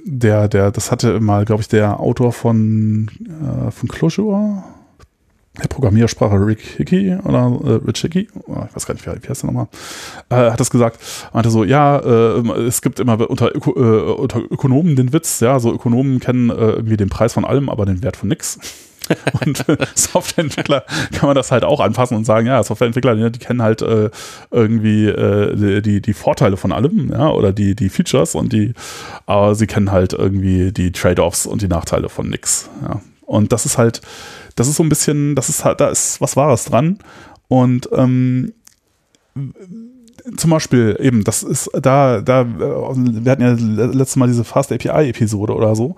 der, 0.06 0.48
der, 0.48 0.72
das 0.72 0.92
hatte 0.92 1.20
mal, 1.20 1.44
glaube 1.44 1.62
ich, 1.62 1.68
der 1.68 2.00
Autor 2.00 2.32
von, 2.32 3.12
äh, 3.20 3.72
von 3.72 3.90
Clojure, 3.90 4.64
der 5.62 5.68
Programmiersprache 5.68 6.36
Rick 6.36 6.62
Hickey 6.62 7.18
oder 7.24 7.60
äh, 7.64 7.86
Rich 7.86 8.02
Hickey, 8.02 8.28
oh, 8.48 8.64
ich 8.70 8.76
weiß 8.76 8.86
gar 8.86 8.94
nicht, 8.94 9.06
wie, 9.06 9.12
wie 9.22 9.28
heißt 9.28 9.44
der 9.44 9.48
nochmal, 9.48 9.68
äh, 10.30 10.52
hat 10.52 10.60
das 10.60 10.70
gesagt, 10.70 11.00
meinte 11.34 11.50
so, 11.50 11.66
ja, 11.66 11.98
äh, 11.98 12.62
es 12.62 12.82
gibt 12.82 13.02
immer 13.02 13.30
unter, 13.30 13.54
Öko, 13.54 13.72
äh, 13.76 14.14
unter 14.14 14.40
Ökonomen 14.40 14.96
den 14.96 15.12
Witz, 15.12 15.42
ja, 15.42 15.60
so 15.60 15.74
Ökonomen 15.74 16.22
kennen 16.22 16.50
äh, 16.50 16.54
irgendwie 16.54 16.98
den 16.98 17.10
Preis 17.10 17.34
von 17.34 17.44
allem, 17.44 17.70
aber 17.70 17.86
den 17.86 18.02
Wert 18.02 18.16
von 18.16 18.30
nix. 18.30 18.60
und 19.46 19.68
äh, 19.70 19.78
Softwareentwickler 19.96 20.84
kann 21.14 21.28
man 21.28 21.36
das 21.36 21.52
halt 21.52 21.64
auch 21.64 21.80
anpassen 21.80 22.18
und 22.18 22.26
sagen, 22.26 22.48
ja, 22.48 22.64
Softwareentwickler, 22.64 23.16
die, 23.16 23.32
die 23.32 23.40
kennen 23.40 23.62
halt 23.62 23.82
äh, 23.82 24.10
irgendwie 24.52 25.08
äh, 25.08 25.82
die, 25.82 26.02
die 26.02 26.14
Vorteile 26.14 26.58
von 26.58 26.72
allem, 26.72 27.12
ja, 27.12 27.30
oder 27.30 27.54
die, 27.54 27.76
die 27.76 27.90
Features 27.90 28.36
und 28.36 28.54
die, 28.54 28.74
aber 29.26 29.56
sie 29.56 29.68
kennen 29.68 29.92
halt 29.92 30.14
irgendwie 30.14 30.72
die 30.72 30.92
Trade-offs 30.92 31.46
und 31.46 31.62
die 31.62 31.68
Nachteile 31.68 32.10
von 32.10 32.30
nix. 32.30 32.70
Ja. 32.82 33.02
Und 33.22 33.52
das 33.52 33.66
ist 33.66 33.78
halt, 33.78 34.02
das 34.56 34.68
ist 34.68 34.78
so 34.78 34.84
ein 34.84 34.90
bisschen, 34.90 35.36
das 35.36 35.50
ist 35.50 35.66
halt, 35.66 35.82
da 35.82 35.90
ist 35.90 36.22
was 36.22 36.36
Wahres 36.36 36.66
dran. 36.66 37.00
Und 37.48 37.90
ähm, 37.92 38.54
zum 40.38 40.50
Beispiel 40.50 40.98
eben, 41.00 41.24
das 41.24 41.44
ist 41.44 41.70
da, 41.74 42.22
da, 42.22 42.46
wir 42.48 43.32
hatten 43.32 43.42
ja 43.42 43.54
letztes 43.86 44.16
Mal 44.16 44.28
diese 44.28 44.44
Fast 44.44 44.72
API-Episode 44.72 45.54
oder 45.54 45.76
so. 45.76 45.96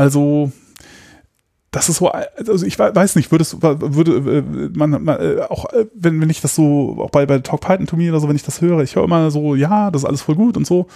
Also, 0.00 0.50
das 1.72 1.90
ist 1.90 1.98
so, 1.98 2.08
also 2.08 2.64
ich 2.64 2.78
weiß 2.78 3.16
nicht, 3.16 3.30
würde 3.30 3.42
es, 3.42 3.60
würde 3.60 4.72
man, 4.74 5.04
man 5.04 5.40
auch, 5.50 5.66
wenn, 5.94 6.18
wenn 6.22 6.30
ich 6.30 6.40
das 6.40 6.54
so, 6.54 6.96
auch 6.98 7.10
bei, 7.10 7.26
bei 7.26 7.38
Talk 7.40 7.60
Python 7.60 7.86
to 7.86 7.96
oder 7.96 8.18
so, 8.18 8.26
wenn 8.26 8.34
ich 8.34 8.42
das 8.42 8.62
höre, 8.62 8.80
ich 8.80 8.96
höre 8.96 9.04
immer 9.04 9.30
so, 9.30 9.54
ja, 9.54 9.90
das 9.90 10.02
ist 10.02 10.08
alles 10.08 10.22
voll 10.22 10.36
gut 10.36 10.56
und 10.56 10.66
so. 10.66 10.86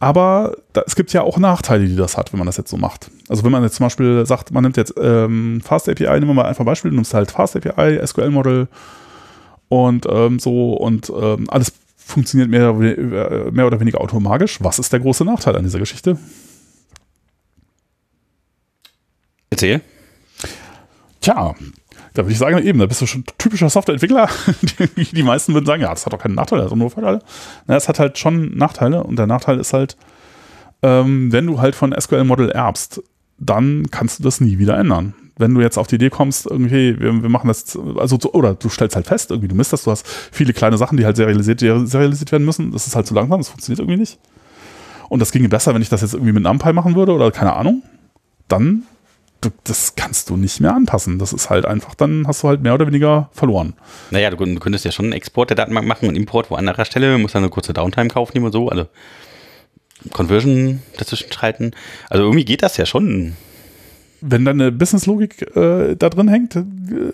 Aber 0.00 0.56
da, 0.72 0.82
es 0.88 0.96
gibt 0.96 1.12
ja 1.12 1.22
auch 1.22 1.38
Nachteile, 1.38 1.86
die 1.86 1.94
das 1.94 2.16
hat, 2.16 2.32
wenn 2.32 2.38
man 2.38 2.46
das 2.46 2.56
jetzt 2.56 2.70
so 2.70 2.76
macht. 2.76 3.12
Also 3.28 3.44
wenn 3.44 3.52
man 3.52 3.62
jetzt 3.62 3.76
zum 3.76 3.86
Beispiel 3.86 4.26
sagt, 4.26 4.50
man 4.50 4.64
nimmt 4.64 4.76
jetzt 4.76 4.94
ähm, 5.00 5.60
Fast 5.64 5.88
API, 5.88 6.04
nehmen 6.04 6.26
wir 6.26 6.34
mal 6.34 6.46
einfach 6.46 6.64
ein 6.64 6.66
Beispiel, 6.66 6.90
nimmst 6.90 7.14
halt 7.14 7.30
Fast 7.30 7.54
API, 7.54 8.04
SQL 8.04 8.30
Model 8.30 8.66
und 9.68 10.04
ähm, 10.10 10.40
so 10.40 10.72
und 10.72 11.12
ähm, 11.16 11.48
alles 11.48 11.72
funktioniert 11.96 12.50
mehr, 12.50 12.72
mehr 12.72 13.66
oder 13.66 13.78
weniger 13.78 14.00
automagisch. 14.00 14.58
Was 14.62 14.80
ist 14.80 14.92
der 14.92 14.98
große 14.98 15.24
Nachteil 15.24 15.54
an 15.54 15.62
dieser 15.62 15.78
Geschichte? 15.78 16.18
Erzähl. 19.50 19.80
Tja, 21.20 21.54
da 22.14 22.22
würde 22.22 22.32
ich 22.32 22.38
sagen, 22.38 22.58
eben, 22.58 22.78
da 22.78 22.86
bist 22.86 23.00
du 23.00 23.06
schon 23.06 23.24
typischer 23.38 23.68
Softwareentwickler. 23.68 24.28
Die, 24.96 25.04
die 25.12 25.22
meisten 25.22 25.54
würden 25.54 25.66
sagen, 25.66 25.82
ja, 25.82 25.90
das 25.90 26.06
hat 26.06 26.12
doch 26.12 26.18
keinen 26.18 26.34
Nachteil, 26.34 26.60
das 26.60 26.70
hat 26.70 26.78
nur 26.78 26.90
Vorteile. 26.90 27.20
Na, 27.66 27.76
es 27.76 27.88
hat 27.88 27.98
halt 27.98 28.18
schon 28.18 28.56
Nachteile 28.56 29.04
und 29.04 29.16
der 29.16 29.26
Nachteil 29.26 29.58
ist 29.60 29.72
halt, 29.72 29.96
ähm, 30.82 31.32
wenn 31.32 31.46
du 31.46 31.60
halt 31.60 31.74
von 31.74 31.94
SQL 31.98 32.24
Model 32.24 32.50
erbst, 32.50 33.02
dann 33.38 33.86
kannst 33.90 34.18
du 34.18 34.22
das 34.22 34.40
nie 34.40 34.58
wieder 34.58 34.76
ändern. 34.78 35.14
Wenn 35.36 35.54
du 35.54 35.60
jetzt 35.60 35.78
auf 35.78 35.86
die 35.86 35.94
Idee 35.94 36.10
kommst, 36.10 36.46
irgendwie, 36.46 36.98
wir, 37.00 37.22
wir 37.22 37.28
machen 37.28 37.48
das, 37.48 37.78
also, 37.96 38.18
oder 38.32 38.54
du 38.54 38.68
stellst 38.68 38.96
halt 38.96 39.06
fest, 39.06 39.30
irgendwie, 39.30 39.48
du 39.48 39.54
misst 39.54 39.72
das, 39.72 39.84
du 39.84 39.90
hast 39.90 40.06
viele 40.06 40.52
kleine 40.52 40.76
Sachen, 40.76 40.98
die 40.98 41.04
halt 41.04 41.16
serialisiert, 41.16 41.60
serialisiert 41.60 42.32
werden 42.32 42.44
müssen, 42.44 42.72
das 42.72 42.86
ist 42.86 42.96
halt 42.96 43.06
zu 43.06 43.14
langsam, 43.14 43.40
das 43.40 43.48
funktioniert 43.48 43.80
irgendwie 43.80 43.98
nicht. 43.98 44.18
Und 45.08 45.20
das 45.20 45.32
ginge 45.32 45.48
besser, 45.48 45.74
wenn 45.74 45.82
ich 45.82 45.88
das 45.88 46.02
jetzt 46.02 46.12
irgendwie 46.12 46.32
mit 46.32 46.42
NumPy 46.42 46.72
machen 46.72 46.94
würde 46.94 47.12
oder 47.12 47.30
keine 47.30 47.54
Ahnung, 47.54 47.82
dann 48.48 48.82
das 49.64 49.94
kannst 49.94 50.30
du 50.30 50.36
nicht 50.36 50.60
mehr 50.60 50.74
anpassen. 50.74 51.18
Das 51.18 51.32
ist 51.32 51.50
halt 51.50 51.64
einfach, 51.64 51.94
dann 51.94 52.26
hast 52.26 52.42
du 52.42 52.48
halt 52.48 52.62
mehr 52.62 52.74
oder 52.74 52.86
weniger 52.86 53.30
verloren. 53.32 53.74
Naja, 54.10 54.30
du, 54.30 54.36
du 54.36 54.58
könntest 54.60 54.84
ja 54.84 54.92
schon 54.92 55.06
einen 55.06 55.14
Export 55.14 55.50
der 55.50 55.56
Datenbank 55.56 55.86
machen 55.86 56.08
und 56.08 56.16
Import 56.16 56.50
wo 56.50 56.54
an 56.54 56.68
anderer 56.68 56.84
Stelle, 56.84 57.16
musst 57.18 57.34
dann 57.34 57.42
eine 57.42 57.50
kurze 57.50 57.72
Downtime 57.72 58.08
kaufen 58.08 58.42
und 58.42 58.52
so, 58.52 58.68
also 58.68 58.86
Conversion 60.12 60.82
dazwischen 60.96 61.32
schalten. 61.32 61.72
Also 62.08 62.24
irgendwie 62.24 62.44
geht 62.44 62.62
das 62.62 62.76
ja 62.76 62.86
schon. 62.86 63.36
Wenn 64.22 64.44
deine 64.44 64.70
Businesslogik 64.70 65.56
äh, 65.56 65.96
da 65.96 66.10
drin 66.10 66.28
hängt 66.28 66.56
äh, 66.56 66.62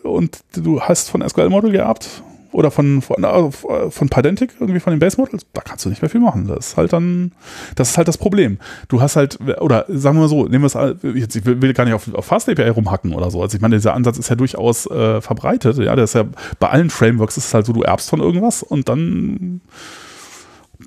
und 0.03 0.41
du 0.55 0.81
hast 0.81 1.11
von 1.11 1.27
SQL-Model 1.27 1.71
geerbt 1.71 2.23
oder 2.57 2.71
von, 2.71 3.03
von, 3.03 3.23
äh, 3.23 3.91
von 3.91 4.09
Pydantic, 4.09 4.53
irgendwie 4.59 4.81
von 4.81 4.91
den 4.91 4.99
Base 4.99 5.21
Models, 5.21 5.45
da 5.53 5.61
kannst 5.61 5.85
du 5.85 5.91
nicht 5.91 6.01
mehr 6.01 6.09
viel 6.09 6.23
machen. 6.23 6.47
Das 6.49 6.69
ist 6.69 6.77
halt 6.79 6.91
dann, 6.91 7.33
das 7.75 7.91
ist 7.91 7.99
halt 7.99 8.09
das 8.09 8.17
Problem. 8.17 8.59
Du 8.89 9.03
hast 9.03 9.15
halt, 9.15 9.39
oder 9.61 9.85
sagen 9.89 10.17
wir 10.17 10.23
mal 10.23 10.29
so, 10.29 10.47
nehmen 10.47 10.65
wir 10.65 10.75
es, 10.75 11.03
jetzt, 11.03 11.37
ich 11.37 11.45
will 11.45 11.75
gar 11.75 11.85
nicht 11.85 11.93
auf, 11.93 12.13
auf 12.15 12.25
Fast 12.25 12.49
API 12.49 12.71
rumhacken 12.71 13.13
oder 13.13 13.31
so. 13.31 13.43
Also 13.43 13.57
ich 13.57 13.61
meine, 13.61 13.77
dieser 13.77 13.93
Ansatz 13.93 14.17
ist 14.17 14.31
ja 14.31 14.37
durchaus 14.37 14.87
äh, 14.87 15.21
verbreitet. 15.21 15.77
Ja, 15.77 15.95
der 15.95 16.05
ist 16.05 16.15
ja 16.15 16.25
bei 16.59 16.71
allen 16.71 16.89
Frameworks 16.89 17.37
ist 17.37 17.49
es 17.49 17.55
halt 17.55 17.67
so, 17.67 17.75
du 17.75 17.83
erbst 17.83 18.09
von 18.09 18.21
irgendwas 18.21 18.63
und 18.63 18.89
dann 18.89 19.61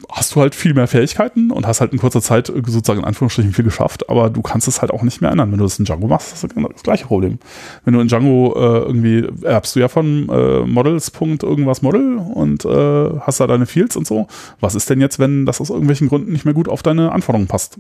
hast 0.09 0.35
du 0.35 0.41
halt 0.41 0.55
viel 0.55 0.73
mehr 0.73 0.87
Fähigkeiten 0.87 1.51
und 1.51 1.67
hast 1.67 1.81
halt 1.81 1.93
in 1.93 1.99
kurzer 1.99 2.21
Zeit 2.21 2.47
sozusagen 2.47 2.99
in 2.99 3.05
Anführungsstrichen 3.05 3.53
viel 3.53 3.65
geschafft, 3.65 4.09
aber 4.09 4.29
du 4.29 4.41
kannst 4.41 4.67
es 4.67 4.81
halt 4.81 4.91
auch 4.91 5.03
nicht 5.03 5.21
mehr 5.21 5.31
ändern. 5.31 5.51
Wenn 5.51 5.59
du 5.59 5.65
das 5.65 5.79
in 5.79 5.85
Django 5.85 6.07
machst, 6.07 6.31
hast 6.31 6.43
du 6.43 6.47
genau 6.47 6.69
das 6.69 6.83
gleiche 6.83 7.05
Problem. 7.05 7.39
Wenn 7.85 7.93
du 7.93 7.99
in 7.99 8.07
Django 8.07 8.53
äh, 8.55 8.79
irgendwie 8.79 9.27
erbst 9.43 9.75
du 9.75 9.79
ja 9.79 9.87
von 9.87 10.29
äh, 10.29 10.59
Models. 10.61 11.11
irgendwas 11.19 11.81
Model 11.81 12.17
und 12.17 12.65
äh, 12.65 13.19
hast 13.21 13.39
da 13.39 13.47
deine 13.47 13.65
Fields 13.65 13.95
und 13.95 14.07
so. 14.07 14.27
Was 14.59 14.75
ist 14.75 14.89
denn 14.89 15.01
jetzt, 15.01 15.19
wenn 15.19 15.45
das 15.45 15.61
aus 15.61 15.69
irgendwelchen 15.69 16.07
Gründen 16.07 16.31
nicht 16.31 16.45
mehr 16.45 16.53
gut 16.53 16.69
auf 16.69 16.83
deine 16.83 17.11
Anforderungen 17.11 17.47
passt? 17.47 17.79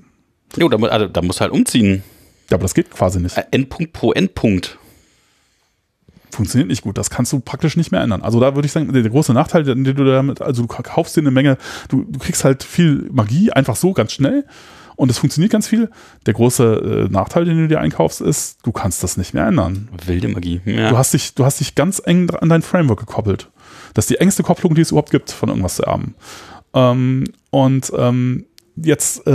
Jo, 0.57 0.69
da, 0.69 0.77
also, 0.87 1.07
da 1.07 1.21
musst 1.21 1.39
du 1.39 1.41
halt 1.41 1.51
umziehen. 1.51 2.03
Ja, 2.49 2.55
aber 2.55 2.63
das 2.63 2.73
geht 2.73 2.91
quasi 2.91 3.19
nicht. 3.19 3.37
Äh, 3.37 3.43
Endpunkt 3.51 3.93
pro 3.93 4.11
Endpunkt 4.11 4.77
funktioniert 6.31 6.69
nicht 6.69 6.81
gut. 6.81 6.97
Das 6.97 7.09
kannst 7.09 7.33
du 7.33 7.39
praktisch 7.39 7.77
nicht 7.77 7.91
mehr 7.91 8.01
ändern. 8.01 8.21
Also 8.21 8.39
da 8.39 8.55
würde 8.55 8.65
ich 8.65 8.71
sagen, 8.71 8.91
der, 8.91 9.03
große 9.03 9.33
Nachteil, 9.33 9.63
den 9.63 9.83
du 9.83 9.93
damit, 9.93 10.41
also 10.41 10.63
du 10.63 10.67
kaufst 10.67 11.15
dir 11.15 11.21
eine 11.21 11.31
Menge, 11.31 11.57
du, 11.87 12.05
du 12.07 12.19
kriegst 12.19 12.43
halt 12.43 12.63
viel 12.63 13.09
Magie 13.11 13.51
einfach 13.51 13.75
so 13.75 13.93
ganz 13.93 14.11
schnell 14.11 14.45
und 14.99 15.09
es 15.09 15.17
funktioniert 15.17 15.51
ganz 15.51 15.65
viel. 15.65 15.89
Der 16.25 16.33
große 16.33 17.07
äh, 17.07 17.11
Nachteil, 17.11 17.45
den 17.45 17.57
du 17.57 17.67
dir 17.69 17.79
einkaufst, 17.79 18.19
ist, 18.19 18.57
du 18.63 18.73
kannst 18.73 19.01
das 19.01 19.15
nicht 19.15 19.33
mehr 19.33 19.47
ändern. 19.47 19.87
Wilde 20.05 20.27
Magie. 20.27 20.59
Ja. 20.65 20.89
Du 20.89 20.97
hast 20.97 21.13
dich, 21.13 21.35
du 21.35 21.45
hast 21.45 21.61
dich 21.61 21.75
ganz 21.75 22.01
eng 22.03 22.29
an 22.31 22.49
dein 22.49 22.61
Framework 22.61 22.99
gekoppelt. 22.99 23.49
Das 23.93 24.03
ist 24.03 24.09
die 24.09 24.17
engste 24.17 24.43
Kopplung, 24.43 24.75
die 24.75 24.81
es 24.81 24.91
überhaupt 24.91 25.11
gibt, 25.11 25.31
von 25.31 25.47
irgendwas 25.47 25.77
zu 25.77 25.83
erben. 25.83 26.15
Ähm, 26.73 27.23
und 27.49 27.91
ähm, 27.97 28.45
jetzt 28.83 29.25
äh, 29.27 29.31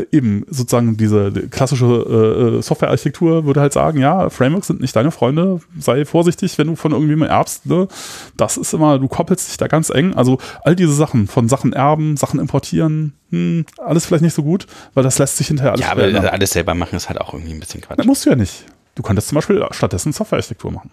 äh, 0.00 0.06
eben 0.12 0.44
sozusagen 0.48 0.96
diese 0.96 1.30
klassische 1.50 1.84
äh, 1.84 2.58
äh, 2.58 2.62
Softwarearchitektur 2.62 3.44
würde 3.44 3.60
halt 3.60 3.72
sagen, 3.72 4.00
ja, 4.00 4.30
Frameworks 4.30 4.66
sind 4.68 4.80
nicht 4.80 4.94
deine 4.94 5.10
Freunde, 5.10 5.60
sei 5.78 6.04
vorsichtig, 6.04 6.58
wenn 6.58 6.66
du 6.68 6.76
von 6.76 6.92
irgendjemandem 6.92 7.34
erbst. 7.36 7.66
Ne? 7.66 7.88
Das 8.36 8.56
ist 8.56 8.72
immer, 8.74 8.98
du 8.98 9.08
koppelst 9.08 9.48
dich 9.48 9.56
da 9.56 9.66
ganz 9.66 9.90
eng. 9.90 10.14
Also 10.14 10.38
all 10.62 10.76
diese 10.76 10.94
Sachen, 10.94 11.26
von 11.26 11.48
Sachen 11.48 11.72
erben, 11.72 12.16
Sachen 12.16 12.40
importieren, 12.40 13.14
hm, 13.30 13.64
alles 13.78 14.06
vielleicht 14.06 14.22
nicht 14.22 14.34
so 14.34 14.42
gut, 14.42 14.66
weil 14.94 15.02
das 15.04 15.18
lässt 15.18 15.36
sich 15.36 15.48
hinterher 15.48 15.72
alles 15.72 15.84
Ja, 15.84 15.92
aber 15.92 16.04
ändern. 16.04 16.26
alles 16.26 16.50
selber 16.50 16.74
machen 16.74 16.96
ist 16.96 17.08
halt 17.08 17.20
auch 17.20 17.32
irgendwie 17.34 17.52
ein 17.54 17.60
bisschen 17.60 17.80
Quatsch. 17.80 17.98
Das 17.98 18.06
musst 18.06 18.26
du 18.26 18.30
ja 18.30 18.36
nicht. 18.36 18.66
Du 18.94 19.02
könntest 19.02 19.28
zum 19.28 19.36
Beispiel 19.36 19.64
stattdessen 19.72 20.12
Softwarearchitektur 20.12 20.70
machen. 20.70 20.90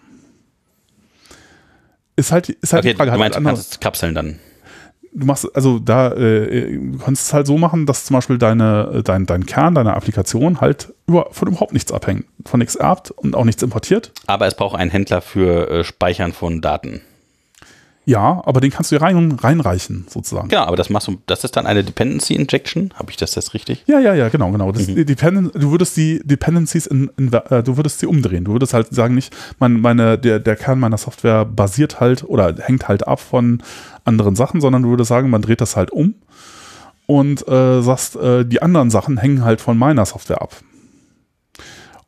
Ist 2.16 2.32
halt, 2.32 2.48
ist 2.48 2.72
halt 2.72 2.84
okay, 2.84 2.92
die 2.92 2.96
Frage. 2.96 3.10
Du 3.12 3.18
meinst, 3.18 3.36
halt 3.36 3.44
du 3.44 3.48
kannst 3.48 3.80
kapseln 3.80 4.14
dann 4.14 4.38
du 5.12 5.26
machst, 5.26 5.48
also 5.54 5.78
da, 5.78 6.12
äh, 6.12 6.78
du 6.78 6.98
kannst 6.98 7.26
es 7.26 7.32
halt 7.32 7.46
so 7.46 7.58
machen, 7.58 7.86
dass 7.86 8.04
zum 8.04 8.14
Beispiel 8.14 8.38
deine, 8.38 9.02
dein, 9.04 9.26
dein 9.26 9.46
Kern 9.46 9.74
deiner 9.74 9.94
Applikation 9.96 10.60
halt 10.60 10.92
über, 11.06 11.28
von 11.30 11.48
überhaupt 11.48 11.72
nichts 11.72 11.92
abhängt, 11.92 12.24
von 12.44 12.60
nichts 12.60 12.76
erbt 12.76 13.10
und 13.10 13.34
auch 13.34 13.44
nichts 13.44 13.62
importiert. 13.62 14.12
Aber 14.26 14.46
es 14.46 14.54
braucht 14.54 14.78
einen 14.78 14.90
Händler 14.90 15.20
für 15.20 15.70
äh, 15.70 15.84
Speichern 15.84 16.32
von 16.32 16.60
Daten. 16.60 17.02
Ja, 18.04 18.42
aber 18.44 18.60
den 18.60 18.70
kannst 18.70 18.90
du 18.90 19.00
rein, 19.00 19.32
reinreichen, 19.32 20.06
sozusagen. 20.08 20.48
Genau, 20.48 20.62
aber 20.62 20.76
das 20.76 20.90
machst 20.90 21.06
du, 21.06 21.18
das 21.26 21.44
ist 21.44 21.56
dann 21.56 21.66
eine 21.66 21.84
Dependency 21.84 22.34
Injection. 22.34 22.92
Habe 22.94 23.10
ich 23.10 23.16
das 23.16 23.36
jetzt 23.36 23.54
richtig? 23.54 23.84
Ja, 23.86 24.00
ja, 24.00 24.12
ja, 24.12 24.28
genau, 24.28 24.50
genau. 24.50 24.72
Das, 24.72 24.88
mhm. 24.88 25.06
Dependen, 25.06 25.52
du 25.54 25.70
würdest 25.70 25.96
die 25.96 26.20
Dependencies 26.24 26.86
in, 26.86 27.10
in, 27.16 27.32
äh, 27.32 27.62
du 27.62 27.76
würdest 27.76 28.00
sie 28.00 28.06
umdrehen. 28.06 28.44
Du 28.44 28.52
würdest 28.52 28.74
halt 28.74 28.92
sagen, 28.92 29.14
nicht, 29.14 29.32
mein, 29.60 29.80
meine, 29.80 30.18
der, 30.18 30.40
der 30.40 30.56
Kern 30.56 30.80
meiner 30.80 30.98
Software 30.98 31.44
basiert 31.44 32.00
halt 32.00 32.24
oder 32.24 32.54
hängt 32.58 32.88
halt 32.88 33.06
ab 33.06 33.20
von 33.20 33.62
anderen 34.04 34.34
Sachen, 34.34 34.60
sondern 34.60 34.82
du 34.82 34.90
würdest 34.90 35.08
sagen, 35.08 35.30
man 35.30 35.42
dreht 35.42 35.60
das 35.60 35.76
halt 35.76 35.92
um 35.92 36.14
und 37.06 37.46
äh, 37.46 37.82
sagst, 37.82 38.16
äh, 38.16 38.44
die 38.44 38.62
anderen 38.62 38.90
Sachen 38.90 39.16
hängen 39.16 39.44
halt 39.44 39.60
von 39.60 39.78
meiner 39.78 40.06
Software 40.06 40.42
ab. 40.42 40.56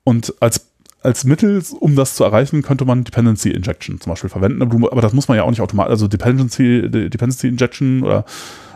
Und 0.03 0.35
als 0.41 0.67
als 1.05 1.25
Mittel, 1.25 1.63
um 1.81 1.97
das 1.97 2.15
zu 2.15 2.25
erreichen, 2.25 2.63
könnte 2.63 2.85
man 2.85 3.05
Dependency 3.05 3.51
Injection 3.51 4.01
zum 4.01 4.11
Beispiel 4.11 4.31
verwenden. 4.31 4.63
Aber, 4.63 5.01
das 5.03 5.13
muss 5.13 5.29
man 5.29 5.37
ja 5.37 5.45
auch 5.45 5.51
nicht 5.51 5.61
automatisch, 5.61 5.91
also 5.91 6.09
Dependency, 6.09 6.89
Dependency 6.91 7.49
Injection 7.49 8.03
oder 8.03 8.25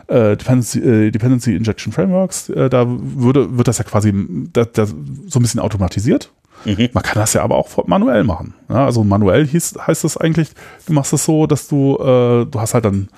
äh, 0.08 0.36
Dependency, 0.36 0.78
äh, 0.80 1.10
Dependency 1.10 1.56
Injection 1.56 1.92
Frameworks, 1.92 2.50
äh, 2.50 2.68
da 2.68 2.86
würde, 2.88 3.56
wird 3.56 3.68
das 3.68 3.78
ja 3.78 3.84
quasi 3.84 4.12
da, 4.52 4.64
da 4.64 4.86
so 4.86 5.38
ein 5.38 5.42
bisschen 5.42 5.60
automatisiert. 5.60 6.30
Mhm. 6.64 6.90
Man 6.92 7.02
kann 7.02 7.20
das 7.20 7.32
ja 7.34 7.42
aber 7.42 7.56
auch 7.56 7.86
manuell 7.86 8.24
machen. 8.24 8.54
Ja, 8.68 8.84
also 8.84 9.04
manuell 9.04 9.46
hieß, 9.46 9.76
heißt 9.86 10.04
das 10.04 10.16
eigentlich, 10.16 10.50
du 10.86 10.92
machst 10.92 11.12
es 11.12 11.24
so, 11.24 11.46
dass 11.46 11.68
du, 11.68 11.96
äh, 11.96 12.46
du 12.46 12.60
hast 12.60 12.74
halt 12.74 12.84
dann 12.84 13.08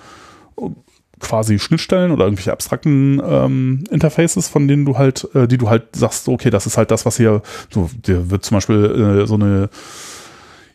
quasi 1.21 1.59
Schnittstellen 1.59 2.11
oder 2.11 2.25
irgendwelche 2.25 2.53
abstrakten 2.53 3.21
ähm, 3.25 3.85
Interfaces, 3.91 4.49
von 4.49 4.67
denen 4.67 4.85
du 4.85 4.99
halt, 4.99 5.29
äh, 5.35 5.47
die 5.47 5.59
du 5.59 5.71
halt 5.71 5.95
sagst, 5.95 6.29
okay, 6.29 6.51
das 6.51 6.67
ist 6.67 6.77
halt 6.77 6.91
das, 6.91 7.07
was 7.07 7.17
hier, 7.17 7.43
so, 7.71 7.91
dir 8.07 8.31
wird 8.31 8.45
zum 8.45 8.57
Beispiel 8.57 9.21
äh, 9.23 9.27
so 9.27 9.35
eine 9.35 9.69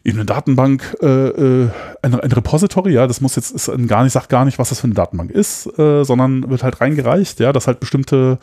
eben 0.06 0.20
eine 0.20 0.26
Datenbank, 0.26 0.96
äh, 1.02 1.08
äh, 1.08 1.70
ein, 2.04 2.14
ein 2.14 2.32
Repository, 2.32 2.94
ja, 2.94 3.08
das 3.08 3.22
muss 3.22 3.36
jetzt 3.36 3.52
ist 3.52 3.72
gar 3.88 4.04
nicht, 4.04 4.14
sagt 4.14 4.30
gar 4.30 4.46
nicht, 4.46 4.60
was 4.60 4.70
das 4.70 4.80
für 4.80 4.86
eine 4.86 4.94
Datenbank 4.94 5.32
ist, 5.32 5.68
äh, 5.80 6.04
sondern 6.04 6.48
wird 6.48 6.62
halt 6.62 6.80
reingereicht, 6.80 7.40
ja, 7.40 7.52
das 7.52 7.66
halt 7.66 7.80
bestimmte 7.80 8.38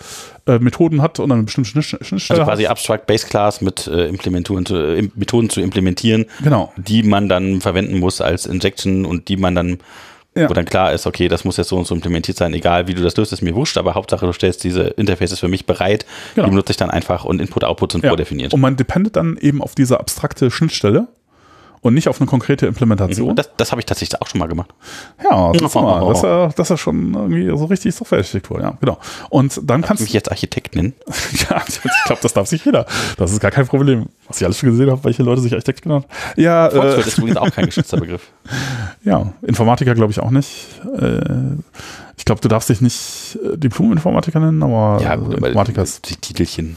äh, 0.47 0.59
Methoden 0.59 1.01
hat 1.01 1.21
und 1.21 1.31
eine 1.31 1.45
bestimmte 1.45 1.71
Schnittstelle. 1.71 2.41
Also 2.41 2.43
quasi 2.43 2.65
hat. 2.65 2.73
Abstract 2.73 3.07
Base 3.07 3.27
Class 3.29 3.61
mit 3.61 3.87
äh, 3.87 4.09
äh, 4.09 5.09
Methoden 5.15 5.51
zu 5.51 5.61
implementieren, 5.61 6.27
genau. 6.43 6.73
die 6.77 7.05
man 7.05 7.29
dann 7.29 7.61
verwenden 7.61 8.01
muss 8.01 8.21
als 8.21 8.47
Injection 8.47 9.07
und 9.07 9.29
die 9.29 9.37
man 9.37 9.55
dann 9.55 9.79
ja. 10.35 10.49
Wo 10.49 10.55
dann 10.55 10.65
klar 10.65 10.93
ist, 10.93 11.07
okay, 11.07 11.29
das 11.29 11.45
muss 11.45 11.59
jetzt 11.59 11.69
so 11.69 11.77
und 11.77 11.87
so 11.87 11.95
implementiert 11.95 12.39
sein, 12.39 12.55
egal 12.55 12.87
wie 12.89 12.95
du 12.95 13.03
das 13.03 13.17
löst, 13.17 13.33
ist 13.33 13.43
mir 13.43 13.55
wurscht, 13.55 13.77
aber 13.77 13.95
Hauptsache 13.95 14.25
du 14.25 14.33
stellst 14.33 14.65
diese 14.65 14.85
Interfaces 14.85 15.39
für 15.39 15.49
mich 15.49 15.67
bereit, 15.67 16.07
genau. 16.35 16.47
die 16.47 16.51
benutze 16.53 16.71
ich 16.71 16.79
dann 16.79 16.91
einfach 16.91 17.25
und 17.25 17.41
Input-Output 17.41 17.93
sind 17.93 18.05
ja. 18.05 18.11
vordefiniert. 18.11 18.55
Und 18.55 18.61
man 18.61 18.77
dependet 18.77 19.17
dann 19.17 19.37
eben 19.37 19.61
auf 19.61 19.75
diese 19.75 20.01
abstrakte 20.01 20.51
Schnittstelle 20.51 21.09
und 21.83 21.95
nicht 21.95 22.09
auf 22.09 22.21
eine 22.21 22.29
konkrete 22.29 22.67
Implementation. 22.67 23.31
Mhm. 23.31 23.37
Das, 23.37 23.51
das 23.57 23.73
habe 23.73 23.81
ich 23.81 23.87
tatsächlich 23.87 24.21
auch 24.23 24.29
schon 24.29 24.39
mal 24.39 24.47
gemacht. 24.47 24.71
Ja, 25.23 25.53
das, 25.53 25.77
oh, 25.77 25.83
mal. 25.83 26.09
das, 26.09 26.23
ist, 26.23 26.59
das 26.59 26.71
ist 26.71 26.81
schon 26.81 27.13
irgendwie 27.13 27.49
so 27.49 27.65
richtig 27.67 27.95
Softwarearchitektur, 27.95 28.61
ja, 28.61 28.79
genau. 28.81 28.99
Und 29.29 29.57
dann 29.57 29.83
Darf 29.83 29.89
kannst 29.89 30.01
du 30.01 30.05
mich 30.05 30.13
jetzt 30.13 30.31
Architekt 30.31 30.77
nennen. 30.77 30.95
ja, 31.51 31.61
ich 31.67 31.81
glaube, 32.07 32.23
das 32.23 32.33
darf 32.33 32.47
sich 32.47 32.65
jeder. 32.65 32.87
Das 33.19 33.33
ist 33.33 33.41
gar 33.41 33.51
kein 33.51 33.67
Problem. 33.67 34.07
Was 34.29 34.41
ich 34.41 34.45
alles 34.45 34.59
schon 34.59 34.71
gesehen 34.71 34.91
habe, 34.91 35.03
welche 35.05 35.25
Leute 35.25 35.41
sich 35.41 35.53
Architekt 35.53 35.83
genannt 35.83 36.07
Ja, 36.37 36.69
äh, 36.69 37.01
ist 37.01 37.19
übrigens 37.19 37.37
auch 37.37 37.51
kein 37.51 37.67
geschützter 37.67 37.97
Begriff. 38.01 38.31
Ja, 39.05 39.33
Informatiker 39.43 39.95
glaube 39.95 40.13
ich 40.13 40.21
auch 40.21 40.31
nicht. 40.31 40.81
Äh, 40.97 41.57
ich 42.17 42.25
glaube, 42.25 42.41
du 42.41 42.49
darfst 42.49 42.69
dich 42.69 42.81
nicht 42.81 43.39
äh, 43.43 43.57
Diplom-Informatiker 43.57 44.41
nennen, 44.41 44.63
aber 44.63 45.03
ja, 45.03 45.17
gut, 45.17 45.35
Informatiker 45.35 45.83
ist. 45.83 46.09
Die 46.09 46.17
Titelchen. 46.17 46.77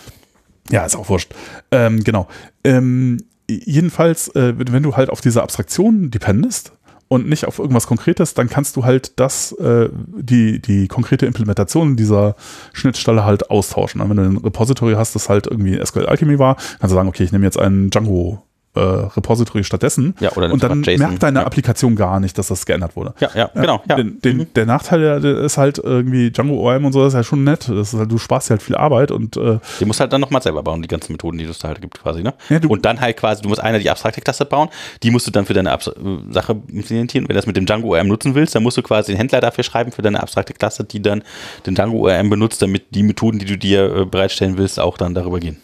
Ja, 0.69 0.85
ist 0.85 0.95
auch 0.95 1.09
wurscht. 1.09 1.33
Ähm, 1.71 2.03
genau. 2.03 2.27
Ähm, 2.63 3.23
jedenfalls, 3.47 4.29
äh, 4.29 4.53
wenn 4.57 4.83
du 4.83 4.95
halt 4.95 5.09
auf 5.09 5.21
diese 5.21 5.43
Abstraktion 5.43 6.09
dependest 6.09 6.71
und 7.07 7.29
nicht 7.29 7.45
auf 7.45 7.59
irgendwas 7.59 7.85
Konkretes, 7.85 8.33
dann 8.33 8.49
kannst 8.49 8.75
du 8.75 8.83
halt 8.83 9.19
das, 9.19 9.51
äh, 9.53 9.89
die, 9.93 10.59
die 10.59 10.87
konkrete 10.87 11.27
Implementation 11.27 11.95
dieser 11.95 12.35
Schnittstelle 12.73 13.23
halt 13.23 13.51
austauschen. 13.51 14.01
wenn 14.01 14.17
du 14.17 14.23
ein 14.23 14.37
Repository 14.37 14.95
hast, 14.95 15.13
das 15.13 15.29
halt 15.29 15.45
irgendwie 15.45 15.79
SQL 15.83 16.07
Alchemy 16.07 16.39
war, 16.39 16.55
kannst 16.55 16.91
du 16.91 16.95
sagen, 16.95 17.09
okay, 17.09 17.23
ich 17.23 17.31
nehme 17.31 17.45
jetzt 17.45 17.59
einen 17.59 17.91
Django 17.91 18.41
äh, 18.75 18.79
Repository 18.79 19.63
stattdessen. 19.63 20.15
Ja, 20.19 20.31
oder 20.33 20.51
und 20.51 20.63
dann 20.63 20.81
merkt 20.81 21.23
deine 21.23 21.39
ja. 21.39 21.45
Applikation 21.45 21.95
gar 21.95 22.19
nicht, 22.19 22.37
dass 22.37 22.47
das 22.47 22.65
geändert 22.65 22.95
wurde. 22.95 23.13
Ja, 23.19 23.29
ja, 23.35 23.49
genau. 23.53 23.81
Ja. 23.89 23.95
Den, 23.95 24.19
den, 24.21 24.37
mhm. 24.37 24.53
Der 24.53 24.65
Nachteil 24.65 25.23
ist 25.23 25.57
halt 25.57 25.79
irgendwie 25.79 26.31
Django 26.31 26.55
ORM 26.55 26.85
und 26.85 26.93
so, 26.93 27.03
das 27.03 27.13
ist 27.13 27.17
ja 27.17 27.23
schon 27.23 27.43
nett. 27.43 27.67
Halt, 27.67 28.11
du 28.11 28.17
sparst 28.17 28.49
dir 28.49 28.55
halt 28.55 28.61
viel 28.61 28.75
Arbeit 28.75 29.11
und 29.11 29.37
äh, 29.37 29.59
Die 29.79 29.85
musst 29.85 29.99
halt 29.99 30.13
dann 30.13 30.21
nochmal 30.21 30.41
selber 30.41 30.63
bauen, 30.63 30.81
die 30.81 30.87
ganzen 30.87 31.13
Methoden, 31.13 31.37
die 31.37 31.45
es 31.45 31.59
da 31.59 31.69
halt 31.69 31.81
gibt 31.81 32.01
quasi, 32.01 32.23
ne? 32.23 32.33
Ja, 32.49 32.59
und 32.67 32.85
dann 32.85 33.01
halt 33.01 33.17
quasi, 33.17 33.41
du 33.41 33.49
musst 33.49 33.61
einer 33.61 33.79
die 33.79 33.89
abstrakte 33.89 34.21
Klasse 34.21 34.45
bauen, 34.45 34.69
die 35.03 35.11
musst 35.11 35.27
du 35.27 35.31
dann 35.31 35.45
für 35.45 35.53
deine 35.53 35.71
Abs 35.71 35.91
Sache 36.29 36.55
implementieren. 36.67 37.27
Wenn 37.27 37.33
du 37.33 37.35
das 37.35 37.47
mit 37.47 37.57
dem 37.57 37.65
Django 37.65 37.95
ORM 37.95 38.07
nutzen 38.07 38.35
willst, 38.35 38.55
dann 38.55 38.63
musst 38.63 38.77
du 38.77 38.81
quasi 38.81 39.11
den 39.11 39.17
Händler 39.17 39.41
dafür 39.41 39.63
schreiben 39.63 39.91
für 39.91 40.01
deine 40.01 40.21
abstrakte 40.21 40.53
Klasse, 40.53 40.83
die 40.83 41.01
dann 41.01 41.23
den 41.65 41.75
Django 41.75 42.07
ORM 42.07 42.29
benutzt, 42.29 42.61
damit 42.61 42.83
die 42.91 43.03
Methoden, 43.03 43.39
die 43.39 43.45
du 43.45 43.57
dir 43.57 43.95
äh, 43.95 44.05
bereitstellen 44.05 44.57
willst, 44.57 44.79
auch 44.79 44.97
dann 44.97 45.13
darüber 45.13 45.39
gehen. 45.39 45.57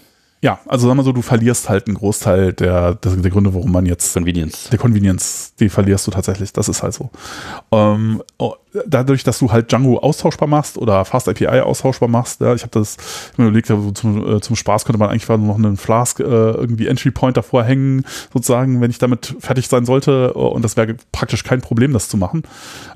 Ja, 0.44 0.60
also 0.66 0.88
sagen 0.88 0.98
wir 0.98 1.04
so, 1.04 1.12
du 1.12 1.22
verlierst 1.22 1.70
halt 1.70 1.88
einen 1.88 1.98
Großteil 1.98 2.54
der, 2.54 2.96
der, 2.96 3.16
der 3.16 3.32
Gründe, 3.32 3.54
warum 3.54 3.72
man 3.72 3.86
jetzt. 3.86 4.16
Convenience. 4.16 4.70
Der 4.72 4.80
Convenience, 4.80 5.54
die 5.60 5.70
verlierst 5.70 6.08
du 6.08 6.12
tatsächlich. 6.12 6.52
Das 6.52 6.68
ist 6.68 6.82
halt 6.82 6.96
so. 6.96 7.12
Ähm, 7.72 8.24
oh, 8.40 8.56
dadurch, 8.86 9.24
dass 9.24 9.40
du 9.40 9.52
halt 9.52 9.72
Django 9.72 10.00
austauschbar 10.00 10.48
machst 10.48 10.78
oder 10.78 11.04
Fast 11.06 11.28
API 11.28 11.62
austauschbar 11.62 12.10
machst, 12.10 12.42
ja, 12.42 12.54
ich 12.54 12.62
habe 12.62 12.72
das 12.72 12.98
ich 13.32 13.38
mir 13.38 13.46
überlegt, 13.46 13.70
also 13.70 13.92
zum, 13.92 14.38
äh, 14.38 14.42
zum 14.42 14.56
Spaß 14.56 14.86
könnte 14.86 15.00
man 15.00 15.10
eigentlich 15.10 15.28
noch 15.28 15.56
einen 15.56 15.78
Flask 15.78 16.20
äh, 16.20 16.24
irgendwie 16.24 16.88
Entry 16.88 17.12
Point 17.12 17.38
davor 17.38 17.64
hängen, 17.64 18.06
sozusagen, 18.34 18.82
wenn 18.82 18.92
ich 18.92 18.98
damit 18.98 19.36
fertig 19.40 19.68
sein 19.68 19.86
sollte. 19.86 20.34
Und 20.34 20.64
das 20.64 20.78
wäre 20.78 20.96
praktisch 21.12 21.44
kein 21.44 21.62
Problem, 21.62 21.94
das 21.94 22.08
zu 22.08 22.18
machen. 22.18 22.44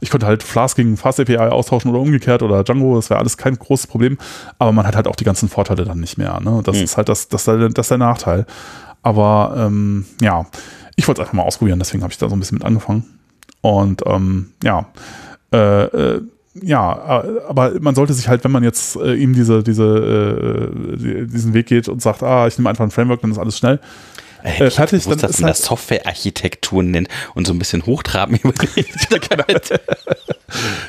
Ich 0.01 0.09
könnte 0.09 0.25
halt 0.25 0.43
Flask 0.43 0.77
gegen 0.77 0.97
Fast 0.97 1.19
API 1.19 1.37
austauschen 1.37 1.91
oder 1.91 1.99
umgekehrt 1.99 2.41
oder 2.41 2.63
Django, 2.63 2.95
das 2.95 3.09
wäre 3.09 3.19
alles 3.19 3.37
kein 3.37 3.57
großes 3.57 3.87
Problem. 3.87 4.17
Aber 4.59 4.71
man 4.71 4.87
hat 4.87 4.95
halt 4.95 5.07
auch 5.07 5.15
die 5.15 5.25
ganzen 5.25 5.49
Vorteile 5.49 5.85
dann 5.85 5.99
nicht 5.99 6.17
mehr. 6.17 6.39
Ne? 6.39 6.61
Das 6.63 6.77
mhm. 6.77 6.83
ist 6.83 6.97
halt 6.97 7.09
das, 7.09 7.27
das, 7.43 7.73
das 7.73 7.85
ist 7.85 7.91
der 7.91 7.97
Nachteil. 7.97 8.45
Aber 9.01 9.53
ähm, 9.57 10.05
ja, 10.21 10.45
ich 10.95 11.07
wollte 11.07 11.21
es 11.21 11.27
einfach 11.27 11.37
mal 11.37 11.43
ausprobieren, 11.43 11.79
deswegen 11.79 12.03
habe 12.03 12.11
ich 12.11 12.17
da 12.17 12.29
so 12.29 12.35
ein 12.35 12.39
bisschen 12.39 12.57
mit 12.57 12.65
angefangen. 12.65 13.03
Und 13.61 14.01
ähm, 14.05 14.51
ja, 14.63 14.87
äh, 15.51 15.83
äh, 15.83 16.21
ja, 16.61 17.23
äh, 17.23 17.41
aber 17.47 17.79
man 17.81 17.95
sollte 17.95 18.13
sich 18.13 18.27
halt, 18.27 18.43
wenn 18.43 18.51
man 18.51 18.63
jetzt 18.63 18.95
äh, 18.95 19.13
ihm 19.13 19.33
diese, 19.33 19.61
diese, 19.61 20.71
äh, 20.95 21.25
diesen 21.27 21.53
Weg 21.53 21.67
geht 21.67 21.89
und 21.89 22.01
sagt, 22.01 22.23
ah, 22.23 22.47
ich 22.47 22.57
nehme 22.57 22.69
einfach 22.69 22.83
ein 22.83 22.91
Framework, 22.91 23.21
dann 23.21 23.31
ist 23.31 23.37
alles 23.37 23.57
schnell. 23.57 23.79
Ey, 24.45 24.67
äh, 24.67 24.69
fertig, 24.69 25.03
gewusst, 25.03 25.23
dann 25.23 25.31
dass 25.31 25.39
man 25.39 25.47
das 25.47 25.63
Softwarearchitektur 25.63 26.83
nennt 26.83 27.09
und 27.33 27.47
so 27.47 27.53
ein 27.53 27.59
bisschen 27.59 27.85
hochtrabend 27.85 28.43
überlegt. 28.43 29.09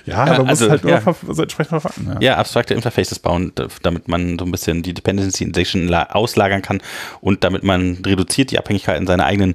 ja, 0.04 0.26
ja, 0.26 0.26
man 0.26 0.48
also, 0.48 0.68
muss 0.68 0.70
halt 0.70 0.84
ja. 0.84 1.14
so 1.26 1.42
entsprechend 1.42 1.70
verfassen. 1.70 2.06
Ja. 2.06 2.20
ja, 2.20 2.36
abstrakte 2.36 2.74
Interfaces 2.74 3.18
bauen, 3.18 3.52
damit 3.82 4.08
man 4.08 4.38
so 4.38 4.44
ein 4.44 4.52
bisschen 4.52 4.82
die 4.82 4.92
Dependency 4.92 5.44
Injection 5.44 5.92
auslagern 5.94 6.60
kann 6.60 6.82
und 7.22 7.44
damit 7.44 7.62
man 7.62 7.96
reduziert 8.04 8.50
die 8.50 8.58
Abhängigkeiten 8.58 9.06
seiner 9.06 9.24
eigenen, 9.24 9.54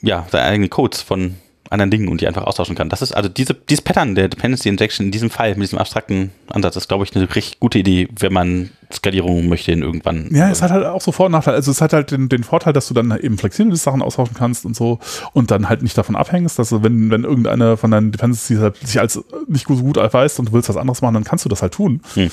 ja, 0.00 0.26
seiner 0.30 0.46
eigenen 0.46 0.70
Codes 0.70 1.02
von 1.02 1.36
anderen 1.72 1.90
Dingen 1.90 2.08
und 2.08 2.20
die 2.20 2.28
einfach 2.28 2.44
austauschen 2.44 2.76
kann. 2.76 2.88
Das 2.88 3.02
ist 3.02 3.12
also 3.12 3.28
diese, 3.28 3.54
dieses 3.54 3.82
Pattern 3.82 4.14
der 4.14 4.28
Dependency 4.28 4.68
Injection 4.68 5.06
in 5.06 5.12
diesem 5.12 5.30
Fall, 5.30 5.50
mit 5.50 5.62
diesem 5.62 5.78
abstrakten 5.78 6.30
Ansatz, 6.48 6.76
ist, 6.76 6.88
glaube 6.88 7.04
ich, 7.04 7.14
eine 7.16 7.34
richtig 7.34 7.60
gute 7.60 7.78
Idee, 7.78 8.08
wenn 8.18 8.32
man 8.32 8.70
Skalierung 8.92 9.48
möchte 9.48 9.72
in 9.72 9.82
irgendwann. 9.82 10.28
Ja, 10.32 10.50
es 10.50 10.62
hat 10.62 10.70
halt 10.70 10.84
auch 10.84 11.00
so 11.00 11.12
Vor- 11.12 11.26
und 11.26 11.32
Nachteile. 11.32 11.56
Also 11.56 11.70
es 11.70 11.80
hat 11.80 11.92
halt 11.92 12.10
den, 12.10 12.28
den 12.28 12.44
Vorteil, 12.44 12.72
dass 12.72 12.88
du 12.88 12.94
dann 12.94 13.10
eben 13.18 13.38
flexible 13.38 13.74
Sachen 13.76 14.02
austauschen 14.02 14.36
kannst 14.36 14.64
und 14.64 14.76
so 14.76 14.98
und 15.32 15.50
dann 15.50 15.68
halt 15.68 15.82
nicht 15.82 15.96
davon 15.96 16.14
abhängst, 16.14 16.58
dass 16.58 16.68
du, 16.68 16.82
wenn, 16.82 17.10
wenn 17.10 17.24
irgendeine 17.24 17.76
von 17.76 17.90
deinen 17.90 18.12
Dependencies 18.12 18.58
halt 18.58 18.76
sich 18.76 19.00
als 19.00 19.22
nicht 19.48 19.66
so 19.66 19.76
gut 19.76 19.96
erweist 19.96 20.38
und 20.38 20.48
du 20.48 20.52
willst 20.52 20.68
was 20.68 20.76
anderes 20.76 21.02
machen, 21.02 21.14
dann 21.14 21.24
kannst 21.24 21.44
du 21.44 21.48
das 21.48 21.62
halt 21.62 21.74
tun. 21.74 22.02
Hm. 22.14 22.30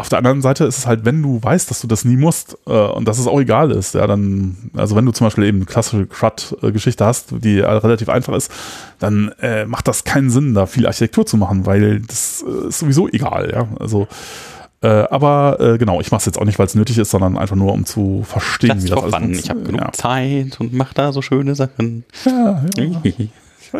Auf 0.00 0.08
der 0.08 0.16
anderen 0.16 0.40
Seite 0.40 0.64
ist 0.64 0.78
es 0.78 0.86
halt, 0.86 1.04
wenn 1.04 1.22
du 1.22 1.42
weißt, 1.42 1.70
dass 1.70 1.82
du 1.82 1.86
das 1.86 2.06
nie 2.06 2.16
musst 2.16 2.56
äh, 2.66 2.70
und 2.70 3.06
dass 3.06 3.18
es 3.18 3.26
auch 3.26 3.38
egal 3.38 3.70
ist, 3.70 3.94
ja, 3.94 4.06
dann, 4.06 4.56
also 4.74 4.96
wenn 4.96 5.04
du 5.04 5.12
zum 5.12 5.26
Beispiel 5.26 5.44
eben 5.44 5.58
eine 5.58 5.66
klassische 5.66 6.06
CRUD-Geschichte 6.06 7.04
hast, 7.04 7.26
die 7.32 7.60
relativ 7.60 8.08
einfach 8.08 8.32
ist, 8.32 8.50
dann 8.98 9.30
äh, 9.42 9.66
macht 9.66 9.88
das 9.88 10.04
keinen 10.04 10.30
Sinn, 10.30 10.54
da 10.54 10.64
viel 10.64 10.86
Architektur 10.86 11.26
zu 11.26 11.36
machen, 11.36 11.66
weil 11.66 12.00
das 12.00 12.42
äh, 12.46 12.68
ist 12.68 12.78
sowieso 12.78 13.08
egal, 13.08 13.50
ja. 13.52 13.68
Also 13.78 14.08
äh, 14.82 14.88
aber 14.88 15.58
äh, 15.60 15.76
genau, 15.76 16.00
ich 16.00 16.10
mache 16.10 16.20
es 16.20 16.24
jetzt 16.24 16.38
auch 16.38 16.46
nicht, 16.46 16.58
weil 16.58 16.64
es 16.64 16.74
nötig 16.74 16.96
ist, 16.96 17.10
sondern 17.10 17.36
einfach 17.36 17.56
nur, 17.56 17.74
um 17.74 17.84
zu 17.84 18.24
verstehen, 18.26 18.70
Platz 18.70 18.84
wie 18.84 18.88
das 18.88 19.02
alles 19.02 19.14
funktioniert. 19.14 19.44
Ich 19.44 19.50
habe 19.50 19.60
genug 19.60 19.80
ja. 19.82 19.92
Zeit 19.92 20.60
und 20.60 20.72
mache 20.72 20.94
da 20.94 21.12
so 21.12 21.20
schöne 21.20 21.54
Sachen. 21.54 22.04
Ja, 22.24 22.64
ja. 22.78 23.02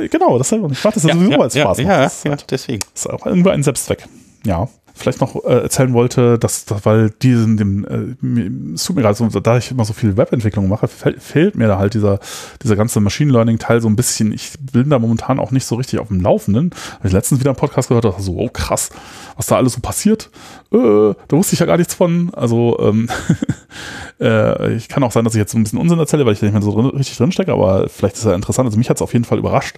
genau, 0.11 0.37
das 0.37 0.53
halt, 0.53 0.63
ich 0.71 0.85
mache 0.85 0.95
das 0.95 1.05
ja, 1.05 1.15
sowieso 1.15 1.31
ja, 1.31 1.39
als 1.39 1.57
Spaß. 1.57 1.79
Ja, 1.79 2.03
ja, 2.03 2.11
ja, 2.25 2.37
deswegen. 2.51 2.81
Das 2.93 3.07
ist 3.07 3.11
auch 3.11 3.25
irgendwie 3.25 3.51
ein 3.51 3.63
Selbstzweck. 3.63 4.07
Ja 4.45 4.69
vielleicht 4.95 5.21
noch 5.21 5.37
äh, 5.45 5.63
erzählen 5.63 5.93
wollte, 5.93 6.39
dass, 6.39 6.65
dass 6.65 6.85
weil 6.85 7.11
diesen 7.11 7.57
dem 7.57 7.85
äh, 7.85 8.75
es 8.75 8.85
tut 8.85 8.97
mir 8.97 9.03
gerade 9.03 9.15
so, 9.15 9.29
da 9.29 9.57
ich 9.57 9.71
immer 9.71 9.85
so 9.85 9.93
viel 9.93 10.17
Webentwicklung 10.17 10.69
mache, 10.69 10.89
fehlt 10.89 11.57
mir 11.57 11.69
da 11.69 11.79
halt 11.79 11.95
dieser 11.95 12.21
dieser 12.63 12.77
ganze 12.77 13.01
Machine 13.01 13.33
Learning 13.33 13.59
Teil 13.59 13.81
so 13.81 13.89
ein 13.89 13.97
bisschen. 13.97 14.33
Ich 14.33 14.53
bin 14.73 14.91
da 14.91 14.99
momentan 14.99 15.39
auch 15.39 15.51
nicht 15.51 15.65
so 15.65 15.77
richtig 15.77 15.99
auf 15.99 16.09
dem 16.09 16.21
Laufenden. 16.21 16.71
Habe 16.99 17.09
ich 17.09 17.13
letztens 17.13 17.41
wieder 17.41 17.51
einen 17.51 17.57
Podcast 17.57 17.89
gehört, 17.89 18.05
dachte 18.05 18.23
so, 18.23 18.37
oh 18.37 18.49
krass, 18.49 18.91
was 19.37 19.47
da 19.47 19.57
alles 19.57 19.75
so 19.75 19.81
passiert. 19.81 20.31
Äh, 20.73 21.15
da 21.29 21.37
wusste 21.37 21.55
ich 21.55 21.61
ja 21.61 21.67
gar 21.67 21.77
nichts 21.77 21.95
von. 21.95 22.33
Also 22.35 22.79
ähm, 22.81 23.09
äh, 24.21 24.75
ich 24.75 24.89
kann 24.89 25.03
auch 25.03 25.13
sein, 25.13 25.25
dass 25.25 25.35
ich 25.35 25.39
jetzt 25.39 25.53
so 25.53 25.59
ein 25.59 25.63
bisschen 25.63 25.79
Unsinn 25.79 25.99
erzähle, 25.99 26.27
weil 26.27 26.33
ich 26.33 26.41
da 26.41 26.47
nicht 26.47 26.55
mehr 26.55 26.63
so 26.63 26.73
drin, 26.73 26.87
richtig 26.87 27.17
drinstecke, 27.17 27.53
aber 27.53 27.89
vielleicht 27.89 28.17
ist 28.17 28.25
er 28.25 28.35
interessant. 28.35 28.67
Also 28.67 28.79
mich 28.79 28.91
hat 28.91 28.97
es 28.97 29.03
auf 29.03 29.13
jeden 29.13 29.25
Fall 29.25 29.39
überrascht 29.39 29.77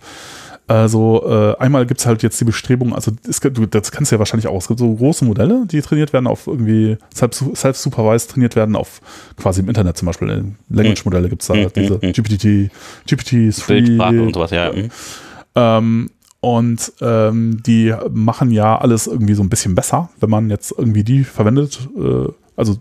also 0.66 1.24
äh, 1.26 1.56
einmal 1.58 1.86
gibt 1.86 2.00
es 2.00 2.06
halt 2.06 2.22
jetzt 2.22 2.40
die 2.40 2.44
Bestrebung, 2.44 2.94
also 2.94 3.12
es, 3.28 3.40
du, 3.40 3.66
das 3.66 3.90
kennst 3.90 4.10
du 4.10 4.16
ja 4.16 4.18
wahrscheinlich 4.18 4.46
auch, 4.46 4.58
es 4.58 4.68
gibt 4.68 4.80
so 4.80 4.94
große 4.94 5.24
Modelle, 5.24 5.66
die 5.66 5.82
trainiert 5.82 6.12
werden 6.12 6.26
auf 6.26 6.46
irgendwie 6.46 6.96
self-supervised 7.14 8.30
trainiert 8.30 8.56
werden 8.56 8.76
auf 8.76 9.00
quasi 9.36 9.60
im 9.60 9.68
Internet 9.68 9.96
zum 9.96 10.06
Beispiel. 10.06 10.54
Language-Modelle 10.70 11.28
gibt 11.28 11.42
es 11.42 11.48
da, 11.48 11.54
mhm. 11.54 11.68
diese 11.74 11.94
mhm. 11.94 12.12
GPT, 12.12 12.70
GPT-3 13.08 14.20
und 14.20 14.34
sowas, 14.34 14.50
ja. 14.50 14.72
Ähm, 15.54 16.10
und 16.40 16.92
ähm, 17.00 17.62
die 17.64 17.94
machen 18.10 18.50
ja 18.50 18.78
alles 18.78 19.06
irgendwie 19.06 19.34
so 19.34 19.42
ein 19.42 19.48
bisschen 19.48 19.74
besser, 19.74 20.10
wenn 20.18 20.30
man 20.30 20.50
jetzt 20.50 20.74
irgendwie 20.76 21.04
die 21.04 21.24
verwendet. 21.24 21.88
Äh, 21.96 22.32
also 22.56 22.78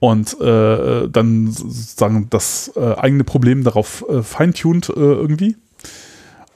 und 0.00 0.40
äh, 0.40 1.08
dann 1.08 1.48
sagen 1.50 2.26
das 2.30 2.72
äh, 2.76 2.94
eigene 2.96 3.24
Problem 3.24 3.64
darauf 3.64 4.04
äh, 4.08 4.22
feintuned 4.22 4.88
äh, 4.90 5.00
irgendwie. 5.00 5.56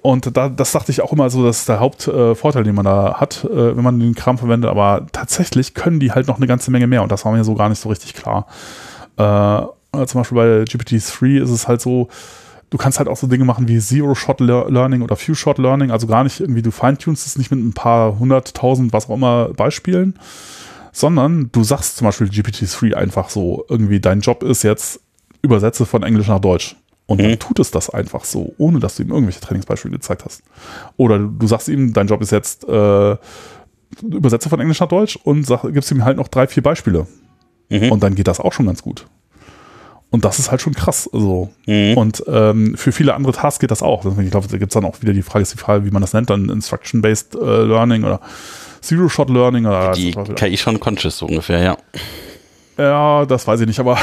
Und 0.00 0.36
da, 0.36 0.48
das 0.48 0.72
dachte 0.72 0.92
ich 0.92 1.02
auch 1.02 1.12
immer 1.12 1.28
so, 1.28 1.44
dass 1.44 1.64
der 1.64 1.80
Hauptvorteil, 1.80 2.62
äh, 2.62 2.64
den 2.64 2.74
man 2.74 2.84
da 2.84 3.14
hat, 3.18 3.44
äh, 3.44 3.76
wenn 3.76 3.82
man 3.82 3.98
den 3.98 4.14
Kram 4.14 4.38
verwendet. 4.38 4.70
Aber 4.70 5.06
tatsächlich 5.12 5.74
können 5.74 5.98
die 6.00 6.12
halt 6.12 6.28
noch 6.28 6.36
eine 6.36 6.46
ganze 6.46 6.70
Menge 6.70 6.86
mehr 6.86 7.02
und 7.02 7.10
das 7.10 7.24
war 7.24 7.32
mir 7.32 7.44
so 7.44 7.54
gar 7.54 7.68
nicht 7.68 7.80
so 7.80 7.88
richtig 7.88 8.14
klar. 8.14 8.46
Äh, 9.16 10.06
zum 10.06 10.20
Beispiel 10.20 10.36
bei 10.36 10.62
GPT-3 10.62 11.42
ist 11.42 11.50
es 11.50 11.66
halt 11.66 11.80
so, 11.80 12.08
du 12.70 12.78
kannst 12.78 12.98
halt 12.98 13.08
auch 13.08 13.16
so 13.16 13.26
Dinge 13.26 13.44
machen 13.44 13.68
wie 13.68 13.78
Zero-Shot-Learning 13.78 15.02
oder 15.02 15.16
Few-Shot-Learning, 15.16 15.90
also 15.90 16.06
gar 16.06 16.24
nicht 16.24 16.40
irgendwie, 16.40 16.62
du 16.62 16.70
feintunst 16.70 17.26
es 17.26 17.38
nicht 17.38 17.50
mit 17.50 17.60
ein 17.60 17.72
paar 17.72 18.18
hunderttausend, 18.18 18.92
was 18.92 19.08
auch 19.08 19.14
immer, 19.14 19.48
Beispielen, 19.54 20.18
sondern 20.92 21.50
du 21.52 21.64
sagst 21.64 21.96
zum 21.96 22.06
Beispiel 22.06 22.28
GPT-3 22.28 22.94
einfach 22.94 23.30
so, 23.30 23.64
irgendwie 23.68 24.00
dein 24.00 24.20
Job 24.20 24.42
ist 24.42 24.62
jetzt, 24.62 25.00
übersetze 25.42 25.86
von 25.86 26.02
Englisch 26.02 26.28
nach 26.28 26.40
Deutsch. 26.40 26.76
Und 27.09 27.22
dann 27.22 27.30
mhm. 27.30 27.39
tut 27.39 27.59
es 27.59 27.70
das 27.70 27.89
einfach 27.89 28.24
so, 28.24 28.55
ohne 28.59 28.80
dass 28.80 28.97
du 28.97 29.02
ihm 29.02 29.10
irgendwelche 29.10 29.40
Trainingsbeispiele 29.40 29.93
gezeigt 29.93 30.26
hast. 30.26 30.43
Oder 30.98 31.18
du 31.18 31.47
sagst 31.47 31.68
ihm, 31.68 31.94
dein 31.94 32.06
Job 32.06 32.20
ist 32.20 32.32
jetzt 32.32 32.68
äh, 32.68 33.16
Übersetzer 34.02 34.51
von 34.51 34.60
Englisch 34.60 34.78
nach 34.80 34.89
Deutsch 34.89 35.18
und 35.24 35.47
sag, 35.47 35.62
gibst 35.72 35.90
ihm 35.90 36.05
halt 36.05 36.18
noch 36.18 36.28
drei, 36.28 36.47
vier 36.47 36.62
Beispiele. 36.62 37.06
Mhm. 37.70 37.90
Und 37.90 38.02
dann 38.02 38.14
geht 38.14 38.28
das 38.28 38.40
auch 38.40 38.52
schon 38.52 38.66
ganz 38.66 38.82
gut. 38.82 39.06
Und 40.10 40.26
das 40.26 40.39
ist 40.39 40.51
halt 40.51 40.60
schon 40.60 40.74
krass. 40.74 41.09
So. 41.10 41.48
Mhm. 41.66 41.97
Und 41.97 42.24
ähm, 42.26 42.76
für 42.76 42.93
viele 42.93 43.14
andere 43.14 43.32
Tasks 43.32 43.59
geht 43.59 43.70
das 43.70 43.82
auch. 43.82 44.05
Ich 44.05 44.30
glaube, 44.30 44.47
da 44.47 44.59
gibt 44.59 44.72
es 44.72 44.74
dann 44.74 44.85
auch 44.85 45.01
wieder 45.01 45.14
die 45.14 45.22
Frage, 45.22 45.44
ist 45.44 45.55
die 45.55 45.59
Frage, 45.59 45.86
wie 45.86 45.90
man 45.90 46.02
das 46.02 46.12
nennt, 46.12 46.28
dann 46.28 46.51
Instruction-Based 46.51 47.36
äh, 47.36 47.62
Learning 47.62 48.05
oder 48.05 48.20
Zero-Shot-Learning 48.82 49.64
oder 49.64 49.93
die 49.93 50.12
KI 50.12 50.59
schon 50.59 50.78
conscious 50.78 51.16
so 51.16 51.26
ungefähr, 51.26 51.62
ja. 51.62 51.76
Ja, 52.78 53.26
das 53.26 53.44
weiß 53.44 53.60
ich 53.60 53.66
nicht, 53.66 53.80
aber 53.80 53.98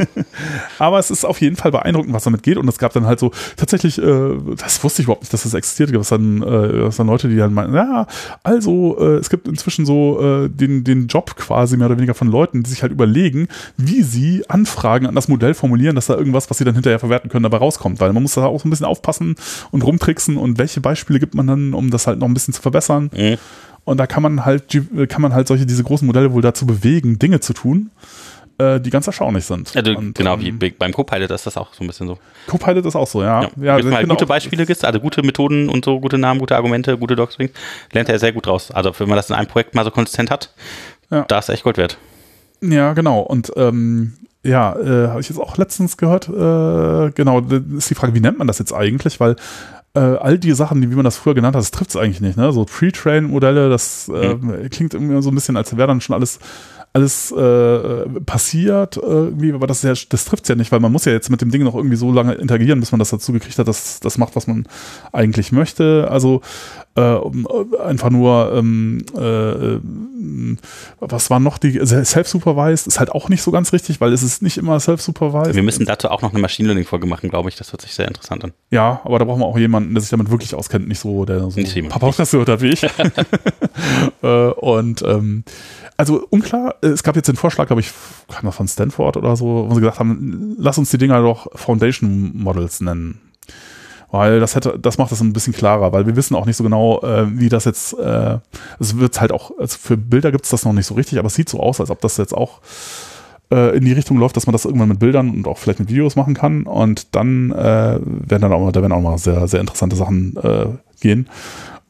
aber 0.78 0.98
es 0.98 1.10
ist 1.10 1.26
auf 1.26 1.38
jeden 1.42 1.56
Fall 1.56 1.70
beeindruckend, 1.70 2.14
was 2.14 2.24
damit 2.24 2.42
geht. 2.42 2.56
Und 2.56 2.66
es 2.66 2.78
gab 2.78 2.94
dann 2.94 3.04
halt 3.04 3.20
so 3.20 3.30
tatsächlich, 3.56 3.98
äh, 3.98 4.38
das 4.56 4.82
wusste 4.82 5.02
ich 5.02 5.06
überhaupt 5.06 5.22
nicht, 5.22 5.32
dass 5.34 5.42
das 5.42 5.52
existiert. 5.52 5.94
Es 5.94 6.08
dann, 6.08 6.42
äh, 6.42 6.88
dann 6.96 7.06
Leute, 7.06 7.28
die 7.28 7.36
dann 7.36 7.52
meinen, 7.52 7.74
ja, 7.74 8.06
also 8.42 8.96
äh, 8.98 9.16
es 9.16 9.28
gibt 9.28 9.46
inzwischen 9.48 9.84
so 9.84 10.18
äh, 10.20 10.48
den, 10.48 10.82
den 10.82 11.08
Job 11.08 11.36
quasi 11.36 11.76
mehr 11.76 11.88
oder 11.88 11.98
weniger 11.98 12.14
von 12.14 12.28
Leuten, 12.28 12.62
die 12.62 12.70
sich 12.70 12.82
halt 12.82 12.90
überlegen, 12.92 13.48
wie 13.76 14.02
sie 14.02 14.44
Anfragen 14.48 15.06
an 15.06 15.14
das 15.14 15.28
Modell 15.28 15.52
formulieren, 15.52 15.94
dass 15.94 16.06
da 16.06 16.16
irgendwas, 16.16 16.48
was 16.48 16.56
sie 16.56 16.64
dann 16.64 16.74
hinterher 16.74 17.00
verwerten 17.00 17.30
können, 17.30 17.42
dabei 17.42 17.58
rauskommt. 17.58 18.00
Weil 18.00 18.14
man 18.14 18.22
muss 18.22 18.34
da 18.34 18.46
auch 18.46 18.60
so 18.60 18.66
ein 18.66 18.70
bisschen 18.70 18.86
aufpassen 18.86 19.34
und 19.72 19.84
rumtricksen 19.84 20.38
und 20.38 20.58
welche 20.58 20.80
Beispiele 20.80 21.20
gibt 21.20 21.34
man 21.34 21.46
dann, 21.46 21.74
um 21.74 21.90
das 21.90 22.06
halt 22.06 22.18
noch 22.18 22.28
ein 22.28 22.34
bisschen 22.34 22.54
zu 22.54 22.62
verbessern. 22.62 23.10
Mhm. 23.14 23.36
Und 23.84 23.98
da 23.98 24.06
kann 24.06 24.22
man 24.22 24.44
halt, 24.44 24.64
kann 25.08 25.22
man 25.22 25.34
halt 25.34 25.48
solche, 25.48 25.66
diese 25.66 25.82
großen 25.82 26.06
Modelle 26.06 26.32
wohl 26.32 26.42
dazu 26.42 26.66
bewegen, 26.66 27.18
Dinge 27.18 27.40
zu 27.40 27.52
tun, 27.52 27.90
äh, 28.58 28.80
die 28.80 28.90
ganz 28.90 29.06
erstaunlich 29.06 29.44
sind. 29.44 29.72
Ja, 29.74 29.82
du, 29.82 29.96
und, 29.96 30.14
genau, 30.14 30.34
ähm, 30.34 30.60
wie 30.60 30.70
beim 30.70 30.92
Copilot 30.92 31.30
ist 31.30 31.46
das 31.46 31.56
auch 31.56 31.72
so 31.72 31.82
ein 31.82 31.86
bisschen 31.86 32.06
so. 32.06 32.18
Copilot 32.46 32.84
ist 32.84 32.96
auch 32.96 33.06
so, 33.06 33.22
ja. 33.22 33.42
ja, 33.42 33.48
ja 33.62 33.76
wenn 33.78 33.90
du 33.90 33.96
genau. 33.96 34.14
gute 34.14 34.26
Beispiele 34.26 34.66
gibt, 34.66 34.84
also 34.84 35.00
gute 35.00 35.22
Methoden 35.22 35.68
und 35.68 35.84
so, 35.84 35.98
gute 35.98 36.18
Namen, 36.18 36.40
gute 36.40 36.56
Argumente, 36.56 36.98
gute 36.98 37.16
Docstrings, 37.16 37.52
lernt 37.92 38.08
er 38.08 38.18
sehr 38.18 38.32
gut 38.32 38.46
raus. 38.46 38.70
Also 38.70 38.92
wenn 38.98 39.08
man 39.08 39.16
das 39.16 39.30
in 39.30 39.36
einem 39.36 39.48
Projekt 39.48 39.74
mal 39.74 39.84
so 39.84 39.90
konsistent 39.90 40.30
hat, 40.30 40.52
ja. 41.10 41.24
da 41.26 41.38
ist 41.38 41.48
echt 41.48 41.64
Gold 41.64 41.78
wert. 41.78 41.98
Ja, 42.60 42.92
genau. 42.92 43.20
Und 43.20 43.52
ähm, 43.56 44.12
ja, 44.42 44.74
äh, 44.76 45.08
habe 45.08 45.20
ich 45.20 45.28
jetzt 45.28 45.38
auch 45.38 45.56
letztens 45.56 45.96
gehört, 45.96 46.28
äh, 46.28 47.10
genau, 47.12 47.40
ist 47.76 47.90
die 47.90 47.94
Frage, 47.94 48.14
wie 48.14 48.20
nennt 48.20 48.38
man 48.38 48.46
das 48.46 48.58
jetzt 48.58 48.72
eigentlich? 48.72 49.20
Weil 49.20 49.36
äh, 49.94 50.00
all 50.00 50.38
die 50.38 50.52
Sachen, 50.52 50.82
wie 50.82 50.94
man 50.94 51.04
das 51.04 51.16
früher 51.16 51.34
genannt 51.34 51.56
hat, 51.56 51.62
das 51.62 51.70
trifft 51.70 51.90
es 51.90 51.96
eigentlich 51.96 52.20
nicht. 52.20 52.36
Ne? 52.36 52.52
So 52.52 52.64
Pre-Train-Modelle, 52.64 53.68
das 53.68 54.08
äh, 54.08 54.68
klingt 54.68 54.94
irgendwie 54.94 55.20
so 55.22 55.30
ein 55.30 55.34
bisschen, 55.34 55.56
als 55.56 55.76
wäre 55.76 55.88
dann 55.88 56.00
schon 56.00 56.14
alles 56.14 56.38
alles 56.92 57.30
äh, 57.30 58.20
passiert 58.26 58.96
irgendwie, 58.96 59.52
aber 59.52 59.68
das, 59.68 59.82
ja, 59.82 59.92
das 60.08 60.24
trifft 60.24 60.44
es 60.44 60.48
ja 60.48 60.56
nicht, 60.56 60.72
weil 60.72 60.80
man 60.80 60.90
muss 60.90 61.04
ja 61.04 61.12
jetzt 61.12 61.30
mit 61.30 61.40
dem 61.40 61.50
Ding 61.52 61.62
noch 61.62 61.76
irgendwie 61.76 61.96
so 61.96 62.10
lange 62.10 62.34
interagieren, 62.34 62.80
bis 62.80 62.90
man 62.90 62.98
das 62.98 63.10
dazu 63.10 63.32
gekriegt 63.32 63.58
hat, 63.58 63.68
dass 63.68 64.00
das 64.00 64.18
macht, 64.18 64.34
was 64.34 64.48
man 64.48 64.66
eigentlich 65.12 65.52
möchte. 65.52 66.08
Also 66.10 66.40
äh, 66.96 67.16
einfach 67.80 68.10
nur, 68.10 68.52
ähm, 68.56 69.04
äh, 69.16 69.78
was 70.98 71.30
war 71.30 71.38
noch 71.38 71.58
die, 71.58 71.78
self-supervised 71.78 72.88
ist 72.88 72.98
halt 72.98 73.12
auch 73.12 73.28
nicht 73.28 73.42
so 73.42 73.52
ganz 73.52 73.72
richtig, 73.72 74.00
weil 74.00 74.12
es 74.12 74.24
ist 74.24 74.42
nicht 74.42 74.58
immer 74.58 74.80
self-supervised. 74.80 75.54
Wir 75.54 75.62
müssen 75.62 75.86
dazu 75.86 76.08
auch 76.08 76.22
noch 76.22 76.30
eine 76.30 76.40
Machine 76.40 76.68
Learning-Folge 76.68 77.06
machen, 77.06 77.30
glaube 77.30 77.48
ich, 77.50 77.56
das 77.56 77.72
hört 77.72 77.82
sich 77.82 77.94
sehr 77.94 78.08
interessant 78.08 78.42
an. 78.42 78.52
Ja, 78.70 79.00
aber 79.04 79.20
da 79.20 79.24
brauchen 79.24 79.40
wir 79.40 79.46
auch 79.46 79.58
jemanden, 79.58 79.94
der 79.94 80.00
sich 80.00 80.10
damit 80.10 80.30
wirklich 80.30 80.56
auskennt, 80.56 80.88
nicht 80.88 80.98
so, 80.98 81.24
der 81.24 81.50
so 81.50 81.60
ein 81.60 81.88
paar 81.88 82.00
Podcasts 82.00 82.32
gehört 82.32 82.48
hat 82.48 82.62
wie 82.62 82.70
ich. 82.70 82.82
äh, 84.22 84.26
und 84.26 85.02
ähm, 85.02 85.44
also 86.00 86.26
unklar, 86.30 86.76
es 86.80 87.02
gab 87.02 87.14
jetzt 87.14 87.28
den 87.28 87.36
Vorschlag, 87.36 87.66
glaube 87.66 87.80
ich, 87.80 87.92
kam 88.28 88.46
das 88.46 88.56
von 88.56 88.66
Stanford 88.66 89.18
oder 89.18 89.36
so, 89.36 89.66
wo 89.68 89.74
sie 89.74 89.82
gesagt 89.82 89.98
haben, 89.98 90.56
lass 90.58 90.78
uns 90.78 90.90
die 90.90 90.96
Dinger 90.96 91.20
doch 91.20 91.46
Foundation 91.54 92.32
Models 92.34 92.80
nennen. 92.80 93.20
Weil 94.10 94.40
das 94.40 94.56
hätte, 94.56 94.78
das 94.78 94.96
macht 94.96 95.12
das 95.12 95.20
ein 95.20 95.34
bisschen 95.34 95.52
klarer, 95.52 95.92
weil 95.92 96.06
wir 96.06 96.16
wissen 96.16 96.34
auch 96.36 96.46
nicht 96.46 96.56
so 96.56 96.64
genau, 96.64 97.02
äh, 97.02 97.26
wie 97.38 97.50
das 97.50 97.66
jetzt, 97.66 97.98
äh, 97.98 98.38
es 98.78 98.96
wird 98.96 99.20
halt 99.20 99.30
auch, 99.30 99.50
also 99.58 99.76
für 99.78 99.98
Bilder 99.98 100.32
gibt 100.32 100.44
es 100.44 100.50
das 100.50 100.64
noch 100.64 100.72
nicht 100.72 100.86
so 100.86 100.94
richtig, 100.94 101.18
aber 101.18 101.26
es 101.26 101.34
sieht 101.34 101.50
so 101.50 101.60
aus, 101.60 101.80
als 101.80 101.90
ob 101.90 102.00
das 102.00 102.16
jetzt 102.16 102.32
auch 102.32 102.62
äh, 103.52 103.76
in 103.76 103.84
die 103.84 103.92
Richtung 103.92 104.16
läuft, 104.16 104.38
dass 104.38 104.46
man 104.46 104.52
das 104.52 104.64
irgendwann 104.64 104.88
mit 104.88 105.00
Bildern 105.00 105.28
und 105.28 105.46
auch 105.46 105.58
vielleicht 105.58 105.80
mit 105.80 105.90
Videos 105.90 106.16
machen 106.16 106.32
kann. 106.32 106.62
Und 106.62 107.14
dann 107.14 107.50
äh, 107.50 108.00
werden 108.00 108.40
dann 108.40 108.52
auch, 108.54 108.72
da 108.72 108.80
werden 108.80 108.92
auch 108.92 109.02
mal 109.02 109.18
sehr, 109.18 109.46
sehr 109.48 109.60
interessante 109.60 109.96
Sachen 109.96 110.34
äh, 110.38 110.66
gehen. 111.02 111.28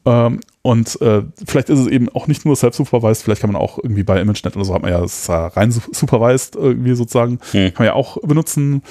Ähm, 0.05 0.41
Und 0.63 1.01
äh, 1.01 1.23
vielleicht 1.45 1.69
ist 1.69 1.79
es 1.79 1.87
eben 1.87 2.09
auch 2.09 2.27
nicht 2.27 2.45
nur 2.45 2.55
self-supervised, 2.55 3.23
vielleicht 3.23 3.41
kann 3.41 3.51
man 3.51 3.61
auch 3.61 3.79
irgendwie 3.79 4.03
bei 4.03 4.21
ImageNet 4.21 4.55
oder 4.55 4.65
so 4.65 4.73
hat 4.75 4.83
man 4.83 4.91
ja 4.91 5.03
rein 5.27 5.71
supervised 5.71 6.55
irgendwie 6.55 6.93
sozusagen, 6.93 7.39
hm. 7.51 7.73
kann 7.73 7.85
man 7.85 7.87
ja 7.87 7.93
auch 7.93 8.17
benutzen. 8.21 8.83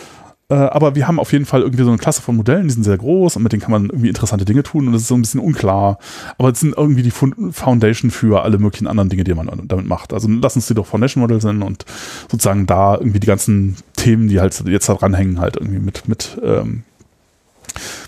Äh, 0.50 0.54
aber 0.54 0.96
wir 0.96 1.06
haben 1.06 1.20
auf 1.20 1.32
jeden 1.32 1.46
Fall 1.46 1.62
irgendwie 1.62 1.84
so 1.84 1.90
eine 1.90 1.98
Klasse 1.98 2.22
von 2.22 2.36
Modellen, 2.36 2.66
die 2.66 2.74
sind 2.74 2.82
sehr 2.82 2.98
groß 2.98 3.36
und 3.36 3.44
mit 3.44 3.52
denen 3.52 3.62
kann 3.62 3.70
man 3.70 3.86
irgendwie 3.86 4.08
interessante 4.08 4.44
Dinge 4.44 4.64
tun 4.64 4.88
und 4.88 4.92
das 4.92 5.02
ist 5.02 5.08
so 5.08 5.14
ein 5.14 5.22
bisschen 5.22 5.38
unklar. 5.38 5.98
Aber 6.38 6.50
es 6.50 6.58
sind 6.58 6.76
irgendwie 6.76 7.04
die 7.04 7.12
Foundation 7.12 8.10
für 8.10 8.42
alle 8.42 8.58
möglichen 8.58 8.88
anderen 8.88 9.08
Dinge, 9.08 9.22
die 9.22 9.32
man 9.32 9.48
damit 9.66 9.86
macht. 9.86 10.12
Also 10.12 10.28
lass 10.28 10.56
uns 10.56 10.66
die 10.66 10.74
doch 10.74 10.86
Foundation 10.86 11.22
Models 11.22 11.44
nennen 11.44 11.62
und 11.62 11.84
sozusagen 12.28 12.66
da 12.66 12.96
irgendwie 12.96 13.20
die 13.20 13.28
ganzen 13.28 13.76
Themen, 13.94 14.26
die 14.26 14.40
halt 14.40 14.60
jetzt 14.66 14.88
da 14.88 14.94
dranhängen, 14.94 15.38
halt 15.38 15.56
irgendwie 15.56 15.78
mit, 15.78 16.08
mit, 16.08 16.36
ähm, 16.42 16.82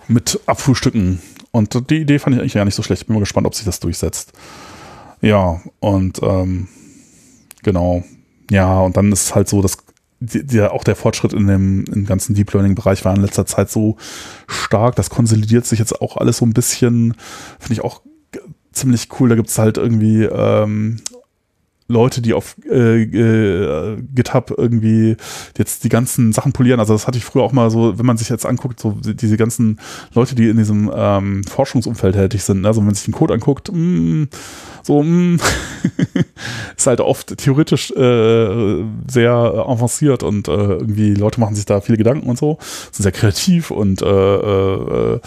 mit 0.09 0.40
abfrühstücken. 0.47 1.20
Und 1.52 1.90
die 1.90 2.00
Idee 2.00 2.18
fand 2.18 2.34
ich 2.34 2.40
eigentlich 2.40 2.54
gar 2.54 2.64
nicht 2.64 2.74
so 2.74 2.82
schlecht. 2.82 3.06
Bin 3.06 3.14
mal 3.14 3.20
gespannt, 3.20 3.46
ob 3.46 3.54
sich 3.54 3.64
das 3.64 3.78
durchsetzt. 3.78 4.32
Ja, 5.20 5.60
und 5.80 6.20
ähm, 6.22 6.68
genau. 7.62 8.02
Ja, 8.50 8.80
und 8.80 8.96
dann 8.96 9.12
ist 9.12 9.34
halt 9.34 9.48
so, 9.48 9.62
dass 9.62 9.78
der, 10.20 10.72
auch 10.72 10.84
der 10.84 10.96
Fortschritt 10.96 11.32
in 11.32 11.46
dem 11.46 11.84
im 11.84 12.06
ganzen 12.06 12.34
Deep 12.34 12.52
Learning 12.52 12.74
Bereich 12.74 13.04
war 13.04 13.14
in 13.14 13.22
letzter 13.22 13.46
Zeit 13.46 13.70
so 13.70 13.96
stark. 14.46 14.96
Das 14.96 15.10
konsolidiert 15.10 15.66
sich 15.66 15.78
jetzt 15.78 16.00
auch 16.00 16.16
alles 16.16 16.38
so 16.38 16.46
ein 16.46 16.54
bisschen, 16.54 17.14
finde 17.58 17.72
ich 17.74 17.84
auch 17.84 18.02
ziemlich 18.72 19.08
cool. 19.18 19.28
Da 19.28 19.34
gibt 19.34 19.48
es 19.48 19.58
halt 19.58 19.76
irgendwie 19.78 20.24
ähm, 20.24 21.00
Leute, 21.93 22.23
die 22.23 22.35
auf 22.35 22.56
äh, 22.69 23.02
äh, 23.02 24.02
GitHub 24.14 24.52
irgendwie 24.56 25.16
jetzt 25.56 25.85
die 25.85 25.89
ganzen 25.89 26.32
Sachen 26.32 26.52
polieren. 26.52 26.81
Also 26.81 26.94
das 26.94 27.06
hatte 27.06 27.19
ich 27.19 27.24
früher 27.24 27.43
auch 27.43 27.52
mal 27.52 27.70
so, 27.70 27.98
wenn 27.98 28.06
man 28.06 28.16
sich 28.16 28.28
jetzt 28.28 28.47
anguckt, 28.47 28.81
so 28.81 28.97
diese 29.02 29.36
ganzen 29.36 29.78
Leute, 30.14 30.35
die 30.35 30.48
in 30.48 30.56
diesem 30.56 30.90
ähm, 30.94 31.44
Forschungsumfeld 31.44 32.14
tätig 32.14 32.43
sind. 32.43 32.62
Ne? 32.62 32.69
Also 32.69 32.81
wenn 32.81 32.86
man 32.86 32.94
sich 32.94 33.05
den 33.05 33.14
Code 33.14 33.35
anguckt, 33.35 33.70
mh, 33.70 33.78
mm, 33.78 34.28
so 34.82 35.02
mh, 35.02 35.36
mm, 35.36 35.40
ist 36.76 36.86
halt 36.86 37.00
oft 37.00 37.36
theoretisch 37.36 37.90
äh, 37.92 38.84
sehr 39.09 39.32
avanciert 39.32 40.22
und 40.22 40.48
äh, 40.48 40.52
irgendwie 40.52 41.14
Leute 41.14 41.40
machen 41.40 41.54
sich 41.54 41.64
da 41.64 41.80
viele 41.80 41.98
Gedanken 41.98 42.28
und 42.28 42.38
so, 42.38 42.59
sind 42.90 43.02
sehr 43.02 43.12
kreativ 43.12 43.70
und 43.70 44.02
äh, 44.02 44.06
äh, 44.06 45.20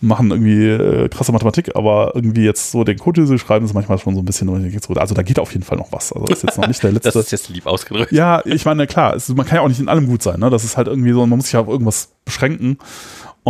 machen 0.00 0.30
irgendwie 0.30 0.66
äh, 0.66 1.08
krasse 1.08 1.32
Mathematik, 1.32 1.76
aber 1.76 2.12
irgendwie 2.14 2.44
jetzt 2.44 2.70
so 2.70 2.84
den 2.84 2.98
Code, 2.98 3.20
den 3.20 3.26
sie 3.26 3.38
schreiben, 3.38 3.64
ist 3.64 3.74
manchmal 3.74 3.98
schon 3.98 4.14
so 4.14 4.22
ein 4.22 4.24
bisschen, 4.24 4.48
also 4.96 5.14
da 5.14 5.22
geht 5.22 5.38
auf 5.38 5.52
jeden 5.52 5.64
Fall 5.64 5.78
noch 5.78 5.92
was. 5.92 6.12
Also 6.12 6.26
das 6.26 6.38
ist 6.38 6.42
jetzt 6.44 6.58
noch 6.58 6.68
nicht 6.68 6.82
der 6.82 6.92
letzte. 6.92 7.10
das 7.10 7.26
ist 7.26 7.32
jetzt 7.32 7.48
lieb 7.50 7.66
ausgedrückt. 7.66 8.12
Ja, 8.12 8.42
ich 8.44 8.64
meine, 8.64 8.86
klar, 8.86 9.14
es, 9.14 9.28
man 9.28 9.46
kann 9.46 9.56
ja 9.56 9.62
auch 9.62 9.68
nicht 9.68 9.80
in 9.80 9.88
allem 9.88 10.06
gut 10.06 10.22
sein, 10.22 10.40
ne? 10.40 10.50
Das 10.50 10.64
ist 10.64 10.76
halt 10.76 10.88
irgendwie 10.88 11.12
so, 11.12 11.26
man 11.26 11.38
muss 11.38 11.46
sich 11.46 11.56
auf 11.56 11.68
irgendwas 11.68 12.12
beschränken. 12.24 12.78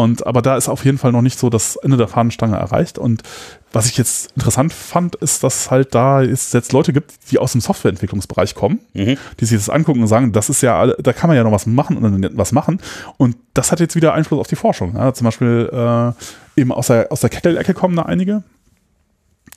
Und 0.01 0.27
aber 0.27 0.41
da 0.41 0.57
ist 0.57 0.69
auf 0.69 0.87
jeden 0.87 0.97
Fall 0.97 1.13
noch 1.13 1.21
nicht 1.21 1.39
so 1.39 1.51
das 1.51 1.77
Ende 1.77 1.99
der 1.99 2.09
Fahnenstange 2.09 2.57
erreicht. 2.57 2.97
Und 2.97 3.23
was 3.71 3.85
ich 3.87 3.99
jetzt 3.99 4.33
interessant 4.33 4.73
fand, 4.73 5.15
ist, 5.17 5.45
dass 5.45 5.71
halt 5.71 5.95
da 5.95 6.23
es 6.23 6.55
jetzt 6.55 6.73
Leute 6.73 6.95
gibt, 6.95 7.13
die 7.31 7.39
aus 7.39 7.53
dem 7.53 7.61
Softwareentwicklungsbereich 7.61 8.55
kommen, 8.55 8.81
mhm. 8.95 9.19
die 9.39 9.45
sich 9.45 9.59
das 9.59 9.69
angucken 9.69 10.01
und 10.01 10.09
sagen, 10.09 10.33
das 10.33 10.49
ist 10.49 10.63
ja, 10.63 10.87
da 10.87 11.13
kann 11.13 11.29
man 11.29 11.37
ja 11.37 11.45
noch 11.45 11.53
was 11.53 11.67
machen 11.67 11.99
und 11.99 12.23
dann 12.23 12.39
was 12.39 12.53
machen. 12.53 12.81
Und 13.19 13.37
das 13.53 13.73
hat 13.73 13.81
jetzt 13.81 13.95
wieder 13.95 14.15
Einfluss 14.15 14.41
auf 14.41 14.47
die 14.47 14.57
Forschung. 14.57 14.95
Ja, 14.97 15.13
zum 15.13 15.27
Beispiel 15.27 15.69
äh, 15.71 16.61
eben 16.61 16.73
aus 16.73 16.87
der, 16.87 17.13
aus 17.13 17.21
der 17.21 17.29
Kaggle-Ecke 17.29 17.75
kommen 17.75 17.95
da 17.95 18.03
einige. 18.03 18.43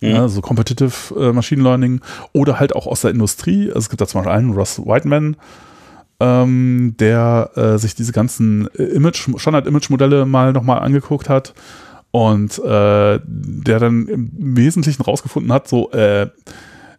Mhm. 0.01 0.09
Ja, 0.09 0.27
so 0.27 0.41
Competitive 0.41 1.15
äh, 1.17 1.31
Machine 1.31 1.63
Learning 1.63 2.01
oder 2.33 2.59
halt 2.59 2.75
auch 2.75 2.85
aus 2.85 2.99
der 3.01 3.11
Industrie. 3.11 3.67
Also 3.67 3.79
es 3.79 3.89
gibt 3.89 4.01
da 4.01 4.07
zum 4.07 4.19
Beispiel 4.19 4.37
einen, 4.37 4.51
Russ 4.51 4.79
Whiteman, 4.79 5.37
ähm, 6.19 6.95
der 6.99 7.51
äh, 7.55 7.77
sich 7.77 7.95
diese 7.95 8.11
ganzen 8.11 8.67
äh, 8.77 8.83
Image, 8.83 9.29
Standard-Image-Modelle 9.35 10.25
mal 10.25 10.53
nochmal 10.53 10.79
angeguckt 10.79 11.29
hat 11.29 11.53
und 12.11 12.59
äh, 12.59 13.19
der 13.25 13.79
dann 13.79 14.07
im 14.07 14.31
Wesentlichen 14.55 15.01
rausgefunden 15.01 15.51
hat, 15.51 15.67
so, 15.67 15.91
äh, 15.91 16.27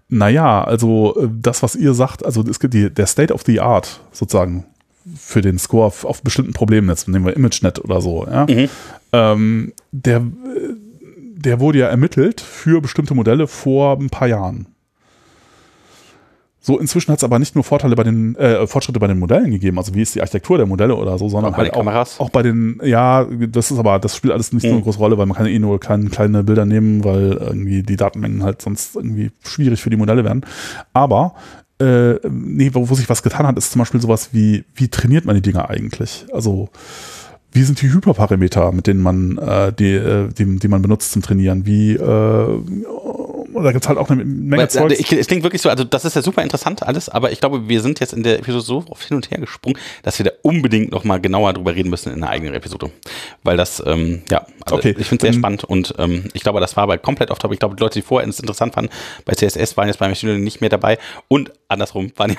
naja, 0.09 0.65
also 0.65 1.16
äh, 1.16 1.28
das, 1.32 1.62
was 1.62 1.77
ihr 1.77 1.95
sagt, 1.95 2.24
also 2.24 2.43
es 2.43 2.59
gibt 2.59 2.74
die, 2.74 2.93
der 2.93 3.07
State 3.07 3.32
of 3.32 3.43
the 3.47 3.61
Art 3.61 4.01
sozusagen 4.12 4.65
für 5.16 5.41
den 5.41 5.59
Score 5.59 5.86
auf, 5.86 6.05
auf 6.05 6.23
bestimmten 6.23 6.53
Problemen, 6.53 6.89
jetzt 6.89 7.09
nehmen 7.09 7.27
wir 7.27 7.36
ImageNet 7.36 7.78
oder 7.85 8.01
so, 8.01 8.27
ja, 8.27 8.47
mhm. 8.47 8.69
ähm, 9.12 9.73
der, 9.93 10.23
der 11.36 11.61
wurde 11.61 11.78
ja 11.78 11.86
ermittelt 11.86 12.41
für 12.41 12.81
bestimmte 12.81 13.15
Modelle 13.15 13.47
vor 13.47 13.97
ein 13.99 14.11
paar 14.11 14.28
Jahren. 14.28 14.66
So, 16.66 16.78
inzwischen 16.78 17.12
hat 17.12 17.19
es 17.19 17.24
aber 17.24 17.39
nicht 17.39 17.55
nur 17.55 17.62
Vorteile 17.62 17.95
bei 17.95 18.05
den, 18.05 18.36
äh, 18.36 18.66
Fortschritte 18.66 18.99
bei 18.99 19.07
den 19.07 19.19
Modellen 19.19 19.51
gegeben, 19.51 19.77
also 19.77 19.95
wie 19.95 20.01
ist 20.01 20.15
die 20.15 20.23
Architektur 20.23 20.57
der 20.57 20.65
Modelle 20.65 20.97
oder 20.97 21.19
so, 21.19 21.28
sondern 21.28 21.53
auch 21.53 21.59
halt 21.59 21.74
auch, 21.74 22.20
auch, 22.20 22.31
bei 22.31 22.43
den, 22.43 22.81
ja, 22.82 23.27
das 23.49 23.70
ist 23.70 23.78
aber, 23.78 23.99
das 23.99 24.16
spielt 24.16 24.32
alles 24.32 24.51
nicht 24.55 24.62
mhm. 24.62 24.69
so 24.69 24.73
eine 24.73 24.81
mhm. 24.81 24.85
große 24.85 24.99
Rolle, 24.99 25.19
weil 25.19 25.27
man 25.27 25.36
kann 25.36 25.45
eh 25.45 25.59
nur 25.59 25.78
kleine, 25.78 26.09
kleine 26.09 26.43
Bilder 26.43 26.65
nehmen, 26.65 27.05
weil 27.05 27.32
irgendwie 27.32 27.82
die 27.82 27.97
Datenmengen 27.97 28.43
halt 28.43 28.62
sonst 28.62 28.97
irgendwie 28.97 29.31
schwierig 29.43 29.82
für 29.82 29.91
die 29.91 29.99
Modelle 29.99 30.24
werden. 30.24 30.47
Aber 30.95 31.35
äh, 31.81 32.15
nee, 32.31 32.70
wo, 32.73 32.89
wo 32.89 32.95
sich 32.95 33.11
was 33.11 33.23
getan 33.23 33.47
hat, 33.47 33.59
ist 33.59 33.73
zum 33.73 33.81
Beispiel 33.81 34.01
sowas 34.01 34.31
wie, 34.32 34.65
wie 34.74 34.89
trainiert 34.89 35.27
man 35.27 35.35
die 35.35 35.43
Dinger 35.43 35.69
eigentlich? 35.69 36.24
Also 36.32 36.70
wie 37.53 37.62
sind 37.62 37.81
die 37.82 37.93
Hyperparameter, 37.93 38.73
mit 38.73 38.89
denen 38.89 39.01
man 39.01 39.39
äh, 39.39 39.73
die, 39.73 39.93
äh, 39.93 40.28
die, 40.28 40.59
die 40.59 40.69
man 40.69 40.82
benutzt 40.82 41.12
zum 41.12 41.23
Trainieren? 41.23 41.66
Wie 41.66 41.93
äh, 41.93 42.59
da 43.62 43.72
gibt 43.72 43.85
es 43.85 43.89
halt 43.89 43.98
auch 43.98 44.10
eine 44.10 44.24
Menge 44.24 44.68
Zeug. 44.68 44.93
Es 44.93 45.26
klingt 45.26 45.43
wirklich 45.43 45.62
so, 45.62 45.68
also 45.68 45.85
das 45.85 46.05
ist 46.05 46.16
ja 46.16 46.22
super 46.22 46.43
interessant 46.43 46.82
alles, 46.82 47.09
aber 47.09 47.32
ich 47.32 47.40
glaube, 47.40 47.68
wir 47.68 47.81
sind 47.81 48.01
jetzt 48.01 48.12
in 48.12 48.22
der 48.22 48.39
Episode 48.39 48.64
so 48.64 48.85
oft 48.89 49.06
hin 49.06 49.16
und 49.16 49.31
her 49.31 49.39
gesprungen, 49.39 49.78
dass 50.02 50.18
wir 50.18 50.24
da 50.24 50.32
unbedingt 50.43 50.93
nochmal 50.93 51.20
genauer 51.20 51.52
drüber 51.52 51.74
reden 51.74 51.90
müssen 51.90 52.12
in 52.12 52.22
einer 52.22 52.31
eigenen 52.31 52.55
Episode. 52.55 52.90
Weil 53.43 53.56
das, 53.56 53.82
ähm, 53.86 54.22
ja, 54.31 54.47
also 54.64 54.76
okay. 54.76 54.94
ich 54.98 55.06
finde 55.06 55.26
es 55.26 55.32
sehr 55.32 55.39
spannend 55.39 55.64
und 55.64 55.94
ähm, 55.98 56.24
ich 56.32 56.43
glaube, 56.43 56.60
das 56.60 56.76
war 56.76 56.85
aber 56.85 56.98
komplett 56.98 57.31
off 57.31 57.39
topic. 57.39 57.55
Ich 57.55 57.60
glaube, 57.60 57.76
die 57.76 57.82
Leute, 57.82 57.98
die 57.98 58.05
vorher 58.05 58.28
es 58.28 58.40
interessant 58.40 58.74
fanden, 58.74 58.90
bei 59.24 59.35
CSS 59.35 59.76
waren 59.76 59.89
jetzt 59.89 59.98
bei 59.98 60.09
Machine 60.09 60.39
nicht 60.39 60.60
mehr 60.60 60.70
dabei 60.70 60.98
und 61.28 61.52
andersrum 61.68 62.12
waren 62.16 62.31
die. 62.31 62.39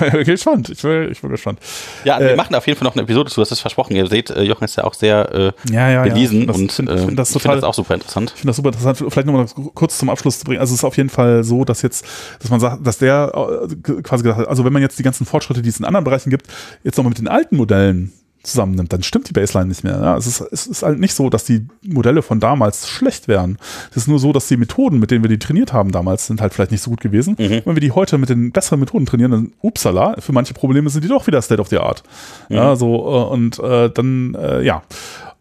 okay, 0.00 0.24
gespannt. 0.24 0.68
Ich 0.70 0.82
bin, 0.82 1.10
ich 1.10 1.20
bin 1.20 1.30
gespannt. 1.30 1.58
Ja, 2.04 2.14
also 2.14 2.26
äh, 2.26 2.30
wir 2.30 2.36
machen 2.36 2.54
auf 2.54 2.66
jeden 2.66 2.78
Fall 2.78 2.86
noch 2.86 2.94
eine 2.94 3.02
Episode 3.02 3.30
zu, 3.30 3.36
du 3.36 3.42
hast 3.42 3.52
es 3.52 3.60
versprochen. 3.60 3.96
Ihr 3.96 4.06
seht, 4.06 4.30
äh, 4.30 4.42
Jochen 4.42 4.64
ist 4.64 4.76
ja 4.76 4.84
auch 4.84 4.94
sehr 4.94 5.54
äh, 5.68 5.72
ja, 5.72 5.90
ja, 5.90 6.02
belesen 6.02 6.42
ja. 6.42 6.52
und 6.52 6.72
find, 6.72 6.90
find 6.90 7.18
das, 7.18 7.34
äh, 7.34 7.38
find 7.38 7.54
das 7.54 7.64
auch 7.64 7.74
super 7.74 7.94
interessant. 7.94 8.32
Ich 8.34 8.40
finde 8.40 8.48
das 8.48 8.56
super 8.56 8.68
interessant. 8.68 8.98
Vielleicht 8.98 9.26
nochmal 9.26 9.46
kurz 9.74 9.98
zum 9.98 10.10
Abschluss 10.10 10.19
zu 10.28 10.44
bringen. 10.44 10.60
Also 10.60 10.72
es 10.74 10.80
ist 10.80 10.84
auf 10.84 10.96
jeden 10.96 11.08
Fall 11.08 11.44
so, 11.44 11.64
dass 11.64 11.82
jetzt, 11.82 12.04
dass 12.40 12.50
man 12.50 12.60
sagt, 12.60 12.86
dass 12.86 12.98
der 12.98 13.32
äh, 13.34 14.02
quasi 14.02 14.22
gesagt 14.22 14.40
hat, 14.40 14.48
also 14.48 14.64
wenn 14.64 14.72
man 14.72 14.82
jetzt 14.82 14.98
die 14.98 15.02
ganzen 15.02 15.26
Fortschritte, 15.26 15.62
die 15.62 15.68
es 15.68 15.78
in 15.78 15.84
anderen 15.84 16.04
Bereichen 16.04 16.30
gibt, 16.30 16.46
jetzt 16.84 16.96
nochmal 16.96 17.10
mit 17.10 17.18
den 17.18 17.28
alten 17.28 17.56
Modellen 17.56 18.12
zusammennimmt, 18.42 18.92
dann 18.92 19.02
stimmt 19.02 19.28
die 19.28 19.32
Baseline 19.32 19.68
nicht 19.68 19.84
mehr. 19.84 20.00
Ja, 20.00 20.16
es, 20.16 20.26
ist, 20.26 20.40
es 20.40 20.66
ist 20.66 20.82
halt 20.82 20.98
nicht 20.98 21.14
so, 21.14 21.28
dass 21.28 21.44
die 21.44 21.66
Modelle 21.82 22.22
von 22.22 22.40
damals 22.40 22.88
schlecht 22.88 23.28
wären. 23.28 23.58
Es 23.90 23.98
ist 23.98 24.08
nur 24.08 24.18
so, 24.18 24.32
dass 24.32 24.48
die 24.48 24.56
Methoden, 24.56 24.98
mit 24.98 25.10
denen 25.10 25.22
wir 25.22 25.28
die 25.28 25.38
trainiert 25.38 25.72
haben 25.72 25.92
damals, 25.92 26.26
sind 26.26 26.40
halt 26.40 26.54
vielleicht 26.54 26.70
nicht 26.70 26.82
so 26.82 26.90
gut 26.90 27.00
gewesen. 27.00 27.36
Mhm. 27.38 27.62
Wenn 27.64 27.76
wir 27.76 27.80
die 27.80 27.92
heute 27.92 28.16
mit 28.16 28.30
den 28.30 28.50
besseren 28.50 28.80
Methoden 28.80 29.04
trainieren, 29.04 29.30
dann 29.30 29.52
upsala, 29.60 30.16
für 30.20 30.32
manche 30.32 30.54
Probleme 30.54 30.88
sind 30.88 31.04
die 31.04 31.08
doch 31.08 31.26
wieder 31.26 31.42
State 31.42 31.60
of 31.60 31.68
the 31.68 31.78
Art. 31.78 32.02
Mhm. 32.48 32.56
Ja, 32.56 32.76
so, 32.76 32.94
äh, 32.94 33.32
und 33.32 33.58
äh, 33.58 33.90
dann, 33.90 34.34
äh, 34.34 34.62
ja. 34.62 34.82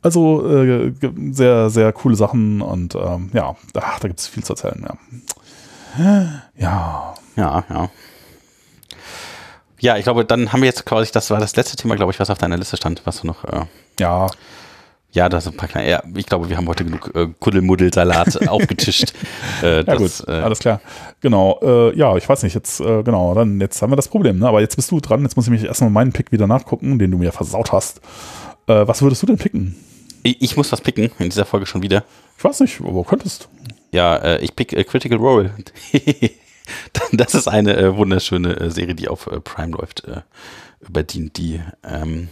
Also 0.02 0.48
äh, 0.48 0.94
sehr, 1.32 1.70
sehr 1.70 1.92
coole 1.92 2.16
Sachen 2.16 2.62
und 2.62 2.96
ähm, 2.96 3.32
ja, 3.34 3.56
ach, 3.76 4.00
da 4.00 4.08
gibt 4.08 4.20
es 4.20 4.28
viel 4.28 4.44
zu 4.44 4.54
erzählen, 4.54 4.86
ja. 4.88 4.98
Ja. 6.58 7.16
Ja, 7.36 7.64
ja. 7.70 7.90
Ja, 9.82 9.98
ich 9.98 10.04
glaube, 10.04 10.26
dann 10.26 10.52
haben 10.52 10.62
wir 10.62 10.68
jetzt 10.68 10.86
quasi, 10.86 11.12
das 11.12 11.30
war 11.30 11.40
das 11.40 11.56
letzte 11.56 11.78
Thema, 11.78 11.96
glaube 11.96 12.12
ich, 12.12 12.20
was 12.20 12.30
auf 12.30 12.38
deiner 12.38 12.58
Liste 12.58 12.78
stand, 12.78 13.02
was 13.06 13.22
du 13.22 13.28
noch. 13.28 13.44
Äh, 13.46 13.66
ja. 14.00 14.28
Ja, 15.12 15.28
da 15.28 15.42
sind 15.42 15.56
ein 15.56 15.58
paar 15.58 15.70
kleine. 15.70 15.90
Ja, 15.90 16.04
ich 16.16 16.28
glaube, 16.28 16.50
wir 16.50 16.58
haben 16.58 16.68
heute 16.68 16.86
genug 16.86 17.12
äh, 17.16 17.28
Kuddelmuddelsalat 17.40 18.48
aufgetischt. 18.48 19.14
Äh, 19.64 19.78
ja, 19.78 19.84
das, 19.84 20.20
gut, 20.20 20.28
äh, 20.28 20.34
alles 20.34 20.60
klar. 20.60 20.82
Genau. 21.22 21.60
Äh, 21.64 21.98
ja, 21.98 22.16
ich 22.16 22.30
weiß 22.30 22.44
nicht, 22.44 22.54
jetzt, 22.54 22.80
äh, 22.80 23.02
genau, 23.02 23.34
dann 23.34 23.60
jetzt 23.60 23.82
haben 23.82 23.92
wir 23.92 23.96
das 23.96 24.08
Problem, 24.08 24.38
ne? 24.38 24.48
Aber 24.48 24.62
jetzt 24.62 24.76
bist 24.76 24.92
du 24.92 25.00
dran. 25.00 25.24
Jetzt 25.24 25.36
muss 25.36 25.46
ich 25.46 25.52
mich 25.52 25.64
erstmal 25.64 25.90
meinen 25.90 26.14
Pick 26.14 26.32
wieder 26.32 26.46
nachgucken, 26.46 27.00
den 27.00 27.10
du 27.10 27.18
mir 27.18 27.32
versaut 27.32 27.72
hast. 27.72 28.02
Äh, 28.70 28.88
was 28.88 29.02
würdest 29.02 29.24
du 29.24 29.28
denn 29.28 29.38
picken? 29.38 29.76
Ich, 30.24 30.42
ich, 30.42 30.58
muss 30.58 30.72
was 30.72 30.82
picken 30.82 31.12
in 31.18 31.30
dieser 31.30 31.46
Folge 31.46 31.66
schon 31.66 31.82
wieder. 31.82 32.06
Ich 32.38 32.44
weiß 32.44 32.60
nicht, 32.62 32.80
aber 32.82 33.04
könntest. 33.04 33.50
Ja, 33.92 34.16
äh, 34.18 34.44
ich 34.44 34.56
pick 34.56 34.74
äh, 34.74 34.84
Critical 34.84 35.18
Role. 35.18 35.52
das 37.12 37.34
ist 37.34 37.48
eine 37.48 37.76
äh, 37.76 37.96
wunderschöne 37.96 38.60
äh, 38.60 38.70
Serie, 38.70 38.96
die 38.96 39.08
auf 39.08 39.28
äh, 39.28 39.40
Prime 39.40 39.76
läuft, 39.76 40.06
äh, 40.06 40.22
über 40.88 41.02
D&D. 41.04 41.62
Ähm, 41.84 42.28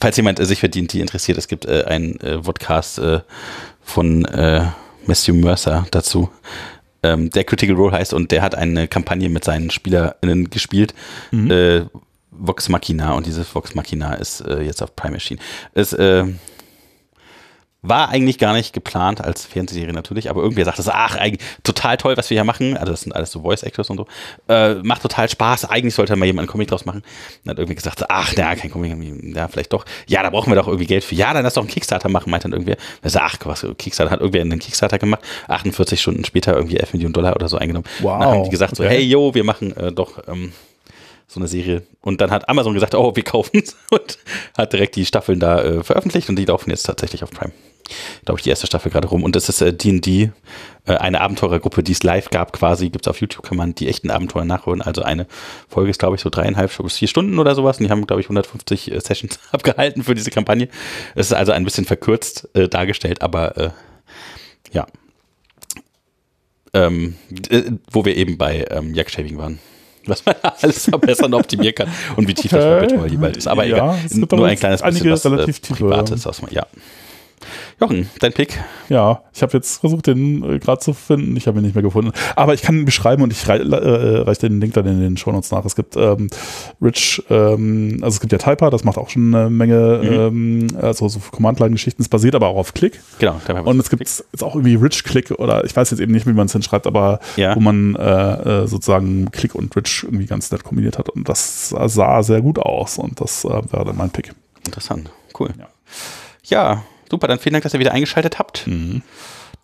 falls 0.00 0.16
jemand 0.16 0.38
äh, 0.38 0.46
sich 0.46 0.60
für 0.60 0.68
D&D 0.68 1.00
interessiert, 1.00 1.36
es 1.36 1.48
gibt 1.48 1.64
äh, 1.64 1.84
einen 1.84 2.18
Podcast 2.42 3.00
von 3.82 4.26
Matthew 5.06 5.34
Mercer 5.34 5.86
dazu, 5.90 6.30
ähm, 7.02 7.30
der 7.30 7.44
Critical 7.44 7.74
Role 7.74 7.92
heißt 7.92 8.12
und 8.14 8.30
der 8.30 8.42
hat 8.42 8.54
eine 8.54 8.86
Kampagne 8.86 9.28
mit 9.30 9.42
seinen 9.42 9.70
SpielerInnen 9.70 10.50
gespielt. 10.50 10.94
Mhm. 11.32 11.88
Vox 12.40 12.68
Machina 12.68 13.12
und 13.12 13.26
dieses 13.26 13.54
Vox 13.54 13.74
Machina 13.74 14.14
ist 14.14 14.44
jetzt 14.46 14.82
auf 14.82 14.96
Prime 14.96 15.14
erschienen. 15.14 15.40
Es, 15.74 15.94
war 17.82 18.10
eigentlich 18.10 18.38
gar 18.38 18.52
nicht 18.52 18.72
geplant 18.72 19.22
als 19.22 19.46
Fernsehserie 19.46 19.92
natürlich, 19.92 20.28
aber 20.28 20.42
irgendwer 20.42 20.64
sagte 20.64 20.82
so, 20.82 20.90
ach, 20.92 21.16
eigentlich 21.16 21.46
total 21.62 21.96
toll, 21.96 22.16
was 22.16 22.28
wir 22.28 22.36
hier 22.36 22.44
machen. 22.44 22.76
Also 22.76 22.92
das 22.92 23.02
sind 23.02 23.12
alles 23.14 23.30
so 23.30 23.40
Voice 23.40 23.62
Actors 23.62 23.88
und 23.88 23.96
so. 23.96 24.06
Äh, 24.48 24.74
macht 24.74 25.02
total 25.02 25.28
Spaß. 25.28 25.64
Eigentlich 25.66 25.94
sollte 25.94 26.14
mal 26.16 26.26
jemand 26.26 26.46
einen 26.46 26.52
Comic 26.52 26.68
draus 26.68 26.84
machen. 26.84 27.02
Dann 27.44 27.52
hat 27.52 27.58
irgendwie 27.58 27.76
gesagt, 27.76 28.00
so, 28.00 28.04
ach, 28.08 28.32
na, 28.36 28.54
kein 28.54 28.70
Comic, 28.70 28.94
ja, 29.34 29.48
vielleicht 29.48 29.72
doch. 29.72 29.86
Ja, 30.06 30.22
da 30.22 30.30
brauchen 30.30 30.50
wir 30.50 30.56
doch 30.56 30.66
irgendwie 30.66 30.86
Geld 30.86 31.04
für. 31.04 31.14
Ja, 31.14 31.32
dann 31.32 31.42
lass 31.42 31.54
doch 31.54 31.62
einen 31.62 31.70
Kickstarter 31.70 32.10
machen, 32.10 32.30
meint 32.30 32.44
dann 32.44 32.52
irgendwer. 32.52 32.76
Er 33.00 33.10
sagt, 33.10 33.38
ach, 33.40 33.46
was, 33.46 33.66
Kickstarter 33.78 34.10
hat 34.10 34.20
irgendwer 34.20 34.42
einen 34.42 34.58
Kickstarter 34.58 34.98
gemacht. 34.98 35.22
48 35.48 36.00
Stunden 36.00 36.24
später 36.24 36.54
irgendwie 36.54 36.76
11 36.76 36.92
Millionen 36.92 37.14
Dollar 37.14 37.34
oder 37.34 37.48
so 37.48 37.56
eingenommen. 37.56 37.86
Wow. 38.00 38.20
Dann 38.20 38.28
haben 38.30 38.44
die 38.44 38.50
gesagt 38.50 38.76
so, 38.76 38.82
Okay. 38.82 38.96
hey, 38.96 39.04
yo, 39.04 39.34
wir 39.34 39.44
machen 39.44 39.74
äh, 39.76 39.92
doch 39.92 40.22
ähm, 40.28 40.52
so 41.30 41.38
eine 41.38 41.48
Serie. 41.48 41.82
Und 42.00 42.20
dann 42.20 42.32
hat 42.32 42.48
Amazon 42.48 42.74
gesagt, 42.74 42.94
oh, 42.94 43.14
wir 43.14 43.22
kaufen 43.22 43.62
und 43.90 44.18
hat 44.58 44.72
direkt 44.72 44.96
die 44.96 45.06
Staffeln 45.06 45.38
da 45.38 45.62
äh, 45.62 45.84
veröffentlicht 45.84 46.28
und 46.28 46.36
die 46.36 46.44
laufen 46.44 46.70
jetzt 46.70 46.82
tatsächlich 46.82 47.22
auf 47.22 47.30
Prime. 47.30 47.52
Glaube 48.24 48.38
ich, 48.38 48.44
die 48.44 48.50
erste 48.50 48.66
Staffel 48.66 48.90
gerade 48.90 49.08
rum. 49.08 49.22
Und 49.22 49.36
das 49.36 49.48
ist 49.48 49.60
äh, 49.60 49.72
D&D, 49.72 50.30
äh, 50.86 50.94
eine 50.94 51.20
Abenteurergruppe, 51.20 51.82
die 51.82 51.92
es 51.92 52.02
live 52.02 52.30
gab 52.30 52.52
quasi. 52.52 52.90
Gibt 52.90 53.06
es 53.06 53.10
auf 53.10 53.20
YouTube, 53.20 53.44
kann 53.44 53.56
man 53.56 53.74
die 53.74 53.88
echten 53.88 54.10
Abenteuer 54.10 54.44
nachholen. 54.44 54.82
Also 54.82 55.02
eine 55.02 55.26
Folge 55.68 55.90
ist, 55.90 55.98
glaube 55.98 56.16
ich, 56.16 56.22
so 56.22 56.30
dreieinhalb 56.30 56.76
bis 56.82 56.98
vier 56.98 57.08
Stunden 57.08 57.38
oder 57.38 57.54
sowas. 57.54 57.78
Und 57.78 57.84
die 57.84 57.90
haben, 57.90 58.06
glaube 58.06 58.20
ich, 58.20 58.26
150 58.26 58.90
äh, 58.90 59.00
Sessions 59.00 59.38
abgehalten 59.52 60.02
für 60.02 60.14
diese 60.14 60.30
Kampagne. 60.30 60.68
Es 61.14 61.26
ist 61.26 61.32
also 61.32 61.52
ein 61.52 61.64
bisschen 61.64 61.84
verkürzt 61.84 62.48
äh, 62.54 62.68
dargestellt, 62.68 63.22
aber 63.22 63.56
äh, 63.56 63.70
ja. 64.72 64.86
Ähm, 66.72 67.16
äh, 67.48 67.62
wo 67.90 68.04
wir 68.04 68.16
eben 68.16 68.38
bei 68.38 68.64
ähm, 68.70 68.94
Jackshaving 68.94 69.38
waren. 69.38 69.58
Was 70.06 70.24
man 70.24 70.34
alles 70.42 70.84
verbessern 70.86 71.26
und 71.26 71.40
optimieren 71.40 71.74
kann 71.74 71.88
und 72.16 72.26
wie 72.26 72.34
tief 72.34 72.50
das. 72.50 72.64
Rabbit 72.64 72.98
Hole 72.98 73.08
jeweils 73.10 73.38
ist. 73.38 73.46
Aber 73.46 73.64
Ja, 73.64 73.94
egal, 73.96 74.28
nur 74.32 74.46
ein 74.46 74.58
kleines 74.58 74.82
bisschen 74.82 75.10
was 75.10 75.26
relativ 75.26 75.58
äh, 75.58 75.74
Privates. 75.74 76.24
Man, 76.40 76.50
ja. 76.50 76.66
Jochen, 77.80 78.08
dein 78.20 78.32
Pick? 78.32 78.58
Ja, 78.88 79.22
ich 79.32 79.42
habe 79.42 79.52
jetzt 79.54 79.80
versucht, 79.80 80.06
den 80.06 80.42
äh, 80.42 80.58
gerade 80.58 80.80
zu 80.80 80.92
finden. 80.92 81.36
Ich 81.36 81.46
habe 81.46 81.58
ihn 81.58 81.62
nicht 81.64 81.74
mehr 81.74 81.82
gefunden. 81.82 82.12
Aber 82.36 82.54
ich 82.54 82.62
kann 82.62 82.76
ihn 82.78 82.84
beschreiben 82.84 83.22
und 83.22 83.32
ich 83.32 83.48
rei 83.48 83.56
äh, 83.58 84.18
reiche 84.22 84.48
den 84.48 84.60
Link 84.60 84.74
dann 84.74 84.86
in 84.86 85.00
den 85.00 85.16
Shownotes 85.16 85.50
nach. 85.50 85.64
Es 85.64 85.74
gibt 85.76 85.96
ähm, 85.96 86.28
Rich, 86.82 87.22
ähm, 87.30 87.98
also 88.02 88.14
es 88.16 88.20
gibt 88.20 88.32
ja 88.32 88.38
Typer, 88.38 88.70
das 88.70 88.84
macht 88.84 88.98
auch 88.98 89.08
schon 89.08 89.34
eine 89.34 89.50
Menge, 89.50 90.00
ähm, 90.02 90.68
also 90.80 91.08
so 91.08 91.20
Command-Line-Geschichten. 91.30 92.02
Es 92.02 92.08
basiert 92.08 92.34
aber 92.34 92.48
auch 92.48 92.56
auf 92.56 92.74
Click. 92.74 93.00
Genau. 93.18 93.40
da 93.46 93.60
Und 93.60 93.80
es 93.80 93.90
gibt 93.90 94.00
jetzt 94.00 94.42
auch 94.42 94.54
irgendwie 94.54 94.74
Rich 94.74 95.04
Click 95.04 95.30
oder 95.32 95.64
ich 95.64 95.74
weiß 95.74 95.90
jetzt 95.90 96.00
eben 96.00 96.12
nicht, 96.12 96.26
wie 96.26 96.32
man 96.32 96.46
es 96.46 96.52
hinschreibt, 96.52 96.86
aber 96.86 97.20
Ja. 97.36 97.54
wo 97.56 97.60
man 97.60 97.96
äh, 97.96 98.62
äh, 98.62 98.66
sozusagen 98.66 99.30
Click 99.30 99.54
und 99.54 99.74
Rich 99.76 100.04
irgendwie 100.04 100.26
ganz 100.26 100.50
nett 100.50 100.64
kombiniert 100.64 100.98
hat. 100.98 101.08
Und 101.08 101.28
das 101.28 101.70
sah 101.70 102.22
sehr 102.22 102.40
gut 102.42 102.58
aus 102.58 102.98
und 102.98 103.20
das 103.20 103.44
äh, 103.44 103.48
wäre 103.48 103.84
dann 103.84 103.96
mein 103.96 104.10
Pick. 104.10 104.32
Interessant. 104.66 105.10
Cool. 105.38 105.50
Ja. 105.58 105.68
Ja. 106.44 106.82
Super. 107.10 107.26
Dann 107.28 107.38
vielen 107.38 107.52
Dank, 107.54 107.62
dass 107.64 107.74
ihr 107.74 107.80
wieder 107.80 107.92
eingeschaltet 107.92 108.38
habt. 108.38 108.66
Mhm. 108.66 109.02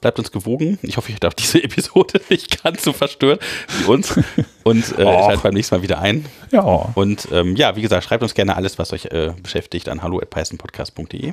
Bleibt 0.02 0.18
uns 0.18 0.30
gewogen. 0.30 0.78
Ich 0.82 0.98
hoffe, 0.98 1.10
ich 1.10 1.18
darf 1.20 1.34
diese 1.34 1.62
Episode 1.64 2.20
nicht 2.28 2.62
ganz 2.62 2.82
so 2.82 2.92
verstören 2.92 3.38
wie 3.78 3.84
uns. 3.84 4.14
Und 4.62 4.84
äh, 4.98 5.02
schaltet 5.04 5.42
beim 5.42 5.54
nächsten 5.54 5.74
Mal 5.74 5.82
wieder 5.82 6.00
ein. 6.00 6.26
Ja, 6.52 6.60
Und 6.94 7.28
ähm, 7.32 7.56
ja, 7.56 7.76
wie 7.76 7.82
gesagt, 7.82 8.04
schreibt 8.04 8.22
uns 8.22 8.34
gerne 8.34 8.56
alles, 8.56 8.78
was 8.78 8.92
euch 8.92 9.06
äh, 9.06 9.32
beschäftigt, 9.42 9.88
an 9.88 10.02
hallo.pythonpodcast.de. 10.02 11.32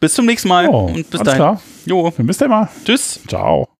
Bis 0.00 0.14
zum 0.14 0.24
nächsten 0.24 0.48
Mal 0.48 0.64
Ja, 0.64 0.70
und 0.70 1.10
bis 1.10 1.20
dahin. 1.22 1.36
klar. 1.38 1.60
Jo, 1.84 2.10
bis 2.16 2.38
dann 2.38 2.48
mal. 2.50 2.68
tschüss. 2.86 3.20
Ciao. 3.28 3.66